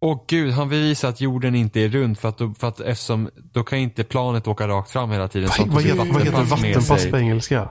Åh 0.00 0.24
gud, 0.28 0.52
han 0.52 0.68
bevisar 0.68 1.08
att 1.08 1.20
jorden 1.20 1.54
inte 1.54 1.80
är 1.80 1.88
rund 1.88 2.18
för 2.18 2.28
att, 2.28 2.38
då, 2.38 2.54
för 2.58 2.68
att 2.68 2.80
eftersom, 2.80 3.30
då 3.52 3.64
kan 3.64 3.78
inte 3.78 4.04
planet 4.04 4.46
åka 4.48 4.68
rakt 4.68 4.90
fram 4.90 5.10
hela 5.10 5.28
tiden. 5.28 5.48
så 5.48 5.62
Vad, 5.62 5.70
vad, 5.70 5.82
tog 5.82 5.90
heter, 5.90 6.12
vad 6.12 6.22
heter 6.22 6.44
vattenpass 6.44 7.06
på 7.06 7.18
engelska? 7.18 7.68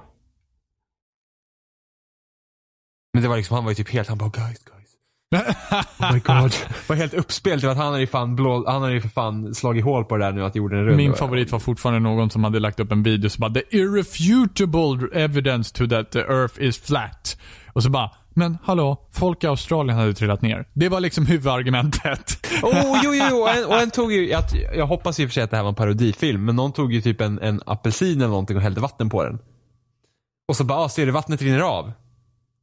Men 3.18 3.22
det 3.24 3.30
var 3.30 3.38
liksom, 3.38 3.56
han 3.56 3.64
var 3.64 3.72
ju 3.72 3.76
typ 3.76 3.90
helt, 3.90 4.10
han 4.10 4.18
bara 4.18 4.30
guys, 4.30 4.60
guys. 4.60 4.90
Oh 6.00 6.14
my 6.14 6.20
god. 6.20 6.54
var 6.88 6.96
helt 6.96 7.14
uppspelt 7.14 7.64
att 7.64 7.78
han 7.78 7.86
hade 7.86 8.00
ju 8.00 8.08
fan 8.08 8.36
blå, 8.36 8.64
han 8.68 8.82
hade 8.82 8.94
ju 8.94 9.02
för 9.02 9.10
fan 9.10 9.56
slagit 9.56 9.84
hål 9.84 10.06
på 10.06 10.18
det 10.18 10.26
där 10.26 10.32
nu 10.32 10.46
att 10.46 10.56
jorden 10.56 10.80
är 10.80 10.84
rund. 10.84 10.98
Min 10.98 11.14
favorit 11.14 11.52
var 11.52 11.60
fortfarande 11.60 12.00
någon 12.00 12.30
som 12.30 12.44
hade 12.44 12.60
lagt 12.60 12.80
upp 12.80 12.92
en 12.92 13.04
video 13.04 13.30
som 13.30 13.42
bara 13.42 13.54
“The 13.54 13.78
irrefutable 13.78 15.24
evidence 15.24 15.76
to 15.76 15.88
that 15.88 16.12
the 16.12 16.20
earth 16.20 16.62
is 16.62 16.78
flat”. 16.78 17.38
Och 17.74 17.84
så 17.84 17.90
bara 17.90 18.12
“Men 18.34 18.58
hallå, 18.64 19.08
folk 19.14 19.44
i 19.44 19.48
Australien 19.48 19.98
hade 19.98 20.14
trillat 20.14 20.42
ner”. 20.42 20.68
Det 20.74 20.90
var 20.90 21.00
liksom 21.00 21.26
huvudargumentet. 21.26 22.48
Oh, 22.64 23.00
jo, 23.04 23.14
jo, 23.16 23.24
jo. 23.32 23.38
Och 23.38 23.50
en, 23.50 23.66
och 23.66 23.82
en 23.82 23.92
tog 23.92 24.14
ju, 24.14 24.30
jag, 24.30 24.44
jag 24.76 24.88
hoppas 24.88 25.20
i 25.20 25.26
och 25.26 25.30
för 25.30 25.34
sig 25.34 25.44
att 25.44 25.52
det 25.52 25.58
här 25.58 25.64
var 25.64 25.70
en 25.70 25.76
parodifilm, 25.76 26.46
men 26.46 26.56
någon 26.56 26.72
tog 26.72 26.94
ju 26.94 27.02
typ 27.02 27.22
en, 27.22 27.40
en 27.40 27.62
apelsin 27.66 28.18
eller 28.18 28.28
någonting 28.28 28.58
och 28.58 28.64
hällde 28.64 28.82
vatten 28.82 29.10
på 29.10 29.24
den. 29.24 29.40
Och 30.48 30.56
så 30.56 30.64
bara, 30.64 30.80
ah, 30.80 30.90
ser 30.90 31.06
du 31.06 31.12
vattnet 31.12 31.42
rinner 31.42 31.60
av? 31.60 31.92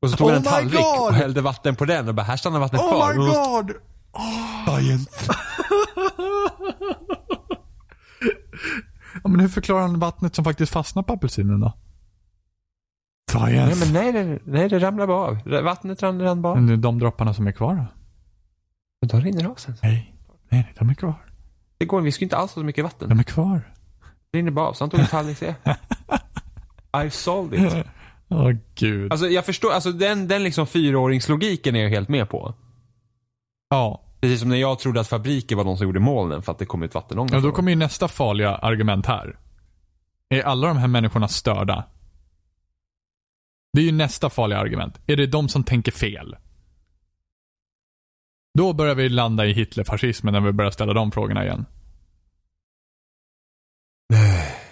Och 0.04 0.10
så 0.10 0.16
tog 0.16 0.26
Oh 0.26 0.32
han 0.32 0.36
en 0.36 0.42
my 0.42 0.48
tallrik 0.48 0.74
God! 0.84 1.08
och 1.08 1.14
hällde 1.14 1.40
vatten 1.40 1.76
på 1.76 1.84
den 1.84 2.08
och 2.08 2.14
bara, 2.14 2.22
här 2.22 2.36
stannar 2.36 2.60
vattnet 2.60 2.80
Oh 2.82 2.88
kvar. 2.90 3.14
my 3.14 3.18
Och- 3.20 3.34
god! 3.66 3.72
Science. 4.66 5.32
Ja, 9.24 9.30
men 9.30 9.40
hur 9.40 9.48
förklarar 9.48 9.80
han 9.82 9.98
vattnet 9.98 10.34
som 10.34 10.44
faktiskt 10.44 10.72
fastnar 10.72 11.02
på 11.02 11.12
apelsinen 11.12 11.60
då? 11.60 11.72
Nej, 13.34 13.74
men 13.76 13.92
nej, 13.92 14.12
nej, 14.12 14.38
nej, 14.44 14.68
det 14.68 14.78
ramlar 14.78 15.06
bara 15.06 15.18
av. 15.18 15.38
Vattnet 15.64 16.02
rann, 16.02 16.22
rann 16.22 16.42
bara 16.42 16.48
av. 16.52 16.56
Men 16.56 16.66
det 16.66 16.72
är 16.72 16.76
de 16.76 16.98
dropparna 16.98 17.34
som 17.34 17.46
är 17.46 17.52
kvar 17.52 17.74
då? 17.74 17.84
Men 19.02 19.08
då 19.08 19.16
rinner 19.18 19.42
det 19.42 19.48
av 19.48 19.54
sen. 19.54 19.74
Nej. 19.82 20.14
Nej, 20.48 20.72
de 20.78 20.90
är 20.90 20.94
kvar. 20.94 21.14
Det 21.78 21.84
går, 21.84 22.00
vi 22.00 22.12
ska 22.12 22.24
inte 22.24 22.36
alls 22.36 22.50
ha 22.54 22.60
så 22.60 22.64
mycket 22.66 22.84
vatten. 22.84 23.08
De 23.08 23.18
är 23.18 23.22
kvar. 23.22 23.72
Det 24.30 24.38
rinner 24.38 24.50
bara 24.50 24.66
av. 24.68 24.72
Så 24.72 24.84
han 24.84 24.90
tog 24.90 25.00
en 25.00 25.06
tallrik 25.06 25.38
C. 25.38 25.54
I 27.06 27.10
solved 27.10 27.60
it. 27.78 27.86
Åh 28.28 28.52
gud. 28.74 29.12
Alltså 29.12 29.28
jag 29.28 29.46
förstår, 29.46 29.72
alltså 29.72 29.92
den, 29.92 30.28
den 30.28 30.42
liksom 30.42 30.66
fyraåringslogiken 30.66 31.76
är 31.76 31.82
jag 31.82 31.90
helt 31.90 32.08
med 32.08 32.28
på. 32.28 32.54
ja. 33.70 34.00
Precis 34.20 34.40
som 34.40 34.48
när 34.48 34.56
jag 34.56 34.78
trodde 34.78 35.00
att 35.00 35.08
fabriker 35.08 35.56
var 35.56 35.64
de 35.64 35.76
som 35.76 35.86
gjorde 35.86 36.00
molnen 36.00 36.42
för 36.42 36.52
att 36.52 36.58
det 36.58 36.66
kom 36.66 36.82
ut 36.82 36.94
vattenånga 36.94 37.30
ja, 37.32 37.40
då 37.40 37.52
kommer 37.52 37.70
ju 37.70 37.76
nästa 37.76 38.08
farliga 38.08 38.54
argument 38.54 39.06
här. 39.06 39.38
Är 40.28 40.42
alla 40.42 40.68
de 40.68 40.76
här 40.76 40.88
människorna 40.88 41.28
störda? 41.28 41.84
Det 43.72 43.80
är 43.80 43.84
ju 43.84 43.92
nästa 43.92 44.30
farliga 44.30 44.58
argument. 44.58 45.00
Är 45.06 45.16
det 45.16 45.26
de 45.26 45.48
som 45.48 45.64
tänker 45.64 45.92
fel? 45.92 46.36
Då 48.58 48.72
börjar 48.72 48.94
vi 48.94 49.08
landa 49.08 49.46
i 49.46 49.52
Hitlerfascismen 49.52 50.32
när 50.32 50.40
vi 50.40 50.52
börjar 50.52 50.70
ställa 50.70 50.92
de 50.92 51.12
frågorna 51.12 51.44
igen. 51.44 51.66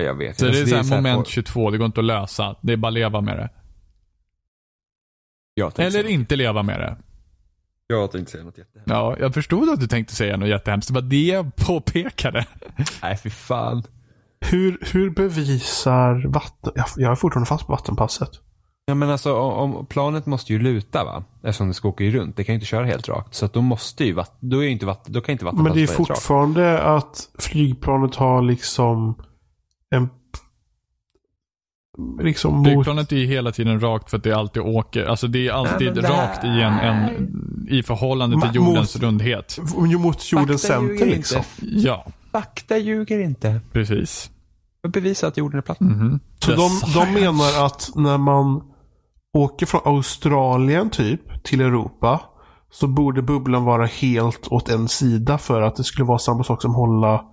jag 0.00 0.14
vet 0.14 0.38
Så 0.38 0.46
Alltså, 0.46 0.64
det 0.64 0.70
är 0.70 0.70
så 0.70 0.76
här 0.76 0.82
här 0.84 0.96
moment 1.02 1.16
folk- 1.16 1.28
22, 1.28 1.70
det 1.70 1.78
går 1.78 1.86
inte 1.86 2.00
att 2.00 2.06
lösa. 2.06 2.56
Det 2.60 2.72
är 2.72 2.76
bara 2.76 2.88
att 2.88 2.94
leva 2.94 3.20
med 3.20 3.36
det. 3.36 3.48
Eller 5.76 5.90
säga, 5.90 6.08
inte 6.08 6.36
leva 6.36 6.62
med 6.62 6.80
det. 6.80 6.96
jag 7.86 8.10
tänkte 8.10 8.32
säga 8.32 8.44
något 8.44 8.58
jättehemskt. 8.58 8.90
Ja, 8.90 9.16
jag 9.20 9.34
förstod 9.34 9.68
att 9.68 9.80
du 9.80 9.86
tänkte 9.86 10.14
säga 10.14 10.36
något 10.36 10.48
jättehemskt. 10.48 10.88
Det 10.88 10.94
var 10.94 11.02
det 11.02 11.26
jag 11.26 11.56
påpekade. 11.56 12.46
Nej, 13.02 13.16
fy 13.16 13.30
fan. 13.30 13.82
Hur, 14.40 14.78
hur 14.92 15.10
bevisar 15.10 16.26
vatten... 16.28 16.72
Jag, 16.74 16.86
jag 16.96 17.12
är 17.12 17.16
fortfarande 17.16 17.46
fast 17.48 17.66
på 17.66 17.72
vattenpasset. 17.72 18.30
Ja 18.86 18.94
men 18.94 19.10
alltså 19.10 19.34
om, 19.34 19.76
om 19.76 19.86
planet 19.86 20.26
måste 20.26 20.52
ju 20.52 20.58
luta 20.58 21.04
va? 21.04 21.24
Eftersom 21.42 21.68
det 21.68 21.74
ska 21.74 21.88
åka 21.88 22.04
ju 22.04 22.10
runt. 22.10 22.36
Det 22.36 22.44
kan 22.44 22.52
ju 22.52 22.54
inte 22.54 22.66
köra 22.66 22.84
helt 22.86 23.08
rakt. 23.08 23.34
Så 23.34 23.46
att 23.46 23.52
då 23.52 23.62
måste 23.62 24.04
ju 24.04 24.12
vatt, 24.12 24.36
då 24.40 24.64
är 24.64 24.68
inte 24.68 24.86
vatten, 24.86 25.12
då 25.12 25.20
kan 25.20 25.32
inte 25.32 25.44
vatten 25.44 25.62
Men 25.62 25.72
det 25.72 25.82
är 25.82 25.86
fortfarande 25.86 26.82
att 26.82 27.28
flygplanet 27.38 28.14
har 28.14 28.42
liksom 28.42 29.14
en... 29.94 30.08
Liksom 32.20 32.54
mot... 32.56 32.66
Flygplanet 32.66 33.12
är 33.12 33.16
ju 33.16 33.26
hela 33.26 33.52
tiden 33.52 33.80
rakt 33.80 34.10
för 34.10 34.16
att 34.16 34.22
det 34.22 34.32
alltid 34.32 34.62
åker. 34.62 35.04
Alltså 35.04 35.26
det 35.26 35.48
är 35.48 35.52
alltid 35.52 35.94
Nej, 35.94 36.02
rakt 36.10 36.44
i 36.44 36.48
en, 36.48 36.72
en 36.72 37.28
i 37.70 37.82
förhållande 37.82 38.40
till 38.40 38.50
Ma- 38.50 38.54
jordens 38.66 38.94
mot- 38.94 39.02
rundhet. 39.02 39.58
mot 39.98 40.32
jordens 40.32 40.62
Fakta 40.66 40.80
ljuger 40.82 40.88
center 40.88 41.04
inte. 41.06 41.16
liksom. 41.16 41.42
Ja, 41.60 42.06
Fakta 42.32 42.78
ljuger 42.78 43.18
inte. 43.18 43.60
precis. 43.72 44.30
Jag 44.82 44.92
bevisar 44.92 45.28
att 45.28 45.36
jorden 45.36 45.58
är 45.58 45.62
platt. 45.62 45.80
Mhm. 45.80 46.20
Så 46.38 46.50
The 46.50 46.56
de, 46.56 46.70
de 46.94 47.12
menar 47.20 47.66
att 47.66 47.90
när 47.94 48.18
man 48.18 48.60
åker 49.36 49.66
från 49.66 49.80
Australien 49.84 50.90
typ 50.90 51.44
till 51.44 51.60
Europa 51.60 52.20
så 52.70 52.86
borde 52.86 53.22
bubblan 53.22 53.64
vara 53.64 53.86
helt 53.86 54.48
åt 54.52 54.68
en 54.68 54.88
sida 54.88 55.38
för 55.38 55.62
att 55.62 55.76
det 55.76 55.84
skulle 55.84 56.04
vara 56.06 56.18
samma 56.18 56.44
sak 56.44 56.62
som 56.62 56.74
hålla... 56.74 57.24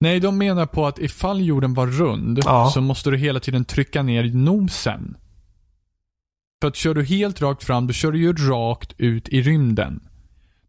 Nej, 0.00 0.20
de 0.20 0.38
menar 0.38 0.66
på 0.66 0.86
att 0.86 0.98
ifall 0.98 1.40
jorden 1.40 1.74
var 1.74 1.86
rund 1.86 2.40
Ja. 2.44 2.70
så 2.74 2.80
måste 2.80 3.10
du 3.10 3.16
hela 3.16 3.40
tiden 3.40 3.64
trycka 3.64 4.02
ner 4.02 4.24
nosen. 4.34 5.16
För 6.62 6.68
att 6.68 6.76
kör 6.76 6.94
du 6.94 7.04
helt 7.04 7.42
rakt 7.42 7.64
fram, 7.64 7.86
då 7.86 7.92
kör 7.92 8.12
du 8.12 8.18
ju 8.18 8.32
rakt 8.32 8.92
ut 8.98 9.28
i 9.28 9.42
rymden. 9.42 10.00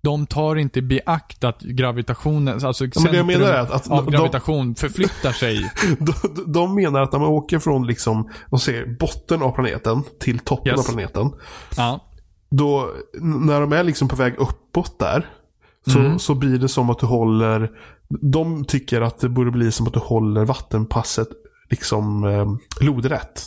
De 0.02 0.26
tar 0.28 0.56
inte 0.56 0.82
beakt 0.82 1.44
att 1.44 1.62
gravitationen, 1.62 2.66
alltså 2.66 2.84
men 2.84 3.12
det 3.12 3.18
jag 3.18 3.26
menar 3.26 3.46
är 3.48 3.60
att- 3.60 3.72
att 3.72 3.92
av 3.92 4.06
de- 4.06 4.12
gravitation 4.12 4.76
förflyttar 4.76 5.32
sig. 5.32 5.72
De, 6.00 6.14
de 6.54 6.76
menar 6.76 7.02
att 7.02 7.12
när 7.12 7.20
man 7.20 7.30
åker 7.30 7.60
från 7.60 7.88
liksom, 7.88 8.30
de 8.50 8.60
säger 8.60 8.98
botten 9.00 9.42
av 9.42 9.52
planeten 9.52 10.04
till 10.20 10.40
toppen 10.40 10.72
Yes. 10.72 10.80
av 10.80 10.84
planeten. 10.94 11.32
Ja. 11.78 12.00
Då, 12.52 12.90
när 13.22 13.62
de 13.62 13.74
är 13.74 13.84
liksom 13.84 14.08
på 14.08 14.16
väg 14.16 14.34
uppåt 14.38 15.00
där. 15.00 15.26
Så, 15.88 16.00
Mm. 16.00 16.20
så 16.20 16.36
blir 16.36 16.58
det 16.58 16.68
som 16.70 16.90
att 16.90 17.00
du 17.00 17.06
håller, 17.06 17.72
de 18.22 18.66
tycker 18.66 19.02
att 19.02 19.20
det 19.20 19.30
borde 19.30 19.52
bli 19.52 19.72
som 19.72 19.88
att 19.88 19.94
du 19.94 20.00
håller 20.00 20.46
vattenpasset 20.46 21.28
liksom 21.70 22.24
eh, 22.24 22.46
lodrätt. 22.86 23.46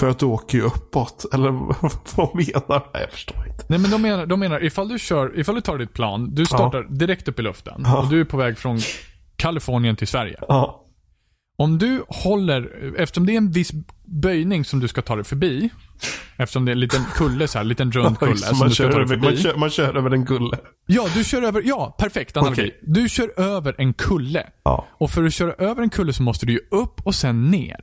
För 0.00 0.08
att 0.08 0.18
du 0.18 0.26
åker 0.26 0.58
ju 0.58 0.64
uppåt. 0.64 1.24
Eller 1.34 1.50
vad 2.16 2.34
menar 2.34 2.62
Nej, 2.94 3.02
jag 3.02 3.10
förstår 3.10 3.46
inte. 3.48 3.64
Nej 3.68 3.78
men 3.78 3.90
de 3.90 4.02
menar, 4.02 4.26
de 4.26 4.40
menar 4.40 4.64
ifall 4.64 4.88
du 4.88 4.98
kör, 4.98 5.38
ifall 5.38 5.54
du 5.54 5.60
tar 5.60 5.78
ditt 5.78 5.92
plan, 5.92 6.34
du 6.34 6.46
startar 6.46 6.82
direkt 6.82 7.28
upp 7.28 7.38
i 7.38 7.42
luften 7.42 7.82
Ja. 7.84 7.98
och 8.02 8.08
du 8.08 8.20
är 8.20 8.24
på 8.24 8.36
väg 8.36 8.58
från 8.58 8.78
Kalifornien 9.36 9.96
till 9.96 10.08
Sverige. 10.08 10.38
Ja. 10.48 10.85
Om 11.58 11.78
du 11.78 12.04
håller, 12.08 12.92
eftersom 12.96 13.26
det 13.26 13.32
är 13.32 13.36
en 13.36 13.50
viss 13.50 13.72
böjning 14.04 14.64
som 14.64 14.80
du 14.80 14.88
ska 14.88 15.02
ta 15.02 15.16
dig 15.16 15.24
förbi, 15.24 15.70
eftersom 16.36 16.64
det 16.64 16.70
är 16.70 16.72
en 16.72 16.80
liten 16.80 17.04
kulle 17.14 17.48
så 17.48 17.58
här, 17.58 17.64
en 17.64 17.68
liten 17.68 17.92
rund 17.92 18.18
kulle 18.18 18.36
som 18.36 18.58
man, 18.58 18.70
kör 18.70 19.00
över, 19.00 19.16
man, 19.16 19.36
kör, 19.36 19.56
man 19.56 19.70
kör 19.70 19.96
över 19.96 20.10
en 20.10 20.26
kulle. 20.26 20.58
Ja, 20.86 21.06
du 21.14 21.24
kör 21.24 21.42
över, 21.42 21.62
ja 21.64 21.96
perfekt 21.98 22.36
analogi. 22.36 22.60
Okej. 22.62 22.80
Du 22.82 23.08
kör 23.08 23.40
över 23.40 23.74
en 23.78 23.94
kulle. 23.94 24.46
Ja. 24.62 24.86
Och 24.90 25.10
för 25.10 25.24
att 25.24 25.34
köra 25.34 25.52
över 25.52 25.82
en 25.82 25.90
kulle 25.90 26.12
så 26.12 26.22
måste 26.22 26.46
du 26.46 26.52
ju 26.52 26.60
upp 26.70 27.06
och 27.06 27.14
sen 27.14 27.50
ner. 27.50 27.80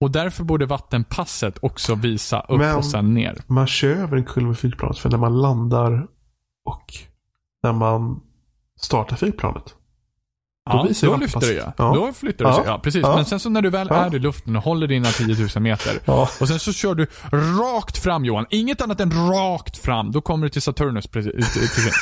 Och 0.00 0.10
därför 0.10 0.44
borde 0.44 0.66
vattenpasset 0.66 1.58
också 1.62 1.94
visa 1.94 2.40
upp 2.40 2.58
Men- 2.58 2.76
och 2.76 2.84
sen 2.84 3.14
ner. 3.14 3.38
Man 3.46 3.66
kör 3.66 3.90
över 3.96 4.16
en 4.16 4.24
kulle 4.24 4.46
med 4.46 4.58
flygplanet. 4.58 4.98
För 4.98 5.10
när 5.10 5.18
man 5.18 5.42
landar 5.42 6.06
och 6.64 6.94
när 7.62 7.72
man 7.72 8.20
startar 8.80 9.16
flygplanet. 9.16 9.74
Då 10.70 10.76
Ja, 10.76 11.06
då 11.08 11.14
ju 11.14 11.20
lyfter 11.20 11.40
det. 11.40 11.72
Ja. 11.78 11.94
Då 11.94 12.12
flyttar 12.12 12.44
det 12.44 12.54
sig. 12.54 12.62
Ja. 12.66 12.70
Ja, 12.72 12.78
precis. 12.78 13.02
Ja. 13.02 13.16
Men 13.16 13.24
sen 13.24 13.40
så 13.40 13.50
när 13.50 13.62
du 13.62 13.70
väl 13.70 13.86
Ja. 13.90 13.96
är 13.96 14.14
i 14.14 14.18
luften 14.18 14.56
och 14.56 14.62
håller 14.62 14.86
dina 14.86 15.08
10 15.08 15.36
000 15.54 15.62
meter. 15.62 15.98
Ja. 16.04 16.28
Och 16.40 16.48
sen 16.48 16.58
så 16.58 16.72
kör 16.72 16.94
du 16.94 17.06
rakt 17.60 17.98
fram 17.98 18.24
Johan. 18.24 18.46
Inget 18.50 18.80
annat 18.80 19.00
än 19.00 19.10
rakt 19.30 19.76
fram. 19.78 20.12
Då 20.12 20.20
kommer 20.20 20.46
du 20.46 20.50
till 20.50 20.62
Saturnus 20.62 21.06
precis, 21.06 21.52
till. 21.52 21.92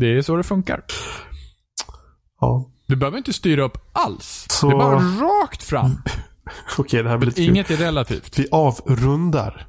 Det 0.00 0.06
är 0.16 0.22
så 0.22 0.36
det 0.36 0.42
funkar. 0.42 0.82
ja. 2.40 2.70
Du 2.86 2.96
behöver 2.96 3.18
inte 3.18 3.32
styra 3.32 3.62
upp 3.62 3.78
alls. 3.92 4.46
Så- 4.50 4.68
Det 4.68 4.74
är 4.74 4.78
bara 4.78 4.98
rakt 4.98 5.62
fram. 5.62 6.02
Okej, 6.78 7.02
det 7.02 7.08
här 7.08 7.18
blir 7.18 7.26
lite 7.26 7.40
kul. 7.40 7.50
Inget 7.50 7.70
är 7.70 7.76
relativt. 7.76 8.38
Vi 8.38 8.48
avrundar 8.52 9.66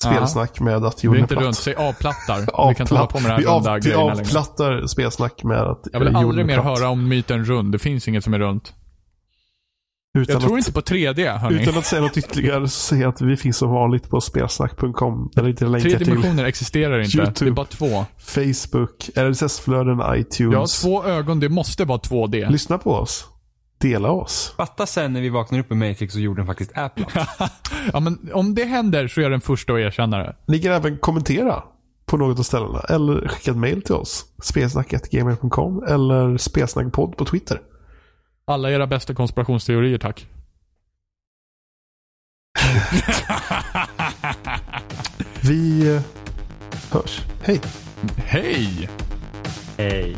spelsnack 0.00 0.60
med 0.60 0.84
att 0.84 0.98
är 1.00 1.04
jorden 1.04 1.20
inte 1.22 1.34
platt. 1.34 1.44
runt. 1.44 1.56
Säg 1.56 1.74
avplattar. 1.74 2.40
Vi 2.40 2.46
kan 2.46 2.70
inte 2.84 2.94
hålla 2.94 3.06
på 3.06 3.20
med 3.20 3.30
det 3.30 3.34
här 3.34 3.40
vi, 3.40 3.46
av, 3.46 3.54
runda 3.56 3.74
vi 3.74 3.80
grejerna 3.80 4.04
längre. 4.04 4.20
avplattar 4.20 4.86
spelsnack 4.86 5.44
med 5.44 5.58
att 5.60 5.88
Jag 5.92 5.98
vill 6.00 6.08
jorden 6.08 6.24
aldrig 6.28 6.42
är 6.44 6.46
mer 6.46 6.60
platt. 6.62 6.78
höra 6.78 6.88
om 6.88 7.08
myten 7.08 7.44
rund. 7.44 7.72
Det 7.72 7.78
finns 7.78 8.08
inget 8.08 8.24
som 8.24 8.34
är 8.34 8.38
runt. 8.38 8.72
Utan 10.18 10.32
Jag 10.32 10.42
tror 10.42 10.52
att, 10.52 10.58
inte 10.58 10.72
på 10.72 10.80
3D, 10.80 11.36
hörni. 11.38 11.62
Utan 11.62 11.78
att 11.78 11.86
säga 11.86 12.02
något 12.02 12.16
ytterligare 12.16 12.68
så 12.68 12.80
säger 12.80 13.02
jag 13.02 13.08
att 13.14 13.20
vi 13.22 13.36
finns 13.36 13.56
som 13.56 13.70
vanligt 13.70 14.08
på 14.08 14.20
spelsnack.com. 14.20 15.30
Där 15.34 15.48
inte 15.48 15.64
länkar 15.66 15.88
Tre 15.90 15.98
till 15.98 16.06
dimensioner 16.06 16.44
existerar 16.44 17.00
inte. 17.00 17.16
YouTube. 17.16 17.44
Det 17.44 17.48
är 17.50 17.54
bara 17.54 17.66
två. 17.66 18.04
Facebook, 18.18 19.10
RSS-flöden, 19.14 19.98
Jag 19.98 20.04
har 20.06 20.16
iTunes. 20.16 20.82
två 20.82 21.04
ögon. 21.04 21.40
Det 21.40 21.48
måste 21.48 21.84
vara 21.84 21.98
2D. 21.98 22.50
Lyssna 22.50 22.78
på 22.78 22.92
oss. 22.92 23.26
Dela 23.78 24.10
oss. 24.10 24.54
Fatta 24.56 24.86
sen 24.86 25.12
när 25.12 25.20
vi 25.20 25.28
vaknar 25.28 25.58
upp 25.58 25.72
i 25.72 25.74
Matrix 25.74 26.14
och 26.14 26.20
jorden 26.20 26.46
faktiskt 26.46 26.70
är 26.74 26.88
platt. 26.88 27.70
Ja, 27.92 28.00
men 28.00 28.30
om 28.32 28.54
det 28.54 28.64
händer 28.64 29.08
så 29.08 29.20
är 29.20 29.22
jag 29.22 29.32
den 29.32 29.40
första 29.40 29.72
att 29.72 29.78
erkänna 29.78 30.18
det. 30.18 30.36
Ni 30.46 30.58
kan 30.58 30.72
även 30.72 30.98
kommentera 30.98 31.62
på 32.06 32.16
något 32.16 32.38
av 32.38 32.42
ställena. 32.42 32.80
Eller 32.80 33.28
skicka 33.28 33.50
ett 33.50 33.56
mail 33.56 33.82
till 33.82 33.94
oss. 33.94 34.24
Spelsnack.gmail.com 34.42 35.84
eller 35.88 36.36
spelsnackpodd 36.38 37.16
på 37.16 37.24
Twitter. 37.24 37.60
Alla 38.46 38.70
era 38.70 38.86
bästa 38.86 39.14
konspirationsteorier, 39.14 39.98
tack. 39.98 40.26
Vi 45.40 45.94
eh, 45.94 46.02
hörs. 46.92 47.22
Hej! 47.42 47.60
Hej! 48.16 48.88
Hej. 49.76 50.16